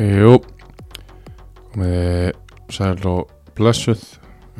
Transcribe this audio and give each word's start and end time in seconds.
Jú 0.00 0.38
komið 1.70 2.32
sæl 2.72 2.98
og 3.08 3.30
blessuð. 3.58 4.02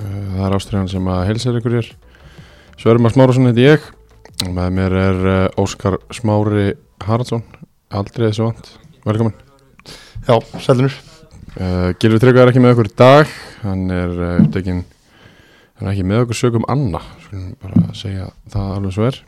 Uh, 0.01 0.37
það 0.37 0.47
er 0.47 0.57
ástriðan 0.57 0.91
sem 0.93 1.11
að 1.13 1.27
heilsa 1.29 1.55
ykkur 1.59 1.77
hér. 1.79 1.91
Svermar 2.81 3.15
Smárasson 3.15 3.51
heiti 3.51 3.67
ég. 3.67 3.91
Og 4.47 4.55
með 4.57 4.73
mér 4.79 4.99
er 5.03 5.21
uh, 5.27 5.61
Óskar 5.61 5.99
Smári 6.17 6.73
Haraldsson. 7.05 7.45
Aldrei 7.91 8.31
þessu 8.31 8.49
vant, 8.49 8.75
velkomin. 9.05 9.37
Já, 10.29 10.37
sælunur 10.63 11.10
uh, 11.59 11.91
Gilvi 11.99 12.21
Tryggva 12.21 12.45
er 12.45 12.53
ekki 12.53 12.63
með 12.63 12.75
okkur 12.77 12.91
í 12.91 12.95
dag. 12.99 13.33
Hann 13.65 13.89
er 13.95 14.13
uh, 14.15 14.37
upptekinn. 14.45 14.85
Hann 15.79 15.89
er 15.89 15.95
ekki 15.95 16.07
með 16.07 16.25
okkur 16.25 16.39
sögum 16.39 16.67
Anna. 16.71 17.01
Skulum 17.25 17.57
bara 17.63 17.95
segja 17.97 18.29
það 18.53 18.73
alveg 18.77 18.95
svo 18.97 19.09
er. 19.09 19.19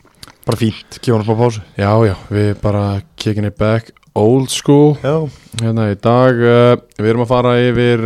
Bara 0.46 0.58
fínt, 0.58 0.98
upp 0.98 1.32
á 1.32 1.34
pásu. 1.38 1.62
Já, 1.78 1.90
já, 2.06 2.14
við 2.30 2.50
bara 2.62 2.84
kicking 3.16 3.46
it 3.48 3.58
back 3.58 3.92
old 4.18 4.50
school. 4.52 4.96
Já, 5.02 5.28
Hérna 5.62 5.88
í 5.92 5.98
dag, 6.02 6.38
uh, 6.42 6.74
við 6.98 7.12
erum 7.12 7.24
að 7.24 7.32
fara 7.32 7.54
yfir 7.62 8.04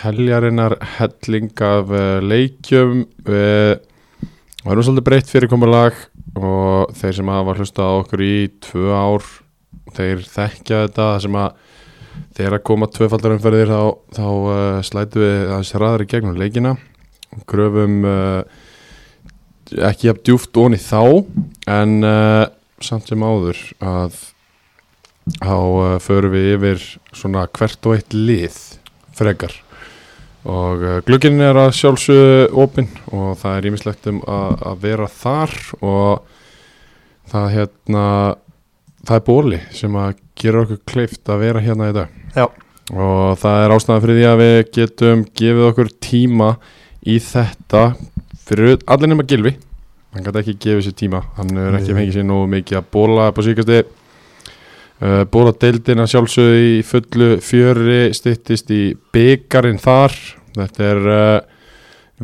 heljarinnar 0.00 0.76
helling 0.98 1.62
af 1.64 1.92
leikjum. 2.24 3.04
Við 3.24 3.78
varum 4.64 4.84
svolítið 4.84 5.06
breytt 5.06 5.30
fyrirkomulag 5.32 5.96
og 6.36 6.92
þeir 7.00 7.16
sem 7.16 7.30
hafa 7.32 7.54
hlusta 7.56 7.86
á 7.88 7.92
okkur 8.02 8.22
í 8.24 8.34
tvö 8.62 8.90
ár 8.92 9.24
þeir 9.96 10.22
þekkja 10.28 10.84
þetta. 10.86 11.08
Sem 11.24 11.38
að 11.40 11.69
þeir 12.36 12.56
að 12.56 12.64
koma 12.68 12.88
tvöfaldarumferðir 12.90 13.70
þá, 13.70 13.82
þá 14.16 14.26
uh, 14.28 14.80
slætu 14.86 15.22
við 15.22 15.36
aðeins 15.46 15.72
hraðar 15.76 16.04
í 16.04 16.08
gegnum 16.10 16.40
leikina. 16.40 16.74
Gröfum 17.50 18.02
uh, 18.08 18.42
ekki 19.90 20.08
jafn 20.08 20.24
djúft 20.26 20.60
onni 20.60 20.80
þá 20.82 21.02
en 21.70 21.96
uh, 22.06 22.44
samt 22.82 23.10
sem 23.10 23.22
áður 23.22 23.60
að 23.78 24.18
þá 25.38 25.56
uh, 25.56 25.96
förum 26.02 26.34
við 26.34 26.52
yfir 26.56 26.86
svona 27.12 27.46
hvert 27.46 27.86
og 27.86 27.98
eitt 27.98 28.16
lið 28.16 28.58
frekar. 29.16 29.54
Og 30.48 30.82
uh, 30.82 30.98
glugginn 31.06 31.42
er 31.44 31.58
að 31.60 31.74
sjálfsögðu 31.78 32.44
opinn 32.62 32.90
og 33.12 33.34
það 33.40 33.56
er 33.56 33.70
ímislegt 33.70 34.10
um 34.10 34.22
að, 34.24 34.54
að 34.72 34.84
vera 34.86 35.10
þar 35.12 35.56
og 35.80 36.38
það 37.30 37.50
hérna 37.54 38.06
það 39.06 39.16
er 39.16 39.26
bóli 39.26 39.60
sem 39.76 40.00
að 40.00 40.16
gera 40.40 40.64
okkur 40.64 40.82
kleift 40.88 41.30
að 41.30 41.44
vera 41.44 41.64
hérna 41.64 41.90
í 41.90 41.96
dag. 41.96 42.18
Já. 42.34 42.46
og 42.90 43.38
það 43.38 43.64
er 43.64 43.72
ástæðan 43.76 44.04
fyrir 44.04 44.18
því 44.18 44.26
að 44.26 44.40
við 44.40 44.56
getum 44.74 45.24
gefið 45.38 45.66
okkur 45.68 45.90
tíma 46.02 46.48
í 47.06 47.18
þetta 47.22 47.84
fyrir 48.48 48.80
allir 48.90 49.12
nema 49.12 49.26
Gilvi 49.30 49.54
hann 50.10 50.26
gæti 50.26 50.42
ekki 50.42 50.58
gefið 50.64 50.84
sér 50.88 50.96
tíma. 50.98 51.22
Hann 51.36 51.54
er 51.54 51.78
ekki 51.78 51.94
fengið 51.94 52.16
sér 52.18 52.26
nógu 52.26 52.50
mikið 52.50 52.80
að 52.80 52.92
bóla 52.96 53.30
upp 53.30 53.38
á 53.38 53.42
síkasti 53.46 53.82
Uh, 55.00 55.22
Bóla 55.32 55.54
deildina 55.56 56.04
sjálfsögðu 56.04 56.56
í 56.60 56.72
fullu 56.84 57.28
fjöri 57.40 58.10
styttist 58.12 58.68
í 58.68 58.90
byggarinn 59.14 59.80
þar. 59.80 60.12
Þetta 60.58 60.88
er 60.90 61.08
uh, 61.08 61.38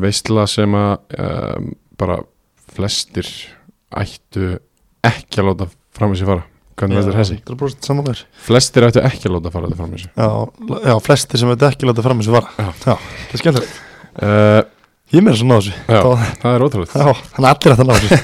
veistla 0.04 0.44
sem 0.50 0.76
að 0.76 1.16
um, 1.16 1.70
bara 1.96 2.18
flestir 2.76 3.30
ættu 3.96 4.58
ekki 5.06 5.40
að 5.40 5.48
láta 5.48 5.70
fram 5.96 6.12
í 6.12 6.20
sig 6.20 6.28
fara 6.28 6.44
hvernig? 6.76 7.02
Það 7.06 7.32
er 7.34 7.58
bara 7.62 7.74
samanlegar 7.88 8.22
Flestir 8.46 8.86
ættu 8.86 9.02
ekki 9.08 9.28
að 9.30 9.34
láta 9.36 9.52
fara 9.54 9.68
þetta 9.70 9.80
fram 9.80 9.96
í 9.96 10.00
sig 10.02 10.10
já, 10.16 10.28
já, 10.90 10.94
flestir 11.06 11.40
sem 11.42 11.52
veit 11.52 11.66
ekki 11.70 11.88
láta 11.88 12.04
fram 12.06 12.22
þessu 12.22 12.34
vara. 12.36 12.54
Já. 12.60 12.70
það 12.84 13.36
er 13.36 13.42
skemmtilegt. 13.42 13.76
Uh, 14.16 14.62
Ég 15.14 15.20
er 15.20 15.22
meira 15.22 15.38
svo 15.38 15.46
náðu 15.46 15.62
þessu. 15.68 15.74
Já, 15.86 16.00
Það- 16.02 16.38
það 16.42 16.54
er 16.56 16.62
ótrúlega 16.66 17.02
Já, 17.06 17.10
þannig 17.36 17.46
að 17.46 17.52
allir 17.54 17.72
að 17.72 17.80
það 17.80 17.90
náðu 17.90 18.08
þessu. 18.10 18.20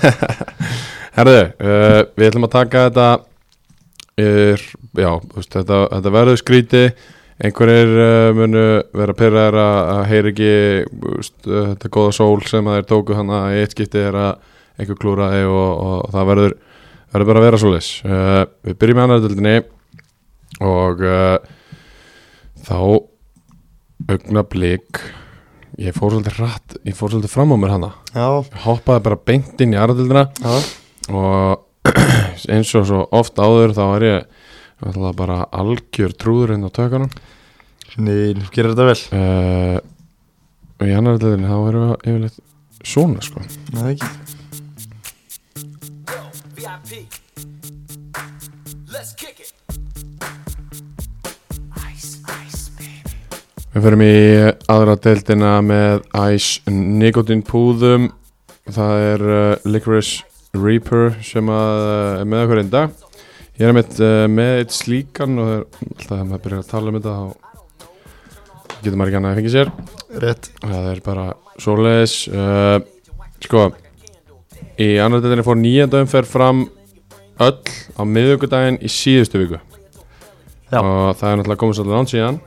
Herðu, 1.17 1.41
uh, 1.63 1.99
við 2.19 2.29
ætlum 2.31 2.47
að 2.49 2.55
taka 2.57 2.85
þetta 2.89 3.09
er, 4.23 4.65
já, 4.99 5.11
veist, 5.37 5.51
þetta, 5.55 5.81
þetta 5.93 6.13
verður 6.17 6.41
skríti 6.41 6.83
einhverjir 7.43 7.93
uh, 7.99 8.33
munu 8.37 8.65
vera 8.99 9.15
pyrraðar 9.19 9.57
að, 9.63 9.79
að 9.97 10.03
heyri 10.11 10.33
ekki 10.33 10.51
þetta 11.47 11.93
góða 11.97 12.13
sól 12.19 12.43
sem 12.49 12.69
að 12.71 12.81
þeir 12.81 12.89
tóku 12.93 13.17
hann 13.19 13.33
að 13.35 13.57
eitt 13.63 13.75
skipti 13.77 14.03
er 14.03 14.19
að 14.19 14.33
einhver 14.81 14.99
klúraði 15.03 15.43
og, 15.49 15.71
og, 15.87 15.97
það 16.15 16.29
verður, 16.33 16.55
verður 17.13 17.31
bara 17.31 17.43
að 17.43 17.47
vera 17.49 17.61
svo 17.61 17.73
leis 17.73 17.89
uh, 18.07 18.45
við 18.67 18.79
byrjum 18.81 18.99
með 18.99 19.09
annaðöldinni 19.09 19.57
og 20.63 21.03
uh, 21.07 21.37
þá 22.63 22.79
augna 24.13 24.45
blik 24.53 25.03
ég 25.81 25.97
fór 25.97 26.15
svolítið 26.15 26.39
rætt 26.41 26.79
ég 26.87 26.97
fór 26.97 27.13
svolítið 27.13 27.33
fram 27.33 27.55
á 27.55 27.57
mér 27.57 27.75
hana. 27.77 27.91
Já, 28.13 28.29
hoppaði 28.67 29.05
bara 29.09 29.21
beint 29.31 29.63
inn 29.65 29.75
í 29.75 29.79
já, 29.79 30.57
og 31.13 31.69
eins 32.53 32.73
og 32.79 32.87
svo 32.89 33.05
oft 33.11 33.41
áður 33.41 33.75
þá 33.77 33.85
er 33.97 34.07
ég 34.09 34.27
alltaf 34.83 35.17
bara 35.19 35.39
algjör 35.55 36.15
trúður 36.19 36.55
inn 36.57 36.67
á 36.67 36.71
tökunum. 36.75 37.11
Nei, 38.03 38.35
gerir 38.55 38.73
þetta 38.73 38.89
vel. 38.89 39.01
Uh, 39.13 39.79
og 40.81 40.89
í 40.89 40.95
leðin 40.97 41.49
þá 41.49 41.57
erum 41.57 41.89
við 41.89 42.09
yfirleitt 42.11 42.41
svona 42.83 43.23
sko. 43.25 43.43
Nei, 43.77 43.93
ekki 43.95 44.32
VIP. 46.63 47.09
Let's 48.93 49.13
kick 49.15 49.41
it. 49.41 49.53
Ice, 51.91 52.21
ice, 52.45 52.71
baby. 52.79 53.17
við 53.73 53.87
förum 53.89 54.05
í 54.07 54.13
aðra 54.71 54.95
deildina 55.03 55.57
með 55.67 56.05
Ice 56.31 56.63
Nicotine 56.71 57.43
púðum 57.43 58.13
það 58.71 59.07
er 59.09 59.27
uh, 59.27 59.67
Licorice 59.67 60.23
Reaper 60.55 61.17
sem 61.27 61.51
að 61.51 61.83
uh, 61.83 62.21
er 62.21 62.31
með 62.31 62.45
okkur 62.45 62.63
einn 62.63 62.73
dag 62.77 62.97
ég 63.59 63.67
er 63.67 63.79
með, 63.81 63.99
uh, 63.99 64.25
með 64.31 64.63
eitt 64.63 64.79
slíkan 64.79 65.43
og 65.43 65.51
þegar 65.51 65.67
alltaf 65.67 66.09
þegar 66.13 66.27
maður 66.31 66.45
byrjar 66.47 66.63
að 66.63 66.73
tala 66.77 66.93
um 66.93 67.01
þetta 67.01 67.17
þá 67.19 68.83
getur 68.85 69.01
maður 69.01 69.11
ekki 69.11 69.23
annað 69.23 69.33
að 69.35 69.41
fengja 69.41 69.57
sér 69.59 69.75
Rétt 70.23 70.53
Það 70.63 70.93
er 70.95 71.07
bara 71.11 71.31
svoleiðis 71.59 72.21
uh, 72.31 72.77
Sko 73.43 73.73
Í 74.83 74.87
annar 75.03 75.23
deildinni 75.23 75.45
fór 75.47 75.59
nýjanda 75.61 76.01
umferð 76.03 76.31
fram 76.33 76.65
öll 77.43 77.59
á 77.95 78.03
miðvikudaginn 78.03 78.81
í 78.83 78.91
síðustu 78.91 79.43
viku. 79.43 79.61
Já. 80.73 80.81
og 80.81 81.19
það 81.21 81.29
er 81.29 81.37
náttúrulega 81.39 81.61
komið 81.61 81.77
svolítið 81.77 81.97
langt 81.99 82.13
síðan. 82.13 82.39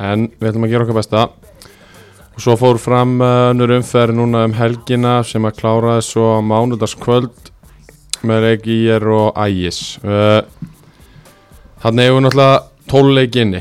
En 0.00 0.24
við 0.38 0.48
ætlum 0.50 0.64
að 0.64 0.72
gera 0.72 0.86
okkar 0.86 0.96
besta. 0.96 1.24
Og 2.32 2.40
svo 2.40 2.54
fór 2.56 2.78
fram 2.80 3.18
uh, 3.20 3.50
önnur 3.50 3.74
umferð 3.76 4.16
núna 4.16 4.46
um 4.48 4.56
helgina 4.56 5.18
sem 5.26 5.44
að 5.44 5.58
kláraði 5.58 6.06
svo 6.06 6.30
á 6.38 6.40
mánudagskvöld 6.40 7.52
með 8.26 8.48
er 8.54 9.08
og 9.12 9.36
ægis. 9.36 9.98
Uh, 10.02 10.40
Þannig 11.78 12.08
hefur 12.08 12.24
náttúrulega 12.24 12.62
tóluleik 12.90 13.36
inni. 13.38 13.60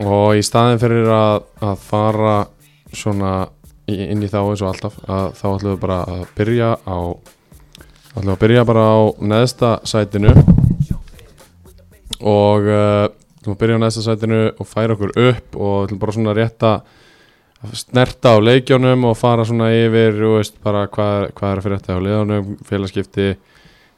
Og 0.00 0.38
í 0.38 0.44
staðin 0.44 0.80
fyrir 0.80 1.10
að, 1.12 1.42
að 1.60 1.82
fara 1.84 2.36
svona 2.94 3.32
inn 3.90 4.22
í 4.24 4.28
þá 4.32 4.40
eins 4.40 4.62
og 4.64 4.70
alltaf 4.70 4.98
að 5.04 5.26
þá 5.36 5.46
ætlum 5.50 5.72
við 5.74 5.80
bara 5.82 5.98
að 6.08 6.26
byrja 6.38 6.70
á 6.88 6.98
ætlum 8.14 8.28
við 8.30 8.34
að 8.34 8.42
byrja 8.44 8.66
bara 8.68 8.84
á 8.88 8.98
neðsta 9.20 9.70
sætinu. 9.90 10.34
Og 12.24 12.68
uh, 12.70 13.06
ætlum 13.40 13.56
að 13.56 13.60
byrja 13.60 13.78
á 13.78 13.82
neðsta 13.82 14.04
sætinu 14.06 14.42
og 14.52 14.68
færa 14.70 14.96
okkur 14.96 15.16
upp 15.28 15.58
og 15.58 15.74
ætlum 15.84 16.00
bara 16.02 16.14
svona 16.16 16.36
rétt 16.36 16.64
að 16.64 17.74
snerta 17.74 18.34
á 18.36 18.38
leikjónum 18.44 19.06
og 19.08 19.16
fara 19.16 19.44
svona 19.48 19.70
yfir 19.72 20.20
og 20.28 20.38
veist 20.38 20.56
bara 20.64 20.84
hvað, 20.92 21.30
hvað 21.36 21.50
er 21.50 21.60
að 21.60 21.66
fyrir 21.66 21.80
þetta 21.80 21.96
á 21.96 22.04
liðanum, 22.04 22.56
félagskipti 22.68 23.28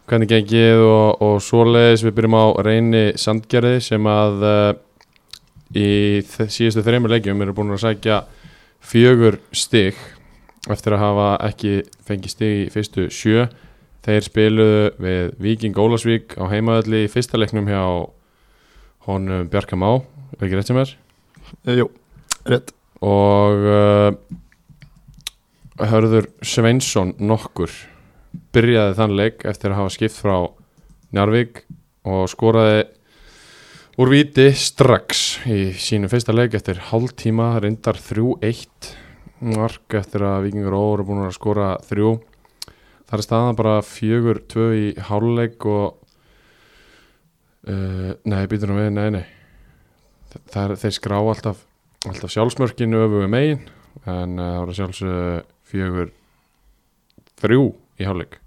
hvernig 0.07 0.31
gengið 0.31 0.83
og, 0.87 1.23
og 1.23 1.39
svoleiðis. 1.43 2.07
Við 2.07 2.17
byrjum 2.19 2.39
á 2.39 2.47
reyni 2.67 3.05
sandgerði 3.19 3.79
sem 3.87 4.11
að 4.11 4.47
uh, 4.47 4.73
í 5.77 5.89
síðustu 6.25 6.83
þreymur 6.87 7.17
leikjum 7.17 7.43
eru 7.43 7.55
búin 7.55 7.75
að 7.75 7.85
sækja 7.85 8.23
fjögur 8.87 9.41
stig 9.55 9.99
eftir 10.71 10.97
að 10.97 11.03
hafa 11.03 11.29
ekki 11.47 11.73
fengið 12.07 12.33
stig 12.33 12.59
í 12.65 12.69
fyrstu 12.75 13.09
sjö. 13.15 13.47
Þeir 14.07 14.27
spiluðu 14.27 14.83
við 15.03 15.33
Víking 15.43 15.79
Ólasvík 15.79 16.37
á 16.39 16.47
heimaðalli 16.51 17.05
í 17.07 17.11
fyrsta 17.11 17.39
leiknum 17.39 17.67
hjá 17.71 17.83
honum 19.07 19.49
Bjarka 19.51 19.79
Má. 19.79 20.03
Er 20.37 20.47
ekki 20.47 20.59
rétt 20.59 20.71
sem 20.71 20.79
er 20.83 20.95
Eh, 21.67 21.77
Jú, 21.79 21.87
rétt. 22.47 22.73
Og 23.07 23.67
uh, 23.71 24.11
Hörður 25.77 26.27
Sveinsson 26.43 27.13
nokkur 27.21 27.71
byrjaði 28.57 28.97
þann 28.99 29.17
leik 29.19 29.45
eftir 29.47 29.71
að 29.73 29.83
hafa 29.83 29.93
skipt 29.95 30.17
frá 30.17 30.37
Njarvík 31.15 31.63
og 32.09 32.27
skoraði 32.33 32.87
úr 33.97 34.13
viti 34.13 34.51
strax. 34.53 35.23
Í 35.49 35.73
sínu 35.81 36.11
fyrsta 36.13 36.35
leik 36.35 36.57
eftir 36.59 36.81
hálftíma 36.91 37.55
reyndar 37.63 37.97
3-1 37.97 38.91
mark 39.57 39.97
eftir 39.97 40.25
að 40.25 40.47
Víkingur 40.47 40.77
Óur 40.77 41.01
er 41.01 41.09
búin 41.09 41.23
að 41.25 41.37
skora 41.37 41.71
þrjú. 41.87 42.17
Þar 43.07 43.19
er 43.19 43.25
staðan 43.25 43.59
bara 43.59 43.77
fjögur 43.87 44.43
tvö 44.53 44.67
í 44.77 44.87
hálfleik 45.09 45.65
og 45.71 45.97
uh, 47.71 48.13
nei, 48.29 48.43
býtur 48.51 48.73
nú 48.73 48.81
við, 48.81 48.93
nei, 48.97 49.09
nei. 49.17 49.25
Það 50.53 50.63
er, 50.65 50.79
þeir 50.83 50.97
skrá 50.99 51.19
alltaf 51.21 51.65
alltaf 52.07 52.31
sjálfsmörkinu 52.35 53.01
öfugu 53.07 53.29
megin 53.33 53.63
en 54.05 54.37
uh, 54.37 54.59
það 54.67 54.75
sjálfsög 54.81 55.55
fjögur 55.71 56.13
þrjú 57.41 57.71
í 57.97 58.09
hálfleik 58.09 58.43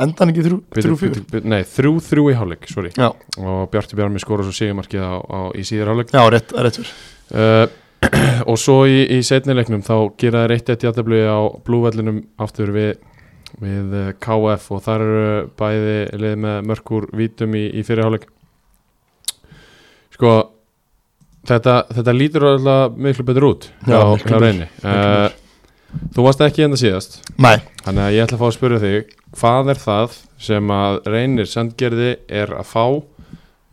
endan 0.00 0.32
ekki 0.32 0.44
þrjú, 0.46 0.58
Bíddu, 0.64 0.82
þrjú 0.86 0.98
fjögur? 1.00 1.20
bíddu, 1.20 1.30
bíddu, 1.36 1.50
Nei, 1.52 1.62
þrjú 1.70 1.94
þrjú 2.08 2.26
í 2.32 2.36
hálfleik, 2.38 2.68
sorry. 2.70 2.90
Já, 2.98 3.08
og 3.38 3.64
Bjarti 3.72 3.98
Bjarmi 3.98 4.22
skora 4.22 4.46
svo 4.46 4.54
sigumarkið 4.56 5.04
á, 5.06 5.14
á, 5.22 5.40
í 5.54 5.64
síður 5.66 5.92
hálfleik. 5.92 6.12
Já, 6.14 6.22
rétt, 6.34 6.54
rétt 6.66 6.80
fyrir 6.80 6.92
uh, 7.38 7.66
og 8.50 8.58
svo 8.60 8.78
í, 8.90 9.00
í 9.16 9.20
setnileiknum 9.24 9.84
þá 9.86 9.94
gera 10.20 10.44
þeir 10.44 10.56
eitt 10.56 10.72
eitt 10.74 10.86
jættabli 10.86 11.22
á 11.24 11.40
blúvellinum 11.64 12.22
aftur 12.42 12.72
við, 12.74 12.98
við 13.62 13.94
eh, 14.00 14.10
KF 14.20 14.66
og 14.74 14.82
þar 14.84 15.04
eru 15.04 15.28
bæði 15.56 15.96
lið 16.20 16.34
með 16.42 16.66
mörkur 16.68 17.06
vítum 17.16 17.54
í, 17.56 17.64
í 17.70 17.84
fyrirháleik 17.86 18.26
sko 20.14 20.34
þetta, 21.48 21.78
þetta 21.94 22.16
lítur 22.16 22.48
alltaf 22.50 22.98
miklu 23.06 23.26
betur 23.30 23.48
út 23.52 23.70
Já, 23.86 23.96
hjá, 23.96 24.04
miklu 24.18 24.42
betur, 24.44 24.60
uh, 24.84 25.40
þú 26.14 26.26
varst 26.26 26.42
ekki 26.44 26.66
enda 26.66 26.78
síðast. 26.80 27.20
Nei, 27.36 27.58
þannig 27.84 28.04
að 28.06 28.16
ég 28.16 28.26
ætla 28.26 28.38
að 28.38 28.42
fá 28.42 28.48
að 28.48 28.56
spyrja 28.58 28.82
þig 28.84 29.14
hvað 29.34 29.70
er 29.72 29.80
það 29.82 30.18
sem 30.44 30.72
að 30.74 30.98
reynir 31.10 31.50
sandgerði 31.50 32.10
er 32.42 32.52
að 32.54 32.68
fá 32.70 32.84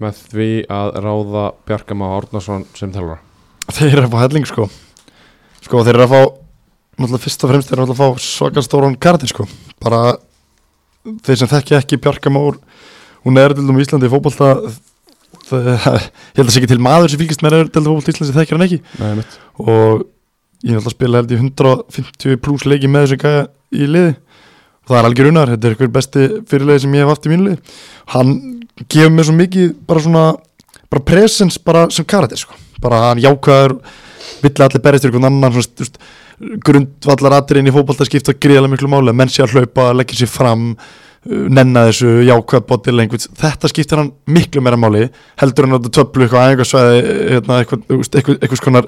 með 0.01 0.21
því 0.31 0.51
að 0.73 0.93
ráða 1.05 1.45
Bjarkama 1.69 2.13
Árnason 2.17 2.65
sem 2.77 2.93
þjálfara? 2.93 3.19
Þeir 3.71 3.91
eru 3.91 4.05
að 4.07 4.13
fá 4.13 4.21
helling 4.23 4.47
sko. 4.49 4.69
Sko, 5.61 5.83
þeir 5.85 5.97
eru 5.97 6.07
að 6.07 6.15
fá 6.15 6.21
Náttúrulega 7.01 7.23
fyrst 7.23 7.43
og 7.45 7.49
fremst 7.49 7.69
þeir 7.71 7.79
eru 7.79 7.93
að 7.93 7.99
fá 8.01 8.21
svaka 8.21 8.61
stóran 8.65 8.97
karti 8.99 9.29
sko. 9.31 9.45
Bara 9.81 10.01
Þeir 11.25 11.39
sem 11.39 11.49
þekki 11.49 11.77
ekki 11.79 11.97
Bjarka 12.01 12.29
Már 12.33 12.59
Hún 13.25 13.37
er 13.41 13.55
til 13.55 13.65
dæmis 13.65 13.85
í 13.85 13.87
Íslandi 13.87 14.09
í 14.09 14.11
fótbolta 14.11 14.49
það, 15.47 15.61
Ég 16.35 16.41
held 16.41 16.47
að 16.47 16.51
sé 16.53 16.61
ekki 16.61 16.71
til 16.73 16.81
maður 16.83 17.13
sem 17.13 17.21
fylgist 17.21 17.45
með 17.45 17.57
er 17.57 17.71
til 17.71 17.83
fótbolta 17.85 18.11
í 18.11 18.15
Íslandi 18.15 18.35
þekkir 18.37 18.57
hann 18.57 18.65
ekki. 18.67 18.79
Nei, 19.01 19.11
ég 20.61 20.73
er 20.73 20.79
alltaf 20.79 20.91
að 20.91 20.97
spila 20.97 21.21
held 21.21 21.33
ég 21.33 21.43
150 21.45 22.41
pluss 22.43 22.67
leiki 22.69 22.89
með 22.91 23.07
þessu 23.07 23.21
gæja 23.23 23.47
í 23.71 23.87
liði 23.89 24.13
og 24.81 24.91
það 24.91 24.99
er 24.99 25.07
algjör 25.09 25.29
unar, 25.31 25.51
þetta 25.53 25.67
er 25.67 25.75
einhver 25.75 25.93
besti 25.95 26.27
fyrirlegi 26.49 26.83
sem 26.85 26.95
ég 26.97 27.05
hef 27.05 27.13
haft 27.13 27.27
í 27.27 27.31
mínu 27.31 27.47
liði 27.47 27.75
hann 28.13 28.33
gefur 28.87 29.13
mér 29.15 29.29
svo 29.29 29.37
mikið 29.37 29.75
bara 29.87 30.05
svona 30.05 30.25
bara 30.91 31.05
presence 31.07 31.61
bara 31.65 31.85
sem 31.93 32.05
karakter 32.05 32.41
sko. 32.41 32.57
bara 32.81 33.09
hann 33.09 33.21
jákvæður 33.23 33.77
vill 34.41 34.51
að 34.55 34.65
allir 34.67 34.83
berist 34.83 35.05
einhvern 35.05 35.29
annan 35.29 35.61
grundvallar 36.65 37.37
atriðin 37.37 37.69
í 37.69 37.73
fótbolta 37.75 38.07
skipta 38.07 38.33
gríðarlega 38.33 38.73
miklu 38.73 38.89
máli, 38.89 39.13
menn 39.13 39.29
sé 39.29 39.43
að 39.45 39.57
hlaupa 39.57 39.91
leggja 39.93 40.23
sér 40.23 40.31
fram, 40.31 40.71
nenna 41.29 41.83
þessu 41.85 42.23
jákvæð 42.25 42.63
body 42.65 42.91
language, 42.97 43.27
þetta 43.37 43.69
skiptir 43.69 43.99
hann 44.01 44.07
miklu 44.25 44.61
meira 44.65 44.77
máli, 44.81 45.03
heldur 45.37 45.67
hann 45.67 45.77
að 45.77 45.89
töflu 45.93 46.25
eitthvað 46.25 46.45
aðeingarsvæði, 46.47 47.01
hérna, 47.35 47.57
eitthvað, 47.61 47.83
þú 47.91 47.97
veist, 47.99 48.15
eitthvað, 48.17 48.37
eitthvað 48.41 48.61
skonar 48.61 48.87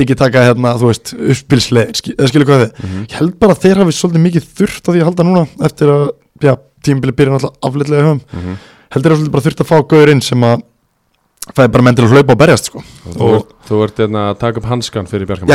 tikið 0.00 0.16
taka 0.22 0.44
hérna, 0.48 0.72
þú 0.80 0.88
veist, 0.88 1.12
uppspilsleir, 1.18 1.90
skil, 2.00 2.14
eða 2.16 2.30
skilur 2.32 2.48
hvað 2.48 2.62
þið? 2.64 2.84
Mhm. 2.88 3.02
ég 3.10 3.18
held 3.20 3.34
bara 3.38 3.52
að 3.52 3.60
þeir 3.66 3.82
hafi 3.82 3.96
svolítið 3.98 4.24
mikið 4.24 4.46
þurft 4.56 4.88
á 4.88 4.90
því 4.94 5.00
að 5.02 5.08
halda 5.10 5.26
núna 5.28 5.44
eftir 5.68 5.92
að, 5.92 6.04
já, 6.40 6.54
tímabili 6.88 7.16
byrja 7.20 7.32
náttúrulega 7.36 7.68
afleitlega 7.68 8.06
höfum, 8.08 8.20
Mhm. 8.32 8.56
heldur 8.96 9.12
að 9.12 9.18
svolítið 9.20 9.34
bara 9.36 9.44
þurft 9.44 9.60
að 9.60 9.68
fá 9.68 9.76
gauður 9.92 10.10
inn 10.14 10.22
sem 10.24 10.40
að 10.40 10.62
fæði 11.54 11.68
bara 11.72 11.82
menn 11.84 11.94
til 11.94 12.04
að 12.06 12.12
hlaupa 12.16 12.32
og 12.32 12.38
berjast, 12.40 12.64
sko. 12.70 12.80
Þú, 13.12 13.20
Og- 13.20 13.34
ert, 13.44 13.52
þú 13.68 13.84
ert 13.84 13.96
hérna 14.00 14.20
að 14.32 14.38
taka 14.40 14.56
upp 14.56 14.64
hanskan 14.72 15.04
fyrir 15.06 15.26
Bjarkama 15.28 15.52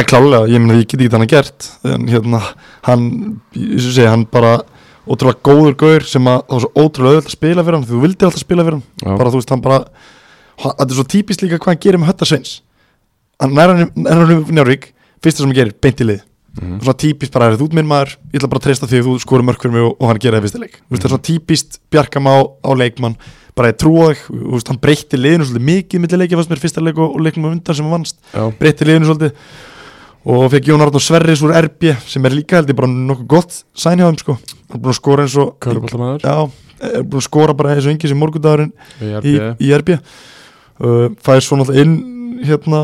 Ótrúlega 5.10 5.42
góður 5.42 5.76
gaur 5.80 6.06
sem 6.06 6.30
að 6.30 6.40
það 6.46 6.56
var 6.56 6.64
svo 6.64 6.72
ótrúlega 6.84 7.18
auðvitað 7.18 7.30
að 7.32 7.36
spila 7.36 7.66
fyrir 7.66 7.78
hann 7.78 7.90
þú 7.90 8.02
vildir 8.04 8.28
alltaf 8.30 8.44
spila 8.44 8.66
fyrir 8.68 8.78
hann. 8.78 8.88
Já. 9.02 9.12
bara 9.18 9.32
þú 9.34 9.40
veist, 9.40 9.54
hann 9.54 9.64
bara 9.66 9.80
þetta 10.64 10.90
er 10.90 10.98
svo 11.00 11.08
típist 11.16 11.44
líka 11.44 11.58
hvað 11.58 11.72
hann 11.74 11.84
gerir 11.86 12.02
með 12.02 12.10
Hötta 12.12 12.30
Sveins. 12.30 12.52
Hann 13.40 13.58
er 13.58 13.74
hann, 13.74 13.82
er 14.06 14.20
hann 14.20 14.34
um 14.36 14.44
Njárvík 14.54 14.84
fyrsta 15.24 15.42
sem 15.42 15.50
hann 15.50 15.58
gerir, 15.58 15.74
beint 15.82 16.04
í 16.04 16.10
lið. 16.10 16.22
Mhm. 16.60 16.80
svona 16.82 16.98
típist 16.98 17.32
bara, 17.32 17.46
er 17.54 17.60
þú 17.62 17.68
minn 17.78 17.86
maður 17.88 18.16
ég 18.34 18.40
ætla 18.40 18.50
bara 18.50 18.60
að 18.60 18.66
treysta 18.66 18.88
því 18.90 18.98
að 19.00 19.06
þú 19.06 19.12
skorum 19.22 19.46
mörg 19.46 19.62
fyrir 19.62 19.74
mig 19.76 19.84
og, 19.86 19.94
og 20.02 20.06
hann 20.10 20.20
gera 20.20 20.40
það 20.40 20.46
fyrsta 20.48 20.62
leik, 20.64 20.76
þú 20.82 20.90
veist, 20.90 21.02
það 21.04 21.06
er 21.06 21.14
svona 21.14 21.28
típist 21.30 21.70
Bjarkam 21.94 22.26
á, 22.26 22.36
á 22.42 22.72
leikmann, 22.74 23.16
bara 23.56 23.70
ég 23.70 23.78
trúa 23.78 24.08
þig. 24.10 24.22
Hann 24.68 24.82
breytti 24.82 25.16
liðinu 25.20 25.46
svolítið 25.46 25.68
mikið 25.70 26.18
leikja 26.18 26.40
fannst 26.40 26.50
mér 26.50 26.64
fyrsta 26.64 26.82
leik 26.82 26.98
og, 26.98 27.14
og 27.14 27.22
leiknum 27.22 27.54
og 30.30 30.50
fekk 30.54 30.70
Jón 30.70 30.84
Arnór 30.84 31.02
Sverris 31.04 31.42
úr 31.46 31.56
RB 31.58 31.94
sem 32.06 32.26
er 32.28 32.36
líka 32.36 32.60
held 32.60 32.70
ég 32.70 32.78
bara 32.78 32.90
nokkuð 32.92 33.30
gott 33.30 33.62
sæn 33.74 34.02
hjá 34.02 34.08
þeim 34.10 34.20
sko. 34.22 34.36
Hann 34.70 34.78
er 34.78 34.84
búin 34.84 34.94
að 34.94 35.00
skora 35.00 35.26
eins 35.26 35.38
og 35.42 35.56
Köruboltamæður 35.64 36.26
já, 36.26 36.36
er 36.90 37.06
búin 37.06 37.22
að 37.22 37.26
skora 37.26 37.56
bara 37.58 37.74
eins 37.76 37.88
og 37.88 37.96
engi 37.96 38.12
sem 38.12 38.20
morgundagurinn 38.20 38.74
í 39.02 39.10
í, 39.10 39.34
RB 39.40 39.64
í 39.66 39.72
RB 39.80 39.96
uh, 39.96 41.08
fæði 41.26 41.46
svo 41.46 41.60
náttúrulega 41.60 41.88
inn 41.88 42.46
hérna 42.46 42.84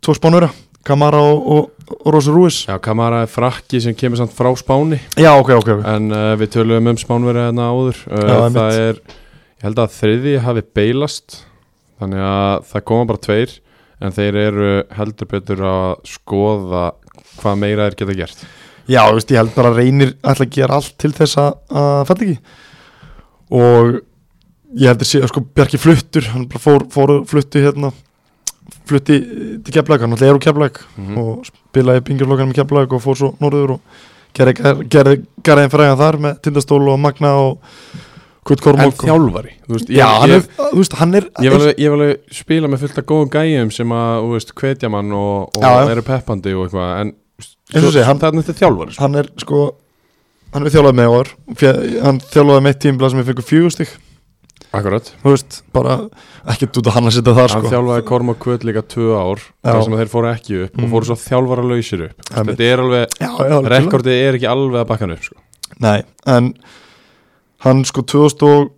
tvo 0.00 0.16
spánura 0.16 0.50
Kamara 0.88 1.20
og, 1.20 1.48
og, 1.52 1.92
og 1.98 2.08
Rosa 2.14 2.32
Rúis 2.32 2.62
Já, 2.64 2.78
Kamara 2.80 3.24
er 3.26 3.30
frakki 3.30 3.82
sem 3.84 3.96
kemur 3.98 4.20
samt 4.20 4.32
frá 4.32 4.48
Spáni. 4.56 5.00
Já 5.20 5.34
ok 5.34 5.50
ok, 5.58 5.72
okay. 5.74 5.80
en 5.92 6.08
uh, 6.14 6.32
við 6.40 6.54
töluðum 6.56 6.92
um 6.94 7.00
Spánverið 7.00 7.48
hérna 7.48 7.68
áður. 7.68 8.02
Uh, 8.08 8.22
Já, 8.24 8.36
það 8.54 8.78
er, 8.86 9.00
ég 9.58 9.66
held 9.66 9.82
að 9.84 9.96
þriði 9.98 10.36
hafi 10.46 10.64
beilast 10.78 11.40
þannig 11.98 12.24
að 12.30 12.68
það 12.70 12.86
koma 12.92 13.08
bara 13.10 13.24
tveir 13.26 13.56
en 14.00 14.14
þeir 14.14 14.40
eru 14.44 14.70
heldur 14.98 15.30
betur 15.30 15.62
að 15.66 16.08
skoða 16.08 16.88
hvað 17.38 17.60
meira 17.60 17.88
þeir 17.88 17.98
geta 18.02 18.18
gert. 18.18 18.44
Já 18.88 19.02
þú 19.04 19.18
veist 19.18 19.32
ég 19.34 19.40
held 19.42 19.54
bara 19.56 19.72
að 19.72 19.80
reynir 19.82 20.14
ætla 20.22 20.46
að 20.46 20.54
gera 20.56 20.78
allt 20.78 20.94
til 21.02 21.12
þess 21.16 21.40
að, 21.42 21.56
að 21.82 22.02
fætt 22.08 22.26
ekki. 22.26 22.36
Og 23.58 23.96
ég 24.78 24.90
held 24.90 25.02
að 25.02 25.10
sé 25.10 25.22
sko 25.30 25.44
Bjarki 25.44 25.80
fluttur 25.80 26.28
hann 26.32 26.46
bara 26.50 26.62
fór, 26.62 26.86
fór 26.92 27.14
flutti 27.28 27.64
hérna 27.64 27.92
flutti 28.88 29.18
til 29.64 29.74
Keflag, 29.74 30.02
hann 30.02 30.14
alltaf 30.14 30.28
er 30.28 30.36
úr 30.36 30.44
Keflag 30.44 30.80
mm 30.96 31.18
og 31.20 31.48
spilaði 31.48 32.04
bingjurflokkan 32.08 32.50
með 32.50 32.62
Keflag 32.62 32.94
og 32.96 33.02
fór 33.04 33.18
svo 33.20 33.30
norður 33.42 33.76
og 33.76 34.04
gerði, 34.36 34.54
gerði 34.92 35.16
garðin 35.44 35.72
fræðan 35.72 36.00
þar 36.00 36.20
með 36.24 36.38
Tindastól 36.44 36.82
og 36.88 37.00
Magna 37.00 37.34
og 37.42 37.74
Kurt 38.48 38.62
og- 38.88 39.02
þjálfari 39.04 39.52
veist, 39.68 39.90
Já, 39.92 40.06
hann 40.22 40.30
ég, 40.32 40.48
er, 40.48 40.70
veist, 40.78 40.96
hann 41.00 41.14
er 41.18 41.26
ég, 41.28 41.50
vil 41.52 41.58
alveg, 41.58 41.78
ég 41.84 41.92
spila 42.40 42.68
með 42.72 42.84
fullt 42.86 42.98
af 43.02 43.06
góðum 43.12 43.30
gæjum 43.34 43.72
sem 43.76 43.92
að, 43.92 44.24
hvetja 44.62 44.90
mann 44.92 45.12
og, 45.12 45.50
og 45.56 45.62
Já, 45.62 45.70
eru 45.92 46.04
peppandi 46.08 46.54
og 46.56 46.66
eitthvað 46.68 46.90
en 47.02 47.12
hann- 48.08 48.18
það 48.24 48.28
er 48.32 48.42
þetta 48.42 48.58
þjálfari 48.64 48.92
sko. 48.96 49.02
hann 49.04 49.14
er 49.22 49.30
sko 49.44 49.62
hann 50.54 50.64
er 50.66 50.72
þjálfaði 50.72 50.98
með 51.02 51.14
Fjö- 51.60 52.02
hann 52.02 52.20
þjálfaði 52.32 52.62
með 52.64 52.72
eitt 52.72 52.84
tímblað 52.86 53.10
sem 53.14 53.20
ég 53.20 53.28
fengur 53.28 53.48
fjögustig 53.52 53.96
akkurat, 54.68 55.06
þú 55.24 55.30
veist, 55.32 55.62
bara 55.72 55.94
ekkert 56.52 56.76
út 56.76 56.88
að 56.90 56.92
hann 56.98 57.06
að 57.08 57.14
setja 57.16 57.32
hann 57.38 57.48
sko. 57.48 57.70
þjálfaði 57.72 58.04
Korma 58.04 58.34
Kvöld 58.36 58.64
líka 58.68 58.82
tvö 58.84 59.14
ár 59.16 59.40
þar 59.64 59.82
sem 59.84 59.94
þeir 59.96 60.10
fóru 60.12 60.28
ekki 60.34 60.58
upp 60.64 60.76
Mm. 60.76 60.84
og 60.84 60.90
fóru 60.92 61.08
svo 61.08 61.16
þjálfara 61.16 61.64
lausir 61.64 62.02
upp 62.08 62.32
þetta 62.32 62.66
er 62.68 62.82
alveg, 62.82 63.06
rekordið 63.72 64.18
er 64.28 64.34
ekki 64.36 64.48
alveg 64.50 64.80
að 64.82 64.88
bakka 64.90 65.06
hann 65.06 65.14
upp 65.16 65.24
sko. 65.24 65.36
Nei, 65.80 66.02
en 66.26 66.54
hann 67.64 67.84
sko 67.88 68.02
2000 68.02 68.44
og 68.48 68.74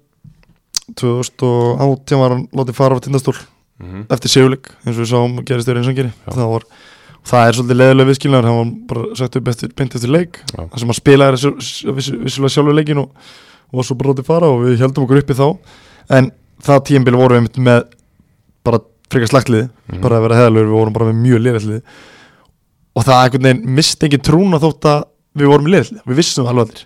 2018 0.99 2.19
var 2.21 2.35
hann 2.35 2.47
látið 2.57 2.77
fara 2.79 2.97
á 2.99 3.03
Tindastól 3.05 3.37
mm 3.81 4.07
eftir 4.13 4.29
sigurleik 4.33 4.67
eins 4.85 4.97
og 4.99 5.05
við 5.05 5.11
sáum 5.13 5.37
gerist 5.49 5.69
þeirra 5.69 5.81
einsangeri 5.81 6.11
það 6.27 6.49
var 6.53 6.65
það 7.31 7.47
er 7.49 7.57
svolítið 7.57 7.79
leðilega 7.81 8.09
viðskilnaður 8.11 8.49
hann 8.49 8.59
var 8.59 8.73
bara 8.91 9.17
sagt 9.17 9.37
upp 9.37 9.49
eftir, 9.53 9.71
eftir 9.77 10.11
leik. 10.13 10.39
Þar 10.57 10.81
sem 10.83 10.91
hann 10.91 10.99
spilaði 10.99 11.53
vissulega 11.97 12.53
sjálfur 12.55 12.77
leikin 12.77 13.01
og, 13.03 13.11
og 13.71 13.81
var 13.81 13.87
svo 13.89 13.97
bara 14.01 14.13
látið 14.15 14.29
fara 14.29 14.49
og 14.53 14.63
við 14.65 14.81
heldum 14.81 15.05
okkur 15.05 15.21
uppi 15.21 15.37
þá. 15.37 15.47
En 16.17 16.31
það 16.65 16.85
tíðanbili 16.89 17.21
vorum 17.21 17.49
við 17.49 17.61
með 17.69 17.83
bara 18.65 18.81
frekar 19.13 19.33
slagtlið 19.33 19.67
Mhm. 19.91 20.01
bara 20.05 20.17
að 20.21 20.23
vera 20.29 20.39
heðalur, 20.41 20.65
við 20.69 20.77
vorum 20.79 20.93
bara 20.97 21.09
með 21.11 21.21
mjög 21.25 21.41
liðallið 21.45 21.83
og 22.97 23.05
það 23.05 23.21
einhvern 23.25 23.43
veginn 23.49 23.75
misti 23.81 24.07
ekki 24.09 24.21
trúna 24.23 24.61
þótt 24.63 24.85
að 24.93 25.05
við 25.37 25.47
vorum 25.51 25.67
liðallið 25.73 26.05
við 26.07 26.21
vissum 26.21 26.45
það 26.45 26.51
alveg 26.53 26.69
allir 26.69 26.85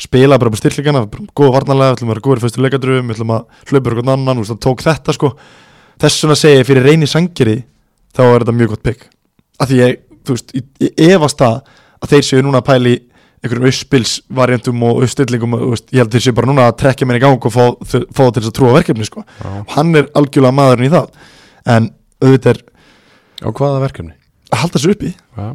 spila 0.00 0.38
bara 0.40 0.50
með 0.50 0.62
styrkleikana, 0.62 1.04
góða 1.36 1.54
varnarlega 1.58 1.92
við 1.92 1.98
ætlum 1.98 2.10
að 2.10 2.14
vera 2.14 2.24
góður 2.24 2.40
í 2.40 2.44
fyrstu 2.44 2.64
leikadröfum, 2.64 3.10
við 3.10 3.16
ætlum 3.16 3.34
að 3.34 3.44
hlaupa 3.70 3.92
ykkur 3.92 4.10
annan, 4.14 4.42
að 4.42 4.58
tók 4.64 4.82
þetta 4.82 5.14
sko 5.14 5.30
þess 6.02 6.26
segi 6.40 6.58
ég 6.58 6.68
fyrir 6.68 6.86
reyni 6.88 7.06
sangeri 7.06 7.60
þá 8.14 8.22
er 8.26 8.44
þetta 8.44 8.56
mjög 8.58 8.74
gott 8.74 8.84
pick 8.86 9.08
af 9.60 9.70
því 9.70 9.80
ég, 9.80 9.98
þú 10.26 10.36
veist, 10.36 10.54
ég, 10.54 10.94
efast 11.14 11.40
það 11.42 11.74
að 12.00 12.14
þeir 12.14 12.26
séu 12.28 12.44
núna 12.44 12.62
að 12.62 12.68
pæli 12.70 12.94
einhverjum 13.44 13.68
ausspilsvariantum 13.68 14.84
og 14.88 15.02
ausstillingum 15.04 15.56
og 15.58 15.64
veist, 15.74 15.90
ég 15.92 16.02
held 16.02 16.10
að 16.10 16.16
þeir 16.16 16.26
séu 16.26 16.36
bara 16.36 16.50
núna 16.50 16.68
að 16.70 16.78
trekja 16.82 17.08
mér 17.08 17.20
í 17.20 17.24
gang 17.24 17.48
og 17.48 17.54
fá, 17.54 17.64
fá 17.84 18.22
það 18.22 18.30
til 18.30 18.42
þess 18.42 18.50
að 18.50 18.56
trúa 18.58 18.76
verkefni 18.78 19.08
sko. 19.08 19.24
Já. 19.24 19.50
og 19.60 19.74
hann 19.76 20.00
er 20.00 20.08
algjörlega 20.16 20.58
maðurinn 20.58 20.88
í 20.88 20.94
það 20.94 21.10
en 21.74 21.90
auðvitað 22.24 22.54
er 22.54 22.62
á 23.44 23.48
hvaða 23.50 23.84
verkefni 23.84 24.16
að 24.50 24.62
halda 24.64 24.82
sér 24.82 24.94
uppi 24.94 25.12
Já. 25.12 25.46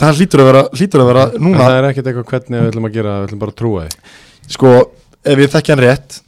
Það 0.00 0.20
hlýtur 0.20 0.42
að 0.42 0.48
vera, 0.50 0.62
hlýtur 0.76 1.02
að 1.04 1.10
vera 1.12 1.24
en 1.32 1.42
núna. 1.46 1.58
það 1.62 1.76
er 1.78 1.88
ekkert 1.90 2.06
eitthvað 2.12 2.30
hvernig 2.32 2.60
við 2.62 2.70
ætlum 2.72 2.88
að 2.90 2.96
gera 2.98 3.14
við 3.20 3.28
ætlum 3.28 3.42
bara 3.44 3.54
að 3.54 3.60
trúa 3.60 3.84
því. 3.86 4.00
Sko, 4.56 4.72
ef 5.24 5.38
ég 5.44 5.52
þekki 5.56 5.72
hann 5.74 5.84
rétt 5.86 6.18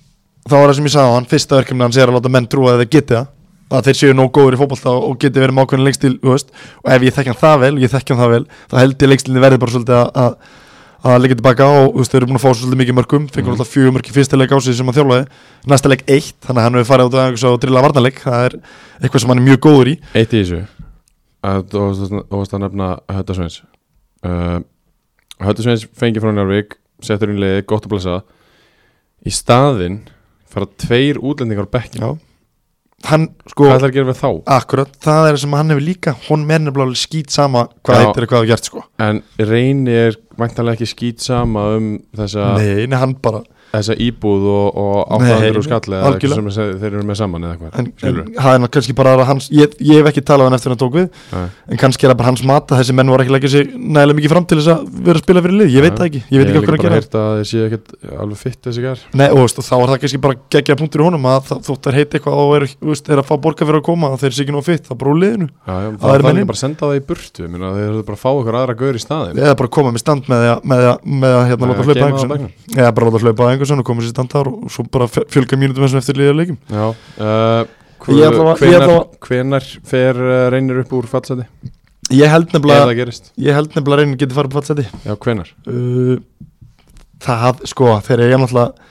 þá 0.48 0.54
var 0.56 0.68
það 0.70 0.76
sem 0.78 0.86
ég 0.88 0.94
sagði 0.94 1.08
á 1.12 1.16
hann, 1.18 1.26
fyrsta 1.28 1.58
verkefni 1.60 1.84
hans 1.84 1.96
er 2.00 2.08
að 2.08 2.16
láta 2.18 2.32
menn 2.32 2.46
trúa 2.48 2.72
að 2.74 2.82
þeir 2.84 2.92
geti 2.96 3.14
það. 3.18 3.26
Að 3.68 3.84
þeir 3.84 3.96
séu 4.00 4.14
nóg 4.16 4.30
góður 4.32 4.54
í 4.56 4.58
fótbolta 4.62 4.92
og 4.96 5.18
geti 5.20 5.42
verið 5.42 5.82
leikstíl 5.84 6.14
þú 6.22 6.30
veist, 6.32 6.48
og 6.80 6.88
ef 6.94 7.02
ég 7.04 7.12
þekki 7.12 7.28
hann 7.34 7.42
það 7.42 7.58
vel 7.60 7.74
og 7.76 7.82
ég 7.84 7.90
þekki 7.92 8.14
hann 8.14 8.22
það 8.22 8.30
vel, 8.32 8.46
þá 8.72 8.76
held 8.80 9.02
ég 9.04 9.10
leikstílinni 9.12 9.42
verði 9.44 9.58
bara 9.60 9.74
svolítið 9.74 9.96
að, 9.98 10.08
að, 10.24 10.32
að 11.04 11.18
leggja 11.20 11.36
tilbaka 11.36 11.66
og 11.68 11.90
þú 11.92 11.98
veist, 12.00 12.14
þeir 12.14 12.18
eru 12.22 12.28
búin 12.30 12.38
að 12.40 12.44
fá 12.46 12.48
svolítið 12.56 12.80
mikið 12.80 12.96
mörgum 12.96 13.26
fengur 13.28 13.52
Mhm. 13.52 13.58
alltaf 13.58 13.68
fjögur 13.74 13.92
mörg 13.92 14.08
í 14.08 14.14
fyrsta 14.16 14.40
leik 14.40 14.54
á 14.56 14.58
sig 14.64 14.74
sem 14.74 14.88
hann 14.88 14.96
þjálfaði 14.96 15.26
næsta 15.68 15.88
leik 15.92 16.02
eitt, 16.08 16.32
þannig 16.48 16.58
að 16.58 16.64
hann 16.64 16.78
hefur 16.80 16.88
farið 16.88 17.18
einhvers 17.20 17.44
og 17.44 17.60
drilla 17.60 17.82
varnarleik, 17.84 18.18
það 18.24 18.44
er 18.48 18.56
eitthvað 19.04 19.20
sem 19.20 19.28
hann 19.28 19.38
er 19.44 19.46
mjög 19.52 19.60
góður 19.68 19.92
í. 19.92 19.94
Eitt 20.16 20.32
í 20.32 20.40
þessu, 20.40 20.62
þú 21.42 21.82
varst 22.32 22.54
að- 22.56 22.62
nefna 22.64 22.88
Höttasveins 23.14 23.60
uh, 24.26 24.58
Höttasveins 25.42 25.86
fengi 25.98 26.22
frá 26.22 26.32
Njárvík 26.34 26.78
settur 27.04 27.30
inn 27.30 27.38
liði, 27.38 27.62
gott 27.70 27.84
að 27.86 27.92
blessa. 27.92 28.16
Í 29.22 29.30
staðinn 29.30 30.00
fara 30.50 30.66
tveir 30.82 31.20
útlendingar 31.22 31.68
á 31.70 31.74
bekkin 31.78 32.18
hann 33.06 33.28
sko 33.46 33.68
hvað 33.68 33.76
ætlar 33.76 33.92
að 33.92 33.94
gera 33.94 34.08
við 34.08 34.16
þá? 34.18 34.30
Akkurat, 34.56 34.94
það 35.04 35.28
er 35.28 35.36
sem 35.38 35.52
hann 35.54 35.70
hefur 35.70 35.84
líka. 35.86 36.14
Hún 36.26 36.46
nefnilega 36.48 36.82
alveg 36.88 36.98
skýt 36.98 37.30
sama 37.30 37.68
hvað 37.86 38.00
heitir 38.02 38.24
eða 38.24 38.30
hvað 38.32 38.40
það 38.42 38.48
gert 38.50 38.70
sko. 38.70 38.82
En 39.06 39.20
reyni 39.38 39.94
er 39.94 40.18
væntanlega 40.40 40.78
ekki 40.80 40.90
skýt 40.90 41.22
sama 41.22 41.68
um 41.76 41.86
þessa, 42.18 42.48
Nei, 42.58 42.88
nei, 42.90 42.98
hann 42.98 43.14
bara 43.22 43.44
þessa 43.72 43.96
íbúð 44.08 44.46
og, 44.52 44.78
og 44.78 45.24
Nei, 45.24 45.32
800 45.34 45.66
skall 45.66 45.96
eða 45.98 46.12
eitthvað 46.14 46.54
sem 46.56 46.78
þeir 46.82 46.90
eru 46.92 47.04
með 47.08 47.20
saman 47.20 47.46
eða 47.48 47.56
eitthvað 47.56 47.78
En, 47.78 47.90
en 48.08 48.32
það 48.38 48.58
er 48.58 48.72
kannski 48.78 48.96
bara 48.98 49.14
að 49.16 49.24
hans 49.28 49.48
ég, 49.54 49.76
ég 49.84 50.00
hef 50.00 50.10
ekki 50.12 50.24
talað 50.28 50.48
hann 50.48 50.58
eftir 50.58 50.74
hann 50.74 50.80
tók 50.80 50.96
við 50.96 51.08
Nei. 51.34 51.46
En 51.68 51.80
kannski 51.80 52.06
er 52.06 52.12
það 52.12 52.20
bara 52.22 52.30
hans 52.32 52.44
mat 52.48 52.72
að 52.72 52.82
þessi 52.82 52.96
menn 52.96 53.12
voru 53.12 53.24
ekki 53.24 53.32
að 53.32 53.36
leggja 53.36 53.52
sig 53.52 53.72
nægilega 53.78 54.18
mikið 54.18 54.32
fram 54.32 54.46
til 54.48 54.58
þess 54.60 54.70
að 54.72 54.80
vera 55.08 55.18
að 55.18 55.24
spila 55.24 55.42
fyrir 55.44 55.58
lið. 55.58 55.68
Ég 55.74 55.84
veit 55.84 55.96
það 55.98 56.08
ekki, 56.08 56.20
ég 56.28 56.40
veit 56.40 56.48
ekki 56.48 56.56
hef 56.56 56.62
okkur 56.62 56.72
að 56.72 56.78
líka 56.78 56.82
bara 56.82 56.88
gera 56.88 56.98
heyrt 56.98 57.14
að 57.18 57.30
þeir 57.38 57.48
séu 57.50 57.62
ekkert 57.66 57.88
alveg 58.24 58.38
fitt 58.42 58.60
þessi 58.68 58.84
gær. 58.84 58.98
Nei, 59.12 59.28
og, 59.28 59.38
veist, 59.42 59.58
og 59.60 59.66
þá 59.68 59.74
er 59.78 59.88
það 59.92 60.00
kannski 60.04 60.20
bara 60.24 60.38
geggja 60.56 60.78
punktur 60.78 61.02
í 61.02 61.06
honum 61.08 61.28
að 61.28 61.40
það, 61.48 61.58
þótt 61.68 61.88
er 61.90 61.98
heiti 61.98 62.18
eitthvað 62.18 62.40
og 62.42 62.50
er, 62.58 62.66
veist, 62.88 63.06
er 63.12 63.22
að 63.22 63.28
fá 63.28 63.34
borga 63.44 63.68
fyrir 63.68 63.80
að 63.80 63.86
koma 63.88 64.12
þeir 64.18 64.36
sé 64.36 64.44
ekki 64.44 64.54
nú 64.54 64.62
fitt, 64.64 64.84
það 64.88 64.94
er 64.96 65.00
bara 65.02 65.12
úr 65.12 65.20
liðinu. 65.22 65.48
Já, 65.48 65.74
já, 65.74 65.88
Það 65.88 66.02
það 66.04 66.14
er 66.14 66.20
er 66.28 66.48
bara 66.48 66.58
að 66.58 66.62
senda 66.62 66.82
það 66.84 66.98
í 66.98 67.04
burtu 67.08 67.40
ég 67.44 67.50
þeir 67.58 67.86
eru 67.88 68.02
bara 68.08 68.18
að 68.18 68.22
fá 68.22 68.30
okkur 68.32 68.58
aðra 68.58 68.74
gaur 68.78 68.98
í 68.98 69.02
staðin 69.02 69.40
eða 69.42 69.56
bara 69.58 69.72
koma 69.78 69.90
með 69.94 70.02
stand 70.02 70.30
með 70.30 70.46
að, 70.48 70.58
með 70.72 70.82
að, 70.88 70.96
með 71.24 71.32
að 71.38 71.44
hérna, 71.48 71.66
einhverson 73.58 73.82
og 73.82 73.88
koma 73.90 74.04
sér 74.06 74.14
stand 74.14 74.30
þar 74.32 74.48
og 74.54 74.70
svo 74.72 74.86
bara 74.94 75.10
fjölga 75.10 75.58
mínútum 75.60 75.84
eins 75.84 75.96
og 75.98 76.00
eftir 76.02 76.16
liðar 76.22 76.38
leikum 76.38 76.58
Já 76.70 76.86
uh, 76.88 77.66
Ég 78.08 78.22
ég 78.22 78.36
hvenar, 78.62 78.92
hvenar 79.26 79.64
fer 79.90 80.16
uh, 80.22 80.44
reynir 80.54 80.78
upp 80.84 80.92
úr 80.94 81.08
fallseti? 81.10 81.44
Ég 82.14 82.30
held 82.30 82.46
Ef 82.46 82.54
nefnilega 82.54 82.84
það 82.86 82.94
gerist? 83.00 83.32
ég 83.42 83.56
held 83.58 83.74
nefnilega 83.74 83.98
reynir 84.04 84.20
getið 84.22 84.36
farið 84.38 84.52
på 84.52 84.60
fallseti. 84.60 84.84
Já, 85.04 85.16
hvenar? 85.24 85.50
uh, 85.66 86.14
það, 87.26 87.64
sko, 87.68 87.88
þeir 88.06 88.22
eiga 88.28 88.38
náttúrulega 88.40 88.86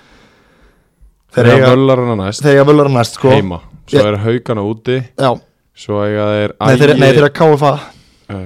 þeir 1.37 1.49
eiga 1.53 1.71
völlarana 1.71 2.17
næst. 2.19 2.43
þeir 2.43 2.57
eiga 2.57 2.65
völar 2.67 2.91
næst, 2.93 3.17
sko. 3.17 3.31
Heima. 3.33 3.61
Svo 3.87 4.01
Ég- 4.03 4.09
er 4.11 4.19
haugana 4.25 4.65
úti. 4.67 4.97
Já, 5.15 5.31
Svo 5.77 6.01
eiga 6.03 6.27
þeir 6.35 6.53
nei, 6.59 6.77
þeir, 6.81 6.93
eiga 7.07 7.31
KFA 7.39 7.71
uh, 7.77 8.37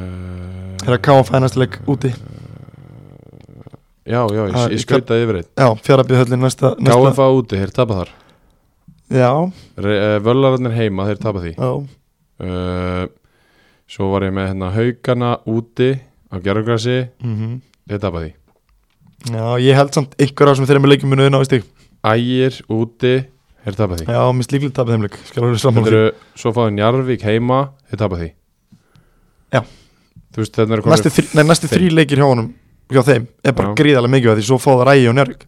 þeir 0.86 0.94
eiga 0.94 1.02
KFA 1.10 1.42
í 1.42 1.44
næsta 1.46 1.62
leik 1.66 1.78
úti 1.90 2.14
Já, 4.02 4.26
já, 4.34 4.42
ég, 4.48 4.56
ég 4.56 4.74
ég 4.74 4.82
skautaði 4.82 5.26
yfir 5.28 5.38
eitt 5.44 5.62
Já, 5.62 5.68
fjaraðbíðhöllin 5.86 6.42
næsta, 6.42 6.72
næsta 6.82 7.12
KFA 7.12 7.26
úti, 7.38 7.58
þeir 7.62 7.74
tapa 7.76 7.98
þar. 8.00 8.14
Já, 9.14 9.32
uh, 9.46 10.16
Völlararnir 10.26 10.74
heima, 10.74 11.06
þeir 11.10 11.20
tapa 11.22 11.44
því. 11.44 11.52
Já, 11.54 11.72
uh, 12.42 13.04
Svo 13.92 14.08
var 14.14 14.24
ég 14.24 14.32
með 14.34 14.48
hérna 14.54 14.70
haugana 14.72 15.34
úti 15.52 15.92
á 16.32 16.36
gerðugrassi, 16.42 16.98
mhm. 17.22 17.60
Þeir 17.92 18.02
tapa 18.02 18.24
því. 18.24 18.32
Já, 19.36 19.46
ég 19.62 19.78
held 19.78 19.94
samt 19.94 20.18
einhver 20.18 20.50
af 20.50 20.58
sem 20.58 20.66
þeir 20.66 20.78
eru 20.78 20.84
með 20.86 20.94
leikjum 20.96 21.12
munuðin 21.14 21.38
á 21.38 21.42
í 21.44 21.50
stig 21.50 21.68
Ægir 22.02 22.58
úti, 22.74 23.14
þeir 23.66 23.78
tapa 23.78 24.00
því. 24.00 24.08
Já, 24.10 24.22
mér 24.34 24.48
slíklið 24.48 24.74
tapið 24.80 24.96
þeim 24.96 25.06
leik 25.06 25.20
eru, 25.92 26.06
svo 26.40 26.54
fáið 26.56 26.72
Njarvík 26.80 27.28
heima 27.28 27.60
þeir 27.92 28.02
tapa 28.02 28.18
því. 28.24 28.32
Já. 29.52 29.62
Þú 30.32 30.42
veist, 30.42 30.56
þetta 30.56 30.80
nei, 31.36 31.44
næsti 31.44 31.68
Þeim. 31.68 31.76
þrý 31.76 31.88
leikir 32.00 32.22
hjá 32.22 32.26
honum 32.26 32.50
Hjá 32.92 33.02
þeim 33.08 33.26
Er 33.44 33.58
bara 33.58 33.74
gríðarlega 33.78 34.16
mikið 34.18 34.40
Því 34.40 34.46
svo 34.50 34.60
fá 34.62 34.70
það 34.74 34.86
rægi 34.92 35.10
og 35.12 35.18
njörg. 35.18 35.48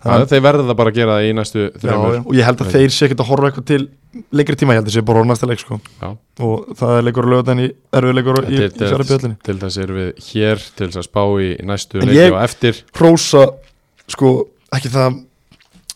Það, 0.00 0.22
þeir 0.30 0.44
verða 0.46 0.74
bara 0.78 0.90
að 0.90 0.96
gera 0.96 1.16
það 1.18 1.26
í 1.28 1.32
næstu 1.36 1.64
þreymur 1.82 2.20
Og 2.22 2.36
ég 2.38 2.46
held 2.48 2.62
að 2.64 2.70
þeir 2.72 2.94
sé 2.94 3.06
ekkert 3.06 3.22
að 3.24 3.30
horfa 3.30 3.50
eitthvað 3.50 3.66
til 3.68 3.82
Leikri 4.34 4.56
tíma, 4.58 4.74
ég 4.74 4.80
held 4.80 4.88
að 4.90 4.94
sé 4.96 5.02
bara 5.06 5.20
á 5.22 5.24
næsta 5.28 5.46
leik 5.46 5.60
sko. 5.62 5.76
Og 6.42 6.70
það 6.80 6.94
er 6.96 7.04
leikur 7.06 7.26
að 7.28 7.34
lögða 7.36 7.54
í 7.62 7.66
Erfið 7.94 8.16
leikur 8.16 8.38
í, 8.40 8.56
til, 8.56 8.64
í 8.66 9.34
til, 9.46 9.54
þess 9.60 9.78
erum 9.84 9.98
við 10.00 10.24
hér 10.32 10.64
til 10.64 10.88
þess 10.88 10.98
að 10.98 11.06
spá 11.06 11.20
í 11.44 11.50
næstu 11.68 12.00
En 12.00 12.10
leiki 12.10 12.32
og 12.32 12.40
eftir. 12.40 12.80
Hrósa, 12.98 13.44
sko, 14.10 14.32
ekki 14.74 14.90
það 14.96 15.20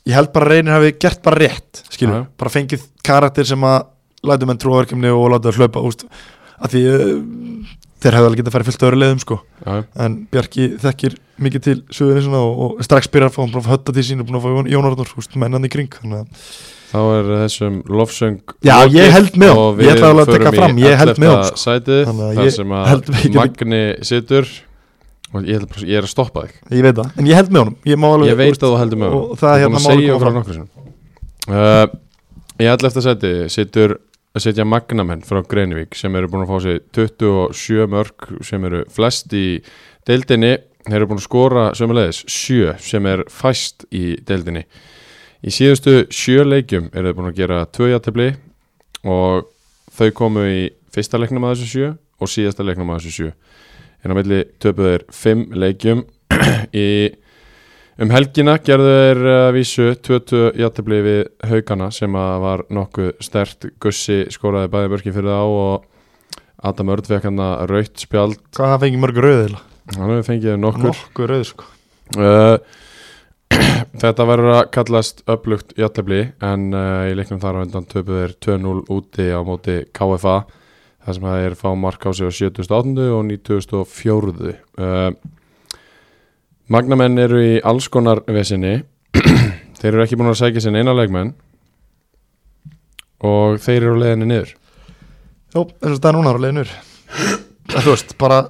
Ég 0.04 0.18
held 0.18 0.30
bara 0.36 0.46
að 0.46 0.52
reynir 0.52 0.76
hafi 0.76 0.94
gert 1.00 1.24
bara 1.24 1.40
rétt 1.40 1.82
Skilur, 1.88 2.26
bara 2.38 2.52
fengið 2.52 2.86
karakter 3.02 3.50
sem 3.50 3.66
að 3.66 3.88
Lætu 4.24 4.46
menn 4.48 4.60
trúa 4.60 4.84
verkefni 4.84 5.10
og 5.12 5.26
láta 5.32 5.50
það 5.50 5.64
hlaupa 5.64 5.82
úst, 5.84 6.06
að 6.60 6.76
Því 6.76 6.84
uh, 6.92 7.74
þeir 8.04 8.16
hefðu 8.18 8.28
alveg 8.28 8.40
getað 8.42 8.50
að 8.52 8.56
fara 8.58 8.66
fullt 8.68 8.84
öðru 8.88 9.00
leiðum 9.02 9.22
sko 9.24 9.38
Já, 9.64 9.74
en 10.04 10.16
Bjarki 10.34 10.68
þekkir 10.84 11.16
mikið 11.44 11.64
til 11.66 11.76
sögurinn 11.96 12.36
og, 12.38 12.62
og 12.66 12.84
strax 12.86 13.08
byrjar 13.10 13.30
að 13.30 13.34
fá 13.34 13.40
hann 13.42 13.54
búin 13.54 13.64
að 13.64 13.72
hötta 13.74 13.94
til 13.96 14.04
sín 14.06 14.22
og 14.22 14.28
búin 14.28 14.38
að 14.38 14.44
fá 14.44 14.50
Jón- 14.54 14.88
Arnór 14.90 15.12
mennan 15.42 15.66
í 15.66 15.72
kring 15.72 15.96
að 16.04 16.28
þá 16.94 17.00
er 17.16 17.30
þessum 17.42 17.80
lofsöng 17.90 18.36
Já, 18.62 18.76
ég 18.92 19.10
held 19.10 19.34
með 19.40 19.50
honum. 19.50 19.64
og 19.64 19.80
við 19.80 19.88
að 20.04 20.30
förum 20.30 20.46
í 20.46 20.60
fram, 20.60 20.76
ég 20.84 21.00
held 21.00 21.18
með 21.18 21.26
11. 21.26 21.34
honum, 21.34 21.48
sko. 21.48 21.62
sætið, 21.64 22.04
að 22.14 22.38
þar 22.38 22.52
sem 22.54 22.74
að 22.78 22.86
Magni 23.34 23.82
situr 24.06 24.52
og 25.34 25.42
ég, 25.42 25.56
held 25.58 25.68
bara- 25.72 25.88
ég 25.90 25.98
er 25.98 26.06
að 26.06 26.12
stoppa 26.12 26.44
þig 26.46 26.78
ég 26.78 26.86
veit 26.86 26.94
það, 27.00 27.10
en 27.18 27.26
ég 27.32 27.40
held 27.40 27.50
með 27.50 27.64
honum 27.64 27.76
ég, 27.90 27.98
alveg, 28.14 28.30
ég 28.30 28.38
veit 28.38 28.54
að 28.62 28.68
þú 28.70 28.78
heldur 28.84 29.00
með 29.02 29.16
og 29.18 29.34
það 29.40 29.54
er 29.56 29.62
hérna 29.64 29.74
má 29.74 29.82
má 29.82 29.90
alveg 29.90 30.04
segja 30.04 30.20
frá 30.22 30.32
nokkur 30.38 30.60
uh, 31.50 31.86
í 32.62 32.68
11. 32.70 33.04
sæti 33.08 33.32
situr 33.50 33.96
að 34.34 34.42
setja 34.48 34.66
magnamenn 34.66 35.22
frá 35.22 35.40
Greinivík 35.46 35.94
sem 35.94 36.14
eru 36.18 36.28
búin 36.30 36.42
að 36.42 36.50
fá 36.50 36.56
sig 36.64 36.80
27 36.96 37.86
mörg 37.90 38.28
sem 38.42 38.64
eru 38.66 38.82
flest 38.90 39.34
í 39.36 39.60
deildinni. 40.08 40.56
Þeir 40.84 40.98
eru 40.98 41.08
búin 41.12 41.20
að 41.22 41.28
skora 41.28 41.64
sömulegis 41.78 42.24
7 42.28 42.74
sem 42.82 43.06
er 43.08 43.22
fæst 43.30 43.86
í 43.94 44.18
deildinni. 44.26 44.64
Í 45.44 45.52
síðustu 45.54 46.04
sjö 46.12 46.42
leikjum 46.48 46.90
eru 46.92 47.10
þeir 47.10 47.18
búin 47.18 47.30
að 47.30 47.38
gera 47.38 47.62
2 47.78 47.92
játefli 47.92 48.28
og 49.06 49.46
þau 49.94 50.10
komu 50.18 50.48
í 50.50 50.60
fyrsta 50.94 51.20
leiknum 51.20 51.46
að 51.46 51.60
þessu 51.60 51.84
7 51.86 51.92
og 51.94 52.32
síðasta 52.34 52.66
leiknum 52.66 52.90
að 52.90 53.04
þessu 53.04 53.30
7 53.30 53.34
en 54.04 54.12
á 54.12 54.18
milli 54.18 54.40
töpuð 54.60 54.90
þeir 54.90 55.04
5 55.22 55.44
leikjum. 55.62 56.02
Í 56.84 56.88
Um 57.94 58.10
helgina 58.10 58.56
gerðu 58.58 58.90
þeir 58.90 59.20
að 59.30 59.48
vísu 59.54 59.84
20 60.02 60.56
játtabli 60.58 60.96
við 61.04 61.20
haugana 61.46 61.92
sem 61.94 62.16
að 62.18 62.32
var 62.42 62.62
nokkuð 62.74 63.10
stert 63.22 63.68
Gussi 63.82 64.24
skóraði 64.34 64.70
bæði 64.72 64.90
mörkin 64.90 65.14
fyrir 65.14 65.30
þá 65.30 65.42
og 65.44 65.84
Adam 66.66 66.90
Örd 66.90 67.06
fekk 67.06 67.28
hann 67.28 67.42
að 67.44 67.62
raut 67.70 68.02
spjald 68.02 68.40
hvað 68.56 68.72
það 68.72 68.82
fengið 68.86 69.04
mörg 69.04 69.20
rauð 69.22 69.44
eða 69.44 69.60
hann 70.00 70.26
fengið 70.26 70.58
nokkur 70.58 70.90
nokkur 70.90 71.32
rauð 71.34 71.44
sko 71.52 71.68
uh, 72.18 72.56
Þetta 74.02 74.26
verður 74.26 74.56
að 74.56 74.64
kallast 74.74 75.22
upplugt 75.30 75.70
játtabli 75.78 76.20
en 76.42 76.66
uh, 76.74 77.06
í 77.06 77.14
leiknum 77.14 77.38
þar 77.44 77.60
á 77.60 77.64
undan 77.68 77.86
töpuð 77.86 78.20
þeir 78.24 78.36
2-0 78.48 78.74
úti 78.96 79.28
á 79.30 79.38
móti 79.46 79.76
KFA 79.94 80.36
þar 81.04 81.18
sem 81.20 81.30
þeir 81.30 81.56
fá 81.62 81.68
mark 81.78 82.02
á 82.02 82.10
sig 82.10 82.26
á 82.26 82.32
78. 82.34 83.06
og 83.14 83.22
94. 83.30 84.56
Uh, 84.80 85.10
Magnamenn 86.72 87.18
eru 87.20 87.40
í 87.44 87.54
alls 87.66 87.88
konar 87.92 88.22
vesinni. 88.30 88.78
Þeir 89.80 89.90
eru 89.92 90.04
ekki 90.06 90.16
búin 90.16 90.30
að 90.32 90.40
sækja 90.40 90.64
sinni 90.64 90.80
eina 90.80 90.94
leikmenn. 90.96 91.34
Og 93.24 93.60
þeir 93.62 93.82
eru 93.86 93.96
á 93.96 94.02
leiðinni 94.02 94.26
niður. 94.28 94.50
Jó, 95.54 95.62
eins 95.64 95.94
og 95.94 96.00
það 96.02 96.10
er 96.10 96.16
núna 96.18 96.32
á 96.34 96.42
leiðinur 96.44 96.72
þú 97.74 97.92
veist, 97.92 98.14
bara 98.20 98.40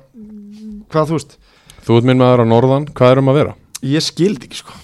hvað 0.92 1.10
þú 1.10 1.18
veist, 1.18 1.36
Þú 1.84 1.98
ert 1.98 2.06
minn 2.08 2.20
maður 2.20 2.42
á 2.44 2.46
norðan, 2.48 2.86
hvað 2.96 3.14
erum 3.14 3.30
að 3.30 3.38
vera? 3.40 3.54
ég 3.84 4.00
skildi 4.00 4.48
ekki 4.48 4.62
sko. 4.62 4.76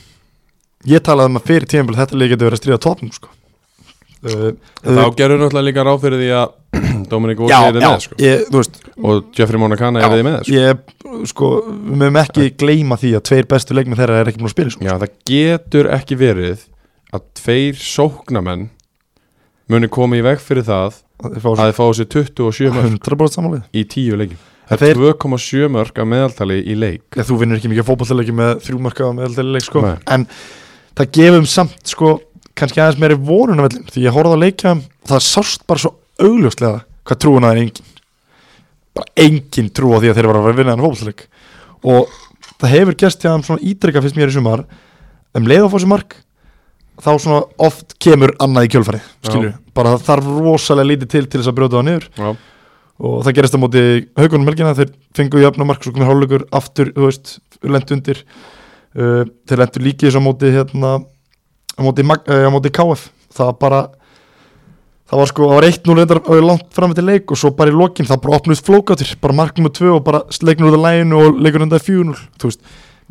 Ég 0.89 1.01
talaði 1.05 1.33
um 1.33 1.39
að 1.41 1.47
fyrir 1.49 1.69
tímafél 1.69 1.97
þetta 1.97 2.19
leik 2.21 2.33
getur 2.35 2.51
verið 2.51 2.59
að 2.59 2.63
stríða 2.63 2.83
topnum 2.85 3.13
sko 3.15 3.31
uh, 4.27 4.49
Þá 4.85 5.05
gerur 5.19 5.41
náttúrulega 5.41 5.67
líka 5.69 5.85
ráð 5.87 6.01
fyrir 6.05 6.23
því 6.23 6.31
að 6.39 6.57
Dominik 7.11 7.43
Ósi 7.45 7.53
já, 7.53 7.61
er 7.67 7.79
já, 7.81 7.87
með 7.87 8.05
sko. 8.05 8.19
ég, 8.23 8.43
veist 8.55 8.81
og 9.01 9.31
Jeffrey 9.37 9.63
Monacana 9.63 10.03
er 10.05 10.15
þið 10.15 10.27
með 10.29 10.37
sko. 10.47 10.57
ég, 10.57 10.83
sko, 11.33 11.53
við 11.67 12.03
mögum 12.03 12.21
ekki 12.23 12.51
gleyma 12.63 13.01
því 13.01 13.15
að 13.19 13.25
tveir 13.31 13.49
bestu 13.51 13.79
leikmið 13.79 14.03
þeirra 14.03 14.21
er 14.21 14.31
ekki 14.31 14.43
búin 14.43 14.51
að 14.51 14.57
spila 14.57 14.75
sko. 14.77 14.87
Já, 14.87 14.95
það 15.03 15.17
getur 15.33 15.91
ekki 15.97 16.21
verið 16.21 16.67
að 17.11 17.27
tveir 17.41 17.81
sóknamenn 17.83 18.69
muni 19.71 19.91
koma 19.91 20.19
í 20.19 20.25
veg 20.27 20.43
fyrir 20.43 20.67
það 20.67 20.87
að 20.87 21.03
að 21.21 21.67
þið 21.67 21.75
fá 21.77 21.85
sér 21.99 22.09
27 22.15 22.73
mörg 22.77 22.95
100% 22.95 23.37
samanlið 23.37 23.77
í 23.77 23.85
10 23.85 24.23
leikim 24.23 24.47
Það 24.71 24.85
er 24.87 24.99
2,7 25.01 25.69
mörg 25.75 25.97
að 25.99 26.09
meðaltali 26.13 26.57
í 26.63 26.75
leik 26.79 27.17
þú 27.27 27.39
vinnur 27.41 27.59
ekki 27.59 27.71
mikið 27.73 27.87
fótballleiki 27.89 28.35
með 28.39 28.53
þrjú 28.63 28.83
marka 28.85 29.09
með 29.17 29.27
alltaf 29.27 29.49
leik 29.51 29.65
sko. 29.67 29.83
En 30.15 30.27
það 30.95 31.09
gefum 31.17 31.49
samt 31.51 31.91
sko, 31.91 32.13
kannski 32.59 32.83
aðeins 32.83 33.01
meiri 33.01 33.19
vonuna 33.19 33.67
vellin 33.67 33.87
því 33.91 34.07
ég 34.07 34.17
horfði 34.17 34.37
að 34.37 34.45
leikja 34.45 34.75
það 35.11 35.27
sást 35.27 35.67
bara 35.69 35.83
svo 35.85 35.95
augljóslega 36.21 36.83
hvað 37.09 37.21
trúin 37.25 37.47
að 37.47 37.55
er 37.55 37.63
engin. 37.65 37.93
Bara 38.97 39.13
engin 39.25 39.71
trú 39.75 39.93
á 39.95 39.99
því 40.03 40.11
að 40.11 40.19
þeir 40.19 40.31
var 40.31 40.39
að 40.41 40.47
vera 40.47 40.57
að 40.57 40.61
vinna 40.63 40.77
en 40.77 40.85
fótballleik 40.85 41.27
og 41.91 42.19
það 42.61 42.75
hefur 42.75 42.99
gæst 43.03 43.23
hjá 43.23 43.31
þeim 43.31 43.47
svona 43.47 43.67
ídrykka 43.71 44.03
fyrst 44.05 44.19
mér 44.19 44.33
í 44.33 44.37
sumar. 44.37 44.65
Um 45.37 45.47
leið 45.49 45.67
að 45.67 45.73
fá 45.73 45.79
sér 45.81 45.93
mark 45.95 46.17
þá 47.01 47.11
svona 47.17 47.41
oft 47.67 47.95
kemur 48.03 48.35
annað 48.43 48.67
í 48.67 48.73
kjölfari 48.75 49.01
skilju, 49.25 49.53
bara 49.77 49.95
það 49.95 50.07
þarf 50.09 50.31
rosalega 50.41 50.91
lítið 50.91 51.13
til 51.15 51.23
til 51.27 51.41
þess 51.41 51.51
að 51.53 51.57
brjóta 51.59 51.79
það 51.79 51.87
niður. 51.89 52.09
Já, 52.19 52.31
og 53.01 53.23
það 53.25 53.37
gerist 53.39 53.57
á 53.57 53.63
móti 53.63 53.85
haugunum 54.21 54.51
helgina 54.51 54.75
þeir 54.77 54.91
fengu 55.17 55.41
jöfna 55.41 55.67
mark 55.69 55.85
svo 55.85 55.95
komið 55.95 56.11
hálfleikur 56.11 56.45
aftur, 56.61 56.91
þú 56.97 57.07
veist, 57.07 57.39
lendt 57.65 57.95
undir. 57.97 58.21
Uh, 58.91 59.23
þeir 59.49 59.63
lendu 59.63 59.85
líki 59.87 60.09
þess 60.09 60.21
á 60.21 60.23
móti 60.25 60.53
hérna, 60.53 60.93
á 61.81 61.83
móti, 61.83 62.05
eh, 62.05 62.45
á 62.45 62.51
móti 62.53 62.73
KF 62.77 63.09
það 63.33 63.57
bara 63.63 63.81
það 65.11 65.19
var 65.19 65.31
sko, 65.33 65.49
það 65.49 65.57
var 65.57 65.69
1-0 65.71 65.99
reyndar 65.99 66.21
og 66.23 66.45
langt 66.45 66.71
fram 66.77 66.95
til 66.95 67.07
leik 67.09 67.33
og 67.33 67.41
svo 67.41 67.51
bara 67.57 67.73
í 67.73 67.75
lokin 67.75 68.07
það 68.07 68.23
bara 68.23 68.39
opnuðist 68.39 68.69
flókátir, 68.69 69.17
bara 69.21 69.35
mark 69.35 69.59
nummer 69.59 69.73
2 69.75 69.97
og 69.97 70.05
bara 70.07 70.23
leiknur 70.45 70.71
út 70.71 70.79
af 70.79 70.85
læginu 70.85 71.19
og 71.19 71.41
leikur 71.41 71.65
undan 71.65 71.83
4-0 71.83 72.15
þú 72.39 72.51
veist, 72.51 72.63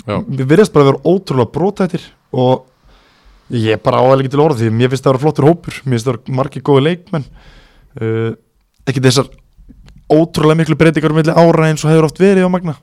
Já. 0.06 0.16
við 0.24 0.46
verðast 0.48 0.76
bara 0.76 0.86
að 0.86 0.92
vera 0.94 1.04
ótrúlega 1.12 1.54
brótættir 1.58 2.06
og 2.32 2.68
ég 3.50 3.82
bara 3.84 4.00
áæðlega 4.00 4.24
ekki 4.24 4.34
til 4.36 4.44
orða 4.44 4.60
því 4.62 4.72
mér 4.78 4.92
finnst 4.94 5.04
það 5.04 5.12
að 5.12 5.16
vera 5.18 5.24
flottur 5.26 5.48
hópur 5.50 5.80
mér 5.84 5.96
finnst 5.98 6.08
það 6.08 6.14
að 6.14 6.20
vera 6.20 6.38
margir 6.40 6.66
góði 6.70 6.86
leikmenn. 6.86 7.26
Uh, 8.00 8.32
ekki 8.88 9.04
þessar 9.04 9.32
ótrúlega 10.10 10.60
miklu 10.62 10.78
breytingar 10.78 11.14
um 11.14 11.20
milli 11.20 11.34
ára 11.34 11.70
eins 11.70 11.84
og 11.84 11.92
hefur 11.92 12.10
oft 12.10 12.22
verið 12.22 12.46
á 12.46 12.54
Magna. 12.54 12.76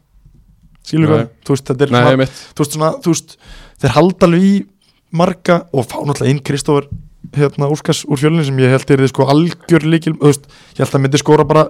Skilur 0.87 1.09
Nei. 1.09 1.15
hvað, 1.15 1.29
þú 1.47 1.55
veist, 1.55 1.69
þetta 1.71 1.87
er 1.87 1.93
Nei, 1.95 2.01
svona, 2.03 2.27
þú 2.27 2.63
veist, 2.63 2.75
svona, 2.77 2.91
þú 3.03 3.15
veist 3.15 3.37
þeir 3.83 3.95
halda 3.97 4.29
alveg 4.29 4.47
í 4.47 4.53
marga 5.13 5.61
og 5.73 5.87
fá 5.87 5.99
náttúrulega 6.03 6.33
inn 6.35 6.43
Kristófur 6.47 6.89
hérna 7.37 7.69
Úrskars 7.73 8.05
úr 8.07 8.21
fjölunni 8.21 8.47
sem 8.47 8.59
ég 8.63 8.73
held 8.73 8.91
er 8.91 9.03
þið 9.05 9.13
sko 9.13 9.29
algjör 9.33 9.87
líkil, 9.87 10.15
veist, 10.21 10.47
ég 10.77 10.85
held 10.85 10.95
að 10.99 11.05
myndi 11.05 11.21
skora 11.21 11.47
bara 11.47 11.67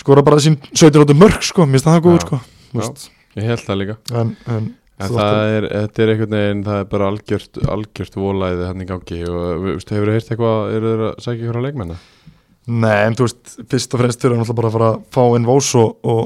skora 0.00 0.24
bara 0.24 0.40
sín 0.42 0.56
17 0.72 1.02
átum 1.04 1.20
mörg 1.20 1.42
sko, 1.44 1.66
mér 1.66 1.78
finnst 1.80 1.90
það 1.90 2.04
góður 2.06 2.26
sko 2.26 2.40
Já. 2.72 2.86
Ég 3.36 3.48
held 3.48 3.60
það 3.66 3.78
líka. 3.82 3.98
En, 4.16 4.30
en 4.48 4.70
En 5.02 5.10
það 5.10 5.52
er, 5.56 5.66
þetta 5.72 6.02
er 6.02 6.10
einhvern 6.12 6.34
veginn, 6.36 6.60
það 6.66 6.80
er 6.82 6.88
bara 6.92 7.06
algjört, 7.10 7.58
algjört 7.74 8.16
volæði 8.20 8.66
hann 8.68 8.82
í 8.84 8.86
gangi 8.86 9.20
og 9.26 9.64
veist, 9.64 9.90
hefur 9.90 10.10
þið 10.10 10.18
heyrt 10.18 10.28
eitthvað, 10.30 10.74
eru 10.76 10.90
þeir 10.92 11.02
að 11.08 11.14
sækja 11.24 11.46
ykkur 11.46 11.58
á 11.58 11.64
leikmenna? 11.64 11.96
Nei, 12.70 12.98
en 13.08 13.16
þú 13.18 13.26
veist, 13.26 13.54
fyrst 13.72 13.96
og 13.96 14.02
fremst 14.02 14.22
þurfa 14.22 14.38
náttúrulega 14.38 14.58
bara 14.60 14.70
að 14.70 14.76
fara 14.76 14.90
að 14.92 15.00
fá 15.16 15.38
inn 15.38 15.48
Vós 15.48 15.70
og, 15.80 15.96
og 16.06 16.20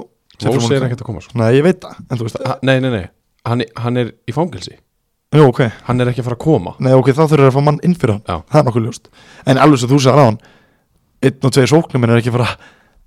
Vós 0.45 0.69
er 0.69 0.85
ekkert 0.89 1.05
að 1.07 1.09
koma 1.09 1.23
svo 1.25 1.39
Nei, 1.41 1.49
ég 1.57 1.65
veit 1.65 1.79
það, 1.87 2.03
en 2.05 2.21
þú 2.21 2.27
veist 2.29 2.43
Nei, 2.69 2.75
nei, 2.85 2.91
nei, 2.93 3.05
hann, 3.49 3.65
hann 3.87 4.03
er 4.03 4.13
í 4.29 4.37
fangelsi 4.37 4.77
Jú, 5.37 5.49
ok, 5.51 5.61
Hann 5.89 6.01
er 6.03 6.11
ekki 6.11 6.23
að 6.23 6.29
fara 6.31 6.39
að 6.39 6.45
koma. 6.47 6.73
Nei, 6.83 6.93
ok, 6.97 7.11
þá 7.13 7.25
þurfa 7.27 7.51
að 7.51 7.57
fá 7.57 7.63
mann 7.67 7.83
inn 7.87 7.97
fyrir 7.97 8.17
hann. 8.17 8.25
Já. 8.25 8.41
Það 8.53 8.61
er 8.61 8.67
nokkuð 8.71 8.87
ljóst. 8.87 9.11
En 9.47 9.61
alveg 9.63 9.83
svo 9.83 9.91
þú 9.93 10.01
sagði 10.07 10.25
á 10.25 10.29
hann 10.31 10.41
Einn 11.27 11.47
og 11.49 11.53
tveir 11.57 11.71
sóknum 11.71 12.05
er 12.07 12.19
ekki 12.19 12.33
að 12.33 12.37
fara 12.37 12.49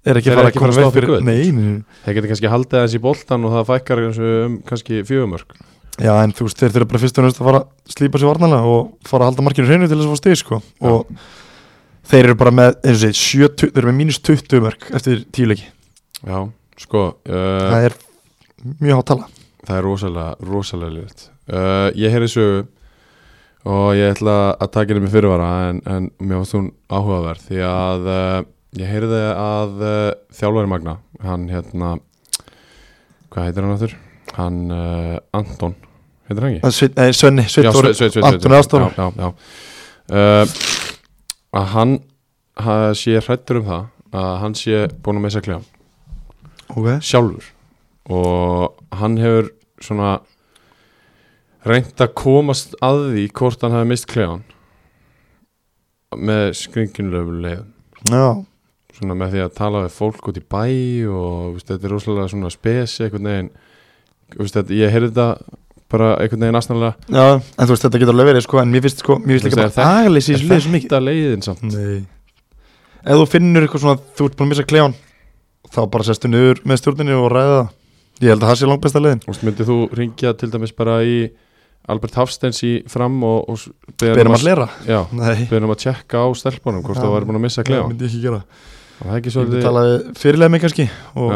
Er 0.07 0.17
ekki 0.17 0.31
að 0.31 0.39
fara 0.39 0.49
að 0.49 0.55
koma 0.55 0.69
að 0.71 0.77
stoppa 0.77 0.95
fyrir. 0.95 1.25
Nei, 1.27 1.81
Þeir 2.05 2.15
geta 2.15 2.29
kannski 2.31 2.51
haldið 2.53 2.79
aðeins 2.79 2.95
í 2.95 3.01
boltan 3.03 3.45
og 3.45 3.55
það 3.57 3.65
fækkar 3.67 4.01
um 4.05 4.53
kannski 4.69 5.01
fjögumörk. 5.07 5.57
Já, 5.99 6.13
en 6.23 6.31
þú 6.31 6.47
veist, 6.47 6.61
þeir 6.61 6.71
þurfa 6.77 6.89
bara 6.93 7.01
fyrst 7.03 7.19
og 7.19 7.25
næst 7.25 7.41
að 7.41 7.49
fara 7.49 7.59
að 7.59 7.95
slípa 7.97 8.21
sér 8.21 8.29
varnalega 8.29 8.71
og 8.71 9.09
fara 9.09 9.25
að 9.25 9.33
halda 9.33 9.43
markinu 9.43 9.67
hreinu 9.67 9.89
til 9.89 9.97
þess 9.99 10.07
að 10.07 10.13
fá 10.13 10.21
stig, 10.21 10.39
sko. 10.39 10.59
Og 10.87 11.11
þeir 12.09 12.29
eru 12.29 12.37
bara 12.39 12.53
með, 12.55 12.77
eins 12.87 13.03
og 13.03 13.17
70 13.19 13.73
þeir 13.73 13.81
eru 13.81 13.91
með 13.91 13.99
mínus 13.99 14.21
20 14.23 14.63
mörg 14.63 14.87
eftir 14.95 15.25
tíu 15.35 15.49
leiki 15.51 15.67
Já, 16.23 16.39
sko 16.79 17.03
uh, 17.11 17.67
það 17.67 17.89
er 17.89 17.97
mjög 18.79 19.01
hátt 19.01 19.09
tala. 19.11 19.27
Það 19.67 19.75
er 19.75 19.85
rosalega, 19.85 20.31
rosalega 20.49 20.95
liðt 20.95 21.27
uh, 21.53 21.89
Ég 21.97 22.13
heyrði 22.13 22.29
sögu 22.33 22.59
og 23.69 23.89
ég 23.97 24.13
ætla 24.13 24.35
að 24.55 24.71
taka 24.71 24.93
henni 24.93 25.03
með 25.03 25.15
fyrirvara 25.17 25.49
en, 25.69 25.81
en 25.83 26.07
mér 26.23 26.39
varst 26.39 26.55
hún 26.55 26.69
áhugaverð 26.87 27.47
því 27.49 27.63
að 27.67 28.07
uh, 28.07 28.37
ég 28.79 28.93
heyrði 28.93 29.23
að 29.33 29.83
uh, 29.83 29.95
þjálfari 30.39 30.71
Magna 30.71 30.95
hann 31.25 31.49
hérna 31.51 31.97
hvað 33.29 33.49
heitir 33.49 33.65
hann 33.65 33.75
aftur? 33.75 33.97
Hann 34.37 34.59
Anton, 35.35 35.73
heitir 36.29 36.45
hann 36.45 36.55
ekki? 36.55 36.71
Sveinn- 36.77 36.95
nei, 36.95 37.13
Svenni, 37.17 37.45
Sveinn, 37.49 38.53
Anton. 38.55 39.33
Uh, 40.09 40.45
að 41.53 41.67
hann 41.73 41.99
ha, 42.63 42.75
sé 42.97 43.19
hrættur 43.21 43.59
um 43.61 43.67
það 43.67 44.17
að 44.19 44.31
hann 44.43 44.55
sé 44.57 44.81
búin 45.03 45.19
að 45.19 45.25
missa 45.27 45.41
klefa 45.45 45.61
okay. 46.73 46.97
sjálfur 47.05 47.45
og 48.09 48.79
hann 48.97 49.17
hefur 49.21 49.51
svona 49.85 50.15
reynt 51.69 52.03
að 52.03 52.13
komast 52.17 52.75
að 52.85 53.01
því 53.13 53.25
hvort 53.39 53.65
hann 53.65 53.75
hafi 53.77 53.89
mist 53.91 54.07
klefan 54.09 54.43
með 56.17 56.51
skringinlegu 56.57 57.35
leiðum 57.43 57.73
Já, 58.09 58.27
svona 58.97 59.17
með 59.19 59.33
því 59.35 59.41
að 59.45 59.55
tala 59.57 59.81
við 59.85 59.95
fólk 59.97 60.29
út 60.31 60.37
í 60.39 60.43
bæ 60.43 60.63
og 61.13 61.55
veist, 61.55 61.67
þetta 61.69 61.87
er 61.89 61.93
rosalega 61.93 62.29
svona 62.31 62.51
spesi 62.53 63.03
einhvern 63.05 63.27
veginn. 63.29 63.49
Veist, 64.39 64.55
þetta, 64.55 64.77
ég 64.77 64.93
heyrði 64.93 65.09
þetta 65.11 65.57
bara 65.89 66.07
einhvern 66.21 66.45
veginn 66.45 66.59
aðsnalega 66.59 67.17
já, 67.17 67.25
en 67.35 67.65
þú 67.67 67.73
veist, 67.73 67.85
þetta 67.85 68.01
getur 68.03 68.15
alveg 68.15 68.29
verið, 68.29 68.45
sko 68.45 68.61
en 68.61 68.71
mér 68.73 68.85
finnst, 68.85 69.03
sko, 69.03 69.17
mér 69.19 69.39
finnst 69.39 69.49
líka 69.49 69.59
bara 69.59 69.89
agaleysi 69.99 70.35
í 70.35 70.39
þessu 70.43 70.71
mikið. 70.73 70.85
þetta 70.87 71.01
leiðin 71.05 71.45
samt? 71.45 71.65
Nei. 71.73 71.99
Ef 72.99 73.19
þú 73.21 73.27
finnur 73.33 73.65
eitthvað 73.65 73.83
svona, 73.85 74.03
þú 74.15 74.29
ert 74.29 74.37
búin 74.39 74.47
að 74.47 74.53
missa 74.53 74.67
klefan 74.69 74.95
þá 75.73 75.81
bara 75.93 76.07
sestu 76.07 76.31
niður 76.31 76.63
með 76.69 76.81
stjórninni 76.83 77.17
og 77.19 77.29
ræða 77.33 77.61
Ég 78.19 78.33
held 78.33 78.43
að 78.43 78.49
það 78.51 78.57
sé 78.59 78.67
langt 78.67 78.83
besta 78.83 78.99
leiðin 79.03 79.21
veist, 79.27 79.43
myndið 79.47 79.69
þú 79.69 79.77
ringja 79.95 80.33
til 80.35 80.49
dæmis 80.51 80.73
bara 80.75 80.97
í 81.07 81.19
Albert 81.89 82.17
Hafsteins 82.19 82.61
í 82.65 82.73
fram 82.91 83.17
og, 83.27 83.49
og 83.49 83.95
Berum 83.99 84.33
um 84.33 84.37
að 84.37 84.45
lera 84.47 84.67
erum 85.59 85.73
að 85.73 85.81
tjekka 85.85 86.21
á 86.23 86.27
stelpunum 86.37 86.83
hvort 86.85 86.99
það 87.01 87.15
væri 87.15 87.29
búin 87.29 87.39
að 87.39 87.45
missa 87.47 87.61
það 87.63 87.69
klefa. 87.71 87.89
myndi 87.89 88.05
ég 88.05 88.13
ekki 88.13 88.23
gera. 88.25 88.41
Það 88.99 89.11
er 89.11 89.19
ekki 89.19 89.31
Ég 89.31 89.35
myndi 89.35 89.35
svolítið 89.35 89.67
tala 89.67 89.83
við 89.87 90.07
fyrirlega 90.21 90.53
mig 90.53 90.63
kannski 90.65 90.87
og, 91.15 91.35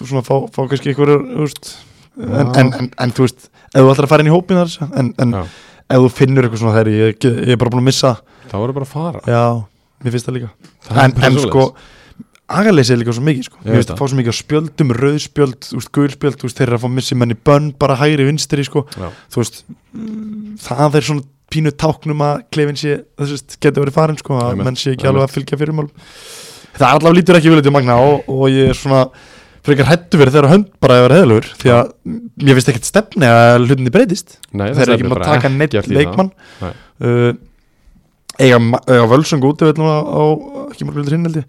svona 0.00 0.24
fá, 0.26 0.34
fá 0.54 0.60
kannski 0.70 0.94
veist, 1.40 1.72
en, 2.20 2.52
en, 2.54 2.72
en, 2.80 2.90
en 3.04 3.14
þú 3.16 3.26
veist 3.26 3.50
ef 3.50 3.80
þú 3.80 3.92
ætlar 3.92 4.06
að 4.06 4.12
fara 4.14 4.24
inn 4.24 4.30
í 4.30 4.34
hópin 4.34 4.60
þar 4.60 4.96
en, 5.02 5.12
ef 5.90 6.04
þú 6.04 6.10
finnur 6.14 6.46
eitthvað 6.46 6.62
svona 6.64 6.76
þegar 6.78 6.92
ég, 6.94 7.16
ég 7.26 7.54
er 7.54 7.60
bara 7.60 7.72
búin 7.74 7.82
að 7.84 7.88
missa. 7.90 8.12
Það 8.50 8.64
voru 8.64 8.76
bara 8.78 8.88
að 8.88 8.94
fara. 8.94 9.22
Já, 9.26 9.42
mér 10.04 10.14
finnst 10.16 10.30
það 10.30 10.38
líka. 10.38 10.52
Það 10.86 11.02
er 11.02 11.26
En, 11.30 11.40
sko 11.44 11.64
agaleysi 12.60 12.94
er 12.94 13.00
líka 13.00 13.14
svo 13.16 13.24
mikið 13.26 13.48
sko. 13.48 13.60
Mér 13.64 13.78
finnst 13.78 13.92
að 13.94 14.00
fá 14.00 14.06
svo 14.06 14.20
mikið 14.20 14.34
á 14.34 14.40
spjöldum, 14.40 14.94
rauðspjöld 14.98 15.68
þú 15.68 15.80
veist, 15.80 15.92
gulspjöld, 15.96 16.38
þú 16.40 16.48
veist, 16.48 16.60
þeir 16.60 16.66
eru 16.68 16.78
að 16.78 16.84
fá 16.84 16.94
missi 16.96 17.18
menn 17.18 17.34
í 17.34 17.38
bönn 17.48 17.72
bara 17.80 17.98
hægri 18.00 18.26
vinstri 18.28 18.66
sko. 18.66 18.84
Þú 18.94 19.42
veist, 19.42 19.62
mm, 19.94 20.56
það 20.66 21.00
er 21.00 21.08
svona 21.08 21.26
pínu 21.50 21.74
táknum 21.74 22.22
að 22.22 22.44
klefin 22.54 22.78
sé 22.78 23.00
það 23.18 23.34
veist, 23.34 23.58
getur 23.58 23.84
verið 23.84 23.98
farin 23.98 24.20
sko, 24.20 24.38
að 24.38 24.62
menn 24.62 24.78
sé 24.78 24.94
ekki 24.94 25.08
alveg 25.10 25.26
að 25.26 25.34
fylgja 25.34 25.58
fyrirmál 25.58 25.88
það 26.76 26.86
er 26.86 26.94
allavega 26.94 27.18
lítur 27.18 27.38
ekki 27.38 27.52
viljandi 27.52 27.74
magna 27.74 27.98
og, 28.04 28.30
og 28.30 28.46
ég 28.52 28.70
er 28.70 28.78
svona 28.78 29.02
frekar 29.66 29.90
hættu 29.90 30.20
verið 30.20 30.38
þeirra 30.38 30.52
hönd 30.54 30.68
bara 30.80 30.96
að 30.96 31.04
vera 31.04 31.18
heðalögur 31.18 31.48
því 31.60 31.72
að 31.74 31.90
mér 32.40 32.56
finnst 32.56 32.72
ekkert 32.72 32.88
stefni 32.88 33.28
að 33.28 33.66
hlutinni 33.66 33.92
breytist. 33.92 34.38
Nei, 34.56 34.70
þeir 34.72 34.84
eru 34.86 34.96
ekki 34.96 35.08
með 35.08 35.18
að 35.18 35.32
taka 35.34 35.52
neitt 35.52 35.90
leikmann. 35.90 36.30
Nei. 36.62 36.70
uh, 37.04 37.32
eiga, 38.40 38.58
völsung 39.10 39.44
við 39.44 39.82
á, 39.84 40.00
á 40.00 40.22
ekki 40.70 40.88
vildur 40.88 41.16
hinn 41.16 41.44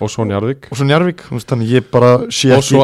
og 0.00 0.10
svo 0.12 0.26
Njarðvík. 0.28 0.70
Og 0.70 0.80
svo 0.80 0.88
Njarvík, 0.88 1.26
þannig 1.44 1.76
ég 1.76 1.92
bara 1.92 2.16
sé 2.32 2.54
ekki, 2.56 2.80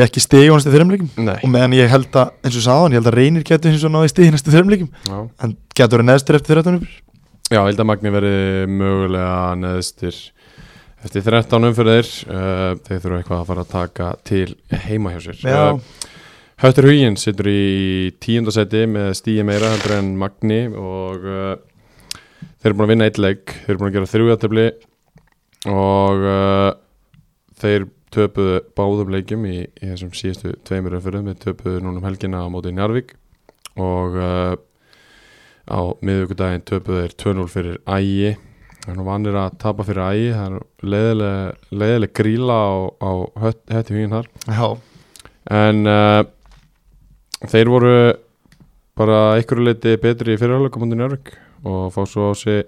ekki 0.00 0.22
stegi 0.24 0.48
á 0.48 0.56
næstu 0.56 0.72
þreimleikum 0.72 1.10
Nei. 1.20 1.36
Og 1.42 1.50
meðan 1.52 1.74
ég 1.76 1.90
held 1.92 2.14
að, 2.16 2.32
eins 2.46 2.56
og 2.56 2.64
sáðan, 2.64 2.94
ég 2.94 3.02
held 3.02 3.10
að 3.10 3.18
reynir 3.18 3.44
getur 3.46 3.72
eins 3.72 3.84
og 3.84 3.92
náði 3.92 4.12
stegi 4.12 4.32
næstu 4.32 4.54
þreimleikum 4.54 4.88
Já, 5.04 5.18
en 5.44 5.52
getur 5.76 6.00
verið 6.00 6.08
neðstur 6.10 6.38
eftir 6.38 6.60
13 6.62 6.78
uppur 6.80 6.94
Já 7.46 7.60
ég 7.60 7.68
held 7.68 7.82
að 7.84 7.88
Magni 7.90 8.12
verði 8.14 8.38
mögulega 8.72 9.36
neðstir 9.60 10.16
eftir 11.06 11.26
13 11.28 11.68
umfyrðir 11.68 12.08
uh, 12.26 12.72
þeir 12.86 13.02
þurfa 13.04 13.20
eitthvað 13.20 13.40
að 13.42 13.48
fara 13.50 13.64
að 13.66 13.72
taka 13.74 14.10
til 14.26 14.56
heima 14.88 15.12
hjá 15.14 15.20
sér. 15.28 15.42
Já, 15.44 15.62
uh, 15.76 16.12
Höttur 16.64 16.88
Huginn 16.88 17.18
situr 17.20 17.50
í 17.52 18.12
tíundasæti 18.24 18.86
með 18.88 19.12
stíi 19.18 19.44
meira 19.46 19.74
heldur 19.74 19.98
en 19.98 20.14
Magni 20.18 20.62
og 20.72 21.26
uh, 21.28 21.52
þeir 22.60 22.70
eru 22.70 22.78
búin 22.78 22.86
að 22.86 22.92
vinna 22.94 23.08
eitt 23.08 23.20
leik 23.20 23.54
þeir 23.54 23.74
eru 23.74 23.80
búin 23.82 23.90
að 23.90 23.96
gera 23.96 24.10
þrjújatefli 24.12 24.66
og 25.72 26.24
uh, 26.30 26.70
þeir 27.60 27.86
töpuðu 28.16 28.58
báðum 28.78 29.12
leikjum 29.12 29.46
í, 29.50 29.58
í 29.66 29.90
þessum 29.90 30.14
síðustu 30.16 30.54
tveimur 30.66 30.96
umfyrðum 30.98 31.30
við 31.32 31.38
töpuðu 31.44 31.84
núna 31.84 32.00
um 32.00 32.08
helgina 32.08 32.44
á 32.44 32.48
móti 32.52 32.72
Njarvík 32.72 33.14
og 33.76 34.16
uh, 34.16 34.56
á 35.66 35.80
miðvíkudaginn 36.00 36.66
töpuðu 36.68 37.04
þeir 37.04 37.16
2-0 37.22 37.48
fyrir 37.52 37.78
Ægi. 37.84 38.36
Það 38.84 38.92
er 38.92 38.98
nú 39.00 39.06
vanir 39.08 39.38
að 39.40 39.56
tapa 39.60 39.84
fyrir 39.84 40.04
Ægi. 40.06 40.28
Það 40.36 40.46
er 40.46 40.92
leiðileg, 40.94 41.64
leiðileg 41.82 42.12
gríla 42.16 42.56
á, 42.56 42.72
á 43.02 43.10
Höttur 43.42 43.96
Huginn 43.98 44.14
þar. 44.14 44.30
Já, 44.46 44.68
En 45.46 45.86
uh, 45.86 46.24
þeir 47.46 47.70
voru 47.70 47.96
bara 48.98 49.18
einhverju 49.36 49.66
leiti 49.68 49.98
betri 50.02 50.34
í 50.34 50.38
múndi 50.40 50.98
Njörg 50.98 51.34
og 51.64 51.92
fá 51.94 52.02
svo 52.08 52.30
á 52.30 52.34
sig 52.36 52.64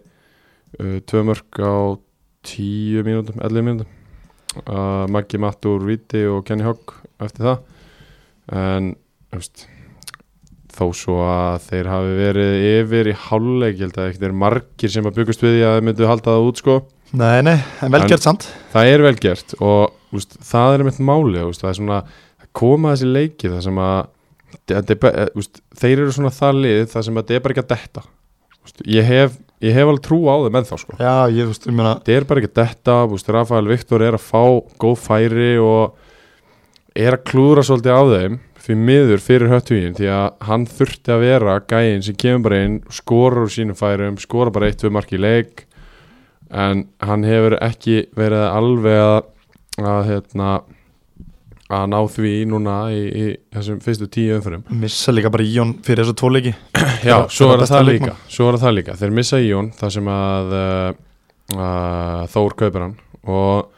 uh, 0.81 0.99
tvö 1.05 1.25
mörg 1.29 1.61
á 1.61 1.99
tíu 2.47 3.03
mínútum, 3.05 3.41
11 3.43 3.65
mínútum. 3.67 3.91
Uh, 4.65 5.05
Maggi 5.13 5.39
Mattur 5.39 5.83
Víti 5.85 6.25
og 6.31 6.45
Kenny 6.49 6.65
Hogg 6.65 6.95
eftir 7.21 7.45
það. 7.45 7.59
En 8.59 8.95
veist, 9.35 9.67
þó 10.79 10.87
svo 10.97 11.19
að 11.27 11.67
þeir 11.69 11.91
hafi 11.91 12.15
verið 12.19 12.55
yfir 12.71 13.11
í 13.13 13.17
hálfleik, 13.27 13.77
ég 13.81 13.89
held 13.89 13.99
að 14.01 14.29
er 14.31 14.37
margir 14.45 14.93
sem 14.93 15.07
að 15.09 15.19
byggust 15.19 15.43
við 15.45 15.57
því 15.59 15.65
að 15.67 15.75
þeir 15.77 15.87
myndu 15.89 16.09
halda 16.09 16.35
það 16.37 16.49
út 16.49 16.63
sko. 16.63 16.77
Nei, 17.19 17.41
nei, 17.45 17.57
en 17.83 17.93
vel 17.93 18.03
En- 18.03 18.09
gert 18.11 18.25
samt. 18.25 18.47
það 18.73 18.91
er 18.93 19.03
vel 19.03 19.15
gert 19.17 19.55
og 19.65 19.95
úst, 20.13 20.37
það 20.45 20.75
er 20.75 20.85
mitt 20.85 20.99
máli 21.01 21.41
úst, 21.45 21.63
það 21.65 21.71
er 21.71 21.79
svona 21.81 21.99
að 22.05 22.49
koma 22.53 22.93
þessi 22.95 23.09
leiki 23.13 23.49
það 23.49 23.63
sem 23.65 23.79
að 23.85 24.09
er 24.69 24.99
bara- 25.01 25.29
úst, 25.35 25.61
þeir 25.77 25.99
eru 26.05 26.13
svona 26.13 26.33
það 26.33 26.61
lið 26.65 26.83
það 26.93 27.05
sem 27.05 27.15
að 27.17 27.23
þetta 27.25 27.35
er 27.39 27.41
bara 27.47 27.55
ekki 27.57 27.65
að 27.65 27.73
detta 27.75 28.03
ég, 28.85 29.07
hef, 29.07 29.39
ég 29.65 29.77
hef 29.77 29.91
alveg 29.91 30.05
trú 30.05 30.21
á 30.29 30.35
þeim 30.45 30.59
ennþá 30.61 30.81
sko. 30.83 30.99
Já, 31.01 31.15
ég, 31.33 31.49
veist, 31.51 31.69
ég 31.69 31.77
meina 31.77 31.97
þetta 31.99 32.17
er 32.17 32.29
bara 32.29 32.43
ekki 32.43 32.55
detta 32.61 32.99
úst, 33.09 33.33
Rafael 33.35 33.71
Viktor 33.71 34.05
er 34.07 34.19
að 34.19 34.27
fá 34.27 34.43
góð 34.81 35.01
færi 35.05 35.55
og 35.63 35.97
er 36.99 37.19
að 37.19 37.25
klúðra 37.31 37.65
svolítið 37.67 37.95
á 37.95 38.03
þeim 38.13 38.39
fyrir 38.69 38.85
miður 38.85 39.23
fyrir 39.23 39.53
höttugin 39.53 39.97
því 39.97 40.09
að 40.13 40.27
hann 40.49 40.67
þurfti 40.69 41.15
að 41.15 41.25
vera 41.25 41.59
gæinn 41.71 42.05
sem 42.05 42.17
kemur 42.21 42.49
bara 42.49 42.63
inn 42.67 42.79
skorar 42.93 43.47
úr 43.47 43.53
sínum 43.55 43.79
færum, 43.79 44.19
skorar 44.21 44.53
bara 44.53 44.69
eitt 44.69 44.83
við 44.85 44.95
marki 44.97 45.21
leik 45.21 45.65
en 46.49 46.87
hann 47.05 47.25
hefur 47.29 47.57
ekki 47.65 48.03
verið 48.17 48.45
alveg 48.49 48.99
að, 49.05 49.19
að 49.81 50.03
hérna 50.11 50.51
að 51.69 51.85
ná 51.93 51.99
því 52.09 52.33
núna 52.49 52.77
í, 52.97 53.01
í 53.05 53.25
þessum 53.53 53.81
fyrstu 53.85 54.09
tíu 54.13 54.39
umfyrum 54.39 54.63
missa 54.81 55.13
líka 55.13 55.29
bara 55.33 55.45
Íon 55.45 55.75
fyrir 55.85 56.07
þessu 56.07 56.17
tvoleiki 56.17 56.55
Já, 57.09 57.19
svo 57.33 57.51
er 57.53 57.65
það 57.69 57.85
líka 57.91 58.15
Svo 58.33 58.49
það 58.57 58.77
líka, 58.79 58.97
þeir 58.97 59.15
missa 59.19 59.41
Íon 59.45 59.71
þar 59.77 59.95
sem 59.99 60.11
að, 60.15 60.55
uh, 60.57 61.59
að 61.69 62.27
Þór 62.33 62.57
kaupir 62.63 62.85
hann. 62.87 62.95
Og 63.29 63.69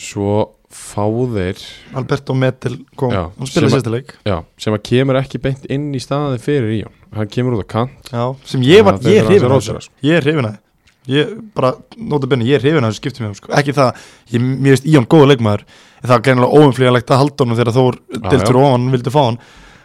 svo 0.00 0.36
fá 0.70 1.04
þeir 1.34 1.60
Alberto 1.98 2.36
Metel 2.36 2.76
kom, 2.98 3.12
Já, 3.14 3.24
hann 3.34 3.48
spilaði 3.48 3.74
sérsta 3.74 3.92
leik. 3.92 4.14
Já, 4.28 4.36
sem 4.60 4.76
að 4.76 4.84
kemur 4.86 5.18
ekki 5.20 5.40
beint 5.42 5.64
inn 5.72 5.88
í 5.96 6.00
staði 6.02 6.38
fyrir 6.44 6.74
Íon. 6.82 6.98
Hann 7.16 7.30
kemur 7.32 7.56
út 7.58 7.64
á 7.66 7.68
kant. 7.74 8.12
Já, 8.12 8.24
sem 8.46 8.64
ég 8.68 8.84
var, 8.86 9.00
ég 9.02 9.22
er 9.24 9.30
hrifin 9.30 9.50
að 9.50 9.64
þessu. 9.66 9.94
ég 10.06 10.20
er 10.20 10.28
hrifin 10.28 10.46
að 10.46 10.52
þessu 10.54 10.69
ég 11.08 11.32
bara, 11.56 11.72
nota 11.96 12.28
benni, 12.28 12.48
ég 12.50 12.58
er 12.58 12.64
hrifin 12.64 12.84
að 12.84 12.92
þessu 12.92 13.02
skiptum 13.02 13.26
með 13.26 13.38
sko. 13.38 13.52
ekki 13.56 13.72
það, 13.76 14.04
ég, 14.34 14.44
mér 14.44 14.76
veist 14.76 14.86
Íon 14.90 15.08
góða 15.10 15.30
leikmaður 15.32 15.64
það 16.02 16.12
var 16.12 16.22
greinilega 16.26 16.60
óumflýjalegt 16.60 17.10
að 17.10 17.20
halda 17.22 17.44
honum 17.44 17.58
þegar 17.58 17.74
Þór 17.76 17.98
deltur 18.28 18.56
já. 18.56 18.60
ofan 18.60 18.86
vildi 18.94 19.12
fá 19.12 19.20
hann. 19.20 19.40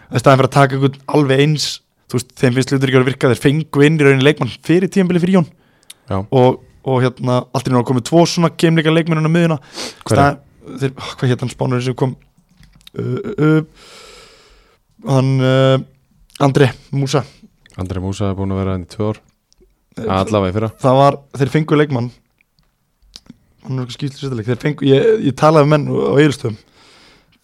Í 0.05 0.21
staðin 0.21 0.39
fyrir 0.41 0.49
að 0.49 0.55
taka 0.55 0.77
einhvern 0.77 1.01
alveg 1.17 1.43
eins 1.43 1.65
þú 2.05 2.19
veist, 2.19 2.31
þeim 2.37 2.57
finnst 2.57 2.73
hlutur 2.73 2.91
ekki 2.91 2.99
að 2.99 3.09
virka 3.09 3.31
þeir 3.31 3.41
fengu 3.41 3.85
inn 3.85 3.99
í 3.99 4.05
rauninni 4.05 4.27
leikmann 4.27 4.53
fyrir 4.65 4.91
tíðanbili 4.91 5.21
fyrir 5.23 5.39
Jón 5.39 5.49
og, 6.13 6.61
og 6.85 7.01
hérna, 7.03 7.41
allt 7.49 7.65
í 7.67 7.73
náttúrulega 7.73 7.89
komið 7.89 8.07
tvo 8.11 8.25
svona 8.29 8.51
keimleika 8.53 8.93
leikmennina 8.93 9.31
miðuna 9.31 9.57
er? 10.13 10.19
Ah, 10.21 11.11
hvað 11.17 11.31
hétt 11.31 11.45
hann 11.45 11.53
spánur 11.53 11.83
sem 11.85 11.97
kom? 11.97 12.15
Uh, 12.95 13.17
uh, 13.35 13.61
hann 15.09 15.33
uh, 15.41 15.77
Andri 16.45 16.69
Músa 16.95 17.25
Andri 17.75 18.01
Músa 18.03 18.31
allavega 20.03 20.51
í 20.51 20.55
fyrra. 20.59 20.69
það 20.81 20.95
var, 20.99 21.17
þeir 21.39 21.51
fengu 21.55 21.77
leikmann. 21.79 22.11
Hann 23.65 23.79
er 23.79 23.85
eitthvað 23.85 23.97
skýtlu 23.97 24.19
sérstileg 24.21 24.45
þeir 24.49 24.59
fengu, 24.61 24.85
ég, 24.89 25.05
ég 25.25 25.35
talaði 25.39 25.65
með 25.65 25.71
menn 25.73 25.85
á 25.89 26.13
Egilstöðum 26.21 26.57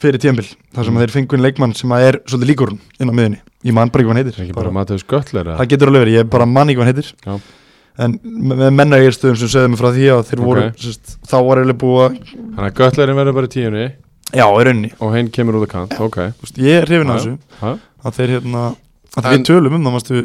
fyrir 0.02 0.18
tíðanbíl, 0.22 0.48
þar 0.74 0.86
sem 0.86 0.94
Mm. 0.96 1.00
þeir 1.02 1.12
fengu 1.16 1.36
einn 1.38 1.46
leikmann 1.46 1.74
sem 1.78 1.92
er 1.94 2.20
svolítið 2.26 2.50
líkur 2.52 2.72
inn 3.00 3.10
á 3.10 3.14
miðunni 3.14 3.40
ég 3.66 3.74
man 3.74 3.90
bara 3.90 4.02
ekki 4.02 4.10
hvað 4.10 4.16
hann 4.16 4.22
heitir. 4.26 4.42
Ekki 4.44 4.54
bara, 4.54 4.64
bara 4.70 4.74
eða? 5.54 5.58
það 5.62 5.70
getur 5.74 5.88
alveg 5.92 6.02
verið, 6.06 6.18
ég 6.20 6.30
bara 6.30 6.46
man 6.46 6.68
ekki 6.70 6.78
hvað 6.80 6.86
hann 6.86 6.94
heitir. 6.96 7.12
Já. 7.26 7.40
en 8.02 8.14
með 8.24 8.72
menn 8.74 8.94
á 8.94 8.98
Egilstöðum 8.98 9.38
sem 9.38 9.48
sögðu 9.52 9.70
mig 9.70 9.80
frá 9.82 9.90
því 9.94 10.06
að 10.10 10.22
þeir 10.30 10.42
voru 10.46 10.62
Ok. 10.66 10.78
sérst, 10.82 11.18
þá 11.28 11.36
var 11.46 11.58
eiginlega 11.62 11.82
búið 11.82 12.02
að 12.06 12.18
Þannig 12.32 12.70
að 12.72 12.78
Göttlerin 12.82 13.16
verður 13.22 13.34
bara 13.38 13.46
í 13.50 13.54
tíunni. 13.56 13.86
Já, 14.32 14.46
í 14.48 14.92
og 15.02 15.16
hinn 15.16 15.30
kemur 15.30 15.58
út 15.60 15.66
á 15.68 15.70
kant 15.74 15.98
ok, 16.00 16.18
Þú 16.40 16.42
veist, 16.46 16.58
ég 16.58 16.82
er 16.82 16.86
hrifin 16.88 17.10
af 17.12 17.22
þessu 17.22 17.38
að 18.06 18.16
þeir 18.18 18.30
hérna 18.40 18.76
við 19.12 19.42
tölum 19.50 19.74
um 19.76 19.88
það 19.92 20.22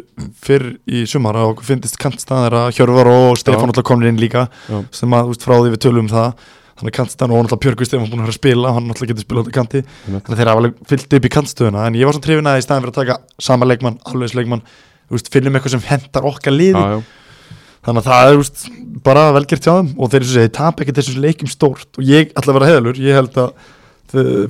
fyrr 0.46 0.66
í 0.86 1.00
sumar 1.10 1.34
að 1.40 1.48
okkur 1.54 1.66
finnist 1.72 1.96
kantstaðar 1.98 2.54
að 2.60 2.68
Hjörvar 2.76 3.10
og 3.10 3.40
Stefán 3.40 3.72
alltaf 3.72 3.86
komnir 3.86 4.12
inn 4.12 4.20
líka 4.20 4.46
Já. 4.70 4.78
sem 4.94 5.16
að 5.16 5.32
veist, 5.32 5.42
frá 5.42 5.56
því 5.56 5.72
við 5.72 5.82
tölum 5.82 6.06
um 6.06 6.12
það. 6.12 6.44
Þannig 6.76 6.92
að 6.92 6.96
kantstaðan 7.00 7.34
og 7.34 7.42
alltaf 7.42 7.60
Björgur 7.64 7.88
Stefán 7.88 8.10
búin 8.12 8.22
að 8.22 8.30
að 8.30 8.36
spila 8.36 8.72
hann 8.76 8.92
alltaf 8.92 9.10
getur 9.10 9.26
spilað 9.26 9.50
á 9.50 9.56
kanti. 9.56 9.82
Þannig 10.04 10.30
að 10.30 10.38
þeir 10.38 10.50
hafa 10.52 10.62
alveg 10.62 10.80
fyllt 10.92 11.16
upp 11.18 11.26
í 11.26 11.32
kantstöðuna. 11.34 11.86
En 11.88 11.98
ég 11.98 12.06
var 12.06 12.14
svona 12.14 12.26
trefin 12.28 12.50
að 12.50 12.58
í 12.60 12.64
staðin 12.66 12.84
fyrir 12.84 12.94
að 12.94 13.00
taka 13.00 13.46
sama 13.48 13.68
leikmann, 13.70 13.96
alveg 14.06 14.36
leikmann 14.36 14.62
veist, 15.10 15.30
finnum 15.32 15.56
eitthvað 15.56 15.74
sem 15.74 15.86
hentar 15.88 16.28
okkar 16.28 16.54
liði. 16.54 16.76
Já, 16.76 17.00
já, 17.00 17.56
þannig 17.88 18.02
að 18.04 18.10
það 18.12 18.28
er 18.28 18.38
veist, 18.42 18.66
bara 19.08 19.24
velgert 19.34 19.66
hjá 19.66 19.72
þeim. 19.72 19.90
Og 19.96 20.12
þeir 20.12 20.20
eru 20.20 20.28
svo 20.28 20.36
segið, 20.36 20.52
tap 20.60 20.84
ekki 20.84 20.96
þessum 21.00 21.24
leikjum 21.24 21.50
stórt. 21.50 21.90
Og 21.96 22.06
ég 22.06 22.30
ætla 22.36 22.52
að 22.52 22.58
vera 22.60 22.70
heðalur, 22.70 23.00
ég 23.02 23.18
held 23.18 23.40
að 23.40 23.72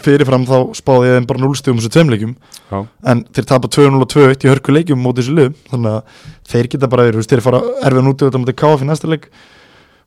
fyrirfram 0.05 0.45
þá 0.49 0.57
spáði 0.79 1.09
ég 1.09 1.17
þeim 1.17 1.29
bara 1.31 1.43
núlstíðum 1.43 1.81
þessu 1.81 1.93
tveim 1.95 2.13
leikjum 2.13 2.35
já, 2.71 2.79
en 3.13 3.23
þeir 3.37 3.49
tapa 3.53 3.71
2-0 3.77 4.01
og 4.01 4.11
2-1 4.13 4.47
í 4.47 4.51
hörku 4.51 4.75
leikjum 4.75 5.03
móti 5.03 5.23
þessu 5.23 5.37
liðum, 5.39 5.57
þannig 5.71 5.97
að 5.97 6.21
þeir 6.53 6.71
geta 6.75 6.91
bara 6.93 7.07
verið, 7.07 7.17
þú 7.17 7.23
veist, 7.23 7.35
þeir 7.35 7.45
fara 7.47 7.63
erfiðan 7.89 8.11
út 8.13 8.25
auðvitað 8.25 8.45
mútið 8.45 8.59
KF 8.63 8.85
í 8.85 8.91
næsta 8.91 9.13
leik. 9.13 9.31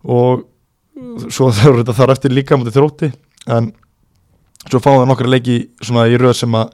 Og 0.10 0.46
svo 1.32 1.50
þeir 1.56 1.72
eru 1.72 1.82
þetta 1.82 1.98
þar 2.02 2.16
eftir 2.16 2.36
líka 2.36 2.60
mútið 2.60 2.78
þrótti, 2.80 3.12
en 3.58 3.74
svo 4.68 4.84
fáðu 4.84 5.04
það 5.04 5.12
nokkra 5.14 5.34
leiki 5.34 5.60
svona 5.82 6.08
í 6.12 6.22
röð 6.22 6.38
sem 6.44 6.60
að, 6.60 6.72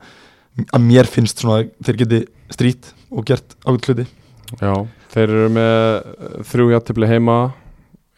að 0.67 0.85
mér 0.89 1.09
finnst 1.09 1.41
svona 1.41 1.63
að 1.63 1.73
þeir 1.87 2.03
geti 2.03 2.21
strít 2.53 2.93
og 3.09 3.25
gert 3.27 3.57
ákveð 3.65 3.91
hluti. 3.91 4.07
Já 4.61 4.73
þeir 5.15 5.31
eru 5.31 5.51
með 5.55 5.75
uh, 5.79 6.39
þrjú 6.49 6.71
játtifli 6.73 7.09
heima 7.09 7.37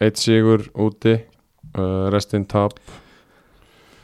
eitt 0.02 0.18
sigur 0.20 0.66
úti 0.78 1.14
uh, 1.14 2.08
restinn 2.12 2.46
tap 2.48 2.78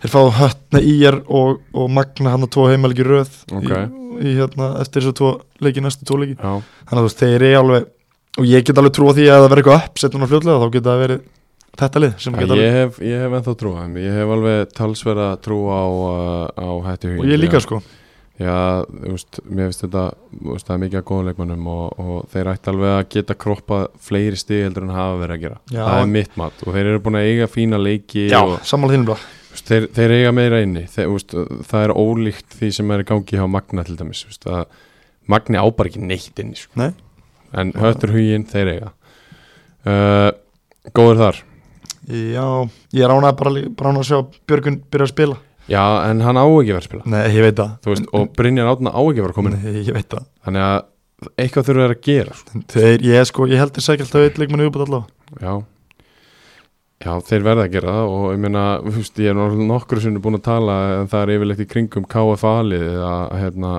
þeir 0.05 0.13
fáðu 0.13 0.33
höttna 0.39 0.83
íjar 0.85 1.19
og, 1.33 1.61
og 1.73 1.91
magna 1.97 2.35
hann 2.35 2.45
að 2.47 2.53
tvo 2.57 2.67
heimalegi 2.71 3.07
röð 3.09 3.33
Ok. 3.57 3.71
í, 3.73 3.85
í 4.21 4.35
hérna 4.37 4.71
eftir 4.85 5.01
þessu 5.03 5.17
tvo 5.17 5.31
leiki 5.65 5.85
næstu 5.85 6.05
tvo 6.09 6.21
leiki. 6.21 6.37
Já, 6.37 6.61
þannig 6.85 6.99
að 6.99 7.01
þú 7.01 7.09
veist, 7.09 7.23
þeir 7.25 7.47
eru 7.49 7.63
alveg 7.63 7.89
og 8.35 8.51
ég 8.51 8.67
get 8.67 8.79
alveg 8.83 8.95
trúa 8.99 9.15
því 9.17 9.27
að 9.31 9.41
það 9.45 9.51
verði 9.55 9.65
eitthvað 9.65 9.89
uppsett 9.89 10.15
núna 10.19 10.29
fljótlega 10.31 10.61
þá 10.61 10.69
geta 10.77 10.93
það 10.93 11.03
verið 11.05 11.27
þetta 11.75 12.01
lið 12.05 12.15
sem 12.23 12.35
Já, 12.35 12.41
geta 12.45 12.57
ég 12.61 12.79
hef, 12.79 13.03
ég 13.03 13.25
hef 13.25 13.37
ennþá 13.39 13.55
trú 13.59 13.75
á 13.75 13.79
þeim. 13.83 13.99
Ég 14.05 14.17
hef 14.21 14.33
alveg 14.37 14.73
talsverða 14.79 15.29
trú 15.43 15.61
á, 15.71 15.83
á 16.55 16.69
hætti 16.91 17.13
og 17.19 17.29
ég 17.31 17.41
líka 17.41 17.61
sko. 17.63 17.81
Já, 18.35 18.83
þú 18.91 19.13
veist, 19.15 19.39
mér 19.47 19.69
finnst 19.71 19.85
þetta 19.85 20.05
veist, 20.43 20.67
það 20.67 20.75
er 20.75 20.81
mikið 20.83 20.99
að 20.99 21.05
góða 21.07 21.27
leikmannum 21.29 21.69
og, 21.71 22.01
og 22.03 22.17
þeir 22.33 22.49
ætti 22.51 22.71
alveg 22.73 22.95
að 22.97 23.05
geta 23.15 23.37
kroppa 23.39 23.79
fleiri 24.03 24.41
stig 24.41 24.65
heldur 24.67 24.89
en 24.89 24.95
hafa 24.97 25.21
verið 25.21 25.37
að 25.37 25.45
gera. 25.45 25.59
Já. 25.71 25.83
það 25.85 25.99
er 26.01 26.11
mitt 26.17 26.35
mat. 26.43 26.65
Og 26.67 26.75
þeir 26.75 26.91
eru 26.91 27.03
búin 27.05 27.19
að 27.21 27.29
eiga 27.31 27.47
fína 27.53 27.79
leiki 27.79 28.25
já, 28.33 28.41
og 28.43 28.57
sammála 28.67 28.97
þínum 28.97 29.13
veist, 29.13 29.29
þeir, 29.63 29.89
þeir 29.95 30.15
eiga 30.19 30.35
meira 30.35 30.61
inni. 30.65 30.85
Þeir, 30.91 31.15
það 31.69 31.87
er 31.87 31.95
ólíkt 31.95 32.59
því 32.59 32.71
sem 32.79 32.93
er 32.95 33.05
í 33.05 33.09
gangi 33.09 33.39
hjá 33.39 33.47
Magna 33.51 33.85
til 33.87 33.97
dæmis 33.99 34.25
að 34.45 34.67
Magni 35.31 35.61
á 35.61 35.67
bara 35.73 35.91
ekki 35.91 36.03
neitt 36.05 36.41
inni 36.43 36.59
sko. 36.59 36.77
Nei. 36.81 36.93
en 37.55 37.71
höttur 37.79 38.11
hugin 38.15 38.47
þeir 38.51 38.71
eiga. 38.73 38.93
Uh, 39.87 40.31
góður 40.97 41.21
þar? 41.21 41.43
Já, 42.11 42.47
ég 42.93 43.13
ánað 43.15 43.37
bara, 43.39 43.53
bara 43.79 43.93
að 43.95 44.09
sjá 44.09 44.17
Björgun 44.49 44.81
byrja 44.91 45.07
að 45.07 45.13
spila. 45.13 45.37
Já, 45.71 45.85
en 46.11 46.21
hann 46.21 46.37
á 46.37 46.45
ekki 46.45 46.73
að 46.73 46.75
vera 46.75 46.83
að 46.83 46.89
spila. 46.89 47.05
Nei, 47.15 47.21
ég 47.33 47.47
veit 47.47 47.61
það. 47.61 48.01
Og 48.19 48.27
Brynjar 48.37 48.73
Átna 48.75 48.93
á 48.93 49.01
ekki 49.01 49.23
að 49.23 49.29
vera 49.29 49.37
komin 49.39 49.55
nei, 49.57 49.79
ég 49.79 49.95
veit 49.97 50.11
það. 50.11 50.27
Þannig 50.45 50.67
að 50.67 51.31
eitthvað 51.41 51.69
þurfa 51.71 51.87
að 51.87 52.03
gera 52.05 52.35
sko. 52.37 52.65
þeir, 52.75 53.07
ég, 53.07 53.29
sko, 53.31 53.47
ég 53.49 53.63
held 53.63 53.73
þeir 53.77 53.87
sækja 53.87 54.05
alltaf 54.09 54.27
eitt 54.27 54.43
leikmann 54.43 54.67
yfirbútt 54.67 54.85
allavega. 54.89 55.39
Já 55.41 55.55
Já, 57.03 57.11
þeir 57.27 57.43
verða 57.45 57.67
að 57.67 57.75
gera 57.75 57.95
það 57.99 58.13
og 58.15 58.25
ég 58.31 58.41
meina, 58.45 58.63
þú 58.85 58.95
veist, 58.97 59.19
ég 59.21 59.33
er 59.33 59.37
nú 59.37 59.67
nokkur 59.69 60.01
sinni 60.01 60.23
búin 60.23 60.39
að 60.39 60.47
tala 60.47 60.77
en 61.01 61.11
það 61.11 61.25
er 61.25 61.33
yfirleitt 61.35 61.61
í 61.65 61.69
kringum 61.69 62.07
KFA-lið 62.09 62.87
að 63.05 63.35
hérna, 63.43 63.73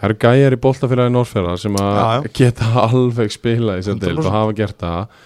það 0.00 0.08
eru 0.08 0.18
gæjar 0.24 0.56
í 0.56 0.60
boltafélagi 0.64 1.14
Norrferða 1.14 1.54
sem 1.62 1.78
að 1.82 2.28
geta 2.40 2.72
alveg 2.88 3.34
spila 3.34 3.78
í 3.78 3.84
deild 3.86 4.02
100%. 4.08 4.24
og 4.24 4.34
hafa 4.34 4.56
gert 4.58 4.80
það. 4.82 5.22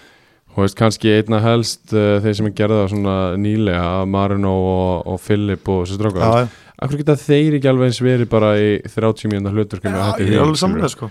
Og 0.51 0.65
veist, 0.65 0.75
kannski 0.75 1.13
einna 1.15 1.39
helst 1.39 1.95
uh, 1.95 2.19
þeir 2.21 2.37
sem 2.37 2.49
er 2.49 2.55
gerða 2.57 2.83
svona 2.91 3.17
nýlega 3.39 4.03
Marino 4.11 4.51
og, 4.51 5.07
og 5.13 5.21
Philip 5.23 5.71
og 5.71 5.85
þessi 5.85 5.97
strákar. 5.97 6.51
Akkur 6.81 6.99
geta 6.99 7.15
þeir 7.15 7.55
ekki 7.57 7.71
alveg 7.71 7.87
eins 7.87 8.03
verið 8.03 8.29
bara 8.29 8.55
í 8.59 8.71
30 8.83 9.31
mínúna 9.31 9.53
hlutur 9.55 9.79
já, 9.79 9.95
ég 10.19 10.35
er 10.35 10.43
alveg 10.43 10.59
samlega 10.59 10.91
sko 10.91 11.07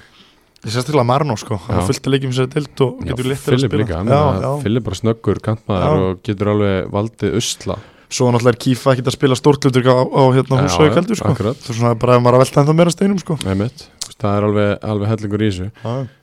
ég 0.67 0.75
sést 0.75 0.91
til 0.91 0.99
að 0.99 1.07
Marno 1.09 1.37
sko, 1.41 1.57
hann 1.67 1.81
Já. 1.81 1.87
fullt 1.89 2.07
að 2.09 2.15
leikjum 2.15 2.35
sér 2.37 2.51
dild 2.53 2.83
og 2.85 3.01
getur 3.09 3.29
léttir 3.31 3.57
að 3.57 3.65
spila 3.65 3.81
líka, 3.83 4.03
já, 4.05 4.21
já. 4.45 4.51
Philip 4.65 4.87
bara 4.89 4.99
snöggur 5.01 5.41
kantmaður 5.47 6.05
og 6.09 6.21
getur 6.27 6.53
alveg 6.55 6.93
valdið 6.93 7.37
usla. 7.41 7.79
Svo 8.11 8.29
náttúrulega 8.35 8.57
er 8.57 8.61
Kífa 8.65 8.95
ekki 8.95 9.07
að 9.07 9.15
spila 9.17 9.39
stórtlutur 9.39 9.87
á, 9.87 9.97
á 10.03 10.23
hérna 10.35 10.63
já, 10.67 10.95
kaldur 10.97 11.21
sko. 11.21 11.33
akkurat. 11.33 11.61
er 11.63 11.79
svona 11.79 11.95
bara 11.95 12.17
ef 12.19 12.25
maður 12.25 12.41
að 12.41 12.45
velta 12.45 12.63
ennþá 12.65 12.77
meira 12.77 12.95
steinum 12.95 13.21
sko. 13.23 13.37
Veist, 13.47 13.85
það 14.19 14.33
er 14.37 14.47
alveg, 14.49 14.73
alveg 14.93 15.13
hellingur 15.15 15.45
í 15.47 15.51
þessu. 15.51 15.69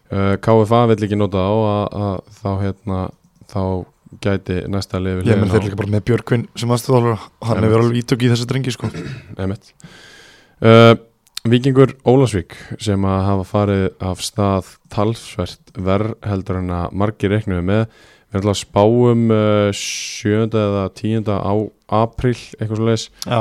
Uh, 0.08 0.34
KFA 0.44 0.82
vill 0.92 1.04
ekki 1.08 1.20
nota 1.20 1.42
á 1.44 1.54
að, 1.58 1.86
að 2.08 2.18
þá 2.42 2.50
hérna 2.62 3.00
þá 3.52 3.62
gæti 4.24 4.62
næsta 4.72 5.00
lifi 5.04 5.28
ég 5.28 5.40
menn 5.40 5.52
þeir 5.52 5.66
líka 5.68 5.80
bara 5.80 5.92
með 5.92 6.06
Björkvin 6.08 6.46
sem 6.58 6.72
aðstöðalur 6.72 7.18
hann 7.44 7.66
hefur 7.66 7.84
alveg 7.84 8.00
ítök 8.02 8.24
í 8.24 8.32
þessu 8.32 8.48
drengi 8.48 8.74
sko 8.76 8.90
Víkingur 11.46 11.94
Ólasvík 12.08 12.56
sem 12.82 13.04
að 13.06 13.20
hafa 13.28 13.44
farið 13.46 13.84
af 14.04 14.22
stað 14.26 14.72
talsvert 14.92 15.70
verð 15.78 16.16
heldur 16.26 16.58
en 16.64 16.72
að 16.74 16.96
margir 16.98 17.32
reiknuðu 17.32 17.66
með 17.68 17.84
við 17.86 18.40
ætlum 18.40 18.52
að 18.52 18.60
spáum 18.60 19.22
uh, 19.32 19.70
7. 19.78 20.48
eða 20.50 20.82
10. 20.98 21.30
á 21.30 21.54
april 22.00 22.34
eitthvað 22.58 22.74
svo 22.80 22.88
leis 22.90 23.06
já, 23.24 23.40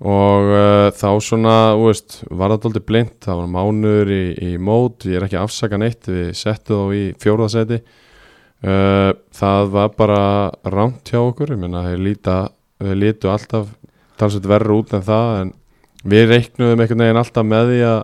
og 0.00 0.52
uh, 0.54 0.86
þá 0.96 1.10
svona, 1.26 1.56
veist, 1.80 2.20
var 2.30 2.54
það 2.54 2.70
aldrei 2.70 2.86
blind, 2.92 3.12
það 3.26 3.42
var 3.42 3.52
mánuður 3.58 4.14
í, 4.14 4.22
í 4.46 4.50
mót, 4.56 5.08
ég 5.10 5.18
er 5.18 5.26
ekki 5.26 5.40
að 5.40 5.48
afsaka 5.50 5.82
neitt 5.82 6.08
við 6.08 6.32
settu 6.38 6.78
þá 6.78 6.96
í 6.96 7.04
fjórðasæti 7.20 7.82
uh, 7.82 9.12
það 9.36 9.70
var 9.76 9.92
bara 9.98 10.22
rámt 10.64 11.12
hjá 11.12 11.20
okkur, 11.20 11.52
ég 11.52 11.60
meina 11.60 11.84
þeir 11.90 12.96
lítu 13.02 13.34
alltaf 13.34 13.74
talsveit 14.16 14.48
verður 14.48 14.78
út 14.80 14.96
en 14.96 15.04
það 15.04 15.36
en 15.42 15.54
við 16.04 16.28
reiknuðum 16.32 16.82
einhvern 16.82 17.04
veginn 17.04 17.20
alltaf 17.20 17.46
með 17.46 17.70
því 17.72 17.78
að 17.90 18.00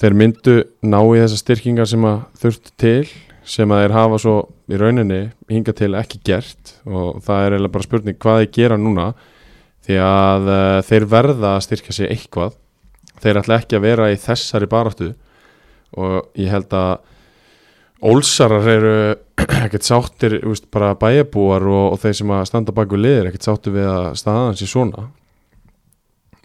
þeir 0.00 0.16
myndu 0.16 0.54
ná 0.86 1.00
í 1.02 1.18
þessar 1.20 1.42
styrkingar 1.42 1.90
sem 1.90 2.06
að 2.08 2.22
þurft 2.40 2.72
til 2.80 3.10
sem 3.50 3.72
að 3.72 3.82
þeir 3.82 3.96
hafa 3.96 4.20
svo 4.22 4.36
í 4.70 4.78
rauninni 4.80 5.20
hinga 5.50 5.74
til 5.76 5.92
ekki 5.98 6.20
gert. 6.24 6.74
Og 6.86 7.20
það 7.24 7.44
er 7.44 7.56
eiginlega 7.56 7.74
bara 7.74 7.88
spurning 7.88 8.18
hvað 8.22 8.40
þeir 8.40 8.50
gera 8.56 8.80
núna 8.80 9.10
því 9.86 10.00
að 10.06 10.50
uh, 10.54 10.80
þeir 10.86 11.06
verða 11.10 11.54
að 11.56 11.64
styrka 11.66 11.96
sig 11.96 12.10
eitthvað. 12.12 12.56
Þeir 13.20 13.42
ætla 13.42 13.60
ekki 13.60 13.76
að 13.76 13.86
vera 13.88 14.10
í 14.12 14.18
þessari 14.20 14.68
baráttu. 14.70 15.12
Og 16.00 16.20
ég 16.38 16.52
held 16.52 16.76
að 16.76 16.92
Ólsarar 18.00 18.64
eru 18.64 18.92
ekkert 19.66 19.84
sáttir 19.84 20.38
þú 20.40 20.54
veist, 20.54 20.70
bara 20.72 20.94
bæjabúar 20.96 21.66
og, 21.68 21.86
og 21.92 21.98
þeir 22.00 22.14
sem 22.16 22.30
að 22.32 22.46
standa 22.48 22.72
bak 22.72 22.92
við 22.94 23.02
liðir 23.04 23.28
ekkert 23.28 23.48
sáttir 23.50 23.74
við 23.74 23.88
að 23.90 24.06
staðan 24.16 24.56
sér 24.56 24.70
svona 24.70 25.02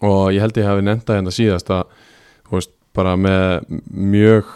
og 0.04 0.34
ég 0.34 0.42
held 0.44 0.58
ég 0.60 0.68
hafi 0.68 0.84
nefnda 0.84 1.18
hérna 1.18 1.32
síðast 1.34 1.70
að 1.72 1.86
veist, 2.50 2.72
bara 2.96 3.14
með 3.20 3.78
mjög 3.90 4.50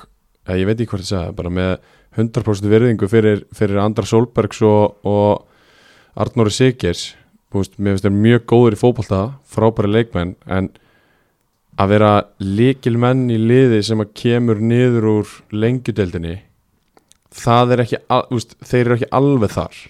ég 0.51 0.67
veit 0.67 0.77
ekki 0.77 0.91
hvort 0.91 1.05
ég 1.05 1.13
sagði, 1.13 1.37
bara 1.39 1.53
með 1.55 1.73
100% 2.19 2.71
virðingu 2.71 3.09
fyrir, 3.11 3.45
fyrir 3.55 3.79
Andra 3.79 4.07
Solbergs 4.09 4.61
og, 4.67 4.97
og 5.07 6.19
Arnóri 6.19 6.51
Sigers. 6.51 7.13
Veist, 7.55 7.77
mér 7.79 7.95
finnst 7.95 8.07
þeir 8.09 8.17
mjög 8.17 8.47
góður 8.51 8.77
í 8.77 8.81
fótbolta 8.81 9.23
frábæri 9.51 9.91
leikmenn 9.91 10.37
en 10.51 10.71
að 11.81 11.95
vera 11.95 12.13
líkilmenn 12.43 13.29
í 13.33 13.39
liði 13.41 13.81
sem 13.87 14.03
að 14.03 14.15
kemur 14.19 14.61
niður 14.63 15.09
úr 15.15 15.35
lengjudeldinni 15.55 16.41
það 17.31 17.75
er 17.75 17.85
ekki, 17.85 18.01
veist, 18.31 18.55
þeir 18.67 18.83
eru 18.83 18.97
ekki 18.99 19.11
alveg 19.21 19.55
þar. 19.55 19.81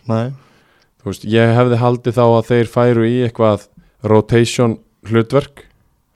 Veist, 1.07 1.25
ég 1.25 1.55
hefði 1.57 1.81
haldið 1.81 2.17
þá 2.19 2.25
að 2.27 2.49
þeir 2.51 2.73
færu 2.75 3.09
í 3.09 3.19
eitthvað 3.27 3.67
rotation 4.11 4.79
hlutverk 5.09 5.65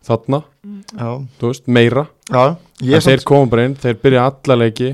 þarna, 0.04 0.42
já, 0.92 1.08
þú 1.40 1.50
veist, 1.50 1.66
meira. 1.72 2.08
Já 2.28 2.56
en 2.82 3.04
þeir 3.04 3.22
samt 3.22 3.28
koma 3.28 3.50
bara 3.52 3.64
inn, 3.68 3.76
þeir 3.78 3.98
byrja 4.02 4.26
alla 4.28 4.58
leiki 4.64 4.90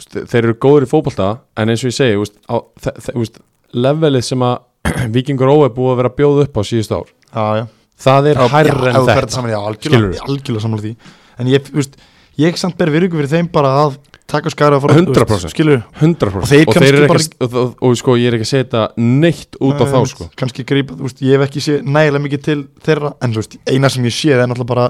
þeir 0.00 0.40
eru 0.46 0.56
góður 0.56 0.86
í 0.86 0.90
fótbolta 0.90 1.30
en 1.60 1.72
eins 1.72 1.84
og 1.84 1.90
ég 1.90 1.96
segi, 1.96 2.16
þú 2.16 2.24
veist, 2.24 2.38
á, 2.48 2.56
þe 2.80 2.92
þe 3.04 3.14
veist 3.18 3.40
levelið 3.86 4.26
sem 4.30 4.44
að 4.46 4.56
Víkingur 5.14 5.52
Ó 5.52 5.56
er 5.66 5.74
búið 5.76 5.92
að 5.92 5.98
vera 6.00 6.10
að 6.10 6.16
bjóða 6.20 6.46
upp 6.46 6.56
á 6.56 6.62
síðust 6.64 6.94
ár 6.96 7.10
Já, 7.30 7.66
það 8.00 8.30
er 8.30 8.40
hærra 8.54 8.92
en 8.94 9.08
þetta 9.10 9.52
algjörlega, 9.60 10.24
algjörlega 10.24 10.64
saman 10.64 10.80
því. 10.82 10.94
En 11.40 11.50
ég, 11.52 11.68
þú 11.68 11.78
veist, 11.78 11.98
ég 12.40 12.56
samt 12.58 12.78
ber 12.80 12.90
virðingu 12.94 13.20
fyrir 13.20 13.30
þeim 13.34 13.50
bara 13.52 13.74
að 13.84 13.98
taka 14.30 14.52
skara 14.52 14.78
að 14.80 14.92
100%. 14.96 15.52
Skilur 15.52 15.80
100% 16.00 16.40
Og 16.40 16.50
þeir 16.50 16.68
og, 16.70 17.16
ekki, 17.16 17.30
og, 17.46 17.72
og, 17.78 17.96
sko, 18.00 18.16
ég 18.20 18.30
er 18.30 18.38
ekki 18.38 18.48
að 18.48 18.52
setja 18.52 18.84
neitt 19.00 19.58
út 19.60 19.80
á 19.82 19.86
þá 19.90 19.98
sko. 20.10 20.28
Kannski 20.38 20.66
grípa, 20.68 20.96
veist, 21.00 21.22
ég 21.24 21.36
hef 21.36 21.48
ekki 21.48 21.64
séð 21.64 21.82
nægilega 21.88 22.24
mikið 22.26 22.46
til 22.46 22.60
þeirra 22.86 23.14
En 23.26 23.34
veist, 23.36 23.58
eina 23.70 23.90
sem 23.92 24.06
ég 24.08 24.16
séð 24.16 24.38
er 24.38 24.48
náttúrulega 24.50 24.72
bara 24.74 24.88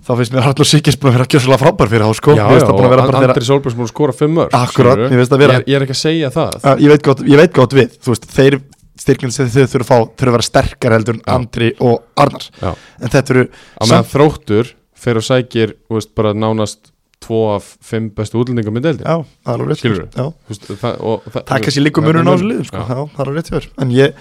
Þá 0.00 0.14
finnst 0.16 0.32
mér 0.32 0.44
Harald 0.46 0.60
og 0.64 0.68
Sigges 0.68 0.96
búin 0.96 1.10
að 1.10 1.16
vera 1.18 1.28
gjössalega 1.28 1.60
frábær 1.60 1.90
fyrir 1.92 2.06
þá, 2.08 2.14
sko. 2.16 2.32
Já, 2.32 2.46
já, 2.48 2.60
að 2.64 2.70
og 2.72 2.78
bara 2.80 3.02
þeirra 3.04 3.34
Andri 3.34 3.44
Solbergs 3.44 3.76
múin 3.76 3.84
að 3.84 3.90
skora 3.92 4.14
5 4.16 4.30
mörg 4.32 4.54
Akkurat, 4.56 5.02
mér 5.02 5.20
finnst 5.20 5.34
það 5.34 5.42
vera- 5.42 5.56
ég, 5.58 5.66
ég 5.68 5.76
er 5.76 5.84
ekki 5.84 5.96
að 5.96 6.00
segja 6.00 6.30
það. 6.32 6.56
Já, 6.64 6.70
ég 6.80 6.92
veit 6.94 7.04
gott, 7.04 7.20
ég 7.28 7.40
veit 7.42 7.52
gott 7.58 7.76
við 7.76 7.98
þú 8.00 8.14
veist, 8.14 8.24
þeir 8.32 8.56
styrkjum 9.00 9.34
sem 9.34 9.50
þau 9.52 9.66
þurfa 9.74 9.84
að 9.84 9.90
fá 9.90 9.98
þurfa 10.16 10.30
að 10.30 10.36
vera 10.38 10.46
sterkar 10.48 10.94
heldur 10.96 11.18
en. 11.18 11.22
Andri 11.36 11.70
og 11.84 12.02
Arnar. 12.20 12.46
Já. 12.60 12.72
en 13.00 13.12
þetta 13.12 13.34
eru 13.36 13.44
á 13.52 13.82
meðan 13.84 14.08
þróttur 14.14 14.72
fer 15.00 15.20
og 15.20 15.26
sækir 15.26 15.76
þú 15.84 15.98
veist, 15.98 16.14
bara 16.16 16.32
nánast 16.36 16.92
tvo 17.20 17.40
af 17.54 17.66
fimm 17.84 18.08
bestu 18.16 18.40
útlendingum 18.40 18.78
í 18.80 18.82
deildin 18.84 19.04
já, 19.06 19.16
það 19.44 19.52
er 19.52 19.58
alveg 19.58 19.70
rétt 19.74 19.82
Skilurðu? 19.82 20.06
já, 20.16 20.26
Þú 20.48 20.76
það, 20.80 21.42
er 21.44 21.64
kannski 21.66 21.82
líka 21.84 22.04
munurinn 22.04 22.30
á 22.30 22.32
þessu 22.34 22.48
liðum 22.50 22.68
sko. 22.70 22.80
Já. 22.80 22.96
það 22.96 23.20
er 23.20 23.26
alveg 23.26 23.38
rétt 23.40 23.50
þér 23.54 23.68
en 23.84 23.94
ég, 23.96 24.14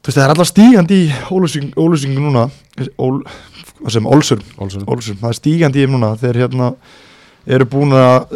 þú 0.00 0.10
veist, 0.10 0.18
það 0.18 0.24
er 0.26 0.34
alltaf 0.34 0.50
stígandi 0.52 0.98
í 1.02 1.08
ólusing, 1.32 1.70
ólusingu 1.80 2.20
núna 2.26 2.46
ól, 3.00 3.20
sem, 3.92 4.06
Olsson. 4.06 4.42
Ólsur 4.60 5.16
það 5.20 5.28
er 5.32 5.38
stígandi 5.40 5.84
í 5.86 5.90
núna 5.90 6.12
þeir 6.20 6.42
hérna 6.44 6.72
eru 7.46 7.68
búin 7.70 7.94
að 7.96 8.32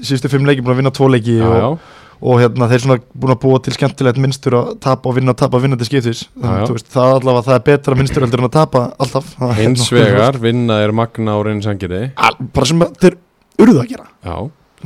síðustu 0.00 0.30
fimm 0.32 0.46
leiki 0.48 0.64
búin 0.64 0.74
að 0.74 0.82
vinna 0.82 0.94
tvo 0.94 1.08
leiki 1.12 1.38
já, 1.38 1.46
og, 1.46 1.56
já, 1.60 2.03
og 2.24 2.38
hérna 2.40 2.68
þeir 2.70 2.80
svona 2.80 2.96
búin 3.20 3.34
að 3.34 3.40
búa 3.42 3.58
til 3.60 3.74
skemmtilegt 3.76 4.20
minnstur 4.22 4.54
að 4.56 4.68
tapa 4.84 5.10
og 5.10 5.16
vinna, 5.18 5.34
tapa 5.36 5.58
vinna 5.60 5.76
til 5.76 5.88
skiptis. 5.90 6.22
Þannig 6.40 6.72
veist, 6.72 6.88
það 6.94 7.08
er 7.10 7.16
allavega 7.18 7.46
það 7.50 7.58
er 7.58 7.64
betra 7.68 7.96
minnstur 7.98 8.24
heldur 8.24 8.40
en 8.42 8.48
að 8.48 8.54
tapa 8.56 8.84
alltaf. 9.04 9.32
Ljóst. 9.60 9.92
vegar 9.92 10.38
vinna 10.40 10.78
er 10.80 10.94
magna 10.96 11.36
á 11.36 11.38
reyni 11.44 11.64
sangirði 11.66 12.00
Al- 12.16 12.38
bara 12.56 12.70
sem 12.70 12.80
að 12.86 12.94
þeir 13.02 13.18
urðu 13.60 13.82
að 13.82 13.90
gera. 13.92 14.06
Já, 14.24 14.36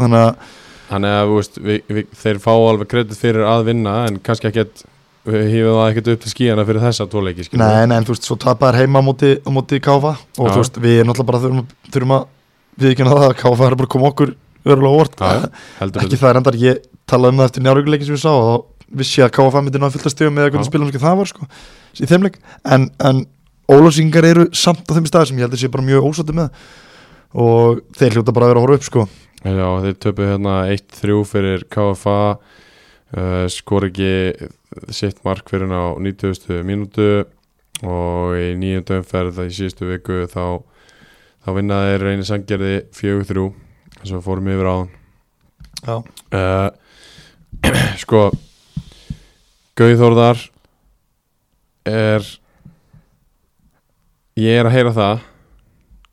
þannig 0.00 0.24
að 0.24 0.56
þannig 0.88 1.14
að 1.20 1.32
veist, 1.36 1.58
við, 1.68 1.80
við, 1.94 2.06
þeir 2.24 2.40
fá 2.42 2.52
alveg 2.56 2.90
kredit 2.90 3.20
fyrir 3.20 3.46
að 3.46 3.64
vinna 3.68 3.94
en 4.08 4.18
kannski 4.24 4.50
ekkert 4.50 4.82
við 5.28 5.46
hýfum 5.52 5.78
það 5.78 5.88
ekkert 5.92 6.10
upp 6.14 6.20
til 6.24 6.30
skíjana 6.32 6.64
fyrir 6.64 6.84
þessa 6.88 7.06
tvoleiki 7.12 7.48
nei, 7.60 7.86
nei, 7.86 7.96
en 8.00 8.06
þú 8.08 8.14
veist, 8.14 8.24
svo 8.26 8.38
tapaðar 8.40 8.80
heima 8.80 8.98
á 8.98 9.04
móti, 9.04 9.34
á 9.44 9.50
móti 9.52 9.78
Káfa. 9.84 10.14
Og 10.40 10.48
Já. 10.48 10.52
þú 10.56 10.62
veist, 10.62 10.78
við 10.80 10.94
erum 11.02 11.10
náttúrulega 11.12 11.30
bara 11.30 11.42
þurfum, 11.44 11.60
að- 11.62 11.92
þurfum 11.92 12.14
að 12.16 12.28
við 12.80 12.94
ekki 12.94 13.08
það 13.10 13.26
að 13.28 13.34
Káfa 13.42 13.66
er 13.68 13.76
bara 13.78 13.86
að 13.90 13.92
koma 13.94 14.10
okkur 14.12 14.34
örulega 14.64 14.94
óvart. 14.96 15.20
Ekki 15.84 16.16
það 16.22 16.30
er 16.30 16.40
endar, 16.40 16.58
ég 16.64 16.80
talaði 17.08 17.34
um 17.34 17.40
það 17.40 17.48
eftir 17.50 17.64
njárvíkuleikin 17.66 18.08
sem 18.08 18.16
við 18.16 18.22
sá 18.24 18.32
og 18.32 18.44
þá 18.48 18.98
vissi 19.00 19.20
ég 19.20 19.28
að 19.28 19.34
Káfa 19.36 19.62
myndi 19.62 19.80
ná 19.80 19.88
fullt 19.92 20.08
að 20.08 20.14
stegum 20.14 20.36
með 20.36 20.50
hvernig 20.52 20.68
spilum 20.68 20.92
það 20.94 21.16
var 21.20 21.30
sko, 21.30 21.48
í 22.00 22.08
þeim 22.08 22.26
leik. 22.26 22.38
En, 22.64 22.88
en 23.04 23.24
ólósingar 23.68 24.28
eru 24.28 24.46
samt 24.56 24.88
á 24.88 24.96
þeim 24.96 25.08
stað 25.08 25.28
sem 25.28 25.40
ég 25.40 25.44
held 25.46 25.56
að 25.56 25.62
sé 25.62 25.72
bara 25.72 25.86
mjög 25.88 26.08
ósætti 26.08 26.36
með. 26.36 26.62
Og 27.36 27.82
þeir 27.98 28.16
hljóta 28.16 28.34
bara 28.36 28.48
að 28.48 28.54
vera 28.54 28.62
að 28.62 28.66
horfa 28.66 28.78
upp 28.80 28.86
sko. 28.88 29.04
Já, 29.44 29.66
þeir 29.84 29.98
töpu 30.02 30.28
hérna 30.30 30.54
1-3 30.72 31.18
fyrir 31.28 31.66
KFA 31.70 32.20
uh, 32.38 33.44
skor 33.52 33.88
ekki 33.90 34.12
sitt 34.94 35.20
mark 35.26 35.52
fyrir 35.52 35.68
á 35.68 35.92
90. 36.00 36.64
mínútu. 36.64 37.26
Og 37.84 38.34
í 38.40 38.48
nýjöndu 38.58 38.96
umferð 38.98 39.44
í 39.44 39.52
síðustu 39.54 39.86
viku 39.86 40.24
þá, 40.32 40.64
þá 41.44 41.50
vinnaði 41.60 41.98
reynir 42.02 42.26
sangerði 42.26 42.72
4-3 42.96 43.44
þess 43.98 44.14
að 44.16 44.24
fórum 44.24 44.50
yfir 44.50 44.68
á 44.68 44.74
hann 44.74 44.90
já, 45.78 45.94
uh, 46.34 46.68
Sko 48.02 48.28
Gauðþórðar 49.78 50.40
er 51.88 52.24
ég 54.38 54.58
er 54.60 54.68
að 54.68 54.74
heyra 54.74 54.94
það 54.96 55.26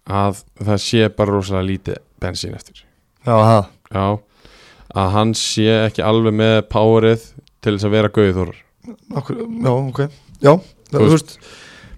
að 0.06 0.42
það 0.62 0.82
sé 0.86 1.08
bara 1.18 1.34
rosalega 1.34 1.68
lítið 1.70 2.02
bensín 2.22 2.54
eftir. 2.58 2.84
Já, 3.26 3.34
það 3.34 3.64
Já, 3.96 4.06
að 5.02 5.12
hann 5.16 5.34
sé 5.38 5.66
ekki 5.86 6.04
alveg 6.06 6.36
með 6.38 6.56
powerið 6.72 7.28
til 7.64 7.76
þess 7.76 7.88
að 7.88 7.96
vera 7.98 8.14
Gauðþórar 8.14 8.62
Akkur, 9.18 9.40
já, 9.42 9.72
ok. 9.74 10.02
Já, 10.46 10.52
Þú 10.92 11.00
þú 11.00 11.14
veist 11.16 11.38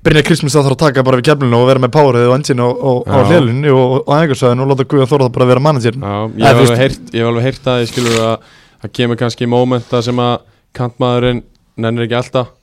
Brynja 0.07 0.23
Kristmins 0.23 0.55
það 0.55 0.67
þarf 0.69 0.75
að 0.77 0.83
taka 0.85 1.03
bara 1.03 1.17
við 1.19 1.27
keflinu 1.27 1.57
og 1.57 1.65
vera 1.67 1.81
með 1.83 1.91
powerið 1.97 2.29
og 2.29 2.35
engine 2.37 2.63
og, 2.63 2.77
og, 2.79 2.99
Já. 3.03 3.11
á 3.11 3.19
hlélunni 3.27 3.71
og, 3.73 3.95
og 3.97 4.13
og 4.63 4.69
láta 4.71 4.85
Guða 4.87 5.07
það 5.11 5.33
bara 5.35 5.49
vera 5.49 5.63
manager 5.63 5.97
Já, 5.99 6.13
ég 6.37 6.47
hef 6.47 6.61
alveg 7.27 7.47
heyrt 7.47 7.67
að 7.67 7.81
ég 7.83 7.91
skilur 7.91 8.21
að 8.23 8.47
það 8.83 8.93
kemur 8.99 9.19
kannski 9.19 9.47
mómenta 9.49 10.01
sem 10.05 10.19
að 10.21 10.35
kantmaðurinn 10.77 11.43
nennir 11.77 12.07
ekki 12.07 12.17
alltaf 12.19 12.53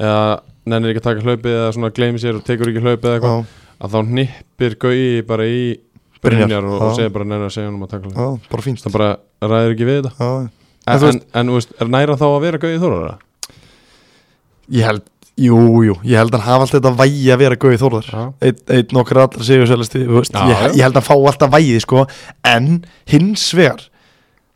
eða 0.00 0.40
nennir 0.70 0.92
ekki 0.92 1.02
að 1.02 1.08
taka 1.08 1.24
hlaupið 1.26 1.56
eða 1.56 1.72
svona 1.76 1.92
gleymi 1.96 2.22
sér 2.22 2.38
og 2.38 2.44
tekur 2.46 2.70
ekki 2.72 2.84
hlaupið 2.84 3.08
eða 3.10 3.16
eitthvað 3.18 3.56
að 3.80 3.94
þá 3.94 4.00
hnippir 4.12 4.76
Gauði 4.80 5.22
bara 5.28 5.48
í 5.48 5.60
Brynjar, 6.20 6.66
og, 6.68 6.82
og 6.84 6.96
segir 6.98 7.12
bara 7.14 7.24
nennir 7.24 7.48
að 7.48 7.54
segja 7.54 7.70
hann 7.70 7.78
um 7.78 7.86
að 7.86 7.92
taka 7.94 8.10
hlaupið. 8.10 8.20
Það 8.84 8.96
bara 8.98 9.10
ræður 9.48 9.74
ekki 9.74 9.86
við 9.88 10.00
þetta. 10.02 10.30
En, 10.40 10.50
En 10.90 11.06
en, 11.08 11.20
en, 11.40 11.52
veist, 11.54 11.72
er 11.80 11.88
næra 11.92 12.16
þá 12.20 12.26
að 12.28 12.40
vera 12.44 12.60
Gauði 12.60 12.80
Þórar? 12.82 13.18
ég 14.70 14.86
held, 14.86 15.04
jú, 15.40 15.58
jú 15.84 15.96
Ég 16.06 16.20
held 16.20 16.34
að 16.34 16.42
hann 16.44 16.46
hafa 16.46 16.66
alltaf 16.66 16.76
þetta 16.78 16.92
vægi 17.00 17.30
að 17.34 17.40
vera 17.42 17.58
Guði 17.60 17.80
Þórðar. 17.80 18.10
Já, 18.10 18.22
Einn 18.46 18.74
ein 18.76 18.94
nokkur 18.96 19.22
allra 19.24 19.46
sigur 19.46 19.70
selisti 19.70 20.02
Já, 20.04 20.44
ég, 20.46 20.82
held 20.84 20.94
að 20.94 21.00
hann 21.00 21.08
fá 21.08 21.14
alltaf 21.16 21.54
vægið 21.54 21.80
sko. 21.84 22.04
En 22.46 22.68
hins 23.10 23.46
vegar 23.56 23.86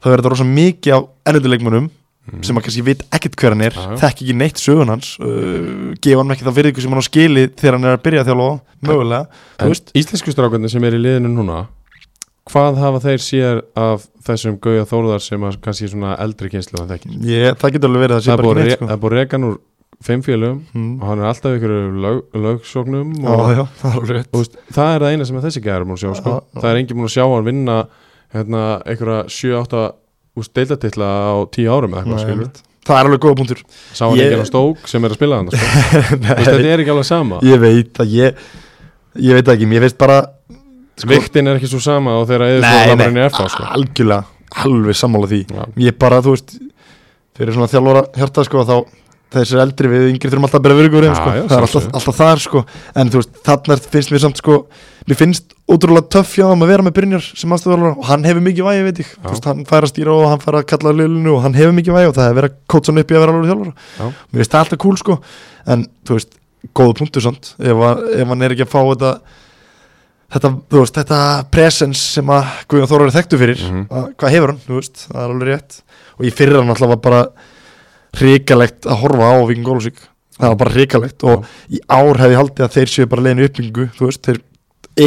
Það 0.05 0.13
verður 0.13 0.23
þetta 0.25 0.33
rosa 0.35 0.49
mikið 0.53 0.97
á 0.97 1.01
ennölduleikmunum 1.33 1.91
sem 2.45 2.57
að 2.57 2.65
kannski 2.65 2.83
veit 2.87 3.03
ekkert 3.13 3.35
hver 3.41 3.53
hann 3.53 3.63
er 3.67 3.75
Mm. 3.75 3.91
Já. 3.95 4.01
þekk 4.01 4.21
ekki 4.25 4.35
neitt 4.41 4.61
sögun 4.61 4.89
hans 4.95 5.11
uh, 5.21 5.93
gefa 6.01 6.23
hann 6.23 6.33
ekki 6.33 6.47
þá 6.47 6.55
virðingu 6.57 6.81
sem 6.85 6.95
hann 6.95 7.03
á 7.05 7.09
skili 7.09 7.43
þegar 7.53 7.77
hann 7.77 7.85
er 7.91 7.97
að 7.99 8.05
byrja 8.07 8.23
að 8.23 8.31
þjálfa 8.31 8.47
mögulega, 8.89 9.41
íslensku 10.01 10.33
strákarnir 10.33 10.73
sem 10.73 10.87
er 10.89 10.97
í 10.97 11.01
liðinu 11.05 11.33
núna 11.35 11.59
hvað 12.49 12.81
hafa 12.81 13.03
þeir 13.05 13.21
sér 13.25 13.61
af 13.77 14.07
þessum 14.25 14.57
Gauða 14.61 14.87
Þórðar 14.89 15.23
sem 15.25 15.45
að 15.49 15.59
kannski 15.65 15.89
svona 15.93 16.15
eldri 16.21 16.51
kynslu 16.53 16.81
hann 16.81 16.91
þekkir? 16.93 17.15
Ég, 17.29 17.57
það 17.61 17.77
getur 17.77 17.91
alveg 17.93 18.05
verið 18.05 18.17
að 18.17 18.21
Það 18.21 18.27
sé 18.27 18.35
er 18.35 18.43
bara 18.45 18.53
ekki 18.55 18.69
neitt 18.69 18.77
sko. 18.79 18.89
það 18.89 18.97
er 18.97 19.03
búið 19.05 19.37
hann 19.37 19.47
úr 19.49 19.57
fimm 20.05 20.23
félögum 20.27 20.59
mm. 20.75 20.95
og 21.01 21.07
hann 21.09 21.23
er 21.23 21.29
alltaf 21.31 21.55
ykkur 21.57 21.75
lög, 22.05 22.19
lögsóknum 22.45 23.13
Já, 23.21 23.29
og, 23.31 23.69
það 23.81 23.95
er 24.01 24.25
og 24.35 24.49
það 24.75 24.95
er 24.97 25.05
það 25.05 25.13
eina 25.15 25.29
sem 25.29 25.39
þessi 25.45 25.63
gæður 25.65 25.87
múin 25.89 25.97
að 25.97 26.03
sjá 26.05 26.17
sko. 26.21 26.35
Það 26.59 26.69
er 26.73 26.81
engin 26.83 26.99
múin 26.99 27.09
að 27.09 27.15
sjá 27.15 27.25
hann 27.25 27.47
vinna 27.49 27.77
hérna, 28.35 28.63
einhverja 28.85 29.25
7-8 29.31 29.83
deildatitla 30.59 31.09
á 31.31 31.35
10 31.55 31.69
árum 31.71 31.95
eða 31.95 32.03
eitthvað 32.05 32.25
skilur. 32.25 32.49
Það 32.85 32.99
er 33.01 33.09
alveg 33.09 33.21
góða 33.25 33.37
punktur 33.39 33.61
sá 33.97 34.03
hann 34.05 34.19
Ég- 34.19 34.27
enginn 34.29 34.45
á 34.45 34.49
stók 34.51 34.89
sem 34.91 35.05
er 35.07 35.13
að 35.15 35.17
spila 35.21 35.39
hann 35.41 35.49
sko. 35.55 35.69
Þú 36.11 36.19
veist, 36.27 36.49
þetta 36.51 36.73
er 36.75 36.83
ekki 36.83 36.93
alveg 36.93 37.07
sama 37.09 37.39
Ég 37.47 37.63
veit 37.63 38.01
að 38.05 38.11
ég 38.13 38.43
Ég 39.25 39.39
veit 39.39 39.49
ekki, 39.55 39.69
mér 39.71 39.87
finnst 39.87 39.97
bara 40.03 40.19
sko, 40.99 41.09
viktin 41.15 41.49
er 41.49 41.61
ekki 41.61 41.71
svo 41.71 41.81
sama 41.81 42.17
og 42.19 42.27
þegar 42.29 42.45
eða 42.59 42.61
nei, 42.67 42.91
lamarinn 42.91 43.21
er 43.23 43.33
FA 43.33 43.47
sko. 43.49 43.65
algjörlega 43.79 44.25
Alveg 44.67 44.99
sammála 45.01 45.31
því 45.33 45.41
Já. 45.49 45.65
Ég 45.87 45.97
bara, 46.05 46.19
þú 46.27 46.35
veist 46.35 46.57
Fyrir 47.39 47.57
svona 47.57 47.71
þjálfara 47.73 48.05
hjarta 48.19 48.45
sko 48.51 48.67
Þá 48.69 48.75
þessir 49.35 49.61
eldri 49.65 49.91
við 49.93 50.05
yngri 50.13 50.31
þurfum 50.33 50.47
alltaf 50.49 50.61
að 50.61 50.67
bera 50.69 50.79
virgur 50.81 51.05
Já, 51.09 51.15
sko. 51.19 51.31
já, 51.35 51.43
Það 51.51 51.57
er 51.59 51.67
alltaf, 51.69 51.89
alltaf 51.99 52.19
þar 52.21 52.43
sko 52.45 52.63
En 53.03 53.11
þú 53.13 53.21
veist, 53.21 53.33
þarna 53.47 53.77
finnst 53.95 54.13
mér 54.15 54.23
samt 54.25 54.41
sko 54.43 54.57
Mér 55.05 55.19
finnst 55.21 55.55
ótrúlega 55.69 56.09
töff 56.17 56.35
hann 56.41 56.63
að 56.65 56.71
vera 56.73 56.85
með 56.87 56.95
Brynjar 56.97 57.25
sem 57.25 57.53
aðstöðulega 57.57 57.95
og 58.01 58.07
hann 58.09 58.25
hefur 58.25 58.45
mikið 58.45 58.65
vægi 58.69 58.85
veit 58.87 59.01
ég 59.03 59.09
Já. 59.11 59.21
Þú 59.25 59.33
veist, 59.35 59.49
hann 59.51 59.65
fær 59.69 59.85
að 59.87 59.93
stýra 59.93 60.15
og 60.17 60.27
hann 60.33 60.41
fær 60.45 60.59
að 60.61 60.67
kalla 60.73 60.93
liðlunu 60.97 61.35
og 61.35 61.43
hann 61.45 61.55
hefur 61.59 61.77
mikið 61.77 61.97
vægi 61.99 62.09
og 62.11 62.17
það 62.17 62.29
er 62.31 62.37
verið 62.39 62.51
að 62.53 62.59
kótsa 62.75 62.93
hann 62.93 63.03
upp 63.05 63.13
í 63.13 63.17
að 63.17 63.25
vera 63.25 63.35
alveg 63.35 63.51
þjálfara 63.53 63.75
Já. 63.75 64.05
Mér 64.33 64.41
finnst 64.43 64.55
það 64.55 64.65
alltaf 64.65 64.83
cool 64.85 64.97
sko 65.01 65.17
En 65.75 65.87
þú 66.05 66.19
veist, 66.19 66.37
góða 66.77 66.97
punktur 67.01 67.25
samt 67.25 67.51
ef, 67.61 67.85
ef 68.21 68.29
hann 68.33 68.45
er 68.49 68.55
ekki 68.57 68.65
að 68.65 68.73
fá 68.73 68.81
þetta 68.95 69.13
þetta, 70.35 70.51
þú 70.73 70.81
veist, 70.83 70.97
þetta 70.99 71.19
presence 71.55 72.01
sem 72.17 72.33
að 72.35 72.53
Guðjón 72.73 72.91
Þórar 72.91 73.11
er 73.11 73.17
þekktu 73.19 73.41
fyrir 73.41 73.61
Mhm. 73.65 73.83
að, 73.93 74.09
hrikalegt 78.21 78.87
að 78.87 79.01
horfa 79.05 79.31
á 79.31 79.37
Víking 79.49 79.67
Gólusík 79.67 79.99
það 80.35 80.51
var 80.51 80.61
bara 80.65 80.75
hrikalegt 80.75 81.25
og 81.31 81.45
í 81.71 81.81
ár 81.89 82.19
hefði 82.21 82.39
haldið 82.41 82.65
að 82.67 82.77
þeir 82.79 82.93
séu 82.95 83.07
bara 83.11 83.23
leiðinu 83.29 83.49
uppbyggingu 83.49 83.89
þú 83.99 84.09
veist, 84.11 84.23
þeir 84.27 84.41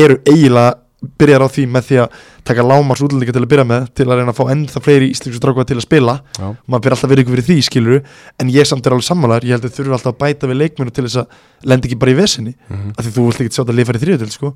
eru 0.01 0.19
eiginlega 0.27 0.75
byrjar 1.21 1.43
á 1.45 1.47
því 1.53 1.63
með 1.69 1.83
því 1.87 1.97
að 2.01 2.15
taka 2.47 2.63
lámars 2.65 3.01
útlendinga 3.05 3.33
til 3.35 3.41
að 3.43 3.49
byrja 3.51 3.65
með 3.69 3.83
til 3.95 4.05
að 4.07 4.15
reyna 4.17 4.31
að 4.33 4.37
fá 4.39 4.47
ennþá 4.53 4.81
fleiri 4.81 5.09
íslensku 5.13 5.37
strákuða 5.37 5.67
til 5.69 5.75
að 5.77 5.83
spila. 5.85 6.15
Já. 6.39 6.47
maður 6.65 6.81
byrjar 6.87 6.95
alltaf 6.95 7.11
verið 7.11 7.21
ykkur 7.23 7.35
fyrir 7.35 7.45
því 7.47 7.57
skiluru 7.67 7.99
en 8.41 8.49
ég 8.55 8.65
samt 8.67 8.87
er 8.89 8.95
alveg 8.95 9.05
sammálar, 9.05 9.45
ég 9.45 9.53
held 9.53 9.67
að 9.69 9.75
þurfi 9.77 9.93
alltaf 9.93 10.15
að 10.15 10.17
bæta 10.23 10.49
við 10.49 10.57
leikmennu 10.63 10.95
til 10.97 11.05
þess 11.05 11.19
að 11.21 11.69
lenda 11.69 11.87
ekki 11.91 11.99
bara 12.01 12.11
í 12.11 12.17
vesinni 12.17 12.55
Mhm. 12.57 12.89
af 12.97 13.05
því 13.05 13.11
þú 13.13 13.25
vilt 13.27 13.41
ekki 13.45 13.53
sjá 13.53 13.61
þetta 13.61 13.77
lifar 13.77 13.99
í 13.99 14.01
þriðutil 14.03 14.31
sko. 14.33 14.53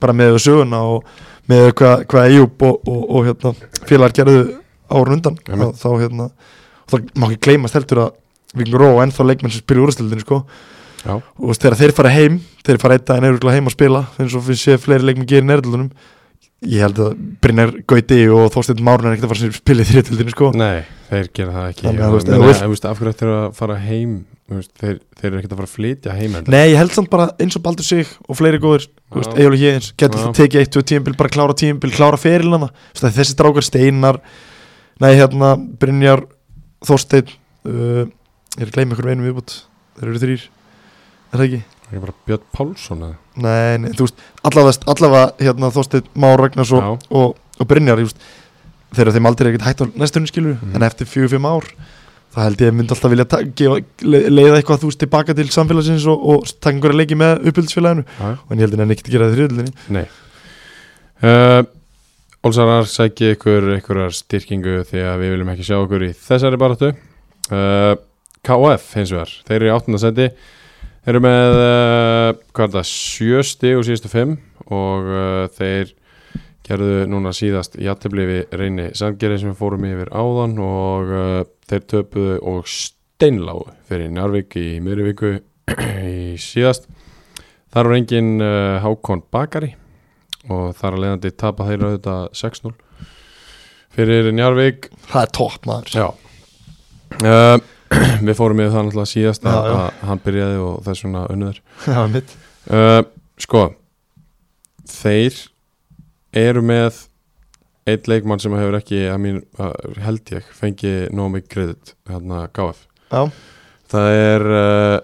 Bara 0.00 0.12
með 0.12 0.38
söguna 0.42 0.82
og 0.90 1.04
með 1.48 1.70
hvað 1.78 2.04
hva 2.10 2.26
Eyjúb 2.26 2.62
og, 2.66 2.88
og, 2.88 3.00
og 3.14 3.24
hérna, 3.30 3.54
félagar 3.86 4.16
gerðu 4.18 4.42
árun 4.90 5.16
undan 5.20 5.38
þá, 5.38 5.66
þá 5.78 5.88
hérna, 6.02 6.30
og 6.84 6.94
það 6.94 7.06
má 7.18 7.28
ekki 7.30 7.42
gleymast 7.48 7.78
heldur 7.78 8.04
að 8.06 8.12
Vingur 8.54 8.84
Ró 8.84 8.88
og 8.94 9.02
ennþá 9.02 9.26
leikmenn 9.26 9.50
sem 9.50 9.64
spila 9.64 9.82
úrstildinu 9.88 10.22
sko. 10.22 10.44
Já. 11.04 11.18
og 11.20 11.56
þegar 11.58 11.74
þeir 11.76 11.92
fara 11.92 12.10
heim 12.14 12.36
þeir 12.64 12.78
fara 12.80 12.94
einn 12.96 13.02
daginn 13.04 13.26
eða 13.28 13.52
heim 13.52 13.66
að 13.68 13.74
spila 13.74 14.06
eins 14.16 14.36
og 14.38 14.44
við 14.46 14.56
séum 14.62 14.80
fleiri 14.80 15.04
leikmenn 15.04 15.26
gerir 15.28 15.44
nærðlunum 15.44 15.90
ég 16.64 16.80
held 16.80 17.00
að 17.04 17.16
Brynjar 17.44 17.72
Gauti 17.90 18.20
og 18.32 18.46
Þorsteinn 18.54 18.84
Márun 18.84 19.10
er 19.10 19.16
ekkert 19.16 19.28
að 19.28 19.34
fara 19.34 19.48
að 19.50 19.58
spila 19.58 19.84
í 19.84 19.88
þriðutildinu 19.90 20.32
sko. 20.32 20.50
Nei, 20.56 20.84
þeir 21.10 21.26
gera 21.36 21.54
það 21.56 21.66
ekki. 21.72 21.84
Þannig 21.84 22.04
að, 22.04 22.06
og, 22.06 22.14
þú 22.14 22.16
veist, 22.16 22.30
menna, 22.30 22.38
ef 22.38 22.44
þú 22.44 22.48
vilt- 22.48 22.62
þú 22.64 22.70
veist, 22.74 22.86
Af 22.88 23.00
hverju 23.00 23.12
ættir 23.14 23.32
að 23.34 23.44
fara 23.58 23.76
heim? 23.82 24.14
Þeir, 24.44 24.96
þeir 25.18 25.28
eru 25.28 25.38
ekkert 25.40 25.52
að 25.52 25.60
fara 25.60 25.68
að 25.68 25.74
flytja 25.74 26.14
heim 26.14 26.34
heldur. 26.36 26.52
Nei, 26.54 26.64
ég 26.70 26.76
held 26.80 26.92
samt 26.96 27.10
bara 27.12 27.26
eins 27.40 27.56
og 27.56 27.62
Baldur 27.64 27.84
sig 27.84 28.08
og 28.28 28.36
fleiri 28.36 28.60
góður. 28.60 28.86
Egil 29.34 29.50
og 29.50 29.60
Hjeins 29.60 29.92
getur 29.96 30.20
það 30.20 30.34
tekið 30.40 30.60
eitt, 30.60 30.72
tvö 30.74 30.82
tímabil, 30.88 31.16
bara 31.16 31.32
klára 31.32 31.56
tímabil 31.56 31.92
klára 31.94 32.20
ferilina, 32.20 32.68
þessi 32.96 33.36
drákar 33.38 33.64
Steinar 33.64 34.20
nei, 35.00 35.12
hérna, 35.16 35.54
Brynjar 35.56 36.24
Þorsteinn 36.84 37.30
uh, 37.30 38.04
ég 38.58 38.62
er 38.64 38.68
að 38.70 38.74
gleyma 38.76 38.94
ykkur 38.96 39.10
einum 39.12 39.26
viðbútt 39.28 39.54
þeir 39.98 40.08
eru 40.10 40.22
þrýr, 40.24 40.44
er 41.32 41.38
það 41.38 41.46
ekki? 41.48 41.62
Það 41.84 41.96
er 41.98 42.02
bara 42.06 42.14
Björn 42.28 42.46
Pálsson 42.56 43.02
eða? 43.06 43.16
Nei, 43.44 43.78
nei, 43.82 43.90
þú 43.98 44.06
veist, 44.06 44.22
allavega, 44.46 44.86
allavega 44.94 45.26
hérna, 45.44 45.70
Þorsteinn 45.74 46.08
Már 46.24 46.38
Ragnars 46.40 46.72
og, 46.76 47.04
og, 47.10 47.34
og 47.60 47.68
Brynjar, 47.70 48.00
veist 48.00 48.22
þegar 48.94 49.12
þeim 49.16 49.26
aldrei 49.30 49.48
er 49.48 49.52
ekkert 49.56 49.66
hægt 49.68 49.82
á 49.82 49.86
næstunni 50.04 50.30
skilur 50.30 50.56
Mhm. 50.60 50.74
en 50.78 50.86
eftir 50.86 51.06
fjögur, 51.10 51.32
fimm 51.34 51.46
ár 51.50 51.66
það 52.34 52.44
held 52.48 52.62
ég 52.64 52.72
myndi 52.74 52.94
alltaf 52.94 53.10
vilja 53.12 53.26
gefa, 53.58 53.76
le- 54.06 54.28
leiða 54.30 54.56
eitthvað 54.60 54.80
þú 54.82 54.88
veist 54.90 55.00
tilbaka 55.02 55.34
til 55.38 55.48
samfélagsins 55.54 56.06
og, 56.10 56.24
og 56.34 56.46
taka 56.60 56.74
einhverja 56.76 56.98
leiki 57.00 57.14
með 57.18 57.44
uppbyldsfélaginu 57.50 58.04
já. 58.06 58.28
en 58.50 58.58
ég 58.58 58.64
held 58.64 58.74
að 58.74 58.82
hann 58.84 58.94
ekkert 58.94 59.08
að 59.10 59.14
gera 59.14 59.28
það 59.28 59.34
í 59.34 59.38
þriðulinni 59.38 59.74
Nei 59.94 60.04
uh, 61.22 61.62
Olsarar 62.44 62.84
sæki 62.84 63.30
ykkur 63.32 63.70
ykkurar 63.78 64.12
styrkingu 64.12 64.82
því 64.84 65.00
að 65.00 65.22
við 65.22 65.30
viljum 65.32 65.50
ekki 65.54 65.64
sjá 65.64 65.78
okkur 65.78 66.02
í 66.04 66.10
þessari 66.12 66.58
baráttu. 66.60 66.90
Uh, 67.48 67.94
KF 68.44 68.88
hins 68.98 69.12
vegar, 69.14 69.30
þeir 69.46 69.54
eru 69.56 69.68
í 69.70 69.70
áttundasæti 69.72 70.26
þeir 70.28 71.14
eru 71.14 71.22
með 71.24 71.56
uh, 71.56 72.26
hvað 72.52 72.66
er 72.66 72.74
það, 72.74 72.90
sjö 72.90 73.38
stig 73.48 73.78
og 73.78 73.86
síðustu 73.88 74.10
fimm 74.12 74.34
og 74.68 75.08
uh, 75.08 75.46
þeir 75.56 75.94
gerðu 76.68 76.98
núna 77.14 77.32
síðast 77.32 77.78
við 77.80 78.42
reyni 78.52 78.90
Sandgeri 78.92 79.38
sem 79.40 79.48
við 79.48 79.62
fórum 79.62 79.86
yfir 79.88 80.10
áðan 80.12 80.58
og 80.64 81.14
þeir 81.64 81.86
töpuðu 81.94 82.34
og 82.44 82.68
steinláu 82.68 83.62
fyrir 83.88 84.12
Njarvík 84.12 84.58
í 84.60 84.66
miðri 84.84 85.08
viku 85.08 85.32
í 86.12 86.36
síðast. 86.36 86.90
Þar 87.72 87.88
var 87.88 87.98
engin 88.02 88.30
Hákon 88.84 89.24
Bakari 89.32 89.72
og 90.52 90.74
þar 90.78 90.96
að 90.96 91.02
leiðandi 91.04 91.30
tapa 91.40 91.66
þeir 91.68 91.84
auðvitað 91.86 92.24
6-0 92.40 92.74
fyrir 93.94 94.30
Njarvík 94.34 94.88
það 95.08 95.20
er 95.22 95.32
topp 95.38 95.68
maður. 95.70 95.94
Já. 95.94 96.08
Uh, 97.22 97.56
Við 98.26 98.34
fórum 98.38 98.58
með 98.58 98.72
það 98.74 98.86
náttúrulega 98.88 99.10
síðast 99.12 99.44
að, 99.46 99.54
Já, 99.54 99.70
já. 99.70 99.80
að 100.02 100.06
hann 100.10 100.22
byrjaði 100.24 100.60
og 100.64 100.76
þess 100.86 101.04
vegna 101.06 101.24
unnur 101.30 101.60
uh, 102.74 103.00
Sko 103.44 103.64
Þeir 104.90 105.36
eru 106.34 106.62
með 106.66 107.04
eitt 107.88 108.08
leikmann 108.08 108.40
sem 108.42 108.54
hefur 108.56 108.78
ekki 108.78 109.02
að 109.12 109.18
mín, 109.20 109.40
held 110.02 110.32
ég, 110.32 110.46
fengi 110.56 110.92
nóg 111.14 111.34
mikið 111.36 111.50
kredit 111.52 111.92
hérna 112.08 112.46
KF 112.56 112.80
já, 113.12 113.22
Það 113.92 114.18
er 114.18 114.44
uh, 114.48 114.96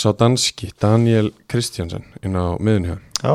sá 0.00 0.08
danski 0.16 0.70
Daniel 0.80 1.30
Kristjansen 1.50 2.06
inn 2.24 2.34
á 2.38 2.56
miðunni 2.58 2.94
hjá 2.94 2.98
já, 3.20 3.34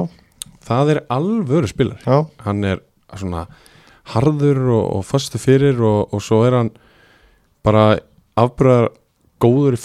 Það 0.65 0.91
er 0.95 1.01
alvöru 1.13 1.69
spilar 1.69 2.01
já, 2.05 2.25
hann 2.45 2.63
er 2.65 2.81
svona 3.15 3.45
harður 4.15 4.61
og, 4.75 4.85
og 4.97 5.05
fastu 5.05 5.41
fyrir 5.41 5.77
og, 5.81 6.13
og 6.13 6.23
svo 6.23 6.41
er 6.45 6.57
hann 6.57 6.71
bara 7.65 7.99
afbröðar 8.37 8.91
góður 9.41 9.77
í 9.77 9.81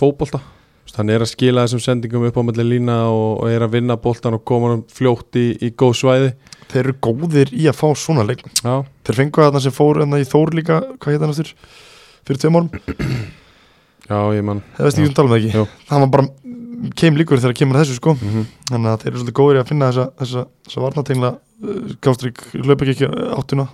veist, 0.91 0.97
hann 0.99 1.11
er 1.11 1.23
að 1.25 1.31
skila 1.31 1.65
þessum 1.67 1.83
sendingum 1.85 2.27
upp 2.29 2.37
á 2.37 2.43
melli 2.43 2.67
lína 2.67 2.97
og, 3.09 3.43
og 3.45 3.51
er 3.51 3.65
að 3.65 3.77
vinna 3.77 3.97
boltan 3.97 4.37
og 4.37 4.45
koma 4.45 4.75
hann 4.75 4.85
fljótt 4.91 5.37
í, 5.37 5.57
í 5.61 5.71
góð 5.71 5.95
svæði. 6.01 6.33
Þeir 6.71 6.81
eru 6.85 6.97
góðir 7.03 7.53
í 7.55 7.67
að 7.67 7.79
fá 7.81 7.89
svona 7.99 8.23
leik 8.23 8.45
Já, 8.63 8.85
þeir 9.07 9.17
fengu 9.17 9.43
að 9.43 9.57
það 9.57 9.65
sem 9.65 9.75
fór 9.75 9.99
hérna 9.99 10.21
í 10.21 10.27
Þór 10.29 10.53
líka 10.55 10.81
hvað 11.03 11.15
heit 11.15 11.25
hann 11.25 11.33
aftur, 11.33 11.55
fyrir 12.27 12.43
tveim 12.43 12.59
árum? 12.61 12.71
Já 14.11 14.19
ég 14.35 14.45
mann 14.47 14.63
það 14.77 14.87
veist 14.87 15.01
ekki 15.01 15.11
um 15.11 15.17
tala 15.19 15.33
með 15.33 15.41
ekki. 15.41 15.65
Það 15.89 16.05
var 16.05 16.13
bara 16.15 16.29
keim 16.97 17.19
líkur 17.19 17.41
þegar 17.41 17.57
kemur 17.61 17.81
þessu 17.81 17.99
sko. 17.99 18.17
Mm 18.17 18.49
þannig 18.71 18.91
að 18.91 19.01
þeir 19.03 19.11
eru 19.11 19.21
svolítið 19.21 19.37
góðir 19.41 19.61
að 19.61 19.71
finna 19.71 19.87
þessa, 19.91 20.05
þessa, 20.21 20.43
þessa 20.67 20.83
varnatengla 20.85 21.31
uh, 21.35 21.95
gástrík 22.07 22.43
hlaupa 22.55 22.87
ekki 22.87 22.93
ekki 22.95 23.09
áttuna 23.35 23.67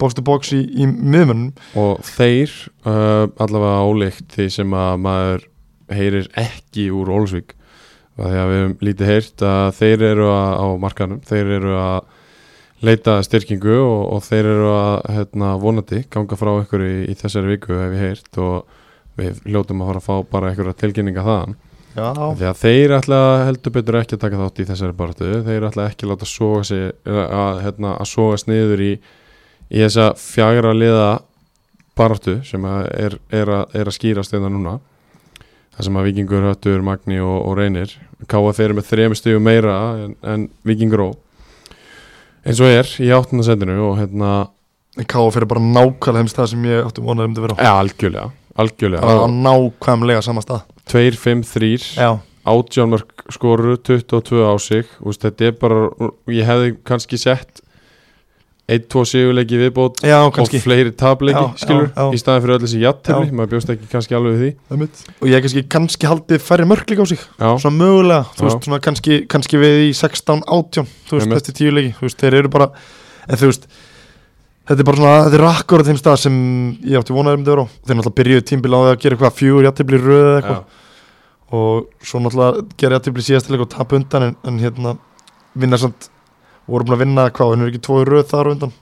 box 0.00 0.16
to 0.16 0.24
box 0.26 0.52
í, 0.52 0.60
í 0.60 0.88
miðmönnum 0.90 1.54
og 1.80 2.02
þeir 2.04 2.52
uh, 2.84 3.24
allavega 3.40 3.86
álíkt 3.86 4.36
því 4.36 4.48
sem 4.58 4.76
að 4.76 5.00
maður 5.06 5.46
heyrir 5.90 6.28
ekki 6.38 6.90
úr 6.94 7.12
Ólsvík 7.16 7.56
að 8.20 8.34
við 8.34 8.60
höfum 8.60 8.74
lítið 8.84 9.10
heyrt 9.14 9.44
að 9.48 9.68
þeir 9.78 10.04
eru 10.10 10.26
að, 10.34 10.50
á 10.60 10.66
markanum 10.82 11.22
þeir 11.24 11.54
eru 11.56 11.76
að 11.80 12.00
leita 12.84 13.16
styrkingu 13.24 13.78
og, 13.80 14.02
og 14.16 14.22
þeir 14.24 14.50
eru 14.54 14.68
að 14.74 14.94
hérna, 15.16 15.54
vonandi 15.60 16.04
ganga 16.12 16.36
frá 16.40 16.52
ykkur 16.60 16.84
í, 16.84 16.94
í 17.12 17.16
þessari 17.16 17.54
viku 17.54 17.76
hef 17.76 17.96
ég 17.96 18.04
heyrt 18.04 18.40
og 18.40 18.78
við 19.20 19.40
hljótum 19.48 19.82
að 19.82 19.90
fara 19.90 20.02
að 20.02 20.06
fá 20.06 20.30
bara 20.36 20.52
einhverja 20.52 20.78
tilkynninga 20.80 21.24
þaðan 21.26 21.58
já, 21.96 22.10
að 22.50 22.60
þeir 22.60 22.94
ætla 22.98 23.20
heldur 23.48 23.74
betur 23.74 23.98
ekki 24.00 24.16
að 24.16 24.22
taka 24.26 24.42
þátt 24.42 24.60
í 24.62 24.68
þessari 24.68 24.96
baratu 24.98 25.30
þeir 25.46 25.66
ætla 25.70 25.88
ekki 25.90 26.06
að 26.06 26.12
láta 26.12 26.28
soga 26.30 26.62
sig 26.68 26.84
að, 27.06 27.62
hérna, 27.64 27.96
að 27.96 28.10
soga 28.12 28.38
sniður 28.44 28.84
í, 28.84 28.92
í 29.70 29.82
þessa 29.82 30.12
fjagra 30.20 30.74
liða 30.76 31.08
baratu 31.98 32.38
sem 32.46 32.64
að 32.68 32.86
er, 32.94 33.18
er, 33.34 33.50
að, 33.58 33.74
er 33.76 33.90
að 33.90 33.96
skýrast 33.96 34.32
þetta 34.32 34.52
núna. 34.52 34.78
Það 35.74 35.86
sem 35.86 35.98
að 35.98 36.06
Víkingur, 36.08 36.46
Höttur, 36.48 36.80
Magni 36.84 37.20
og, 37.22 37.36
og 37.46 37.58
Reynir 37.58 37.92
KF 38.28 38.58
eru 38.60 38.76
með 38.76 38.88
þrejum 38.90 39.16
stíu 39.16 39.42
meira 39.42 39.76
en, 40.04 40.16
en 40.26 40.48
Víkingur 40.66 41.06
ó 41.06 41.10
eins 42.44 42.60
og 42.60 42.72
er 42.72 42.88
í 43.00 43.10
áttundasendinu 43.12 43.76
og 43.90 43.98
hérna, 44.00 44.34
en 44.98 45.08
Ká 45.08 45.20
fyrir 45.32 45.48
bara 45.50 45.62
nákvæmlega 45.62 46.22
þeim 46.22 46.30
stað 46.32 46.52
sem 46.54 46.68
ég 46.68 46.86
átti 46.86 47.04
vonaði 47.04 47.28
um 47.28 47.34
þetta 47.36 47.46
vera 47.46 47.56
á. 47.56 47.64
Ja, 47.64 47.74
algjörlega 47.80 48.28
algjörlega, 48.60 49.06
það 49.06 49.22
var 49.24 49.32
nákvæmlega 49.46 50.26
sama 50.26 50.44
stað. 50.44 50.66
2, 50.90 51.06
5, 51.22 51.42
3 51.54 51.72
já, 52.00 52.10
átjánmörk 52.50 53.26
skoru 53.30 53.76
22 53.76 54.44
á 54.46 54.54
sig. 54.60 54.86
Úst, 55.04 55.22
þetta 55.26 55.50
er 55.50 55.58
bara, 55.60 55.82
ég 56.32 56.48
hefði 56.48 56.76
kannski 56.88 57.20
sett 57.20 57.62
1-2 58.70 59.02
sigurleiki 59.08 59.58
viðbót 59.58 60.02
já, 60.06 60.20
og 60.22 60.36
fleiri 60.62 60.92
tableiki 60.94 61.40
Já, 61.40 61.48
skilur, 61.58 61.88
já, 61.90 62.04
í 62.14 62.20
staðin 62.20 62.44
fyrir 62.44 62.54
öll 62.54 62.64
þessi 62.64 62.82
jattefli 62.84 63.26
Já. 63.26 63.34
maður 63.34 63.52
bjóst 63.54 63.72
ekki 63.74 63.88
kannski 63.90 64.16
alveg 64.18 64.36
því. 64.38 64.50
Og 65.18 65.26
ég 65.30 65.44
kannski, 65.44 65.64
kannski 65.74 66.10
haldið 66.10 66.44
færri 66.46 66.66
mörk 66.70 66.92
líka 66.92 67.02
á 67.02 67.08
sig. 67.10 67.24
Svona 67.40 67.74
mögulega, 67.74 68.22
veist, 68.38 68.62
svona 68.68 68.80
kannski, 68.84 69.20
kannski 69.30 69.60
við 69.60 69.78
í 69.88 69.92
16, 69.98 70.44
18, 70.46 70.90
þú 71.08 71.18
veist, 71.18 71.26
Einmitt. 71.26 71.40
eftir 71.42 71.58
tíu 71.58 71.74
leiki, 71.74 71.96
þú 71.98 72.06
veist, 72.06 72.20
þeir 72.22 72.38
eru 72.42 72.52
bara 72.54 72.70
en 73.26 73.40
þú 73.40 73.50
veist, 73.50 73.66
þetta 74.70 74.82
er 74.82 74.86
bara 74.88 75.00
svona 75.00 75.24
þetta 75.26 75.38
er 75.38 75.46
akkurat 75.50 75.88
þeim 75.88 75.98
stað 75.98 76.20
sem 76.22 76.36
ég 76.86 77.00
átti 77.00 77.14
vonaði 77.16 77.38
um 77.38 77.42
þetta 77.42 77.54
vera 77.54 77.64
á, 77.66 77.72
þeir 77.74 77.98
náttúrulega 77.98 78.18
byrjuðu 78.20 78.46
tímbil 78.50 78.72
á 78.72 78.78
því 78.78 78.90
að 78.90 79.02
gera 79.02 79.16
eitthvað 79.16 79.36
fjögur 79.40 79.66
játtifli 79.66 80.00
röð 80.00 80.22
eða 80.22 80.40
eitthvað. 80.40 80.80
Og 81.60 82.06
svo 82.06 82.22
náttúrulega 82.22 82.64
gera 82.80 82.98
játtifli 82.98 83.26
síðastileg 83.26 83.64
og 83.66 83.70
tapa 83.74 83.98
undan 83.98 84.26
en, 84.28 84.34
en 84.46 84.60
hérna, 84.62 84.96
vinna 85.58 85.80
samt 85.82 86.10
voru 86.70 86.86
búin 86.86 86.96
að 86.96 87.04
vinna 87.04 87.28
hvað, 87.34 87.54
en 87.54 87.64
er 87.66 87.72
ekki 87.72 87.84
tvoði 87.86 88.10
röð 88.10 88.28
þar 88.30 88.52
undan? 88.54 88.74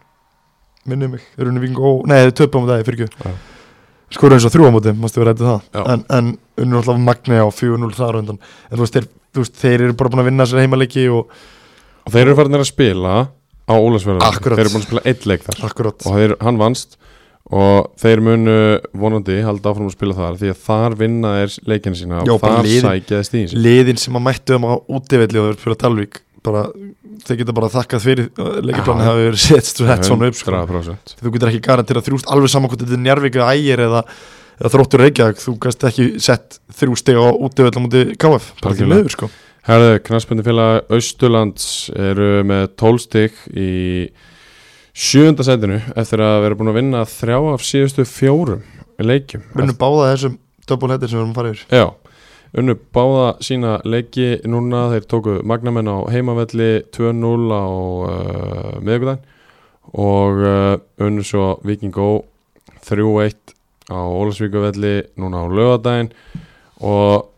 Minnum 0.89 1.15
mig, 1.17 1.25
þeir 1.35 1.47
eru 1.47 1.53
unni 1.55 1.63
vingu 1.65 1.87
og, 1.89 2.03
nei, 2.09 2.19
þeir 2.27 2.35
töpum 2.43 2.69
á 2.69 2.71
það, 2.73 2.83
fyrir 2.89 3.07
Já. 3.09 3.09
ekki 3.09 4.17
skoru 4.17 4.37
eins 4.37 4.45
og 4.49 4.53
þrjú 4.55 4.69
á 4.69 4.73
móti, 4.73 4.93
mástu 4.97 5.21
við 5.21 5.27
rættu 5.29 5.45
það? 5.49 5.65
En, 5.85 6.05
en 6.17 6.29
unnur 6.61 6.81
alltaf 6.81 7.01
magni 7.01 7.41
á 7.41 7.49
4-0 7.53 7.97
þar 7.97 8.21
undan. 8.23 8.39
En 8.69 8.79
þú 8.79 8.85
veist, 8.85 8.95
þeir, 8.97 9.09
þú 9.37 9.43
veist, 9.45 9.59
þeir 9.61 9.85
eru 9.85 9.97
bara 10.01 10.13
búin 10.13 10.23
að 10.23 10.29
vinna 10.31 10.47
sér 10.49 10.63
heimaleiki 10.65 11.05
og 11.13 11.33
og 12.09 12.15
þeir 12.15 12.25
eru 12.25 12.39
farin 12.39 12.57
að 12.57 12.65
spila 12.71 13.15
á 13.69 13.75
Ólasverðan 13.77 14.39
þeir 14.41 14.59
eru 14.65 14.73
búin 14.73 14.83
að 14.83 14.89
spila 14.89 15.03
eitt 15.05 15.27
leik 15.29 15.45
þar. 15.47 15.61
Akkurat. 15.69 16.07
Og 16.09 16.17
þeir, 16.19 16.35
hann 16.45 16.59
vannst. 16.61 16.97
Og 17.49 17.87
þeir 17.97 18.21
munu 18.21 18.55
vonandi 19.01 19.39
halda 19.41 19.71
áfram 19.73 19.87
að 19.89 19.95
spila 19.97 20.17
þar 20.19 20.35
því 20.37 20.51
að 20.53 20.59
þar 20.67 20.97
vinna 21.01 21.31
þeir 21.39 21.55
leikinu 21.73 21.97
sína 21.97 22.19
Já, 22.29 22.33
og 22.35 22.41
bara 22.43 22.59
þar 22.59 22.67
liðin- 22.69 22.85
sækja 22.91 23.15
þeir 23.21 23.29
stíðin 23.31 23.49
sín. 23.55 23.63
liðin 23.65 24.01
sem 24.03 24.19
að 24.19 24.25
mættu 24.27 24.57
um 24.59 24.67
á 24.69 24.73
útivelli 24.99 25.41
og 25.41 25.47
þeir 25.55 25.63
fyrir 25.63 25.79
Dalvík 25.81 26.19
bara, 26.45 26.67
þeir 27.25 27.39
geta 27.41 27.55
bara 27.57 27.71
þakkað 27.73 28.05
fyrir 28.05 28.29
leikiplanið 28.69 29.09
hafi 29.09 29.25
verið 29.31 29.41
sett 29.47 29.65
sett 29.73 30.05
svona 30.11 30.29
upp 30.29 30.37
sko. 30.37 30.53
100% 30.53 31.17
þú 31.25 31.33
getur 31.39 31.49
ekki 31.55 31.63
garantið 31.71 31.97
að 32.03 32.07
þrjúst 32.11 32.29
alveg 32.37 32.53
saman 32.53 32.69
hvort 32.71 32.85
þetta 32.85 32.99
er 32.99 33.03
Njarvík 33.09 33.41
eða 33.41 33.49
ægir 33.57 33.83
eða, 33.89 34.03
eða 34.61 34.73
þróttur 34.77 35.03
Reykjavík, 35.07 35.41
þú 35.43 35.57
gæst 35.65 35.89
ekki 35.89 36.07
sett 36.29 36.61
þrjú 36.79 37.01
steg 37.01 37.17
á 37.17 37.27
útöfell 37.33 37.73
á 37.75 37.81
múti 37.81 38.05
KF 38.13 38.53
bara 38.61 38.77
því 38.77 38.85
Algjörlega. 38.85 39.01
miður 39.01 39.17
sko 39.17 39.31
Herðu, 39.69 39.99
knastbundu 40.01 40.41
félag 40.47 40.87
Austurlands 40.97 41.65
eru 41.93 42.39
með 42.49 42.71
12 42.81 43.03
stygg 43.05 43.41
í 43.53 43.73
sjönda 44.97 45.45
sætinu 45.45 45.77
eftir 45.93 46.23
að 46.25 46.37
vera 46.47 46.57
búin 46.57 46.71
að 46.73 46.79
vinna 46.79 47.03
þrjá 47.05 47.37
af 47.51 47.67
síðustu 47.69 48.07
fjórum 48.09 48.63
leikjum. 48.97 49.45
Vinnum 49.53 49.77
báða 49.77 50.09
þessum 50.15 50.39
header 50.73 51.13
sem 51.13 51.19
við 51.19 51.21
erum 51.21 51.35
að 51.35 51.43
fara 51.43 51.53
yfir. 51.53 51.67
Já, 51.69 51.85
unnu 52.63 52.79
báða 52.97 53.29
sína 53.45 53.77
leiki 53.85 54.33
núna, 54.49 54.87
þeir 54.95 55.11
tóku 55.13 55.39
Magnamenn 55.53 55.93
á 55.93 55.97
heimavelli 56.17 56.73
2-0 56.97 57.53
á 57.53 57.69
uh, 57.69 58.75
miðvikudaginn 58.81 59.25
og 60.01 60.45
uh, 60.49 60.75
unnu 61.05 61.29
svo 61.29 61.59
Viking 61.69 61.93
Go 61.93 62.23
3-1 62.89 63.53
á 63.93 64.01
Ólasvíkuvelli 64.01 65.11
núna 65.21 65.45
á 65.45 65.53
lögadaginn 65.53 66.15
og 66.81 67.35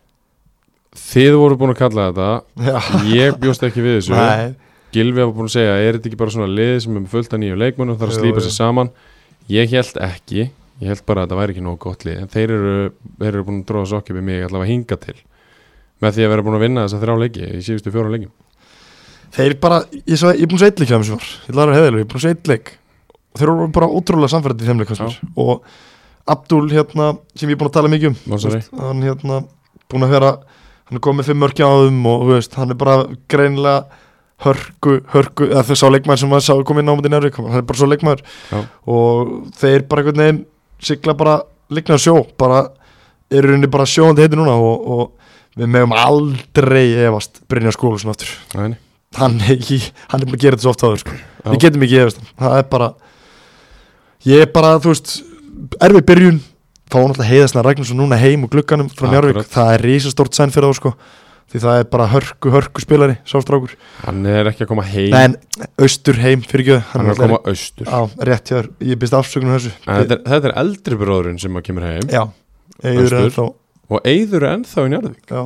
þið 1.08 1.36
voru 1.40 1.58
búin 1.60 1.72
að 1.74 1.80
kalla 1.80 2.08
þetta. 2.10 2.28
Já, 2.66 2.78
ég 3.14 3.38
bjóst 3.40 3.64
ekki 3.66 3.84
við 3.84 3.98
þessu. 3.98 4.16
Nei, 4.16 4.54
Gilvi 4.94 5.22
var 5.22 5.34
búin 5.34 5.50
að 5.50 5.56
segja, 5.56 5.76
er 5.78 5.96
þetta 5.96 6.10
ekki 6.10 6.20
bara 6.20 6.34
svona 6.34 6.50
lið 6.50 6.72
sem 6.84 6.94
er 6.94 7.04
með 7.04 7.12
fullt 7.14 7.34
af 7.36 7.40
nýju 7.42 7.58
leikmönnum, 7.60 7.98
þarf 8.00 8.18
að 8.18 8.28
jú. 8.30 8.44
sér 8.44 8.54
saman? 8.56 8.92
Ég 9.50 9.74
held 9.74 10.00
ekki. 10.06 10.46
Ég 10.80 10.88
held 10.88 11.02
bara 11.06 11.22
að 11.22 11.28
þetta 11.28 11.40
væri 11.40 11.54
ekki 11.54 11.64
nógu 11.64 11.80
gott 11.82 12.06
lið. 12.08 12.22
En 12.22 12.30
þeir 12.32 12.54
eru, 12.56 12.76
þeir 13.20 13.30
eru 13.32 13.46
búin 13.46 13.60
að 13.60 13.66
dróða 13.68 13.90
sokki 13.90 14.16
við 14.16 14.26
mig 14.30 14.46
allavega 14.46 14.70
hinga 14.70 14.98
til. 15.02 15.16
Með 16.00 16.16
því 16.16 16.24
að 16.24 16.32
vera 16.32 16.44
búin 16.46 16.56
að 16.56 16.64
vinna 16.64 16.84
þessa 16.86 17.00
þrjá 17.02 17.16
leiki 17.20 17.48
í 17.50 17.60
síðustu 17.66 17.92
fjóra 17.92 18.12
leikjum. 18.14 18.32
Þeir 19.36 19.56
bara 19.62 19.82
ég, 19.92 20.16
svo, 20.16 20.32
ég 20.32 20.46
er 20.46 20.50
búin 20.50 20.56
að 20.56 20.62
segja 20.64 20.72
eitt 20.72 20.80
leik 20.80 20.90
hjá 20.90 20.96
þeim 20.96 21.06
sem 21.06 21.18
var 21.20 21.28
ég 21.28 21.50
ætla 21.50 21.60
að 21.60 21.68
vera 21.68 21.76
heiðileg, 21.76 22.00
ég 22.00 22.06
er 22.06 22.10
búin 22.10 22.20
að 22.20 22.24
segja 22.24 22.38
eitt 22.38 22.50
leik. 22.50 22.72
Og 23.30 23.42
þeir 23.42 23.52
eru 23.52 23.66
bara 23.76 23.90
ótrúlega 23.98 24.32
samfærið 24.32 24.64
í 24.64 24.70
þeim 24.70 24.80
leik 24.80 24.94
og 25.44 25.68
Abdul 26.30 26.64
hérna 26.72 27.10
sem 27.34 27.50
ég 27.50 27.54
er 27.54 27.60
búin 27.60 27.70
að 27.70 27.76
tala 27.76 27.92
mikið 27.92 28.10
um 28.10 28.80
hann 28.80 29.04
hérna 29.04 29.42
búin 29.90 30.06
að 30.06 30.14
vera 30.16 30.32
hann 30.90 30.98
er 30.98 31.04
komið 31.06 31.30
fimm 31.30 31.38
mörkja 31.44 31.68
á 31.70 31.74
þeim 31.86 32.06
og 32.10 32.24
veist, 32.32 32.56
hann 32.58 32.74
er 32.74 32.78
bara 32.78 32.96
greinilega 33.30 33.84
hörku, 34.42 34.96
hörku 35.12 35.46
eða 35.46 35.62
þau 35.68 35.78
sá 35.78 35.86
leikmaður 35.92 36.22
sem 36.24 36.34
að 36.34 36.44
sá 36.48 36.52
komið 36.66 36.82
inn 36.82 36.90
á 36.90 36.96
mútið 36.98 37.14
nærvík 37.14 37.38
hann 37.38 37.60
er 37.60 37.66
bara 37.68 37.78
svo 37.78 37.88
leikmaður. 37.90 38.24
Já. 38.50 38.60
og 38.90 39.32
þeir 39.60 39.86
bara 39.86 40.02
einhvern 40.02 40.22
veginn 40.24 40.40
sigla 40.82 41.14
bara 41.14 41.36
ligna 41.70 41.98
sjó 42.00 42.16
bara 42.40 42.64
eru 43.30 43.54
henni 43.54 43.70
bara 43.70 43.86
sjóandi 43.86 44.24
heiti 44.24 44.38
núna 44.40 44.56
og, 44.58 44.90
og 44.90 45.60
við 45.60 45.70
meðum 45.76 45.94
aldrei 45.94 46.86
efast 47.06 47.42
Brynjar 47.50 47.76
Skólusson 47.76 48.10
aftur. 48.10 48.32
Hann 48.50 49.38
er, 49.42 49.54
ekki, 49.54 49.78
hann 50.10 50.26
er 50.26 50.34
gera 50.38 50.56
þetta 50.58 50.66
svo 50.66 50.74
oft 50.74 50.84
áður 50.86 51.02
sko. 51.04 51.16
Við 51.46 51.62
getum 51.66 51.86
ekki 51.86 52.02
efast 52.02 52.22
það 52.34 52.58
er 52.58 52.68
bara 52.74 52.90
ég 54.26 54.44
er 54.44 54.50
bara, 54.54 54.74
þú 54.82 54.94
veist 54.94 55.14
erfið 55.82 56.06
byrjun 56.10 56.40
fá 56.90 56.98
náttúrulega 57.00 57.30
heiðasna 57.30 57.64
Ragnarsson 57.64 58.00
núna 58.00 58.18
heim 58.20 58.46
og 58.46 58.52
glugganum 58.52 58.90
frá. 58.92 59.08
Njárvík, 59.12 59.42
það 59.50 59.74
er 59.76 59.84
risastórt 59.86 60.36
sæn 60.36 60.54
fyrir 60.54 60.70
þá 60.70 60.80
sko. 60.80 60.94
því 61.50 61.60
það 61.64 61.78
er 61.80 61.86
bara 61.90 62.04
hörku, 62.06 62.50
hörku 62.54 62.82
spilari 62.82 63.16
sástrákur, 63.26 63.72
hann 64.04 64.26
er 64.30 64.46
ekki 64.52 64.62
að 64.62 64.68
koma 64.70 64.84
heim. 64.86 65.16
En 65.18 65.32
austur 65.82 66.20
heim 66.22 66.44
fyrir 66.46 66.62
ekki, 66.62 66.76
hann 66.92 67.08
er 67.08 67.16
að 67.16 67.22
koma 67.24 67.40
austur. 67.50 67.90
Á, 67.90 68.06
rétt 68.28 68.52
þér, 68.52 68.68
ég 68.86 69.00
byrst 69.00 69.16
afsökunum 69.18 69.56
þessu. 69.56 69.72
Þetta 69.82 70.14
er, 70.14 70.20
þetta 70.28 70.50
er 70.52 70.54
eldri 70.62 71.00
bróðurinn 71.00 71.40
sem 71.42 71.58
að 71.58 71.64
kemur 71.66 71.88
heim. 71.88 72.06
Já, 72.06 72.22
Austur. 72.84 73.16
ennþá 73.24 73.48
og 73.90 74.06
er 74.06 74.46
ennþá 74.52 74.86
í 74.86 74.92
Njarðvík. 74.94 75.24
Já, 75.26 75.42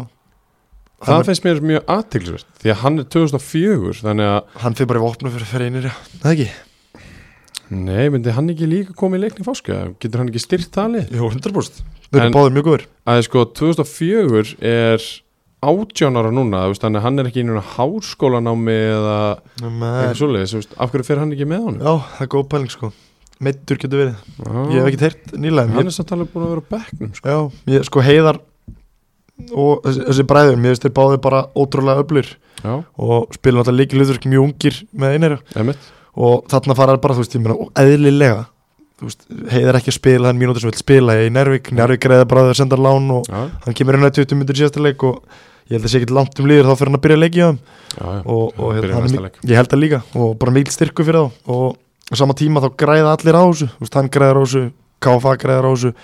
það 1.05 1.15
hann, 1.15 1.27
finnst 1.31 1.47
mér 1.47 1.65
mjög 1.73 1.91
aðtilsvert 1.97 2.47
því 2.61 2.73
að 2.75 2.81
hann 2.83 3.01
er 3.01 3.09
2004 3.17 3.99
þannig 4.05 4.31
að 4.35 4.63
hann 4.65 4.79
fyrir 4.79 4.91
bara 4.93 5.01
í 5.01 5.05
vopnu 5.05 5.33
fyrir, 5.35 5.51
fyrir 5.51 5.71
einir, 5.71 5.89
já, 5.89 5.97
það 6.21 6.35
ekki 6.35 6.49
nei, 7.71 8.09
myndi 8.13 8.33
hann 8.37 8.51
ekki 8.53 8.69
líka 8.69 8.95
koma 8.99 9.17
í 9.19 9.23
leikni 9.25 9.45
fáska 9.47 9.81
getur 10.03 10.21
hann 10.23 10.31
ekki 10.33 10.43
styrt 10.43 10.71
talið? 10.75 11.13
Jú, 11.15 11.29
100% 11.33 11.83
þau 12.11 12.21
eru 12.21 12.35
báðir 12.35 12.57
mjög 12.59 12.67
góður 12.69 12.87
að 13.11 13.23
sko 13.29 13.45
2004 13.61 14.57
er 14.61 15.07
átjánara 15.65 16.29
núna, 16.35 16.67
veist, 16.69 16.83
þannig 16.85 17.01
að 17.01 17.07
hann 17.07 17.23
er 17.23 17.29
ekki 17.31 17.41
í 17.41 17.47
núna 17.49 17.63
háskólanámi 17.75 18.75
eða 18.77 19.17
eitthvað 19.65 20.37
veist, 20.43 20.75
af 20.77 20.93
hverju 20.93 21.07
fer 21.09 21.23
hann 21.23 21.33
ekki 21.35 21.49
með 21.49 21.67
honum? 21.71 21.81
já, 21.81 21.95
það 22.19 22.27
er 22.27 22.33
góð 22.35 22.47
pæling 22.53 22.73
sko. 22.75 22.91
Meittur 23.45 23.81
getur 23.83 23.99
verið, 23.99 24.19
Já. 24.39 24.53
ég 24.71 24.77
hef 24.79 24.89
ekki 24.91 25.01
teirt 25.01 25.33
nýlega 25.43 25.73
hann 25.73 25.81
ég, 25.83 25.89
er 25.91 25.97
samt 25.97 26.13
alveg 26.15 26.29
búin 26.31 26.45
að 26.47 26.53
vera 26.53 26.63
á 26.63 26.71
bekknum 26.75 27.15
sko. 27.19 27.33
já, 27.33 27.39
ég, 27.75 27.87
sko 27.89 28.05
heiðar 28.05 28.39
og 29.51 29.83
þessi, 29.83 30.05
þessi 30.11 30.27
bræður, 30.31 30.61
mér 30.61 30.75
finnst 30.75 30.87
þeir 30.87 30.95
báðir 31.01 31.21
bara 31.25 31.41
ótrúlega 31.59 32.05
öflur 32.05 32.29
já, 32.63 32.75
og 32.95 33.35
spila 33.35 33.59
náttúrulega 33.61 33.81
líki 33.81 33.99
hlutverk 33.99 34.29
mjög 34.31 34.47
ungir 34.47 34.79
með 34.95 35.17
einera 35.17 35.41
og 36.15 36.45
þarna 36.51 36.77
fara 36.79 36.99
bara, 37.03 37.17
þú 37.17 37.25
veist, 37.25 37.37
ég 37.37 37.45
meina, 37.45 37.57
og 37.59 37.73
eðlilega 37.81 38.45
þú 39.01 39.09
veist, 39.09 39.25
heiðar 39.51 39.81
ekki 39.81 39.91
að 39.91 39.99
spila 39.99 40.31
þann 40.31 40.41
mínútur 40.43 40.65
sem 40.65 40.71
vil 40.71 40.79
spila 40.81 41.17
í 41.23 41.33
Nærvík, 41.35 41.73
Nærvík 41.75 42.05
greiða 42.05 42.29
bara 42.31 42.47
að 42.49 42.59
senda 42.61 42.79
lán 42.79 43.11
og 43.15 43.27
já, 43.27 43.41
hann 43.67 43.77
kemur 43.77 43.99
inn 43.99 44.07
að 44.07 44.21
20 44.21 44.39
myndir 44.39 44.61
síðasta 44.61 44.85
leik 44.85 45.03
og 45.07 45.23
ég 45.69 45.77
held 45.77 45.89
að 45.89 45.93
sé 45.95 46.01
ekki 46.01 46.15
langt 46.15 46.41
um 46.41 46.49
líður 46.51 46.69
þá 46.71 46.79
fyrir 46.79 46.93
hann 46.93 46.99
að 47.01 47.05
byrja 47.07 47.19
að 47.19 47.25
leikja 47.25 47.49
og, 47.51 48.45
og 48.61 48.75
hérna, 48.77 49.01
hann 49.01 49.31
ég 49.49 49.59
held 49.59 49.75
að 49.75 49.81
líka. 49.83 50.03
Og 50.15 50.35
bara 50.39 50.55
mikil 50.55 50.75
styrku 50.75 51.07
fyrir 51.07 51.25
þá. 51.25 51.41
Og 51.55 52.19
sama 52.21 52.37
tíma 52.37 52.61
þá 52.63 52.69
græða 52.85 53.15
allir 53.17 53.39
á 53.41 53.45
þessu. 53.49 53.71
Þú 53.73 53.87
veist, 53.87 53.97
hann 53.99 54.11
græðar 54.13 54.39
á 54.39 54.43
þessu, 54.45 54.65
KFA 55.05 55.35
græðar 55.41 55.69
á 55.69 55.73
þessu 55.73 55.95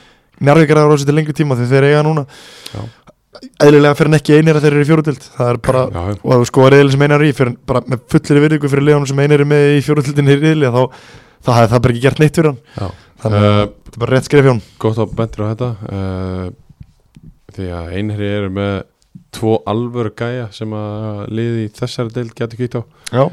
Njarvík 0.40 0.70
græðar 0.70 0.88
á 0.88 0.92
þessu 0.94 1.08
til 1.10 1.16
lengri 1.18 1.36
tíma 1.36 1.56
þegar 1.58 1.70
þeir 1.74 1.86
eiga 1.90 2.04
núna. 2.06 2.24
Já. 2.72 2.80
Eðlilega 3.38 3.96
fyrir 3.98 4.16
ekki 4.18 4.36
einir 4.40 4.58
að 4.58 4.64
þeir 4.64 4.74
eru 4.74 4.82
í 4.84 4.88
fjóruðild 4.88 5.26
það 5.36 5.50
er 5.52 5.58
bara, 5.66 5.82
já, 5.94 6.00
og 6.18 6.32
að 6.34 6.40
þú 6.42 6.46
skoða 6.50 6.70
reyðli 6.74 6.94
sem 6.94 7.04
einar 7.06 7.24
í 7.24 7.30
fyrir, 7.36 7.52
bara 7.70 7.82
með 7.86 8.00
fullir 8.14 8.42
virðingu 8.44 8.70
fyrir 8.72 8.86
leðanum 8.88 9.10
sem 9.10 9.20
einar 9.22 9.44
er 9.44 9.50
með 9.52 9.66
í 9.76 9.82
fjóruðildinni 9.86 10.34
í 10.34 10.40
reyðli 10.40 10.72
þá, 10.74 10.80
þá 11.46 11.50
hafði 11.54 11.70
það 11.74 11.84
bara 11.84 11.94
ekki 11.94 12.04
gert 12.06 12.22
neitt 12.22 12.40
fyrir 12.40 12.50
hann. 12.50 12.62
Já. 12.74 12.88
þannig 13.22 13.44
að 13.44 13.60
Uh, 13.60 13.66
þetta 13.90 13.98
er 13.98 14.02
bara 14.04 14.16
rétt 14.16 14.26
skrif 14.26 14.46
hjá 14.46 14.50
hann 14.50 14.62
gott 14.82 14.98
að 15.02 15.14
bendur 15.18 15.44
á 15.44 15.50
þetta. 15.50 15.70
Uh, 15.90 17.28
því 17.54 17.70
að 17.76 17.94
einherri 18.00 18.32
eru 18.38 18.50
með 18.56 18.74
tvo 19.34 19.54
alvöru 19.70 20.12
gæja 20.18 20.48
sem 20.54 20.74
að 20.74 21.22
liði 21.38 21.64
í 21.66 21.72
þessari 21.78 22.14
deild 22.16 22.34
getur 22.38 22.60
kýtt 22.60 22.78
á. 22.80 22.82
Já, 23.14 23.24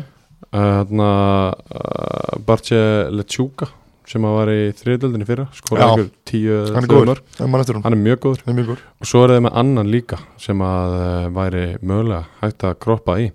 Þannig 0.58 1.02
að 1.04 2.44
Bartje 2.48 2.80
Lechuga 3.12 3.68
sem 4.08 4.24
að 4.28 4.36
var 4.38 4.52
í 4.54 4.60
þriðdeldinni 4.80 5.28
fyrra 5.28 5.46
skora 5.58 5.82
Já. 5.82 5.88
einhver 5.88 6.08
tíu 6.30 6.60
hann 6.76 6.88
það 6.88 7.02
hann 7.42 7.82
hann 7.84 7.96
er 7.98 8.02
mjög 8.06 8.22
góður. 8.24 8.46
Hann 8.48 8.62
er 8.64 8.70
og 8.78 9.10
svo 9.10 9.24
er 9.26 9.34
það 9.36 9.44
með 9.48 9.58
annan 9.64 9.92
líka 9.92 10.20
sem 10.40 10.64
að 10.64 10.96
uh, 11.02 11.28
væri 11.36 11.66
mögulega 11.82 12.24
hægt 12.42 12.68
að 12.70 12.80
kroppa 12.86 13.18
í. 13.20 13.28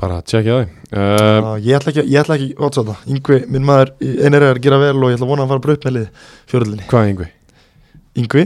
Bara 0.00 0.20
að 0.22 0.30
tjekka 0.32 0.54
því. 0.56 0.68
Uh, 0.90 1.02
Já, 1.04 1.50
ég 1.66 1.76
ætla 1.76 1.92
ekki, 1.92 2.04
ég 2.08 2.22
ætla 2.22 2.36
ekki 2.38 2.48
ótsáta 2.56 2.94
Yngvi, 3.10 3.40
minn 3.52 3.66
maður, 3.68 3.90
einar 4.00 4.46
er 4.46 4.54
að 4.56 4.62
gera 4.64 4.78
vel 4.80 4.94
og 4.96 5.10
ég 5.10 5.18
ætla 5.18 5.26
að 5.26 5.32
vona 5.34 5.42
að 5.42 5.44
hann 5.44 5.52
fara 5.52 5.64
bara 5.66 5.76
upp 5.76 5.84
með 5.86 5.94
lið 5.96 6.06
fjóruðlinni 6.50 6.86
hvað 6.90 7.10
Yngvi? 7.10 7.26
Yngvi? 8.22 8.44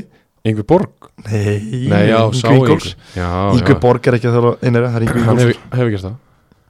Yngvi 0.51 0.65
Borg? 0.73 1.09
Nei, 1.29 1.87
Nei, 1.93 2.01
já, 2.11 2.19
Yngvi 2.27 2.57
Ingóls 2.59 2.89
Yngvi. 3.15 3.77
Borg 3.85 4.09
er 4.11 4.19
ekki 4.19 4.29
að 4.29 4.37
þjóla 4.37 4.53
einar 4.65 4.89
það 4.89 4.99
er 4.99 5.07
Yngvi 5.07 5.23
hann 5.29 5.41
Ingóls 5.45 5.55
hefur, 5.55 5.79
hefur 5.79 5.95
gert 5.95 6.07
það. 6.09 6.19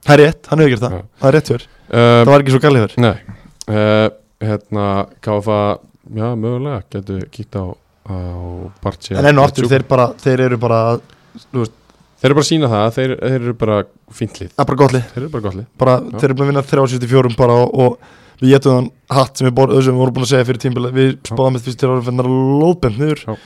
Það 0.04 0.14
er 0.14 0.22
rétt, 0.24 0.50
hann 0.50 0.62
hefur 0.62 0.74
gert 0.74 0.84
það, 0.84 0.94
Já. 0.98 1.02
það 1.22 1.30
er 1.30 1.36
rétt 1.38 1.50
fyrir 1.54 1.64
uh, 1.64 2.04
Það 2.04 2.30
var 2.34 2.44
ekki 2.44 2.54
svo 2.54 2.62
gallið 2.66 2.84
fyrir 2.84 3.04
Nei. 3.06 3.38
Uh, 3.64 4.06
Hérna, 4.48 4.88
KFA 5.24 5.60
Já, 6.14 6.26
mögulega, 6.36 6.82
getur 6.92 7.24
kíkt 7.32 7.56
á, 7.56 7.72
á 8.04 8.16
Bartje 8.84 9.16
En 9.16 9.30
enn 9.30 9.40
og 9.40 9.48
aftur, 9.48 9.68
þeir, 9.70 9.86
bara, 9.88 10.10
þeir 10.20 10.44
eru 10.50 10.58
bara 10.60 10.80
veist, 11.52 11.78
Þeir 12.24 12.30
eru 12.30 12.36
bara 12.38 12.44
að 12.44 12.48
sína 12.48 12.68
það, 12.72 12.82
að 12.82 12.94
þeir, 12.96 13.10
þeir 13.20 13.34
eru 13.36 13.54
bara 13.60 13.78
er 13.84 14.68
bara 14.68 14.76
gott 14.80 14.92
lið. 14.94 15.08
Þeir 15.12 15.20
eru 15.20 15.30
bara 15.32 15.44
gott 15.44 15.56
lið. 15.58 15.64
Bara. 15.82 15.96
Þeir 16.14 16.24
eru 16.24 16.36
búin 16.38 16.46
að 16.46 16.50
vinna 16.52 16.62
374 16.70 17.32
bara 17.36 17.56
og, 17.60 17.74
og 17.84 18.38
við 18.40 18.54
getum 18.54 18.78
þann 18.78 18.86
hatt 19.18 19.40
sem 19.40 19.48
við, 19.48 19.54
bor, 19.58 19.74
sem 19.74 19.92
við 19.92 20.00
vorum 20.00 20.16
búin 20.16 20.24
að 20.24 20.30
segja 20.30 20.46
fyrir 20.48 20.62
tímbil 20.62 20.88
Við 20.94 21.10
spáðum 21.28 21.58
með 21.58 21.66
fyrst 21.66 21.80
til 21.82 21.90
ára 21.90 22.06
finnar 22.06 22.30
lóðbend 22.30 23.02
niður. 23.02 23.20
Já. 23.28 23.36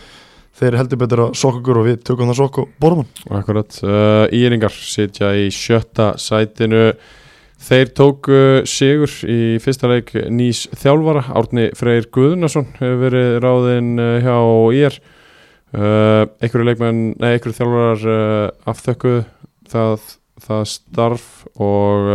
Þeir 0.58 0.76
heldur 0.78 1.00
betur 1.02 1.24
að 1.24 1.34
sokka 1.42 1.60
okkur 1.62 1.80
og 1.80 1.88
við 1.88 1.98
tökum 2.06 2.30
það 2.30 2.38
sokk 2.38 2.60
og 2.62 2.70
borðum 2.82 3.02
hann. 3.02 3.40
Akkurat, 3.40 3.80
uh, 3.82 4.38
Íringar 4.38 4.78
sitja 4.78 5.32
í 5.38 5.50
sjötta 5.54 6.12
sætinu 6.22 6.84
Þeir 7.58 7.92
tóku 7.98 8.40
sigur 8.70 9.12
í 9.26 9.58
fyrsta 9.62 9.90
leik 9.90 10.12
nýs 10.30 10.66
þjálfara 10.78 11.24
Árni 11.36 11.68
Freyr 11.76 12.06
Guðnason 12.14 12.68
hefur 12.78 13.00
verið 13.02 13.38
ráðinn 13.44 13.94
uh, 13.98 14.12
hjá 14.22 14.36
ír. 14.78 15.00
Nei, 15.68 16.30
einhverju 16.40 17.56
þjálfarar 17.58 18.04
uh, 18.08 18.70
afþökkuðu 18.72 19.24
það, 19.68 20.06
það 20.46 20.62
starf 20.70 21.26
og 21.60 22.08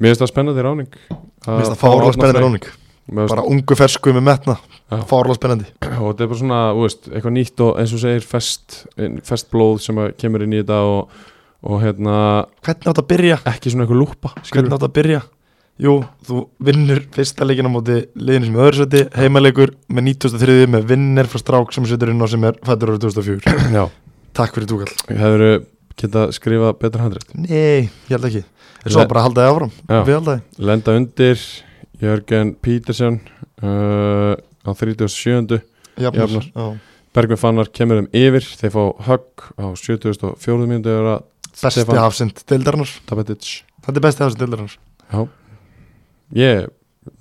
mér 0.00 0.14
finnst 0.14 0.22
það 0.24 0.30
spennandi 0.32 0.64
ráning 0.64 0.96
Mér 0.96 1.58
finnst 1.58 1.74
það 1.74 1.82
fárlega 1.82 2.14
spennandi 2.16 2.44
ráning 2.46 2.70
Bara 3.08 3.44
ungu 3.48 3.76
fersku 3.78 4.12
með 4.12 4.24
metna. 4.26 4.54
Fárlega 5.08 5.38
spennandi. 5.38 5.70
Og 5.96 6.10
þetta 6.10 6.24
er 6.24 6.30
bara 6.30 6.40
svona, 6.42 6.60
þú 6.76 6.84
veist, 6.84 7.08
eitthvað 7.08 7.34
nýtt 7.38 7.62
og 7.64 7.78
eins 7.80 7.94
og 7.96 8.02
segir 8.02 8.26
fest, 8.28 8.76
fest 9.24 9.48
blóð 9.52 9.80
sem 9.84 10.00
kemur 10.20 10.44
inn 10.44 10.56
í 10.56 10.60
þetta 10.60 10.80
og, 10.84 11.22
og 11.66 11.82
hérna, 11.82 12.14
Hvernig 12.64 12.90
átt 12.92 13.02
að 13.02 13.08
byrja? 13.10 13.40
ekki 13.50 13.72
svona 13.72 13.86
eitthvað 13.86 14.00
lúpa 14.02 14.32
Hvernig 14.46 14.76
átt 14.76 14.86
að 14.86 14.94
byrja? 14.98 15.22
Jú, 15.78 15.92
þú 16.26 16.40
vinnur 16.66 17.04
fyrsta 17.14 17.46
leikin 17.46 17.68
á 17.70 17.70
móti 17.70 17.96
liðinu 18.18 18.48
sem 18.48 18.56
er 18.58 18.64
öðru 18.66 18.78
seti, 18.82 19.02
heimaleikur 19.14 19.72
með 19.94 20.08
93 20.08 20.66
með 20.74 20.86
vinnir 20.90 21.28
frá 21.30 21.38
strák 21.38 21.74
sem 21.74 21.86
setur 21.86 22.10
inn 22.10 22.22
á 22.22 22.26
sem 22.30 22.46
er 22.48 22.58
fættur 22.66 22.94
árið 22.94 23.04
2004 23.06 23.54
Já, 23.76 23.84
Takk 24.34 24.58
fyrir 24.58 24.70
túkall 24.72 25.20
hefur 25.20 25.44
geta 25.98 26.26
skrifað 26.34 26.76
betra 26.82 27.06
handrétt 27.06 27.30
Nei, 27.38 27.86
ég 27.86 28.14
held 28.16 28.26
ekki 28.30 28.42
En 28.86 28.94
svo 28.94 29.06
bara 29.10 29.22
halda 29.26 29.46
þið 29.46 29.54
áfram 29.54 29.72
Já. 29.86 30.40
Lenda 30.70 30.94
undir 30.98 31.46
Jörgen 31.98 32.52
Petersen 32.62 33.18
uh, 33.62 34.34
á 34.38 34.70
37. 34.70 35.58
Jafnar. 35.98 36.44
Bergvin 37.14 37.40
Fannar 37.40 37.70
kemur 37.74 37.98
þeim 37.98 38.10
yfir 38.14 38.44
þeir 38.60 38.70
fá 38.74 38.82
högg 39.08 39.46
á 39.58 39.66
74. 39.74 40.36
mínúti 40.62 40.92
yfir 40.92 41.08
að 41.16 41.24
Besti 41.58 41.84
hafsind 41.98 42.42
Tabetic 42.46 43.50
Þetta 43.84 43.96
er 43.96 44.04
besti 44.04 44.24
hafsind 44.24 44.42
deildarinnar. 44.42 44.78
Já. 45.08 45.20
Ég 46.36 46.66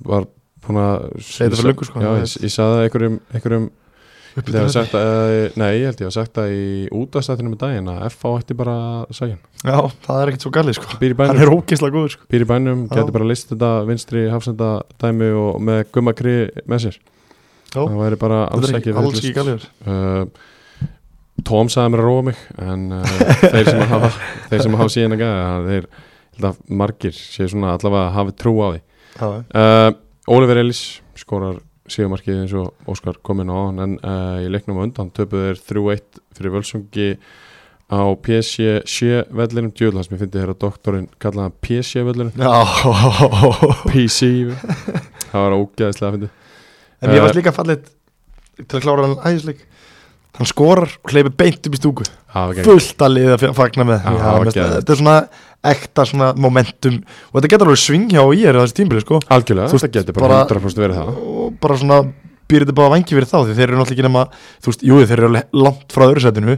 var 0.04 0.28
búin 0.66 0.80
að 0.82 1.06
Segðu 1.24 1.62
þetta 1.62 1.88
sko. 1.88 2.02
Ég, 2.04 2.24
ég 2.44 2.54
sagði 2.54 2.78
það 2.78 2.86
einhverjum, 2.86 3.20
einhverjum 3.34 3.68
ég 4.38 4.70
sagt 4.70 4.94
að, 4.98 5.32
Nei, 5.58 5.70
ég 5.80 5.88
held 5.90 6.02
ég 6.04 6.10
að 6.10 6.14
sagt 6.14 6.36
það 6.38 6.52
í 6.54 6.66
útastættinu 6.94 7.54
með 7.54 7.62
daginn 7.64 7.88
að 7.90 8.04
F.A. 8.12 8.34
ætti 8.38 8.58
bara 8.58 8.76
að 9.08 9.22
hann. 9.24 9.40
Já, 9.64 9.78
það 10.06 10.20
er 10.22 10.32
ekkert 10.32 10.46
svo 10.46 10.52
galið 10.54 10.78
sko. 10.78 10.98
Býr 11.02 11.16
í 11.16 11.18
Hann 11.18 11.32
bænum, 11.32 11.42
er 11.46 11.54
ógeðslega 11.56 11.96
góður 11.96 12.14
sko. 12.14 12.28
Býr 12.34 12.46
í 12.46 12.50
bænum 12.52 12.84
getur 12.92 13.16
bara 13.16 13.30
list 13.32 13.54
þetta 13.54 13.72
vinstri 13.88 14.26
hafsenda 14.30 14.70
dæmi 15.02 15.32
og 15.42 15.58
með 15.70 15.82
gummakri 15.96 16.36
með 16.70 16.84
sér. 16.86 17.00
Já. 17.74 17.82
Það 17.82 17.98
væri 18.04 18.22
bara 18.22 18.44
alls 18.52 18.70
er 18.70 18.80
ekki 18.82 18.94
Alls 19.02 19.18
ekki 19.24 19.34
galið. 19.40 19.66
Uh, 19.88 20.22
Tom 21.46 21.70
sagði 21.72 21.94
mér 21.94 22.02
að 22.04 22.08
róa 22.10 22.26
mig 22.28 22.40
en 22.64 22.86
uh, 22.98 23.16
þeir 23.44 23.70
sem 23.70 23.82
að 23.84 23.92
hafa 23.94 24.12
þeir 24.50 24.64
sem 24.64 24.76
að 24.76 24.82
hafa 24.82 24.94
síðan 24.96 25.16
að 25.16 25.24
gæða 25.24 25.58
þeir 25.68 25.88
ég 25.88 26.38
held 26.38 26.48
að 26.50 26.60
margir 26.82 27.16
séu 27.18 27.50
svona 27.52 27.74
allavega 27.78 28.14
hafi 28.14 28.36
trú 28.38 28.54
á 28.62 28.68
því. 28.74 28.82
Uh, 29.18 29.90
Oliver 30.34 30.60
Ellis 30.62 30.82
skorar 31.18 31.62
síðumarkið 31.90 32.42
eins 32.44 32.56
og 32.60 32.90
Óskar 32.92 33.18
komin 33.26 33.50
á 33.50 33.58
hann 33.58 33.84
en 33.86 33.94
uh, 34.02 34.40
í 34.44 34.50
leiknum 34.52 34.82
á 34.82 34.86
undan 34.86 35.12
töpuð 35.16 35.46
er 35.54 35.62
3-1 35.62 36.20
fyrir 36.38 36.54
völsungi 36.58 37.08
á 37.88 38.04
PSG 38.20 38.84
7 38.84 39.22
vellinum. 39.32 39.72
Djöðlans, 39.72 40.10
mér 40.12 40.20
finnst 40.20 40.36
þér 40.36 40.52
að 40.52 40.60
doktorinn 40.66 41.08
kallaði 41.24 41.46
hann 41.48 41.56
PSG 41.64 42.04
vellinum 42.10 42.34
Já. 42.36 42.52
PC 43.90 44.20
það 45.32 45.46
var 45.46 45.58
ógæðislega 45.62 46.10
að 46.10 46.18
fyndi 46.18 46.32
En 46.98 47.14
ég 47.14 47.24
varst 47.24 47.38
líka 47.38 47.54
fallit 47.56 47.88
Til 48.58 48.80
að 48.80 48.84
klára 48.84 49.08
hann 49.08 49.20
æðisleik 49.22 49.64
Hann 50.38 50.50
skorar 50.50 50.92
og 51.04 51.12
hleypir 51.14 51.34
beint 51.40 51.66
upp 51.68 51.74
í 51.76 51.80
stúku. 51.82 52.06
Gegn 52.38 52.68
Fullt 52.68 53.02
að 53.02 53.14
liða 53.16 53.38
að 53.40 53.56
fagna 53.58 53.86
með. 53.90 54.04
Það 54.06 54.20
var 54.28 54.46
mest-. 54.46 54.60
Þetta 54.76 54.94
er 54.94 55.00
svona 55.02 55.18
ekta 55.68 56.06
svona 56.06 56.28
momentum. 56.38 57.00
Og 57.32 57.40
þetta 57.40 57.50
getur 57.56 57.72
alveg 57.72 57.82
svingja 57.82 58.22
á 58.22 58.28
ég 58.38 58.46
er 58.52 58.60
þessi 58.62 58.78
tímbrið 58.78 59.06
sko. 59.08 59.20
Algjörlega, 59.34 59.68
Þú 59.72 59.78
veist, 59.80 59.88
þetta 59.88 60.00
getur 60.04 60.18
bara 60.20 60.28
bara- 60.28 60.46
100% 60.46 60.84
verið 60.84 61.00
það. 61.02 61.10
Og 61.18 61.56
bara 61.64 61.78
svona 61.82 62.00
býr 62.48 62.64
þetta 62.64 62.76
bara 62.78 62.94
vangi 62.94 63.12
fyrir 63.18 63.28
þá 63.28 63.38
Því 63.44 63.56
þeir 63.58 63.66
eru 63.68 63.80
náttúrulega 63.82 63.98
ekki 63.98 64.06
nema 64.08 64.22
Þú 64.62 64.70
veist, 64.72 64.84
jú 64.88 65.00
þeir 65.02 65.18
eru 65.18 65.28
alveg 65.32 65.58
langt 65.66 65.90
frá 65.92 66.04
öðru 66.08 66.22
sætinu 66.24 66.58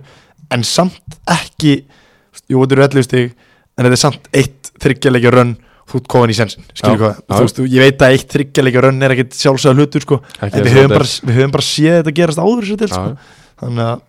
En 0.54 0.64
samt 0.68 1.16
ekki 1.26 1.72
Jú, 2.50 2.60
þetta 2.62 2.76
eru 2.76 2.84
11 2.86 3.08
stig 3.08 3.32
En 3.80 3.88
þetta 3.88 3.96
er 3.98 4.04
samt 4.04 4.30
eitt 4.38 4.70
þryggjarleikja 4.84 5.32
rönn 5.34 5.56
Þú 5.90 5.98
ert 5.98 6.08
komin 6.14 6.30
í 6.30 6.36
sensin, 6.38 6.62
skilur 6.78 7.00
hvað. 7.02 7.16
Þú 7.26 7.40
veist, 7.48 7.60
ég 7.74 7.82
veit 7.82 8.04
að 8.06 8.12
eitt 8.14 8.30
þryggjarleikja 8.36 8.82
rönn 8.86 9.02
er 9.08 9.14
ekkit 9.16 9.34
sjálfsögða 9.40 9.80
hlutur 9.82 10.04
sko 10.06 10.20
Ekki 10.46 10.60
En 10.60 10.68
við 10.68 10.76
höfum, 10.78 10.94
bara, 10.94 11.08
við 11.26 11.40
höfum 11.40 11.54
bara 11.56 11.66
séð 11.66 11.96
þetta 12.04 12.14
gerast 12.20 12.42
áður 12.44 12.68
sér 12.70 12.78
til 12.84 12.90
sko. 12.94 13.06
Þannig 13.60 13.86
að 13.86 14.06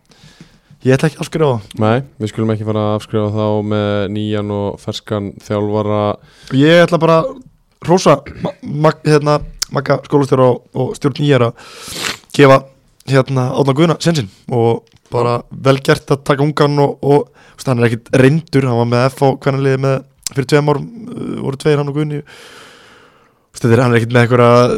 ég 0.86 0.96
ætla 0.96 1.11
ekki 1.11 1.18
að 1.18 1.24
afskrifa 1.24 1.80
Nei, 1.82 2.03
við 2.20 2.30
skulum 2.32 2.53
ekki 2.55 2.66
fara 2.68 2.84
að 2.88 2.98
afskrifa 2.98 3.30
þá 3.34 3.70
með 3.72 3.94
nýjan 4.14 4.53
og 4.55 4.80
ferskan 4.80 5.32
þjálfara. 5.44 6.03
Ég 6.57 6.84
ætla 6.84 7.01
bara 7.03 7.18
hrósa 7.84 8.20
ma 8.62 8.92
hérna, 9.05 9.40
Magga 9.70 10.01
skólastjóra 10.03 10.48
og, 10.51 10.62
og 10.74 10.94
stjórn 10.98 11.20
er 11.28 11.44
að 11.46 11.66
gefa 12.34 12.62
hérna 13.11 13.51
Átna 13.55 13.74
Guðna 13.76 13.96
sensin 14.03 14.30
og 14.51 14.86
bara 15.11 15.40
vel 15.51 15.78
gert 15.82 16.11
að 16.11 16.24
taka 16.26 16.44
ungan 16.44 16.78
og, 16.82 16.96
og 17.03 17.28
veist, 17.57 17.68
hann 17.68 17.78
er 17.82 17.90
ekkit 17.90 18.11
reyndur, 18.22 18.66
hann 18.66 18.80
var 18.80 18.90
með 18.90 19.07
F 19.11 19.22
á 19.26 19.28
hvernig 19.42 19.66
liði 19.66 19.82
með 19.84 19.96
fyrir 20.30 20.51
tveim 20.53 20.70
árum 20.70 20.90
uh, 21.11 21.38
voru 21.44 21.61
tveir 21.61 21.80
hann 21.80 21.90
og 21.90 21.98
Guðni. 21.98 22.20
Hann 23.61 23.90
er 23.90 23.98
ekkit 23.98 24.14
með 24.14 24.22
eitthvað 24.24 24.74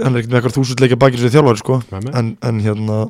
hann 0.00 0.14
er 0.14 0.20
ekkit 0.20 0.32
með 0.32 0.38
eitthvað 0.38 0.56
þúsundleika 0.56 1.00
bakir 1.00 1.20
sem 1.20 1.32
þjálfari 1.34 1.60
sko. 1.60 1.80
En, 1.92 2.32
en 2.40 2.62
hérna 2.64 3.02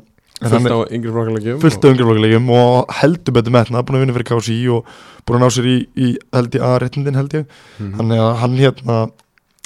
Fullt 0.42 0.66
á 0.66 0.78
yngri 0.90 1.12
flokkarlegjum 1.14 1.60
fullt 1.62 1.84
af 1.84 1.90
ungarflokkulegjum 1.94 2.48
og 2.50 2.94
heldur 3.00 3.32
betur 3.36 3.52
með 3.54 3.62
hérna, 3.68 3.82
búin 3.86 3.96
að 3.96 4.02
vinna 4.04 4.14
fyrir 4.16 4.28
KSI 4.32 4.56
og 4.74 4.88
búin 5.24 5.38
að 5.38 5.44
ná 5.44 5.50
sér 5.54 5.68
í, 5.70 5.76
í 5.94 6.08
held 6.34 6.56
ég 6.58 6.64
A-réttindin 6.68 7.14
held 7.20 7.36
ég, 7.38 7.44
Mhm. 7.78 7.92
þannig 8.00 8.18
að 8.24 8.34
hann 8.42 8.56
hérna 8.58 8.96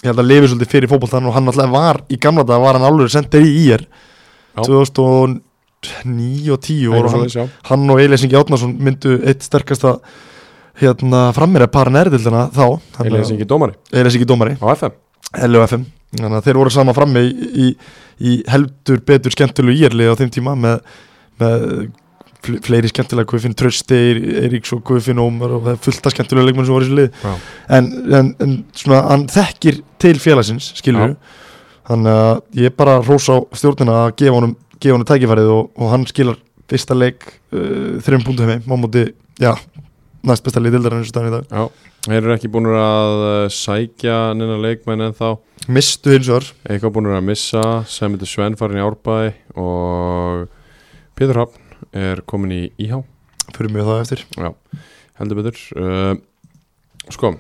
ég 0.03 0.11
held 0.13 0.19
að 0.23 0.29
lifi 0.29 0.47
svolítið 0.53 0.73
fyrir 0.75 0.89
fótboltan 0.93 1.27
og 1.27 1.35
hann 1.35 1.49
alltaf 1.49 1.71
var, 1.73 2.03
í 2.11 2.19
gamla 2.21 2.45
dag 2.47 2.61
var 2.63 2.75
hann 2.79 2.85
alveg 2.87 3.11
sendir 3.11 3.43
í 3.43 3.65
Já. 3.69 4.63
2009 4.63 6.51
og 6.53 6.61
10 6.61 6.89
og 6.89 7.11
hann, 7.11 7.51
hann 7.71 7.91
og 7.91 8.01
Eilis 8.01 8.23
Ingi 8.27 8.37
Átnarsson 8.39 8.77
myndu 8.79 9.19
eitt 9.25 9.43
sterkasta 9.47 9.99
hérna 10.79 11.33
frammir 11.35 11.63
að 11.67 11.73
para 11.75 11.91
nærðildina 11.91 12.51
þá 12.55 12.79
ekki 13.35 13.47
dómari. 13.49 13.75
Eilis 13.93 14.15
Ingi 14.19 14.27
Dómari, 14.29 14.57
á 14.61 14.67
FM 14.77 14.93
LUFM 15.49 15.87
þannig 16.17 16.39
að 16.39 16.45
þeir 16.47 16.57
voru 16.61 16.71
sama 16.73 16.95
frammi 16.97 17.21
í, 17.21 17.49
í, 17.67 17.77
í 18.21 18.39
heldur 18.51 19.01
betur 19.07 19.35
skemmtilegu 19.35 19.87
írlið 19.89 20.13
á 20.13 20.19
þeim 20.19 20.31
tíma 20.35 20.55
með, 20.59 20.81
með 21.41 21.65
fl- 22.43 22.61
fleiri 22.67 22.91
skemmtilega 22.91 23.31
Guðfinn 23.31 23.57
Trösti, 23.59 23.99
Eiríks 24.43 24.73
og 24.75 24.83
Guðfinn 24.89 25.21
Ómar 25.23 25.55
og 25.57 25.67
það 25.67 25.75
er 25.77 25.83
fullt 25.87 26.09
af 26.11 26.15
skemmtilega 26.17 26.49
leikmenn 26.49 26.67
sem 26.69 26.75
voru 26.77 26.87
í 26.87 26.89
þessu 26.89 26.99
lið 26.99 27.21
Já. 27.25 27.35
en, 27.79 27.91
en, 28.21 28.31
en 28.47 28.57
svona 28.79 29.03
hann 29.11 29.27
þekkir 29.33 29.81
til 30.03 30.15
félagsins, 30.23 30.73
skilur 30.81 31.15
þannig 31.89 32.19
að 32.21 32.63
ég 32.67 32.75
bara 32.77 32.99
rósa 33.07 33.39
á 33.39 33.47
stjórnina 33.57 33.99
að 34.05 34.15
gefa 34.21 34.35
honum, 34.37 34.57
gefa 34.79 34.97
honum 34.99 35.09
tækifærið 35.09 35.53
og, 35.55 35.71
og 35.79 35.93
hann 35.95 36.07
skilar 36.11 36.37
fyrsta 36.69 36.95
leik 36.99 37.25
uh, 37.55 37.97
þreim 38.05 38.27
punktum 38.27 38.51
heim, 38.53 38.67
á 38.69 38.77
móti, 38.77 39.07
já 39.41 39.55
næst 40.27 40.45
besta 40.47 40.61
lið 40.63 40.75
dildarinn 40.79 41.03
eins 41.03 41.13
og 41.13 41.17
þannig 41.19 41.31
í 41.31 41.37
dag. 41.37 41.45
Já, 41.53 41.63
þeir 42.09 42.19
eru 42.25 42.35
ekki 42.35 42.51
búin 42.53 42.67
að 42.73 43.23
uh, 43.29 43.49
sækja 43.55 44.17
neina 44.39 44.57
leikmenn 44.63 45.05
en 45.07 45.15
þá 45.17 45.29
mistu 45.71 46.15
hins 46.15 46.29
vegar. 46.31 46.47
Eitthvað 46.69 46.95
búin 46.97 47.11
að 47.13 47.27
missa 47.29 47.63
sem 47.91 48.13
heitir 48.17 48.31
Sven 48.31 48.57
farin 48.59 48.81
í 48.81 48.85
Árbæ 48.85 49.19
og 49.59 50.49
Pétur 51.19 51.39
Hafn 51.43 51.61
er 51.97 52.23
komin 52.29 52.53
í 52.57 52.63
IH 52.83 52.99
fyrir 53.55 53.71
mig 53.73 53.87
það 53.87 54.03
eftir. 54.05 54.25
Já, 54.37 54.51
heldur 55.21 55.41
betur. 55.43 55.57
Uh, 55.79 56.15
Sko 57.09 57.31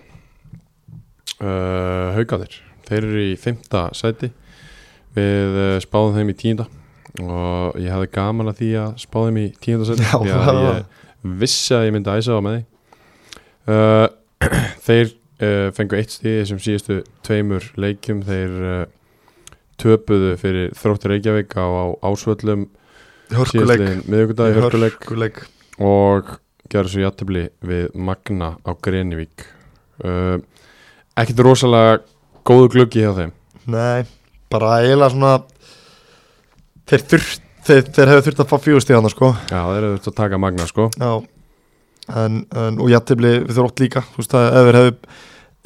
uh, 1.43 2.14
Haukaðir 2.16 2.55
Þeir 2.89 3.03
eru 3.05 3.20
í 3.26 3.35
fymta 3.37 3.89
sæti. 3.97 4.31
Við 5.18 5.57
spáðum 5.85 6.14
þeim 6.16 6.31
í 6.33 6.37
tíunda 6.39 6.64
Og 7.18 7.76
ég 7.81 7.91
hefði 7.93 8.09
gaman 8.14 8.49
að 8.53 8.59
því 8.62 8.68
að 8.81 8.91
spá 9.03 9.18
þeim 9.26 9.39
í 9.43 9.47
tíunda 9.64 9.89
sæti. 9.89 10.05
Já, 10.07 10.14
það 10.14 10.49
að 10.53 10.59
var- 10.62 10.79
ég 10.79 10.98
vissi 11.23 11.75
að 11.77 11.89
ég 11.89 11.97
myndi 11.97 12.14
æsa 12.14 12.39
á 12.39 12.41
með 12.45 12.59
því. 12.59 12.64
Uh, 13.69 14.07
Þeir 14.87 15.07
uh, 15.09 15.69
fengu 15.77 15.99
eitt 15.99 16.14
stíð 16.14 16.43
sem 16.51 16.62
síðustu 16.62 17.01
tveimur 17.27 17.66
leikjum. 17.81 18.23
Þeir 18.27 18.59
uh, 18.62 18.83
töpuðu 19.79 20.35
fyrir 20.41 20.75
þróttur 20.79 21.14
Reykjavík 21.14 21.55
á, 21.55 21.66
á 21.66 21.85
ásvöllum 22.09 22.66
miðvikudag 23.29 24.55
í 24.55 24.57
hörkuleik. 24.57 25.43
og 25.79 26.39
gerði 26.73 26.93
svo 26.93 27.03
jættibli 27.05 27.45
við 27.64 27.91
Magna 27.95 28.55
á 28.64 28.71
Grenivík. 28.83 29.45
Uh, 30.03 30.39
ekkert 31.19 31.45
rosalega 31.45 32.01
góðu 32.49 32.73
gluggi 32.75 33.05
hjá 33.05 33.12
þeim. 33.16 33.35
Nei, 33.69 34.07
bara 34.53 34.79
eiginlega 34.83 35.12
svona 35.12 35.33
þeir, 36.89 37.05
þurft, 37.12 37.48
þeir, 37.69 37.89
þeir 37.95 38.11
hefur 38.12 38.25
þurft 38.27 38.43
að 38.43 38.51
fá 38.51 38.62
fjögust 38.64 38.91
í 38.91 38.97
hana 38.97 39.11
sko. 39.12 39.33
Já 39.51 39.59
þeir 39.69 39.79
eru 39.81 39.97
þurft 39.97 40.11
að 40.11 40.16
taka 40.21 40.41
Magna 40.41 40.66
sko. 40.69 40.87
Já. 40.97 41.11
En, 42.09 42.39
en, 42.57 42.79
og 42.81 42.93
jættibli 42.93 43.33
við 43.45 43.59
þrótt 43.59 43.83
líka. 43.83 44.03
Þú 44.14 44.23
veist 44.23 44.37
að 44.39 44.47
ef 44.49 44.69
þeir 44.69 44.79
hefðu 44.79 44.95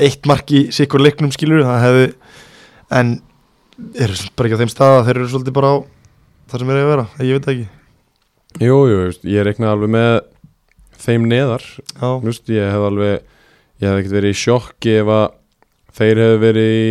eitt 0.02 0.28
mark 0.30 0.54
í 0.54 0.62
sikkur 0.74 1.04
leiknum 1.04 1.34
skilur 1.34 1.62
það 1.66 1.84
hefði 1.84 2.06
en 2.98 3.12
eru 4.02 4.16
samt 4.18 4.34
bara 4.38 4.48
ekki 4.48 4.58
á 4.58 4.62
þeim 4.62 4.72
stað 4.72 4.96
að 4.96 5.04
þeir 5.08 5.20
eru 5.20 5.28
svolítið 5.32 5.56
bara 5.58 5.70
á 5.70 5.76
það 6.52 6.62
sem 6.62 6.72
er 6.72 6.80
að 6.80 6.90
vera, 6.90 7.06
ég 7.22 7.38
veit 7.38 7.50
ekki. 7.52 7.68
Jú, 8.62 8.78
jú, 8.90 8.98
ég 9.32 9.46
reiknaði 9.46 9.72
alveg 9.72 9.92
með 9.94 10.10
þeim 11.02 11.28
neðar. 11.30 11.68
Já, 11.94 12.08
Just, 12.26 12.50
ég 12.52 12.74
hef 12.74 12.88
alveg 12.88 13.14
ég 13.82 13.86
hef 13.88 14.00
ekkert 14.00 14.16
verið 14.18 14.34
í 14.34 14.40
sjokki 14.42 14.96
ef 15.00 15.12
að 15.14 15.24
þeir 15.98 16.22
hefðu 16.24 16.42
verið 16.42 16.74
í 16.82 16.84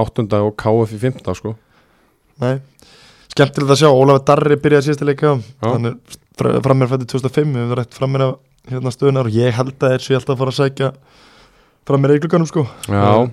áttunda 0.00 0.42
og 0.46 0.54
KF 0.60 0.94
í 0.94 1.00
fymta 1.00 1.34
sko. 1.38 1.54
Nei 2.42 2.58
Skemmtilegt 3.30 3.72
að 3.74 3.80
sjá, 3.82 3.88
Ólafur 3.94 4.24
Darri 4.26 4.56
byrjaði 4.60 4.88
síðasta 4.88 5.06
leika 5.06 5.34
hann 5.62 5.90
er 5.90 5.98
frammeir 6.64 6.90
fættið 6.90 7.12
2005 7.14 7.52
við 7.54 7.60
höfum 7.62 7.76
rætt 7.78 7.96
frammeir 7.98 8.24
af 8.26 8.38
hérna 8.70 8.92
stöðunar 8.94 9.28
og 9.30 9.36
ég 9.36 9.54
held 9.56 9.76
að 9.76 9.94
þeir 9.94 10.04
sé 10.06 10.16
alltaf 10.18 10.34
að 10.34 10.40
fara 10.42 10.54
að 10.54 10.58
sækja 10.58 10.90
frammeir 11.88 12.16
í 12.16 12.22
glugganum 12.24 12.48
sko. 12.50 12.64
Já, 12.90 13.30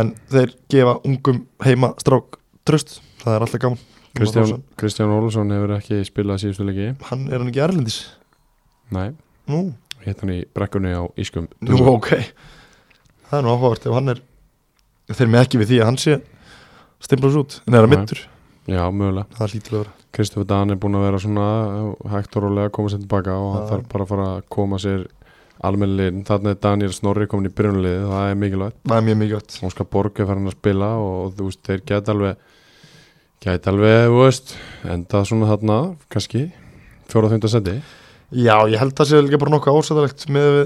en 0.00 0.12
þeir 0.32 0.54
gefa 0.72 0.94
ungum 1.08 1.42
heima 1.66 1.92
strák 2.00 2.38
tröst, 2.68 2.98
það 3.24 3.36
er 3.36 3.46
alltaf 3.46 3.64
gaman. 3.66 3.82
Kristján, 4.16 4.64
Kristján 4.80 5.12
Ólafsson 5.14 5.52
hefur 5.54 5.76
ekki 5.76 6.00
spilað 6.08 6.40
síðustu 6.42 6.66
leiki. 6.66 6.88
Hann 7.10 7.28
er 7.30 7.38
hann 7.38 7.50
ekki 7.52 7.62
erlendis? 7.62 8.00
Nei, 8.94 9.12
hitt 10.06 10.24
hann 10.24 10.34
í 10.34 10.40
brekkunni 10.56 10.94
á 10.94 11.06
Ískum 11.20 11.46
nú 11.62 11.78
ok. 11.94 12.10
Það 13.30 13.38
er 13.38 13.46
nú 13.46 13.54
áhugavert 13.54 13.86
ef 13.86 13.94
hann 13.94 14.14
er 14.14 14.22
þeir 15.14 15.30
með 15.30 15.44
ekki 15.44 15.60
við 15.62 15.72
því 15.72 15.80
að 15.82 15.90
hann 15.90 16.00
sé 16.02 16.18
stimplast 17.00 17.38
út, 17.40 17.58
en 17.66 17.78
er 17.78 17.86
að 17.86 17.94
mittur 17.94 18.24
já, 18.70 18.84
mögulega. 18.90 19.26
Það 19.36 19.56
að 19.56 19.72
vera. 19.76 19.94
Kristofur 20.10 20.46
Dan 20.50 20.74
er 20.74 20.78
búin 20.82 20.98
að 20.98 21.06
vera 21.06 21.22
svona 21.22 21.46
hægt 22.10 22.36
og 22.36 22.44
rólega 22.46 22.70
að 22.70 22.74
koma 22.78 22.90
sér 22.90 23.02
tilbaka 23.04 23.36
og 23.38 23.50
hann 23.54 23.68
þarf 23.70 23.90
bara 23.92 24.06
að 24.06 24.12
fara 24.12 24.28
að 24.34 24.46
koma 24.56 24.80
sér 24.82 25.04
almennilin, 25.68 26.22
þarna 26.26 26.54
er 26.54 26.60
Daniel 26.64 26.94
Snorri 26.96 27.28
komin 27.30 27.50
í 27.50 27.54
byrjunliði, 27.54 28.00
það 28.08 28.30
er 28.30 28.40
mikilvægt. 28.40 28.78
Það 28.88 28.96
er 28.96 29.06
mjög 29.06 29.20
mikilvægt. 29.20 29.58
Óskar 29.68 29.88
Borg 29.92 30.20
er 30.20 30.30
farin 30.30 30.48
að 30.50 30.56
spila 30.56 30.90
og 31.04 31.34
þú 31.36 31.50
veist, 31.50 31.62
þeir 31.68 31.84
geta 31.92 32.14
alveg 32.14 32.46
geta 33.44 33.72
alveg, 33.72 33.98
þú 34.08 34.20
veist 34.24 34.54
enda 34.96 35.24
svona 35.28 35.50
þarna, 35.52 35.80
kannski 36.12 36.46
fjóra 37.10 37.30
þunda 37.32 37.52
seti, 37.52 37.76
Já, 38.30 38.62
ég 38.70 38.78
held 38.78 38.92
að 38.94 39.00
það 39.00 39.08
sé 39.10 39.20
líka 39.26 39.38
bara 39.42 39.50
nokkuð 39.56 39.76
ásættalegt 39.80 40.24
með 40.30 40.56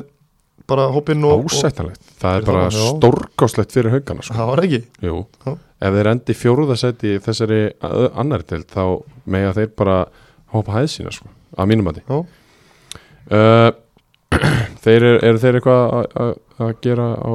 bara 0.71 0.87
hópinn 0.95 1.25
og, 1.29 1.45
og 1.45 1.51
ásættanlegt 1.53 2.01
það 2.23 2.37
er 2.39 2.47
bara 2.49 2.65
stórkáslegt 2.73 3.75
fyrir 3.77 3.93
haugana 3.93 4.23
sko. 4.25 4.35
það 4.39 4.51
var 4.53 4.63
ekki? 4.65 4.81
Jú, 5.05 5.19
Já. 5.45 5.53
ef 5.85 5.97
þeir 5.99 6.11
endi 6.15 6.37
fjóruða 6.41 6.77
seti 6.81 7.15
í 7.17 7.23
þessari 7.25 7.61
annarri 8.15 8.47
til 8.49 8.63
þá 8.71 8.83
mega 9.35 9.53
þeir 9.59 9.73
bara 9.77 9.99
hoppa 10.55 10.79
hæð 10.79 10.89
sína 10.95 11.13
sko, 11.13 11.29
að 11.59 11.71
mínum 11.73 11.91
að 11.93 12.01
Já. 12.05 12.21
uh, 13.31 13.71
þeir 14.85 14.97
eru, 15.11 15.19
eru 15.31 15.43
þeir 15.43 15.59
eitthvað 15.61 15.83
að- 15.99 16.17
að- 16.25 16.39
að 16.65 16.73
gera 16.87 17.09
á 17.15 17.31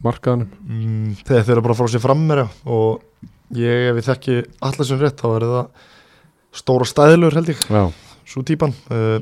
markaðanum 0.00 0.48
mm, 0.64 1.08
þegar 1.28 1.44
þeir 1.44 1.54
eru 1.58 1.64
bara 1.66 1.74
að 1.76 1.80
fara 1.82 1.92
sér 1.94 2.04
fram 2.06 2.22
meira 2.28 2.46
og 2.64 3.02
ég, 3.56 3.90
ef 3.90 3.98
ég 4.00 4.06
þekki 4.06 4.36
allar 4.70 4.88
sem 4.88 5.00
rétt, 5.02 5.20
þá 5.20 5.28
er 5.36 5.46
það 5.50 5.66
stóra 6.60 6.86
stæðlur 6.88 7.36
held 7.36 7.50
ég, 7.52 7.60
Já, 7.70 7.82
svo 8.30 8.42
típan. 8.46 8.72
Uh, 8.90 9.18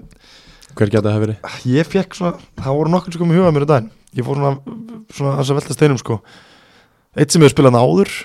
hver 0.78 0.92
geta 0.94 1.12
það 1.12 1.24
verið? 1.26 1.52
ég 1.74 1.92
fekk 1.92 2.18
svona, 2.18 2.48
það 2.62 2.78
voru 2.80 2.94
nokkur 2.94 3.14
sem 3.14 3.22
kom 3.22 3.34
í 3.34 3.38
huga 3.38 3.52
mér 3.54 3.66
í 3.66 3.70
daginn, 3.72 3.92
ég 4.18 4.26
fór 4.26 4.40
svona 4.40 4.78
svona 5.12 5.36
að 5.40 5.54
velta 5.58 5.76
steinum 5.76 6.00
sko. 6.00 6.18
Eitt 7.18 7.32
sem 7.34 7.42
hefur 7.42 7.54
spilað 7.56 7.74
hann 7.74 7.84
áður, 7.84 8.18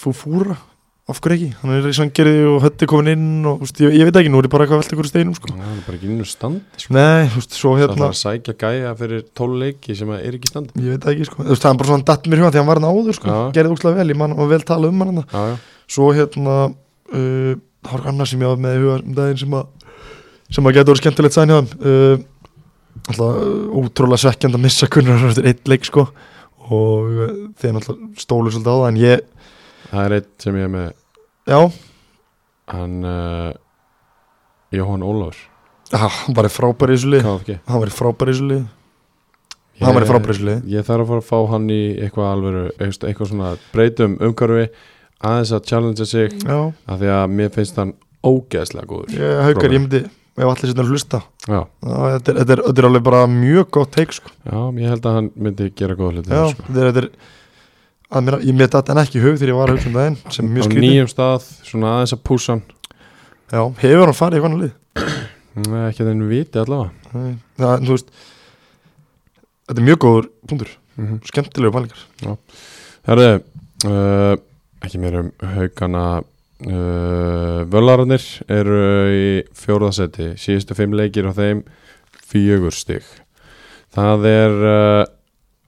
Fúfúra 0.00 0.56
af 1.04 1.18
hverju 1.20 1.36
ekki, 1.36 1.56
hann 1.60 1.72
er 1.74 1.86
í 1.90 1.92
sangeriði 1.92 2.44
og 2.48 2.62
hötti 2.64 2.86
komin 2.88 3.10
inn 3.12 3.48
og 3.48 3.64
úst, 3.66 3.76
ég, 3.84 3.92
ég 3.92 4.06
veit 4.08 4.16
ekki, 4.16 4.30
nú 4.32 4.38
er 4.40 4.46
ég 4.48 4.52
bara 4.54 4.64
eitthvað 4.64 4.78
að 4.78 4.84
velta 4.86 4.96
ykkur 4.96 5.08
steinum 5.10 5.34
sko. 5.36 5.50
Það 5.52 5.66
er 5.74 5.82
bara 5.84 5.98
ekki 5.98 6.08
innu 6.08 6.28
standi 6.28 6.80
sko. 6.80 6.94
nei, 6.96 7.26
þú 7.28 7.40
veist, 7.42 7.56
svo 7.58 7.72
Það 7.74 7.82
hérna 7.82 7.98
þarf 7.98 8.14
að 8.14 8.20
sækja 8.22 8.54
gæja 8.62 8.92
fyrir 9.02 9.26
tóluleiki 9.36 9.96
sem 9.98 10.14
er 10.16 10.38
ekki 10.38 10.48
í 10.48 10.52
standi. 10.54 10.72
Ég 10.80 10.94
veit 10.94 11.04
það 11.04 11.12
ekki, 11.12 11.26
sko, 11.28 11.42
þú 11.42 11.52
veist, 11.52 11.66
það 11.66 11.74
er 11.74 11.80
bara 11.82 11.90
svona 11.90 12.08
datt 12.08 12.30
mér 12.30 12.40
í 12.40 12.44
huga 12.44 12.54
því 12.54 12.62
hann 12.62 12.70
var 12.70 12.80
hann 12.80 12.88
áður, 12.88 13.18
sko, 13.18 13.28
Já. 13.28 13.52
gerði 13.58 13.76
úkslega 13.76 14.00
vel 14.00 14.14
ég 14.14 14.20
man 14.22 14.36
og 14.38 14.50
vel 14.54 14.60
tala 14.64 14.88
um 14.88 15.04
hann 15.04 15.12
þarna. 15.12 15.26
Já, 15.28 15.52
já, 15.52 15.84
svo 15.98 16.08
hérna 16.16 16.56
uh, 16.72 17.52
það 17.84 17.92
var 17.98 18.08
annað 18.14 18.30
sem 18.32 18.46
ég 18.46 18.54
var 18.54 18.64
með 18.64 18.78
í 18.78 18.82
huga 18.86 18.96
um 19.02 19.18
daginn 19.20 19.42
sem 19.44 19.58
að 19.60 19.83
sem 20.54 20.68
að 20.70 20.80
verið 20.80 21.00
skemmtilegt 21.02 21.36
sæn 21.36 21.52
hjá 21.52 21.58
þeim. 21.60 21.72
Uh, 21.84 22.26
alltaf 23.10 23.40
uh, 23.44 23.80
ótrúlega 23.80 24.22
svekkjand 24.24 24.58
að 24.58 24.64
missa 24.64 24.90
kunnar 24.90 25.26
eftir 25.30 25.48
eitt 25.50 25.70
leik 25.70 25.88
sko. 25.88 26.06
Og 26.70 27.16
uh, 27.18 27.32
þeir 27.60 27.74
náttúrulega 27.78 28.22
stólu 28.22 28.54
svolítið 28.54 28.70
á 28.70 28.76
það 28.78 28.86
en 28.92 29.00
ég, 29.02 29.26
það 29.90 30.04
er 30.04 30.18
eitt 30.20 30.30
sem 30.46 30.60
ég 30.60 30.68
er 30.68 30.76
með. 30.76 30.94
Já, 31.50 31.58
hann 32.72 33.02
uh, 33.08 33.50
Jóhann 34.74 35.04
Ólafur. 35.04 35.50
Ah, 35.92 36.08
hann 36.08 36.34
var 36.36 36.48
í 36.48 36.52
frábæri 36.52 36.94
í 36.94 36.98
þessu 36.98 37.10
lið 37.12 37.26
KFG 37.26 37.56
hann 37.68 37.82
var 37.82 37.90
í 37.90 37.94
frábæri 37.94 38.32
í 38.32 38.34
þessu 38.34 38.46
lið 38.48 38.62
hann 39.84 39.94
var 39.94 40.06
í 40.06 40.08
frábæri 40.08 40.32
í 40.32 40.34
þessu 40.34 40.46
lið 40.48 40.72
Ég 40.72 40.86
þarf 40.88 41.04
að 41.04 41.10
fara 41.10 41.22
að 41.22 41.28
fá 41.28 41.50
hann 41.52 41.66
í 41.70 41.80
eitthvað 42.00 42.30
alvöru 42.30 42.62
eitthvað, 42.72 43.06
eitthvað 43.10 43.30
svona 43.30 43.50
breytum 43.74 44.16
umhverfi 44.24 44.64
aðeins 45.28 45.52
að 45.54 45.68
challengea 45.68 46.08
sig 46.08 46.34
já, 46.40 46.58
af 46.72 47.00
því 47.02 47.12
að 47.18 47.36
mér 47.36 47.52
finnst 47.54 47.80
hann 47.80 47.92
ógeðslega 48.24 48.88
góður. 48.88 49.14
Ég 49.20 49.42
haukar, 49.44 49.76
ég 49.76 49.84
myndi 49.84 50.02
ef 50.34 50.50
allir 50.50 50.72
sérna 50.72 50.86
hlusta. 50.88 51.20
Þetta, 51.46 52.32
er, 52.32 52.40
þetta, 52.42 52.74
er, 52.74 52.88
alveg 52.88 53.06
bara 53.06 53.24
mjög 53.30 53.70
gott 53.76 53.94
teik 53.94 54.14
sko. 54.16 54.32
Já, 54.42 54.58
ég 54.80 54.92
held 54.94 55.08
að 55.08 55.18
hann 55.18 55.30
myndi 55.36 55.70
gera 55.78 55.96
góða 55.98 56.18
hluti 56.18 56.34
já, 56.34 56.44
sko. 56.50 56.66
þetta 56.68 56.84
er, 56.90 57.08
þetta 58.10 58.22
er 58.32 58.38
að 58.38 58.46
ég 58.48 58.58
met 58.58 58.76
þetta 58.76 58.94
en 58.94 59.02
ekki 59.04 59.20
í 59.20 59.24
hug 59.24 59.38
þegar 59.38 59.52
ég 59.52 59.60
var 59.60 59.72
að 59.72 59.78
hugsa 59.78 59.90
um 59.90 59.98
daginn 59.98 60.18
sem 60.26 60.44
er 60.44 60.50
Á 60.50 60.54
mjög 60.56 60.68
skrítið. 60.68 60.86
nýjum 60.88 61.10
stað, 61.12 61.48
svona 61.70 61.94
aðeins 61.94 62.16
að 62.16 62.24
púsa 62.30 62.54
hann. 62.54 62.64
Já, 63.54 63.60
hefur 63.84 64.06
hann 64.08 64.18
farið 64.18 64.40
í 64.40 64.44
hvernig 64.44 64.64
lið? 64.64 64.72
Nei, 65.64 65.82
ekki 65.88 66.02
að 66.02 66.10
þeim 66.10 66.24
viti 66.30 66.62
allavega. 66.64 67.12
Nei. 67.14 67.34
Það, 67.60 67.84
þú 67.84 67.94
veist 67.94 68.14
Þetta 69.64 69.80
er 69.80 69.86
mjög 69.86 70.00
góður 70.02 70.26
punktur. 70.44 70.70
Mm 70.94 71.06
-hmm. 71.06 71.20
Skemmtilegu 71.26 71.72
pælingar 71.72 72.36
Herði, 73.04 73.28
uh, 73.88 74.36
ekki 74.84 74.98
meir 75.00 75.16
um 75.18 75.30
haugana 75.40 76.22
Völararnir 76.64 78.24
eru 78.48 78.78
í 79.12 79.24
fjóraðasetti 79.58 80.30
síðustu 80.40 80.76
fimm 80.78 80.96
leikir 80.96 81.28
á 81.28 81.32
þeim 81.36 81.64
fjögur 82.24 82.74
stig. 82.74 83.04
Það 83.94 84.28
er 84.30 84.54
uh, 84.64 85.02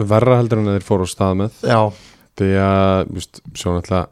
verra 0.03 0.38
heldur 0.40 0.62
en 0.62 0.72
þeir 0.74 0.86
fóru 0.86 1.07
á 1.07 1.12
stað 1.12 1.40
með. 1.42 1.59
Já, 1.68 1.80
því 2.40 2.53
að, 2.62 3.12
víst, 3.16 3.42
svo 3.55 3.76
náttúrulega 3.76 4.07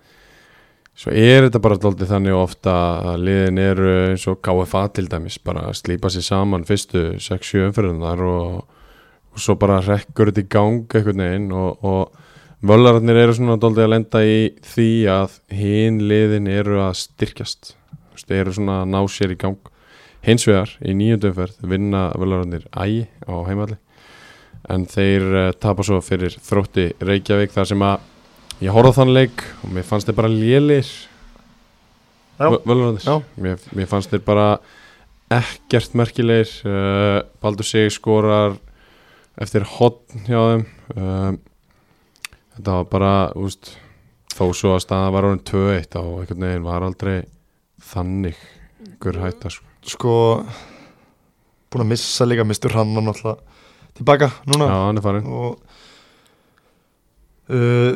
svo 0.94 1.10
er 1.10 1.48
þetta 1.48 1.60
bara 1.62 1.78
dóldi 1.82 2.06
þannig 2.06 2.36
ofta 2.38 2.74
að 3.10 3.24
liðin 3.26 3.62
eru 3.64 3.94
eins 4.12 4.26
og 4.30 4.38
KFA 4.44 4.84
til 4.94 5.08
dæmis, 5.10 5.40
bara 5.42 5.66
að 5.68 5.80
slípa 5.80 6.10
sér 6.12 6.26
saman 6.28 6.66
fyrstu 6.68 7.16
6-7 7.22 7.64
umferðunar 7.68 8.22
og, 8.28 8.60
og 9.34 9.42
svo 9.42 9.56
bara 9.58 9.80
rekkur 9.82 10.30
þetta 10.30 10.44
í 10.44 10.52
gang 10.54 10.94
einhvern 10.94 11.24
veginn 11.24 11.50
og, 11.58 11.82
og 11.82 12.23
völararnir 12.64 13.18
eru 13.20 13.36
svona 13.36 13.58
dóldi 13.60 13.84
að 13.84 13.92
lenda 13.92 14.24
í 14.24 14.38
því 14.64 14.90
að 15.12 15.38
hinn 15.52 16.00
liðin 16.08 16.48
eru 16.50 16.80
að 16.84 16.96
styrkjast. 17.02 17.74
Veist, 18.14 18.30
eru 18.32 18.54
svona 18.56 18.82
að 18.82 18.92
ná 18.94 19.00
sér 19.10 19.34
í 19.34 19.38
gang. 19.40 19.72
Hins 20.24 20.46
vegar 20.48 20.72
í 20.80 20.94
nýjöndumferð 20.96 21.64
vinna 21.68 22.06
völararnir 22.16 22.64
ægi 22.72 23.04
á 23.28 23.34
heimalli 23.44 23.76
en 24.72 24.86
þeir 24.88 25.24
uh, 25.28 25.50
tapa 25.60 25.84
svo 25.84 25.98
fyrir 26.00 26.32
þrótti 26.40 26.86
Reykjavík 27.04 27.52
þar 27.52 27.68
sem 27.68 27.82
að 27.84 28.62
ég 28.64 28.72
horfði 28.72 28.94
þann 28.96 29.12
leik 29.12 29.44
og 29.60 29.74
mér 29.76 29.84
fannst 29.84 30.08
þeir 30.08 30.18
bara 30.22 30.32
lélir. 30.32 30.92
Völararnir 32.40 33.26
mér, 33.44 33.66
mér 33.76 33.90
fannst 33.90 34.14
þeir 34.14 34.24
bara 34.24 34.48
ekkert 35.34 35.96
merkilegir. 35.98 36.54
Uh, 36.64 37.20
Baldur 37.44 37.68
sig 37.68 37.92
skorar 37.92 38.56
eftir 39.40 39.66
hotn 39.76 40.24
hjá 40.24 40.40
þeim. 40.40 40.64
Um, 40.96 41.42
þetta 42.56 42.76
var 42.78 42.84
bara 42.92 43.12
úst, 43.40 43.72
þó 44.34 44.44
svo 44.54 44.74
að 44.76 44.84
staða 44.86 45.12
var 45.14 45.26
orðin 45.28 45.44
2-1 45.50 45.98
og 46.00 46.20
einhvern 46.22 46.46
veginn 46.48 46.66
var 46.68 46.86
aldrei 46.86 47.16
þannig 47.92 48.38
einhver 48.84 49.20
hætta 49.24 49.50
sko. 49.50 49.66
sko 49.94 50.14
Búin 51.74 51.82
að 51.84 51.90
missa 51.90 52.26
líka 52.28 52.44
mistur 52.46 52.70
hann 52.78 52.92
náttúrulega 52.94 53.40
Tilbaka 53.98 54.28
núna 54.50 54.66
já, 54.70 54.76
hann 54.86 54.98
er 54.98 55.02
farin 55.04 55.26
Og 55.26 55.58
uh, 57.50 57.92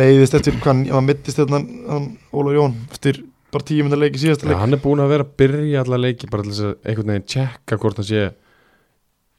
Meiðist 0.00 0.34
eftir 0.38 0.56
hann- 0.66 0.86
hann 0.90 1.06
mittist 1.06 1.38
þetta 1.40 1.60
hann 1.90 2.08
Óla 2.34 2.54
Jón 2.56 2.74
Eftir 2.90 3.22
bara 3.50 3.66
tíu 3.66 3.82
myndar 3.86 3.98
leiki 4.02 4.20
síðasta 4.22 4.46
Já, 4.46 4.52
leik 4.52 4.60
hann 4.62 4.74
er 4.76 4.82
búin 4.82 5.02
að 5.02 5.12
vera 5.14 5.26
að 5.26 5.32
byrja 5.42 5.84
alla 5.84 5.98
leiki 5.98 6.28
bara 6.30 6.44
til 6.46 6.52
þess 6.54 6.66
að 6.68 6.90
einhvern 6.90 7.12
veginn 7.14 7.28
tjekka 7.34 7.78
hvort 7.82 7.98
hann 8.02 8.08
sé 8.10 8.24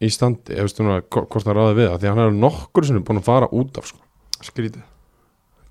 í 0.02 0.10
standi, 0.10 0.56
eða 0.56 0.66
veistu 0.66 0.84
núna 0.84 1.02
hvort 1.06 1.46
hann 1.46 1.56
ráði 1.60 1.76
við 1.78 1.90
það, 1.92 2.00
því 2.02 2.10
hann 2.10 2.24
er 2.26 2.32
nokkur 2.42 2.88
sem 2.88 2.98
er 2.98 3.04
búin 3.06 3.20
að 3.22 3.28
fara 3.28 3.48
út 3.54 3.78
af 3.78 3.86
sko. 3.92 4.00
Skrítið. 4.46 4.82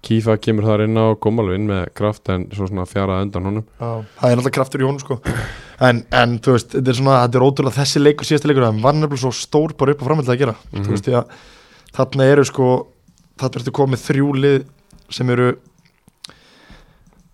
Kífa 0.01 0.39
kemur 0.41 0.65
þar 0.65 0.87
inn 0.87 0.97
á, 0.97 1.13
kom 1.21 1.43
alveg 1.43 1.59
inn 1.61 1.67
með 1.69 1.83
kraft 1.99 2.31
en 2.33 2.47
svo 2.57 2.65
svona 2.71 2.87
fjaraði 2.89 3.27
undan 3.27 3.49
honum. 3.51 3.65
Já, 3.77 3.91
það 4.17 4.31
er 4.31 4.39
náttúrulega 4.39 4.57
kraftur 4.57 4.81
í 4.81 4.87
honum 4.89 5.03
sko. 5.03 5.19
En, 5.81 6.03
en 6.17 6.39
þú 6.41 6.55
veist, 6.57 6.71
þetta 6.73 6.93
er 6.95 6.97
svona 6.97 7.19
þetta 7.27 7.41
er 7.41 7.45
ótrúlega 7.45 7.77
þessi 7.83 8.01
leikur, 8.01 8.29
síðasta 8.29 8.49
leikur 8.49 8.65
hann 8.65 8.81
var 8.85 8.97
nefnilega 8.97 9.21
svo 9.27 9.33
stór 9.37 9.75
bara 9.77 9.93
upp 9.93 10.01
á 10.01 10.09
framhaldið 10.09 10.35
að 10.35 10.41
gera. 10.45 10.55
Mhm. 10.73 10.87
þú 10.87 10.95
veist, 10.95 11.09
því 11.11 11.19
að 11.21 11.35
þarna 11.99 12.31
eru 12.33 12.47
sko 12.49 12.71
þarna 13.41 13.61
ertu 13.61 13.75
komið 13.77 14.07
þrjú 14.09 14.31
lið 14.41 14.65
sem 15.11 15.31
eru 15.37 15.51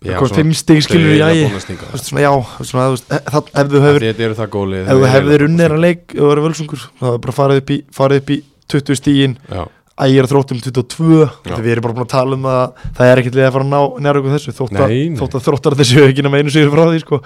komið 0.03 0.35
fimm 0.37 0.53
stig 0.55 0.83
skilur 0.85 1.15
í 1.15 1.21
ægi 1.25 1.47
þú 1.49 1.57
veist, 1.57 2.07
svona 2.11 2.23
já, 2.23 2.31
svona, 2.61 2.85
þú 2.87 2.93
veist, 2.95 3.07
e- 3.11 3.23
það, 3.31 3.49
ef 3.61 3.71
þú 3.71 3.81
hefur 3.83 4.05
Þetta 4.05 4.25
eru 4.27 4.37
það 4.37 4.51
góli 4.53 4.81
ef 4.83 4.91
þú 4.91 5.09
hefur 5.13 5.45
unnið 5.47 5.65
hennar 5.67 5.81
leik 5.83 6.03
þú 6.13 6.27
hefur 6.27 6.43
völsungur, 6.45 6.85
þá 7.01 7.07
er 7.13 7.19
bara 7.25 7.35
farið 7.39 7.61
upp 7.63 7.73
í 7.73 7.77
farið 7.97 8.21
upp 8.21 8.29
í 8.35 8.37
20 8.67 8.99
stígin 9.01 9.35
Já, 9.49 9.63
ægir 10.05 10.27
þróttum 10.29 10.59
22 10.61 11.19
þetta 11.45 11.59
við 11.65 11.71
erum 11.73 11.85
bara 11.87 11.95
búin 11.97 12.05
að 12.05 12.11
tala 12.13 12.37
um 12.37 12.47
að 12.51 12.81
það 12.97 13.11
er 13.11 13.21
ekkert 13.21 13.37
leið 13.39 13.47
að 13.47 13.53
fara 13.55 13.65
að 13.67 13.71
ná 13.73 14.01
næra 14.05 14.19
okkur 14.21 14.35
þessu 14.35 14.53
þótt 14.57 14.75
að, 14.77 14.91
Nei, 14.93 15.09
nei. 15.09 15.17
þótt 15.21 15.37
að 15.39 15.45
þróttar 15.47 15.77
þessu 15.79 16.03
ekki 16.05 16.25
nema 16.27 16.41
einu 16.41 16.53
sigri 16.53 16.73
frá 16.73 16.83
því 16.91 16.99
sko. 17.05 17.19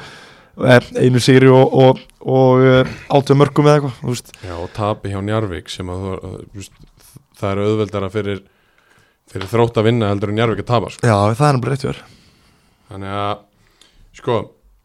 Eh, 0.68 0.88
einu 1.06 1.20
sigri 1.24 1.48
og, 1.52 1.76
og, 1.82 2.00
og 2.28 2.64
átöð 3.16 3.38
mörgum 3.40 3.68
eða 3.72 3.78
eitthvað 3.80 4.10
veist. 4.12 4.32
já, 4.44 4.56
og 4.60 4.70
tapi 4.76 5.12
hjá 5.14 5.20
Njarvík 5.24 5.72
sem 5.72 5.88
að 5.92 6.08
uh, 6.12 6.34
just, 6.56 6.74
það 7.40 7.54
er 7.54 7.62
auðveldara 7.66 8.10
fyrir, 8.12 8.42
fyrir 9.32 9.48
þrótt 9.52 9.80
að 9.80 9.88
vinna 9.88 10.10
heldur 10.12 10.34
en 10.34 10.40
Njarvík 10.42 10.64
að 10.66 10.70
tapa 10.74 10.92
sko. 10.92 11.08
já, 11.08 11.16
það 11.40 11.48
er 11.48 11.72
rétt 11.72 11.86
hjá 11.86 11.92
þér 11.94 12.02
Þannig 12.92 13.16
að 13.22 13.46
sko 14.20 14.38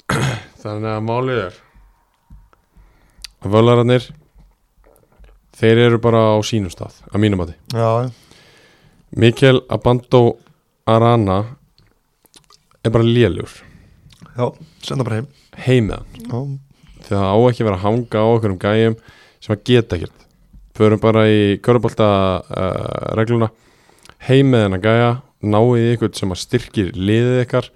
þannig 0.62 0.92
að 0.94 1.06
málið 1.10 1.42
er 1.48 1.58
að 3.42 3.56
völararnir 3.58 4.06
þeir 5.56 5.82
eru 5.86 6.00
bara 6.02 6.22
á 6.32 6.36
sínum 6.46 6.72
stað 6.72 7.00
að 7.10 7.22
mínum 7.22 7.44
að 7.44 7.54
já, 7.72 8.10
Mikkel 9.16 9.62
Abando 9.72 10.38
Arana 10.86 11.42
er 12.84 12.92
bara 12.92 13.06
lélur 13.06 13.50
já, 14.36 14.52
senda 14.84 15.06
bara 15.06 15.20
heim. 15.20 15.28
Heimiðan 15.56 16.58
því 17.06 17.14
það 17.14 17.28
á 17.32 17.36
ekki 17.48 17.62
að 17.62 17.68
vera 17.68 17.78
að 17.78 17.84
hanga 17.86 18.22
á 18.22 18.26
okkur 18.26 18.52
um 18.52 18.60
gæjum 18.60 18.96
sem 19.40 19.54
að 19.54 19.64
geta 19.68 19.96
ekkert. 19.96 20.26
Förum 20.76 21.00
bara 21.00 21.24
í 21.30 21.40
körubólta 21.64 22.08
uh, 22.42 23.14
regluna. 23.16 23.48
Heimiðan 24.26 24.76
að 24.76 24.86
gæja 24.88 25.10
náið 25.46 25.90
ykkur 25.94 26.14
sem 26.18 26.32
að 26.34 26.42
styrkir 26.42 26.94
liðið 26.96 27.42
ykkar 27.44 27.70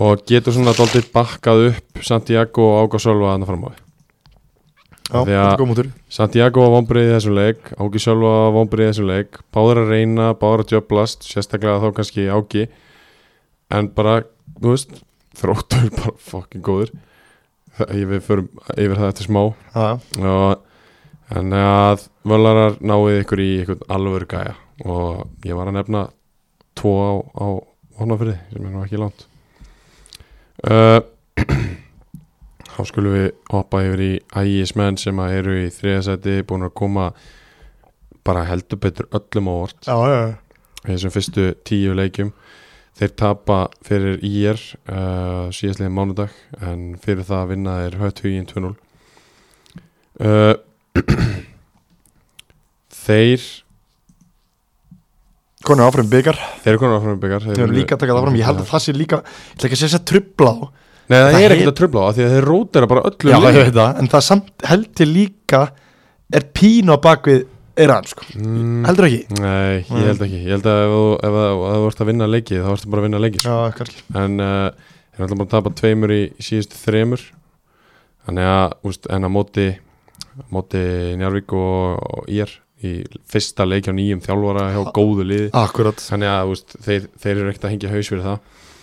og 0.00 0.24
getur 0.28 0.54
svona 0.54 0.74
dálítið 0.76 1.08
bakkað 1.14 1.68
upp 1.70 2.02
Santiago 2.06 2.66
og 2.68 2.90
Ágasölva 2.90 3.34
að 3.34 3.42
það 3.42 3.50
fram 3.50 3.64
á 3.66 3.70
því 3.70 3.89
því 5.10 5.36
að- 5.40 5.92
Santiago 6.08 6.60
var 6.64 6.72
vonbreið 6.76 7.08
í 7.10 7.14
þessum 7.16 7.34
leik 7.38 7.70
Áki 7.80 7.98
sjálfa 8.04 8.30
var 8.36 8.52
vonbreið 8.56 8.86
í 8.86 8.90
þessum 8.92 9.08
leik 9.10 9.38
Báður 9.54 9.80
að 9.82 9.90
reyna, 9.94 10.26
báður 10.38 10.62
að 10.64 10.68
djöblast 10.74 11.26
Sérstaklega 11.26 11.80
þá 11.82 11.94
kannski 11.98 12.26
Áki 12.30 12.66
En 13.70 13.88
bara, 13.94 14.22
þú 14.60 14.74
veist 14.74 14.90
Þróttur 15.40 15.90
bara 15.94 16.10
fucking 16.18 16.62
góður. 16.66 16.90
Það- 17.78 17.92
Við 18.10 18.22
förum 18.26 18.48
yfir 18.74 18.96
það 18.98 19.08
eftir 19.12 19.26
smá. 19.28 19.42
Já, 19.72 20.00
og 20.26 21.36
en 21.38 21.52
að 21.54 22.08
völlarar 22.26 22.74
náið 22.82 23.20
ykkur 23.22 23.38
í 23.44 23.46
einhvern 23.60 23.84
alvöru 23.94 24.26
gæja. 24.28 24.54
Og 24.84 25.28
ég 25.46 25.54
var 25.56 25.70
að 25.70 25.76
nefna 25.78 26.02
tvo 26.74 26.92
á, 26.98 27.12
á 27.40 27.46
Hornafyrði 28.00 28.36
sem 28.52 28.66
er 28.66 28.70
nú 28.74 28.82
ekki 28.84 28.98
langt. 28.98 29.24
Uh, 30.66 31.00
þá 32.80 32.88
skulum 32.88 33.16
við 33.16 33.26
hoppa 33.52 33.82
yfir 33.84 34.02
í 34.04 34.12
ægismenn 34.40 34.98
sem 35.00 35.20
að 35.20 35.34
eru 35.40 35.56
í 35.60 35.66
þriðasæti 35.74 36.36
búin 36.48 36.64
að 36.64 36.76
koma 36.80 37.10
bara 38.26 38.46
heldur 38.48 38.80
betur 38.80 39.08
öllum 39.16 39.50
á 39.50 39.52
vort 39.52 39.90
í 39.90 40.88
þessum 40.88 41.12
fyrstu 41.12 41.50
tíu 41.68 41.92
leikjum. 41.96 42.32
Þeir 43.00 43.12
tapa 43.16 43.58
fyrir 43.86 44.18
IR 44.26 44.58
uh, 44.90 45.48
síðastlega 45.54 45.92
mánudag 45.94 46.32
en 46.60 46.96
fyrir 47.00 47.24
það 47.24 47.38
að 47.38 47.52
vinna 47.52 47.76
þeir 47.80 47.96
hött 48.00 48.22
huginn 48.24 48.48
2-0 48.50 48.72
uh, 50.20 50.54
þeir 53.06 53.46
Konu 55.64 55.84
áfram 55.84 56.08
byggar 56.08 56.38
þeir 56.64 56.74
eru 56.74 56.82
konar 56.82 56.98
áfram 56.98 57.18
í 57.18 57.22
byggar 57.22 57.46
Þeir 57.46 57.64
eru 57.66 57.76
líka 57.76 57.96
að 57.96 58.02
taka 58.02 58.14
það 58.14 58.22
áfram. 58.22 58.38
Ég 58.40 58.48
held 58.48 58.62
að 58.62 58.70
það 58.72 58.84
sé 58.84 58.94
líka 58.96 59.20
Ég 59.20 59.54
ætla 59.54 59.68
ekki 59.68 59.76
að 59.76 59.80
segja 59.80 59.92
þess 59.92 60.00
að 60.00 60.06
trubla 60.10 60.52
á 60.52 60.56
Nei 61.10 61.16
það, 61.18 61.30
það 61.34 61.40
er 61.40 61.44
er- 61.50 61.54
ekkert 61.56 61.72
að 61.72 61.78
tröfla 61.80 62.02
á 62.06 62.10
því 62.14 62.24
að 62.26 62.34
þeir 62.36 62.46
rótera 62.50 62.88
bara 62.90 63.02
öllum 63.10 63.30
Já, 63.32 63.36
ég 63.36 63.46
liðum. 63.46 63.64
veit 63.64 63.78
það 63.80 63.98
En 64.04 64.10
það 64.12 64.26
samt 64.30 64.66
held 64.70 65.02
ég 65.04 65.10
líka 65.10 65.62
Er 66.38 66.44
pínu 66.54 66.94
á 66.94 66.98
bakvið 67.02 67.40
Eiran, 67.80 68.04
sko. 68.04 68.26
Mm, 68.36 68.82
Heldur 68.84 69.06
ekki? 69.06 69.20
Nei, 69.40 69.76
ég 69.88 70.06
held 70.10 70.22
ekki. 70.26 70.38
Ég 70.44 70.50
held 70.52 70.66
að 70.68 70.80
ef 71.24 71.36
þú 71.36 71.86
ert 71.88 72.00
að 72.02 72.08
vinna 72.10 72.26
leikið 72.28 72.64
þá 72.66 72.70
ertu 72.74 72.90
bara 72.92 73.00
að 73.00 73.06
vinna 73.06 73.20
leikið 73.22 73.40
sko. 73.44 73.54
Já, 73.54 73.74
kannski. 73.78 74.02
En 74.20 74.34
uh, 74.44 74.90
ætla 75.16 75.28
bara 75.38 75.46
að 75.46 75.52
tapa 75.54 75.72
tveimur 75.78 76.12
í, 76.12 76.18
síðustu 76.44 76.76
þremur. 76.82 77.22
Þannig 78.26 78.50
að 78.50 78.74
úst, 78.90 79.08
en 79.16 79.24
að 79.30 79.32
móti 79.38 79.66
móti 80.52 80.82
Njarvík 81.22 81.54
og, 81.56 82.04
og 82.20 82.28
IR 82.28 82.52
í 82.84 82.92
fyrsta 83.32 83.64
leik 83.70 83.88
á 83.88 83.92
nýjum 83.96 84.20
þjálfara 84.26 84.66
hjá 84.74 84.82
góðu 85.00 85.26
liði. 85.30 85.48
Akkurat. 85.62 86.04
Þannig 86.04 86.32
að 86.34 86.52
úst, 86.52 86.76
þeir, 86.84 87.08
þeir 87.22 87.34
eru 87.38 87.48
ekkert 87.54 87.66
að 87.70 87.74
hengja 87.76 87.94
haus 87.94 88.10
fyrir 88.12 88.26
það 88.28 88.38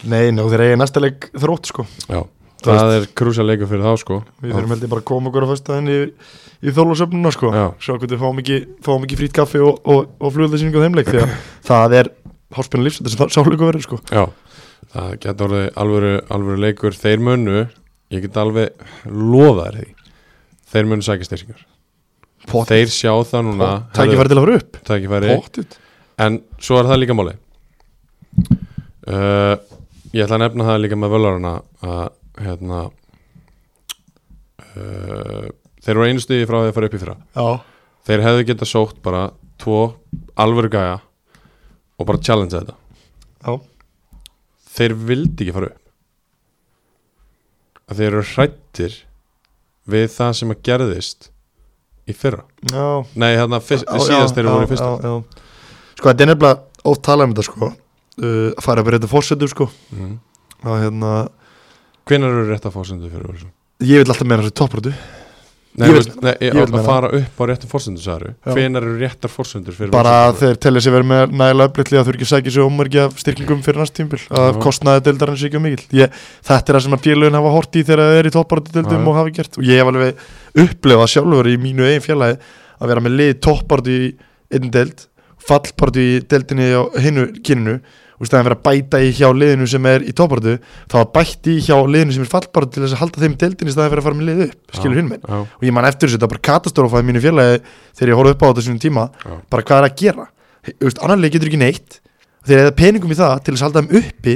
Nei, 0.06 0.30
nú 0.36 0.46
þeir 0.52 0.64
eiga 0.68 0.80
næsta 0.82 1.02
leik 1.02 1.30
þrótt, 1.34 1.72
sko. 1.72 1.86
Já, 2.06 2.20
Þú 2.58 2.74
það 2.74 2.92
er 2.98 3.04
krúsa 3.18 3.44
leikur 3.46 3.70
fyrir 3.70 3.86
þá 3.86 3.94
sko. 4.02 4.16
Við 4.42 4.54
þurfum 4.56 4.72
held 4.74 4.84
ég 4.86 4.92
bara 4.92 5.02
að 5.04 5.08
koma 5.10 5.30
okkur 5.32 5.46
á 5.46 5.52
fyrstaðin 5.52 5.90
í, 5.94 5.98
í 6.66 6.74
þólusöfnuna, 6.74 7.32
sko. 7.36 7.52
Já. 7.54 7.66
Sjá 7.82 7.94
hvernig 7.96 8.14
við 8.16 8.24
fáum 8.24 8.42
ekki, 8.42 8.58
fáum 8.86 9.06
ekki 9.06 9.20
frýtt 9.22 9.36
kaffi 9.38 9.62
og, 9.62 9.78
og, 9.86 10.10
og 10.18 10.34
flugðarsýningu 10.36 10.82
á 10.82 10.86
þeimleik 10.88 11.12
Því 11.14 11.22
að 11.22 11.36
það 11.70 11.96
er 12.02 12.10
háspinna 12.58 12.88
lífs 12.88 13.02
Þetta 13.04 13.28
er 13.28 13.36
sáleiku 13.38 13.70
verður, 13.70 13.86
sko. 13.86 14.00
Já, 14.10 14.24
það 14.96 15.14
getur 15.26 15.48
orðið 15.52 15.68
alvöru, 15.84 16.14
alvöru 16.38 16.64
leikur. 16.66 16.98
Þeir 16.98 17.24
munu, 17.30 17.64
ég 18.14 18.26
get 18.26 18.42
alveg 18.42 18.86
lofa 19.06 19.70
þér 19.70 19.80
því 19.82 19.90
þeir 20.74 20.90
munu 20.92 21.06
sækja 21.06 21.30
styrkingar. 21.30 21.66
Pott, 22.48 22.70
þeir 22.74 22.90
sjá 22.92 23.12
það 23.28 23.46
núna 23.52 23.70
Tækifæri 23.96 24.32
til 24.32 24.38
að 24.38 24.44
fara 24.46 24.58
upp. 24.62 24.78
tækifæri 24.88 25.38
En 26.26 26.42
svo 26.64 26.78
er 26.80 26.88
það 26.90 27.00
líka 27.04 27.16
máli 27.18 27.34
uh, 29.08 29.56
Ég 30.16 30.24
ætla 30.24 30.38
að 30.38 30.44
nefna 30.46 30.68
það 30.70 30.82
líka 30.84 30.98
með 31.00 31.14
völarana 31.16 31.54
að 31.84 32.04
hérna 32.46 32.82
uh, 34.78 35.48
Þeir 35.84 36.00
voru 36.00 36.08
einu 36.12 36.22
stuði 36.24 36.48
frá 36.48 36.58
því 36.62 36.70
að 36.70 36.76
fara 36.78 36.88
upp 36.90 36.96
í 36.96 37.02
fyrra. 37.02 37.16
Já, 37.36 37.48
Þeir 38.08 38.24
hefðu 38.24 38.46
getað 38.48 38.70
sótt 38.72 39.00
bara 39.04 39.24
tvo 39.60 39.80
alvöru 40.40 40.70
gæja 40.72 40.98
og 41.98 42.08
bara 42.08 42.22
challenge 42.24 42.56
þetta. 42.56 42.76
Já, 43.44 43.52
Þeir 44.78 44.96
vildi 45.10 45.46
ekki 45.48 45.56
fara 45.56 45.72
upp. 45.72 45.84
Að 47.88 48.02
þeir 48.02 48.10
eru 48.12 48.26
hrættir 48.34 48.96
við 49.88 50.08
það 50.12 50.32
sem 50.40 50.54
að 50.54 50.64
gerðist 50.68 51.30
í 52.08 52.16
fyrra. 52.16 52.44
Já. 52.68 52.88
Nei, 53.16 53.32
hérna 53.40 53.60
síðast 53.64 54.36
þeir 54.36 54.48
já, 54.48 54.52
voru 54.52 54.68
í 54.68 54.72
fyrsta. 54.72 54.92
já, 54.92 55.08
já. 55.08 55.44
Sko, 55.98 56.10
þetta 56.12 56.24
er 56.26 56.32
nefnilega 56.32 56.88
ótt 56.92 57.04
talað 57.08 57.30
um 57.30 57.36
þetta, 57.36 57.48
sko 57.48 57.70
uh, 58.22 58.50
að 58.58 58.64
fara 58.66 58.84
að 58.84 58.90
breyta 58.92 59.12
fórsetu, 59.12 59.50
sko. 59.52 59.70
Mm. 59.94 60.18
að 60.64 60.82
hérna, 60.86 61.14
Hvenær 62.08 62.32
eru 62.34 62.50
rétt 62.52 62.66
að 62.70 62.76
fórsendu 62.78 63.12
fyrir 63.12 63.32
þessu? 63.34 63.50
ég 63.84 64.02
vil 64.02 64.10
alltaf 64.10 64.28
meina 64.28 64.44
þessu 64.46 64.58
topprötu 64.58 64.94
Nei, 65.78 65.92
Ég 65.92 65.94
vil- 65.94 66.22
nei, 66.26 66.32
ég, 66.42 66.56
ég 66.58 66.72
að 66.74 66.86
fara 66.88 67.10
upp 67.14 67.38
á 67.38 67.44
réttum 67.46 67.70
fórsendur 67.70 68.02
sagður 68.02 68.32
Já. 68.34 68.54
Hvenær 68.56 68.82
eru 68.88 68.96
réttar 68.98 69.30
fórsendur 69.30 69.76
fyrir 69.78 69.92
bara 69.94 70.14
að 70.26 70.40
þeir 70.40 70.56
telja 70.66 70.82
sér 70.82 70.96
verið 70.96 71.10
með 71.12 71.36
nægilega 71.38 71.70
upplýtli 71.70 72.00
að 72.00 72.08
þau 72.08 72.14
ekki 72.16 72.26
að 72.26 72.32
sækja 72.32 72.54
sér 72.56 72.66
ómörgi 72.66 73.02
af 73.04 73.20
styrkingum 73.22 73.62
fyrir 73.62 73.84
næst 73.84 73.94
tímbil 74.00 74.20
að 74.42 74.58
kostnaði 74.64 75.04
deildarinn 75.06 75.38
sé 75.38 75.52
ekki 75.52 75.62
mikil 75.62 76.00
ég, 76.00 76.18
þetta 76.50 76.74
er 76.74 76.80
það 76.80 76.84
sem 76.88 76.98
að 76.98 77.04
félögin 77.06 77.38
hafa 77.38 77.52
hort 77.54 77.78
í 77.78 77.84
þegar 77.86 78.02
þeir 78.10 78.22
eru 78.24 78.32
í 78.32 78.36
topparötu 78.40 78.74
Já, 78.74 78.76
deildum 78.80 79.12
og 79.12 79.18
hafa 79.20 79.36
gert. 79.38 79.60
Og 79.62 79.70
ég 79.70 79.78
hef 79.84 79.92
alveg 79.92 80.26
upplefað 80.66 81.14
sjálfur 81.14 81.52
í 81.52 81.56
mínu 81.62 81.86
eigin 81.92 82.06
félagi 82.08 82.40
að 82.82 82.94
vera 82.96 83.06
með 83.06 83.18
lið 83.22 83.34
topparötu 83.46 84.00
í 84.00 84.10
einn 84.58 84.74
deild 84.74 85.06
fallparötu 85.46 86.02
í 86.02 86.18
deildinni 86.26 86.72
á 86.74 86.82
hinnu 87.06 87.28
kyninu 87.46 87.78
í 88.18 88.26
staðin 88.26 88.48
vera 88.48 88.58
að 88.58 88.66
bæta 88.66 88.98
í 89.04 89.12
hjá 89.14 89.28
liðinu 89.30 89.68
sem 89.70 89.84
er 89.90 90.02
í 90.08 90.14
topparötu 90.18 90.56
þá 90.90 90.96
að 91.02 91.12
bætti 91.18 91.52
í 91.54 91.62
hjá 91.68 91.78
liðinu 91.86 92.16
sem 92.16 92.24
er 92.26 92.32
fallparötu 92.32 92.74
til 92.74 92.84
þess 92.84 92.96
að 92.96 93.02
halda 93.04 93.24
þeim 93.24 93.36
deildinni 93.44 93.70
í 93.70 93.76
staðin 93.76 93.92
fyrir 93.94 94.02
að 94.02 94.08
fara 94.08 94.18
með 94.18 94.28
lið 94.32 94.40
upp 94.48 94.78
skilur 94.80 94.98
hinn 94.98 95.12
minn 95.12 95.24
og 95.28 95.62
ég 95.68 95.76
man 95.76 95.86
eftir 95.86 96.08
þessu, 96.08 96.18
þetta 96.18 96.26
var 96.26 96.34
bara 96.34 96.48
katastrófa 96.50 97.02
í 97.04 97.08
mínu 97.08 97.22
félagi 97.22 97.62
þegar 98.00 98.10
ég 98.12 98.18
horfði 98.18 98.34
upp 98.34 98.42
á 98.42 98.50
þetta 98.50 98.66
sínum 98.66 98.82
tíma 98.82 99.04
Já. 99.14 99.34
bara 99.54 99.66
hvað 99.68 99.78
er 99.78 99.86
að 99.88 99.98
gera? 100.02 100.26
Annarlega 100.68 101.34
getur 101.38 101.48
ekki 101.52 101.62
neitt. 101.62 102.00
Þeir 102.48 102.60
eða 102.64 102.74
peningum 102.80 103.14
í 103.14 103.18
það 103.18 103.36
til 103.44 103.54
þess 103.54 103.64
að 103.64 103.68
halda 103.68 103.84
þeim 103.84 103.94
uppi 104.02 104.36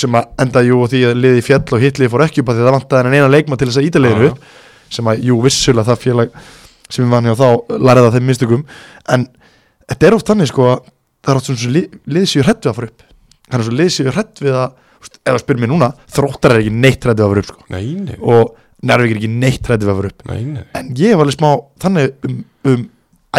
sem 0.00 0.16
að 0.16 0.24
enda 0.44 0.60
jú 0.66 0.76
og 0.80 0.88
því 0.90 1.00
að 1.10 1.20
liði 1.20 1.42
fjall 1.44 1.66
og 1.76 1.82
hitliði 1.84 2.10
fór 2.12 2.24
ekki 2.26 2.42
upp 2.42 2.50
að 2.50 2.56
því 2.56 2.62
að 2.64 2.68
það 5.90 6.08
sem 6.90 7.06
það 7.06 8.16
sem 8.16 8.64
en 9.14 9.26
þetta 9.90 10.06
er 10.08 10.16
oft 10.16 10.30
þannig 10.30 10.50
sko 10.50 10.66
að 10.70 10.80
það 11.20 11.32
er 11.32 11.40
oft 11.40 11.48
svona 11.50 11.74
lið, 11.76 11.96
lið 12.14 12.26
séu 12.30 12.44
hrætt 12.46 12.64
við 12.64 12.70
að 12.70 12.76
fara 12.78 12.90
upp 12.90 13.09
þannig 13.50 13.70
að 13.70 13.78
lið 13.80 13.90
séu 13.96 14.14
hrætt 14.14 14.42
við 14.44 14.56
að 14.60 14.70
það 15.24 15.38
spyrir 15.42 15.60
mér 15.64 15.70
núna, 15.72 15.88
þróttar 16.12 16.54
er 16.56 16.62
ekki 16.64 16.72
neitt 16.76 17.04
hrætt 17.06 17.18
við 17.20 17.24
að 17.26 17.30
fara 17.34 17.42
upp 17.44 17.50
sko. 17.50 17.66
Nei, 17.72 17.84
nei, 18.04 18.16
og 18.20 18.54
nærvík 18.90 19.12
er 19.14 19.20
ekki 19.20 19.30
neitt 19.32 19.68
hrætt 19.68 19.84
við 19.84 19.92
að 19.92 20.00
fara 20.00 20.10
upp. 20.14 20.24
Nei, 20.30 20.40
nei. 20.54 20.64
En 20.80 20.90
ég 21.00 21.14
var 21.16 21.26
alveg 21.26 21.36
smá 21.38 21.50
þannig 21.84 22.28
um, 22.28 22.40
um 22.70 22.82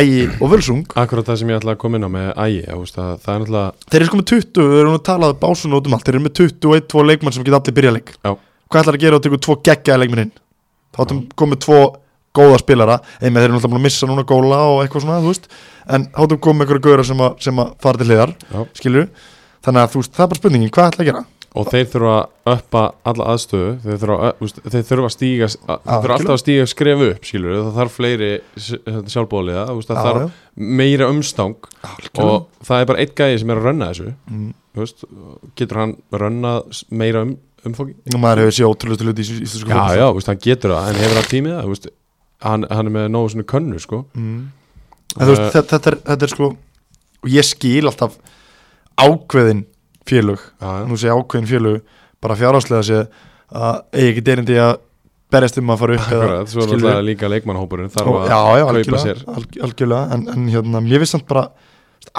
ægi 0.01 0.21
og 0.39 0.51
völsung. 0.53 0.83
Akkurat 1.03 1.27
það 1.27 1.39
sem 1.41 1.51
ég 1.53 1.59
ætla 1.61 1.75
að 1.75 1.81
koma 1.83 1.99
inn 1.99 2.07
á 2.07 2.11
með 2.11 2.29
ægi 2.45 2.61
Það 2.65 3.09
það 3.25 3.33
er 3.33 3.41
náttúrulega 3.41 3.89
þeir 3.91 3.99
eru 4.01 4.09
sko 4.11 4.19
með 4.21 4.29
20, 4.31 4.69
við 4.71 4.79
erum 4.81 4.95
nú 4.95 5.01
talað 5.11 5.33
básun 5.41 5.75
út 5.77 5.89
um 5.89 5.97
allt. 5.97 6.05
Þeir 6.07 6.15
eru 6.17 6.23
með 6.27 6.35
21, 6.39 6.85
2 6.95 7.03
leikmann 7.09 7.35
sem 7.35 7.45
geta 7.47 7.59
allir 7.61 7.77
byrja 7.81 7.93
leik. 7.97 8.13
Já. 8.23 8.31
hvað 8.71 8.81
ætlar 8.85 8.97
að 8.97 9.03
gera 9.03 9.19
og 9.19 9.25
tekur 9.25 9.41
tvo 9.43 9.57
geggjaði 9.67 10.01
leikmenn 10.05 10.23
inn? 10.25 10.31
Þá 10.95 11.01
áttum 11.05 11.19
komið 11.39 11.59
tvo 11.65 11.79
góða 12.31 12.61
spilara. 12.61 12.95
Einnig 13.19 13.41
þeir 13.43 13.49
eru 13.49 13.57
náttúrulega 13.57 13.81
að 13.81 13.85
missa 13.89 14.07
núna 14.07 14.23
góla 14.27 14.61
og 14.71 14.77
eitthvað 14.85 15.03
svona, 15.03 15.19
þú 15.25 15.33
veist. 15.33 15.49
En 15.91 16.05
þá 16.07 16.21
áttum 16.23 16.39
komið 16.47 16.63
einhverju 16.65 16.83
gauðra 16.87 17.05
sem, 17.11 17.23
að- 17.27 17.35
sem 17.43 17.59
að 17.59 17.73
fara 17.83 17.99
til 17.99 18.07
hliðar 18.07 18.31
Já. 18.47 18.61
Þannig 19.65 19.81
að 19.85 19.93
þú 19.93 20.01
veist, 20.01 20.13
það 20.17 20.23
er 20.25 20.31
bara 20.33 20.41
spurningin, 20.41 20.71
hvað 20.75 20.89
ætla 20.91 21.03
að 21.05 21.09
gera 21.11 21.23
Og 21.51 21.65
þeir 21.67 21.87
þurfa 21.91 22.11
að 22.47 22.53
uppa 22.55 22.81
alla 23.11 23.25
aðstöðu 23.33 23.71
Þeir 23.83 23.97
þurfa, 23.99 24.27
að, 24.29 24.51
þeir 24.71 24.85
þurfa 24.87 25.07
að 25.09 25.13
stíga 25.17 25.47
Þeir 25.51 25.81
þurfa 25.83 26.15
alltaf 26.15 26.31
að 26.31 26.39
stíga 26.39 26.67
skref 26.71 27.01
upp 27.09 27.25
skilur 27.27 27.57
Það 27.57 27.73
þarf 27.75 27.97
fleiri 27.97 28.29
sjálfbóðliða 29.11 29.65
Það 29.67 29.81
Já, 29.81 29.97
þarf 30.05 30.21
já. 30.21 30.29
meira 30.79 31.09
umstang 31.11 31.57
Algjörlega. 31.83 32.23
Og 32.31 32.65
það 32.69 32.83
er 32.83 32.89
bara 32.91 33.03
einn 33.03 33.13
gæði 33.19 33.41
sem 33.41 33.51
er 33.53 33.59
að 33.61 33.67
rönna 33.69 33.89
þessu 33.91 34.13
Mm. 34.31 34.49
Veist, 34.79 35.03
Getur 35.59 35.81
hann 35.81 35.93
rönnað 36.15 36.69
s- 36.71 36.85
meira 36.95 37.25
um, 37.25 37.33
umfóki? 37.67 37.97
og 38.15 38.19
maður 38.23 38.45
hefur 38.45 38.55
séð 38.55 38.69
ótrúlega 38.71 39.03
hluti 39.09 39.25
í 39.25 39.41
íslensku 39.43 39.67
Já, 39.67 39.75
fótbolta. 39.75 39.97
já, 39.99 40.07
veist, 40.15 40.29
hann 40.31 40.39
getur 40.45 40.71
það 40.77 40.87
En 40.93 40.99
hefur 41.03 41.19
hann 41.19 41.29
tímið 41.33 41.55
það? 41.57 41.67
Veist, 41.73 41.87
hann, 42.47 42.63
hann 42.71 42.87
er 42.87 42.93
með 42.95 43.09
nógu 43.11 43.33
svona 43.33 43.47
könnu 43.51 43.79
sko. 43.83 43.99
mm. 44.15 44.39
en 45.19 45.25
þú 45.27 45.33
veist, 45.33 45.41
Eh, 45.43 45.51
þetta, 45.57 45.67
þetta, 45.75 45.91
er, 45.91 45.97
þetta 46.07 46.23
er 46.29 46.31
sko 46.37 46.47
og 47.21 47.29
ég 47.35 47.43
skil 47.51 47.83
alltaf 47.91 48.15
ákveðin 48.99 49.65
félög. 50.07 50.39
Já, 50.61 50.71
nú 50.89 50.97
sé 50.99 51.11
ákveðin 51.13 51.47
félög 51.49 51.81
bara 52.21 52.35
fjárháslega 52.39 52.83
sé 52.85 53.01
að 53.51 53.83
eigi 53.93 54.09
ekki 54.13 54.23
derindi 54.25 54.57
að 54.61 54.77
berjast 55.31 55.57
um 55.61 55.71
að 55.71 55.79
fara 55.81 55.95
upp 55.97 56.11
eða, 56.11 56.29
svo 56.51 56.61
er 56.63 56.67
náttúrulega 56.69 57.03
líka 57.07 57.29
leikmannhópurinn 57.31 57.91
þarf 57.93 58.15
að 58.19 58.31
já, 58.31 58.39
já, 58.59 58.65
kaupa 58.67 59.01
sér. 59.03 59.21
alg, 59.31 59.53
algjörlega 59.67 60.15
en, 60.17 60.25
en 60.33 60.47
hérna, 60.51 60.81
mér 60.83 61.03
finnst 61.03 61.15
samt 61.15 61.27
bara 61.29 61.45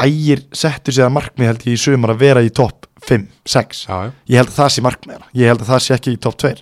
ægir 0.00 0.44
settur 0.56 0.96
sér 0.96 1.08
að 1.10 1.14
markmið 1.18 1.50
held 1.50 1.66
ég 1.68 1.76
í 1.76 1.82
sumar 1.82 2.14
að 2.14 2.22
vera 2.24 2.44
í 2.46 2.52
topp 2.54 2.88
5, 3.02 3.26
6 3.52 3.82
já, 3.88 3.98
já. 4.06 4.12
ég 4.32 4.40
held 4.40 4.52
að 4.52 4.56
það 4.60 4.70
sé 4.76 4.84
markmið 4.86 5.26
ég 5.42 5.52
held 5.52 5.64
að 5.66 5.70
það 5.74 5.82
sé 5.84 5.94
ekki 5.98 6.14
í 6.16 6.20
topp 6.24 6.38
2 6.40 6.52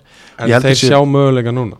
En 0.41 0.51
þeir 0.65 0.75
sé- 0.81 0.89
sjá 0.91 0.99
möguleika 1.07 1.53
núna 1.55 1.79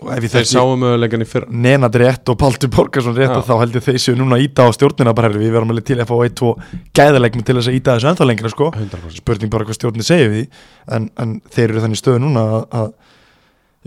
Þeir 0.00 0.26
þekki 0.32 0.48
sáu 0.48 0.70
möguleikan 0.80 1.22
í 1.24 1.26
fyrra. 1.28 1.48
Nenad 1.52 1.96
rétt 2.00 2.30
og 2.32 2.38
Paltur 2.40 2.70
Borgarsson 2.72 3.16
rétt 3.18 3.34
Já. 3.34 3.42
þá 3.44 3.52
held 3.60 3.76
ég 3.76 3.84
þeir 3.84 3.98
séu 4.00 4.16
núna 4.16 4.38
að 4.38 4.44
íta 4.46 4.64
á 4.64 4.72
stjórnina 4.72 5.12
bara 5.16 5.28
við 5.34 5.52
verum 5.52 5.74
alveg 5.74 5.86
til 5.90 5.98
að 6.00 6.08
fá 6.08 6.14
eitt 6.24 6.42
og 6.46 6.62
gæðaleikmi 6.96 7.44
til 7.44 7.56
þess 7.58 7.68
að 7.68 7.76
íta 7.76 7.96
þessu 7.98 8.10
ennþá 8.12 8.28
lengra 8.30 8.52
sko. 8.54 8.70
100% 8.72 9.20
spurning 9.20 9.52
bara 9.52 9.68
hvað 9.68 9.76
stjórnin 9.76 10.06
segir 10.08 10.32
við 10.32 10.62
en, 10.96 11.10
en 11.20 11.34
þeir 11.52 11.66
eru 11.68 11.84
þannig 11.84 12.00
stöðu 12.00 12.22
núna 12.24 12.46
að, 12.46 12.64
að 12.80 12.88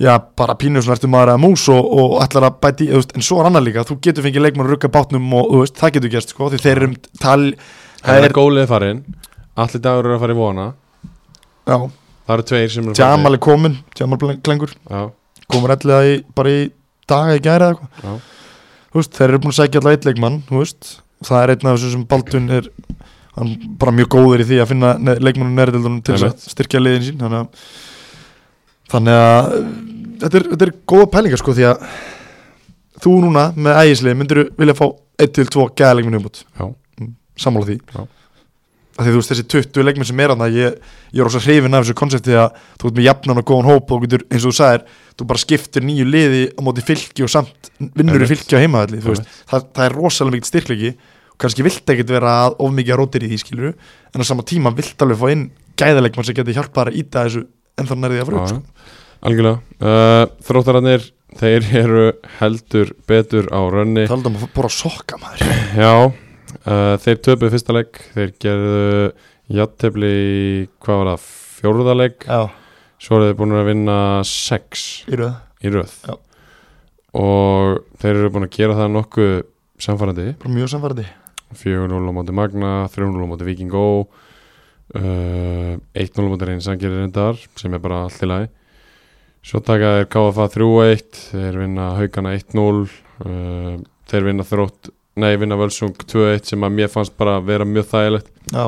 já, 0.06 0.14
bara 0.44 0.58
pínu 0.62 0.84
svona 0.86 1.00
ertu 1.00 1.10
maður 1.10 1.34
að 1.34 1.42
mús 1.48 1.66
og, 1.74 1.90
og 2.04 2.16
ætlar 2.22 2.48
að 2.52 2.62
bæti, 2.68 2.90
veist, 2.94 3.18
en 3.18 3.26
svo 3.26 3.42
er 3.42 3.50
annað 3.50 3.68
líka. 3.72 3.88
Þú 3.90 4.00
getur 4.06 4.28
fengið 4.28 4.46
leikmann 4.48 4.68
að 4.70 4.76
rugga 4.76 4.94
bátnum 4.94 5.34
og 5.40 5.52
veist, 5.64 5.78
það 5.82 5.98
getur 5.98 6.14
gerst, 6.14 6.36
sko, 6.36 6.52
því 6.54 6.62
þeir 6.62 6.78
eru 6.78 6.92
um 6.92 6.96
tal, 7.22 7.42
Það 8.04 8.26
er 8.28 8.34
gólið 8.36 8.66
farinn. 8.70 9.04
Allir 9.64 9.82
dagur 9.86 10.10
eru 10.10 10.18
að 10.18 10.24
fara 10.26 10.34
í 10.34 10.38
vona. 10.38 10.66
Já, 11.64 11.78
Það 12.24 12.34
eru 12.38 12.46
tveir 12.48 12.72
sem 12.72 12.88
eru 12.88 12.96
Jamal 13.00 13.36
er 13.36 13.42
komin 13.44 13.76
Jamal 14.00 14.20
Klengur, 14.44 14.72
Já, 14.88 15.04
komur 15.54 15.74
elliða 15.76 16.02
bara 16.38 16.54
í 16.54 16.62
daga 17.10 17.38
í 17.38 17.42
gæri 17.44 17.68
eða 17.70 17.78
eitthvað. 17.78 18.30
Veist, 18.94 19.16
þeir 19.18 19.30
eru 19.32 19.42
búin 19.42 19.54
að 19.54 19.60
sækja 19.62 19.82
allavega 19.82 20.00
eitt 20.00 20.08
leikmann 20.10 20.42
það 21.24 21.40
er 21.40 21.54
einn 21.54 21.70
af 21.70 21.78
þessu 21.78 21.92
sem 21.94 22.06
Baldun 22.10 22.50
er 22.54 22.68
hann 23.38 23.54
bara 23.82 23.94
mjög 23.96 24.12
góður 24.14 24.44
í 24.44 24.48
því 24.50 24.60
að 24.62 24.70
finna 24.74 24.92
ne 25.02 25.16
leikmannum 25.24 25.56
nærildunum 25.58 26.02
til 26.06 26.18
að 26.20 26.36
styrkja 26.44 26.82
liðin 26.82 27.06
sín 27.08 27.22
þannig 27.24 27.40
að, 27.40 27.64
þannig 28.94 29.22
að 29.22 29.48
þetta 30.24 30.40
er, 30.40 30.48
þetta 30.52 30.68
er 30.68 30.74
góða 30.94 31.08
pælingar 31.16 31.42
sko 31.42 31.56
því 31.58 31.66
að 31.72 31.88
þú 33.04 33.16
núna 33.24 33.48
með 33.58 33.80
ægislið 33.82 34.20
myndir 34.20 34.44
vilja 34.60 34.78
fá 34.78 34.86
1-2 35.24 35.66
gæða 35.80 35.96
leikmennu 35.98 36.22
umbútt 36.22 36.44
já, 36.46 36.68
sammála 37.40 37.70
því. 37.72 37.80
Já. 37.90 38.06
Að 38.94 39.08
því 39.08 39.14
þú 39.14 39.22
veist 39.22 39.32
þessi 39.34 39.46
20 39.54 39.88
leikmenn 39.88 40.10
sem 40.10 40.22
er 40.22 40.34
hann 40.34 40.44
ég, 40.54 40.76
ég 41.14 41.24
er 41.24 41.30
ósa 41.30 41.42
hrifin 41.42 41.74
af 41.74 41.86
þessu 41.86 41.98
konsepti 41.98 42.36
að 42.38 42.60
þú 42.82 42.90
ert 42.90 43.00
með 43.00 43.08
jafnan 43.08 43.42
og 43.42 43.48
góðan 43.50 43.70
hóp 43.72 43.94
og 43.96 44.06
getur 44.06 44.26
eins 44.30 44.44
og 44.44 44.54
þú 44.54 44.58
sagðir 44.60 44.86
þú 45.18 45.28
bara 45.32 45.44
skiptir 45.44 45.88
nýju 45.88 46.06
liði 46.10 46.44
á 46.54 46.60
móti 46.66 46.86
fylki 46.86 47.26
og 47.26 47.34
samt 47.34 47.72
vinnur 47.80 48.22
í 48.22 48.30
fylki 48.30 48.54
á 48.54 48.62
heimaðalli 48.62 49.02
það, 49.02 49.66
það 49.74 49.84
er 49.88 49.98
rosalega 49.98 50.38
mikið 50.38 50.52
styrklegi 50.52 50.94
og 51.34 51.42
kannski 51.42 51.66
vilt 51.66 51.94
ekkert 51.96 52.14
vera 52.14 52.36
að 52.46 52.60
of 52.62 52.74
mikið 52.78 52.94
að 52.94 53.02
rótir 53.02 53.26
í 53.26 53.32
því 53.32 53.42
skiluru 53.42 53.74
en 53.74 54.22
á 54.22 54.26
sama 54.30 54.46
tíma 54.46 54.74
vilt 54.78 55.02
alveg 55.02 55.22
fá 55.24 55.28
inn 55.34 55.48
gæðaleikmann 55.80 56.28
sem 56.28 56.38
getur 56.38 56.60
hjálpað 56.60 56.92
að 56.92 57.00
íta 57.02 57.26
þessu 57.26 57.48
en 57.80 57.90
þá 57.90 57.96
nærði 57.98 58.22
að 58.22 58.30
fara 58.30 58.42
upp 58.44 58.52
sko. 58.52 58.92
Algjörlega. 59.24 59.60
Uh, 59.80 60.26
Þróttararnir, 60.44 61.06
þeir 61.40 61.68
eru 61.80 62.04
heldur 62.42 62.92
betur 63.10 63.48
á 63.50 63.62
rönni. 63.72 64.06
Talandi 64.10 64.34
um 64.34 64.38
að 64.42 64.52
bóra 64.56 64.72
sokka 64.74 65.20
maður. 65.22 65.54
Já, 65.80 65.94
uh, 66.68 66.96
þeir 67.04 67.22
töpuð 67.26 67.54
fyrsta 67.56 67.76
leik 67.76 68.02
Þeir 68.14 68.34
gerðu 68.44 68.84
jattefli 69.54 70.10
í, 70.10 70.68
hvað 70.84 71.02
var 71.02 71.10
það, 71.14 71.26
fjórða 71.60 71.96
leik? 72.00 72.28
Já, 72.28 72.42
Svo 73.04 73.18
eru 73.18 73.28
þeir 73.28 73.40
búin 73.42 73.58
að 73.60 73.66
vinna 73.68 73.98
sex 74.24 74.84
í 75.12 75.18
röð. 75.20 75.34
í 75.60 75.72
röð. 75.74 75.92
Og 77.20 77.82
þeir 78.00 78.16
eru 78.16 78.30
búin 78.32 78.48
að 78.48 78.56
gera 78.56 78.78
það 78.78 78.94
nokkuð 78.96 79.34
samfærandi 79.84 80.28
mjög 80.48 80.72
samfærandi 80.72 81.06
4-0 81.60 82.00
á 82.10 82.12
móti 82.16 82.34
Magna, 82.34 82.72
3-0 82.90 83.20
á 83.20 83.28
móti 83.30 83.46
Viking 83.46 83.70
Go 83.70 83.84
uh, 84.96 85.76
1-0 85.94 86.26
á 86.26 86.30
móti 86.32 86.48
Reyn 86.48 86.64
Sangeri 86.64 87.04
reyndar 87.04 87.38
sem 87.60 87.76
er 87.76 87.84
bara 87.84 88.06
allt 88.08 88.24
í 88.24 88.30
lagi. 88.30 88.50
Svo 89.44 89.60
taka 89.60 89.98
þeir 90.00 90.10
KFA 90.16 90.48
3-1 90.56 91.22
þeir 91.34 91.60
vinna 91.60 91.90
Haugana 92.00 92.34
1-0 92.40 92.64
uh, 92.64 93.76
þeir 94.10 94.30
vinna 94.30 94.48
þrótt 94.48 94.94
nei, 95.20 95.34
vinna 95.38 95.58
Völsung 95.60 95.94
2-1 96.10 96.54
sem 96.54 96.66
að 96.66 96.78
mér 96.78 96.92
fannst 96.92 97.16
bara 97.20 97.40
vera 97.44 97.66
mjög 97.68 97.90
þægilegt. 97.92 98.30
Já, 98.54 98.66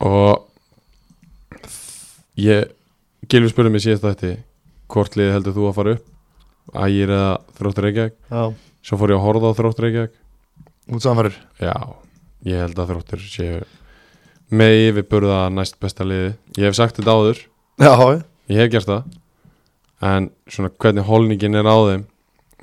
og 0.00 0.46
ég 2.40 2.70
Gilvi 3.30 3.50
spurði 3.52 3.74
mig 3.74 3.84
síðast 3.84 4.06
þetta 4.06 4.32
hvort 4.90 5.18
liði 5.18 5.34
heldur 5.36 5.54
þú 5.54 5.66
að 5.68 5.76
fara 5.76 5.92
upp? 5.96 6.06
Ægir 6.70 7.12
eða 7.14 7.32
þróttur 7.58 7.86
Reykjavík? 7.86 8.16
Já, 8.30 8.42
svo 8.86 8.98
fór 9.00 9.12
ég 9.12 9.20
að 9.20 9.26
horfa 9.26 9.50
á 9.52 9.58
þróttur 9.58 9.86
Reykjavík. 9.86 10.16
Út 10.90 11.04
samfærir 11.04 11.36
Já, 11.60 11.74
ég 12.48 12.64
held 12.64 12.80
að 12.80 12.94
þróttur 12.94 13.22
séu 13.26 13.60
með 14.50 14.76
yfirburða 14.88 15.44
næst 15.54 15.78
besta 15.82 16.06
liði. 16.06 16.32
Ég 16.58 16.70
hef 16.70 16.78
sagt 16.78 16.98
þetta 16.98 17.14
áður, 17.14 17.42
já, 17.78 17.92
ég 18.50 18.62
hef 18.64 18.72
gert 18.72 18.88
það. 18.88 19.18
En 20.10 20.30
svona 20.50 20.72
hvernig 20.80 21.06
holningin 21.06 21.58
er 21.60 21.68
á 21.68 21.76
þeim 21.86 22.06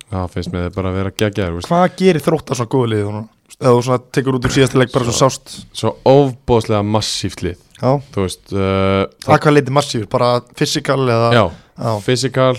Það 0.07 0.29
finnst 0.33 0.53
mér 0.53 0.69
bara 0.75 0.91
að 0.93 1.01
vera 1.01 1.51
veist. 1.57 1.67
hvað 1.67 1.97
gerir 1.99 2.23
þróttar 2.23 2.59
svona 2.59 3.01
núna? 3.03 3.23
eða 3.57 3.73
þú 3.73 3.83
svona 3.87 4.03
tekur 4.13 4.37
út 4.37 4.45
úr 4.47 4.53
síðasta 4.53 4.79
leik 4.81 4.91
bara 4.93 5.07
svo 5.07 5.15
sást 5.17 5.53
Svo 5.75 5.93
ofbóðslega 6.07 6.83
massíft 6.85 7.43
lið 7.45 7.57
Já, 7.77 7.91
Þú 8.13 8.25
veist 8.25 8.53
uh, 8.53 9.05
það 9.23 9.41
hvað 9.43 9.55
leiti 9.55 9.75
massífur, 9.77 10.09
bara 10.11 10.29
fysikal 10.57 10.99
eða 11.05 11.29
Já, 11.35 11.43
Já. 11.77 11.91
physical 12.05 12.55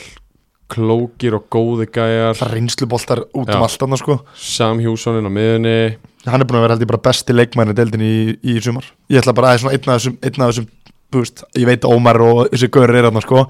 Klókir 0.68 1.38
og 1.38 1.46
góði 1.49 1.86
gæjar 1.88 2.36
það 2.36 2.53
reynsluboltar 2.53 3.22
út 3.24 3.49
Já. 3.49 3.57
um 3.57 3.64
allt 3.64 3.84
annað 3.86 4.03
sko 4.03 4.18
Sam 4.36 4.82
Hjússonin 4.84 5.28
á 5.28 5.32
miðunni 5.32 5.78
hann 6.28 6.42
er 6.42 6.49
búin 6.49 6.59
að 6.61 6.66
vera 6.66 6.76
held 6.76 6.84
ég 6.84 6.90
bara 6.90 7.05
besti 7.09 7.36
leikmæni 7.36 7.76
deildin 7.76 8.05
í, 8.05 8.16
í 8.36 8.59
sumar 8.61 8.90
ég 9.09 9.22
ætla 9.22 9.32
bara 9.36 9.55
að 9.55 9.55
það 9.55 9.57
er 9.57 9.62
svona 9.64 9.78
einn 9.78 9.88
af 9.88 10.03
þessum, 10.03 10.18
einn 10.20 10.44
af 10.44 10.53
þessum 10.53 10.68
búst, 11.09 11.42
ég 11.57 11.64
veit 11.70 11.86
Ómar 11.88 12.20
og 12.20 12.40
þessi 12.53 12.68
gaur 12.74 12.92
er 12.92 13.09
hann 13.09 13.24
sko 13.24 13.46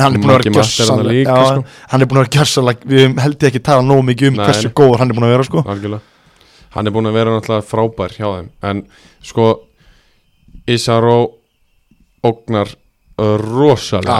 hann 0.00 0.16
er 0.16 0.22
búin 0.22 0.32
að 0.32 0.40
vera 0.40 0.50
er 0.50 0.56
gjössanlega 0.58 1.36
sko. 1.50 1.64
hann 1.92 2.02
er 2.02 2.10
búin 2.10 2.20
að 2.20 2.24
vera 2.24 2.34
gjössanlega 2.38 2.90
við 2.94 3.20
held 3.24 3.36
ég 3.38 3.48
ekki 3.50 3.62
tala 3.68 3.86
nógu 3.86 4.06
mikið 4.10 4.32
um 4.32 4.40
Nei, 4.40 4.44
hversu 4.48 4.72
góður 4.74 5.02
hann 5.02 5.12
er 5.12 5.18
búin 5.18 5.28
að 5.28 5.34
vera 5.36 5.46
sko. 5.50 5.64
Algjörlega. 5.74 6.10
Hann 6.74 6.90
er 6.90 6.94
búin 6.96 7.10
að 7.10 7.16
vera 7.20 7.36
náttúrulega 7.36 7.68
frábær 7.68 8.16
hjá 8.16 8.26
þeim. 8.26 8.50
En 8.66 8.82
sko 9.22 9.48
Isaró 10.74 11.18
ógnar 12.24 12.70
uh, 13.20 13.36
rosalega. 13.38 14.16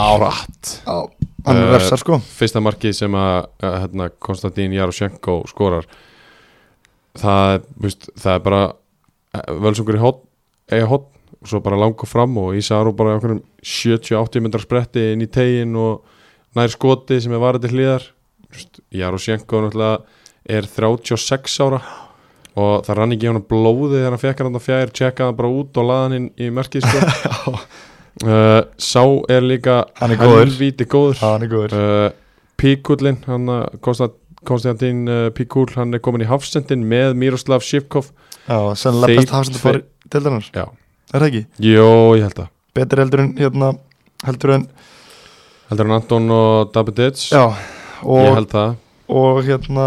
Já, 0.84 0.98
hann 1.46 1.58
er 1.58 1.66
Eh, 1.66 1.72
versar 1.74 2.00
sko. 2.00 2.18
Fyrsta 2.38 2.60
markið 2.64 2.94
sem 2.96 3.16
að 3.18 3.38
uh, 3.64 3.78
hérna, 3.82 4.08
Konstantín 4.22 4.72
Jaroshenko 4.76 5.42
skorar. 5.50 5.88
Það, 7.20 7.66
veist, 7.84 8.08
það 8.20 8.38
er 8.38 8.44
bara 8.46 8.62
uh, 8.70 9.50
völsungur 9.64 9.98
í 9.98 10.02
hot, 10.02 10.22
hot 10.90 11.10
og 11.40 11.48
svo 11.50 11.60
bara 11.64 11.78
langa 11.80 12.06
fram 12.08 12.36
og 12.40 12.56
Isaró 12.58 12.92
bara 12.96 13.14
í 13.14 13.18
okkur 13.20 13.36
70-80 13.64 14.44
myndar 14.44 14.62
spretti 14.64 15.10
inn 15.12 15.24
í 15.24 15.30
tegin 15.32 15.74
og 15.80 16.04
nær 16.56 16.70
skoti 16.72 17.20
sem 17.22 17.34
er 17.34 17.42
varðið 17.42 17.66
til 17.66 17.74
hliðar 17.78 18.08
Jaroshenko 18.94 19.64
náttúrulega 19.64 20.02
er 20.54 20.68
36 20.70 21.60
ára 21.64 21.80
og 22.54 22.84
það 22.86 22.98
rann 23.00 23.14
ekki 23.16 23.30
hann 23.30 23.46
blóði 23.50 23.96
þegar 23.96 24.12
hann 24.14 24.22
fekk 24.22 24.42
hann 24.44 24.60
fjær, 24.62 24.92
tjekkaði 24.94 25.30
hann 25.30 25.38
bara 25.40 25.50
út 25.50 25.80
og 25.80 25.88
laði 25.88 26.04
hann 26.04 26.16
inn 26.20 26.28
í 26.38 26.50
merkið 26.54 26.84
sko. 26.86 27.54
uh, 28.28 28.60
Sá 28.78 29.02
er 29.34 29.42
líka 29.42 29.80
Hann 29.98 30.14
er 30.14 30.20
góður. 30.20 30.52
góður 30.86 31.22
hann 31.24 31.46
er 31.46 31.50
góður 31.50 31.74
uh, 31.80 32.04
Píkullin 32.60 33.18
hann 33.26 33.50
að 33.50 33.80
Konstant, 33.82 34.14
Konstantín 34.46 35.08
Píkull 35.34 35.72
hann 35.74 35.96
er 35.96 36.02
komin 36.04 36.22
í 36.22 36.30
hafsendin 36.30 36.84
með 36.86 37.16
Miroslav 37.18 37.64
Shivkov 37.66 38.12
já, 38.46 38.58
sennilega 38.78 39.10
Þeir 39.10 39.22
best 39.24 39.34
hafsendur 39.34 39.64
fyrir 39.64 39.84
deildarinnar 40.12 40.50
Já. 40.54 40.66
Er 41.14 41.22
það 41.24 41.28
ekki? 41.30 41.42
Jó, 41.70 41.88
ég 42.18 42.24
held 42.26 42.38
það. 42.40 42.48
Betur 42.74 43.02
heldur 43.04 43.22
en 43.24 43.32
hérna 43.38 43.68
heldur 44.26 44.54
en 44.58 44.66
Heldur 45.70 45.88
hann 45.88 45.96
Anton 45.96 46.26
og 46.34 46.72
Dabidic 46.74 47.22
já 47.30 47.44
Ég 47.44 48.10
og, 48.10 48.34
held 48.36 48.50
það. 48.52 48.74
og 49.08 49.38
hérna 49.46 49.86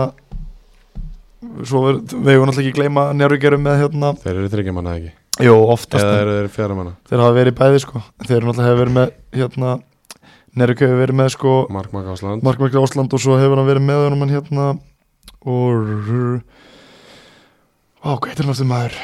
svo 1.67 1.83
ver, 1.85 1.99
við 2.01 2.31
hefum 2.33 2.47
náttúrulega 2.49 2.63
ekki 2.63 2.77
gleyma 2.79 3.03
njárvíkjarum 3.17 3.61
með 3.67 3.81
hérna 3.83 4.13
Þeir 4.23 4.33
eru 4.39 4.49
þryggja 4.55 4.73
manna 4.77 4.95
ekki? 4.97 5.11
Jú, 5.45 5.53
oftast 5.69 6.01
Eða 6.01 6.15
en 6.15 6.21
eru 6.23 6.33
þeir 6.39 6.49
fjara 6.55 6.77
manna? 6.79 6.95
Þeir 7.09 7.21
hafa 7.21 7.35
verið 7.37 7.55
bæði 7.59 7.81
sko. 7.83 8.01
Þeir 8.23 8.37
eru 8.39 8.47
náttúrulega 8.49 8.71
hefur 8.71 8.81
verið 8.81 8.95
með 8.97 9.11
hérna 9.37 9.75
Nervík 10.57 10.81
hefur 10.81 11.01
verið 11.03 11.19
með 11.19 11.29
sko 11.35 11.53
Mark 11.75 11.93
Mark 11.93 12.09
Ásland 12.15 12.45
Markmarkir 12.47 12.81
Ásland 12.81 13.13
og 13.13 13.21
svo 13.21 13.37
hefur 13.37 13.59
hann 13.61 13.69
verið 13.69 13.85
með 13.85 14.03
honum 14.07 14.25
en 14.25 14.33
hérna 14.33 14.67
og 15.47 16.41
á, 18.01 18.11
hvað 18.17 18.29
heitir 18.31 18.47
hann 18.47 18.55
aftur 18.55 18.69
maður 18.71 18.97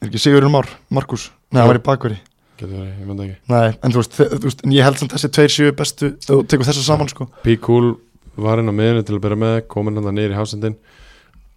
er 0.00 0.10
ekki 0.10 0.22
Sigurinn 0.22 0.52
Már, 0.52 0.68
Markus 0.92 1.28
nei, 1.50 1.60
hann 1.60 1.70
var 1.70 1.80
í 1.80 1.84
bakveri. 1.84 2.18
Nei, 2.60 3.68
en 3.72 3.92
þú 3.92 4.02
veist, 4.02 4.16
þú 4.18 4.44
veist 4.44 4.64
en 4.66 4.74
ég 4.76 4.84
held 4.84 5.00
samt 5.00 5.14
þessi 5.14 5.30
tveir 5.32 5.54
séu 5.54 5.74
bestu 5.76 6.10
þú 6.26 6.40
tekur 6.44 6.68
þessa 6.68 6.84
saman 6.84 7.08
sko. 7.08 7.28
Píkull 7.44 7.94
var 8.40 8.60
inn 8.60 8.68
á 8.68 8.74
miðunni 8.76 9.04
til 9.06 9.16
að 9.16 9.22
byrja 9.24 9.40
með 9.40 9.56
komin 9.72 10.00
hann 10.00 10.16
nýr 10.16 10.34
í 10.34 10.38
hafsendin. 10.38 10.76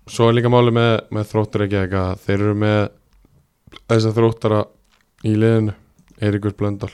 Svo 0.07 0.29
er 0.29 0.37
líka 0.37 0.51
máli 0.51 0.71
með, 0.75 0.93
með 1.15 1.27
þróttur 1.31 1.65
ekki 1.65 1.79
eitthvað. 1.81 2.23
Þeir 2.23 2.37
eru 2.39 2.55
með 2.63 2.79
þess 3.91 4.07
að 4.07 4.17
þróttara 4.19 4.63
í 5.23 5.35
liðinu 5.35 5.75
Eiríkur 6.23 6.55
Blöndal. 6.59 6.91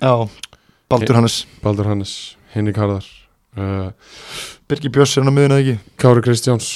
Já, 0.00 0.14
Baldur 0.92 1.20
Hannes. 1.20 1.42
Baldur 1.64 1.88
Hannes, 1.88 2.14
Henrik 2.54 2.80
Harðar 2.80 3.08
uh, 3.56 3.90
Birgir 4.68 4.92
Björns 4.94 5.16
er 5.16 5.24
hann 5.24 5.32
á 5.32 5.34
miðun 5.34 5.54
eða 5.56 5.62
ekki? 5.64 5.94
Kári 6.00 6.24
Kristjáns 6.24 6.70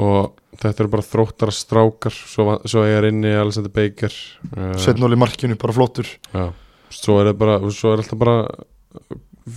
og 0.00 0.32
þetta 0.62 0.84
eru 0.84 0.92
bara 0.92 1.06
þróttara 1.06 1.54
strákar 1.54 2.14
svo, 2.14 2.56
svo 2.68 2.84
er 2.86 3.08
inni 3.10 3.32
Alexander 3.34 3.72
Baker 3.74 4.12
uh, 4.12 4.72
Sveitnól 4.80 5.12
í 5.14 5.18
markinu, 5.20 5.58
bara 5.60 5.74
flottur. 5.76 6.08
Já. 6.32 6.52
svo 6.92 7.18
er 7.20 7.30
það 7.32 7.38
bara 7.40 7.58
svo 7.72 7.92
er 7.92 8.02
alltaf 8.02 8.20
bara 8.20 8.36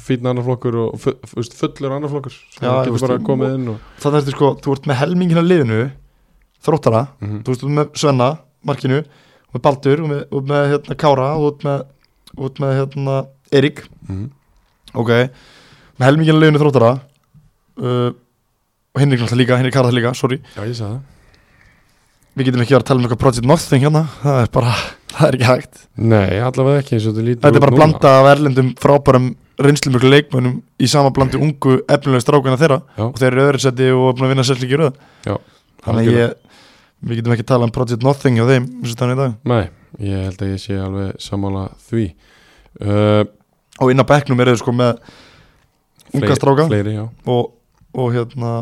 fýtna 0.05 0.31
annar 0.31 0.45
flokkur 0.45 0.77
og 0.81 0.95
fullur 1.01 1.93
annar 1.93 2.09
flokkur. 2.09 2.33
Já, 2.57 2.69
það 2.69 2.87
ég 2.87 2.95
veist, 2.95 3.11
og- 3.11 3.45
inn 3.51 3.67
og, 3.73 3.91
þannig 4.01 4.29
er 4.31 4.35
sko, 4.37 4.51
þú 4.63 4.75
ert 4.75 4.89
með 4.89 4.99
helmingina 5.03 5.43
liðinu 5.45 5.81
þróttara, 6.65 7.03
mm 7.21 7.43
þú 7.43 7.53
veist, 7.53 7.61
þú 7.61 7.69
ert 7.69 7.77
með 7.79 7.99
Svenna 8.01 8.29
markinu, 8.65 9.03
og 9.49 9.57
með 9.57 9.65
Baldur 9.67 10.01
og 10.01 10.09
með, 10.09 10.23
og 10.31 10.49
með 10.49 10.69
hérna, 10.73 10.97
Kára 11.03 11.27
og 11.37 11.65
með, 11.67 11.85
út 12.47 12.59
með 12.63 12.73
hérna, 12.79 13.17
Erik 13.51 13.83
-hmm. 14.07 14.29
ok, 14.93 15.11
með 15.99 16.07
helmingina 16.07 16.39
liðinu 16.39 16.63
þróttara 16.63 16.91
uh, 17.77 18.11
og 18.95 19.01
Henrik 19.03 19.19
náttúrulega 19.19 19.41
líka, 19.43 19.57
Henrik 19.59 19.75
Karðar 19.75 19.95
líka, 19.95 20.13
sorry. 20.15 20.37
Já 20.55 20.61
ég 20.63 20.75
sagði 20.77 20.93
það. 20.93 20.99
Við 22.35 22.47
getum 22.47 22.61
ekki 22.63 22.75
verið 22.75 22.83
að 22.83 22.87
tala 22.89 22.99
um 22.99 23.05
eitthvað 23.05 23.19
Project 23.23 23.47
Nothing 23.47 23.83
hérna. 23.83 24.03
Það 24.21 24.37
er 24.41 24.49
bara, 24.55 24.75
það 25.15 25.27
er 25.27 25.37
ekki 25.37 25.49
hægt. 25.49 25.81
Nei, 26.13 26.37
allavega 26.43 26.83
ekki 26.83 26.95
eins 26.95 27.07
og 27.07 27.15
þetta 27.15 27.25
lítur 27.27 27.41
þetta 27.43 27.59
er 27.59 27.65
bara 27.65 27.73
núna. 27.73 27.81
blanda 27.81 28.13
af 28.19 28.29
erlendum 28.31 28.69
frábærum 28.79 29.27
reynslumjöklu 29.65 30.11
leikmönnum 30.11 30.55
í 30.79 30.89
sama 30.91 31.11
blandi 31.15 31.39
ungu 31.39 31.77
efnilega 31.91 32.23
strákuna 32.23 32.59
þeirra. 32.59 32.79
Já. 32.95 33.03
og 33.07 33.19
þeir 33.19 33.29
eru 33.29 33.45
öðru 33.45 33.63
seti 33.63 33.89
og 33.91 34.07
er 34.09 34.17
búin 34.17 34.27
að 34.27 34.33
vinna 34.33 34.47
sér 34.47 34.61
líki 34.63 34.79
röð. 34.79 34.99
Já, 35.27 35.35
þannig 35.87 36.11
að 36.11 36.19
ég, 36.19 36.35
við 37.03 37.19
getum 37.21 37.35
ekki 37.35 37.47
tala 37.51 37.67
um 37.67 37.73
Project 37.75 38.03
Nothing 38.07 38.39
hjá 38.39 38.47
þeim 38.51 38.69
eins 38.79 38.95
og 38.95 39.01
þannig 39.01 39.15
í 39.15 39.21
dag. 39.21 39.35
Nei, 39.51 39.63
ég 40.03 40.27
held 40.29 40.43
að 40.43 40.51
ég 40.51 40.63
sé 40.63 40.79
alveg 40.79 41.23
sammála 41.23 41.65
því. 41.87 42.05
Uh, 42.83 43.23
og 43.79 43.91
inn 43.91 44.03
á 44.03 44.07
bekknum 44.07 44.43
eru 44.43 44.55
þeir 44.55 44.63
sko 44.63 44.75
með 44.75 45.03
unga 46.15 46.35
stráka. 46.35 46.67
og, 47.31 47.53
og 47.95 48.11
hérna 48.15 48.55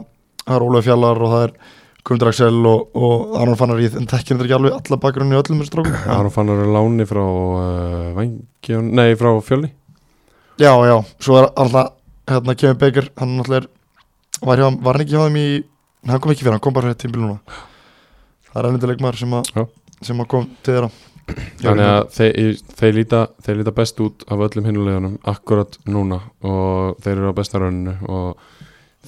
það 0.44 0.58
er 0.58 0.68
Ólaf 0.68 0.88
Fjallar 0.88 1.24
og 1.24 1.34
það 1.34 1.46
er 1.48 1.56
Guðmundur 2.04 2.30
Axel 2.34 2.66
og, 2.68 2.98
og 3.00 3.38
Aron 3.40 3.56
Fannar. 3.60 3.80
Í 3.80 3.88
en 3.88 4.10
þekkir 4.12 4.36
þetta 4.36 4.48
ekki 4.48 4.58
alveg 4.58 4.76
alla 4.80 5.00
bakgrunni 5.06 5.40
öllum 5.40 5.62
þessum 5.64 5.70
strákum. 5.72 6.02
Aron 6.18 6.36
fannar 6.36 6.60
eru 6.66 6.76
láni 6.76 7.08
frá 7.08 7.24
uh, 7.24 8.12
Vangjón, 8.18 8.92
nei 8.98 9.16
frá 9.20 9.32
Fjölni 9.46 9.72
já, 10.58 10.86
já, 10.86 11.04
svo 11.20 11.38
er 11.40 11.50
alltaf 11.56 11.94
hérna 12.30 12.56
Kevin 12.56 12.78
Baker, 12.78 13.10
hann 13.18 13.38
náttúrulega 13.38 13.64
er 13.64 13.70
var, 14.46 14.60
hjá, 14.60 14.68
var 14.84 14.98
hann 14.98 15.06
ekki 15.06 15.16
hjá 15.16 15.24
þeim 15.26 15.40
í 15.40 15.48
hann 16.08 16.20
kom 16.20 16.34
ekki 16.34 16.44
fyrir, 16.44 16.56
hann 16.56 16.64
kom 16.64 16.76
bara 16.76 16.92
fyrir 16.92 17.00
tímbil 17.02 17.24
núna. 17.24 17.58
Það 18.50 18.60
er 18.60 18.70
ennandi 18.70 18.90
leikmaður 18.92 19.20
sem, 19.22 19.34
að 19.40 19.68
sem 20.04 20.22
að 20.22 20.30
kom 20.34 20.48
til 20.62 20.76
þeirra. 20.76 20.90
Þannig 21.64 21.88
að 21.88 22.02
þeir, 22.18 22.58
þeir, 22.80 22.96
líta, 22.98 23.22
þeir 23.46 23.60
líta 23.62 23.76
best 23.76 24.02
út 24.04 24.26
af 24.28 24.44
öllum 24.44 24.66
hinnulegunum 24.68 25.14
akkurat 25.32 25.78
núna 25.88 26.20
og 26.44 27.00
þeir 27.04 27.16
eru 27.16 27.32
á 27.32 27.38
besta 27.38 27.62
rauninu 27.64 27.96
og 28.12 28.50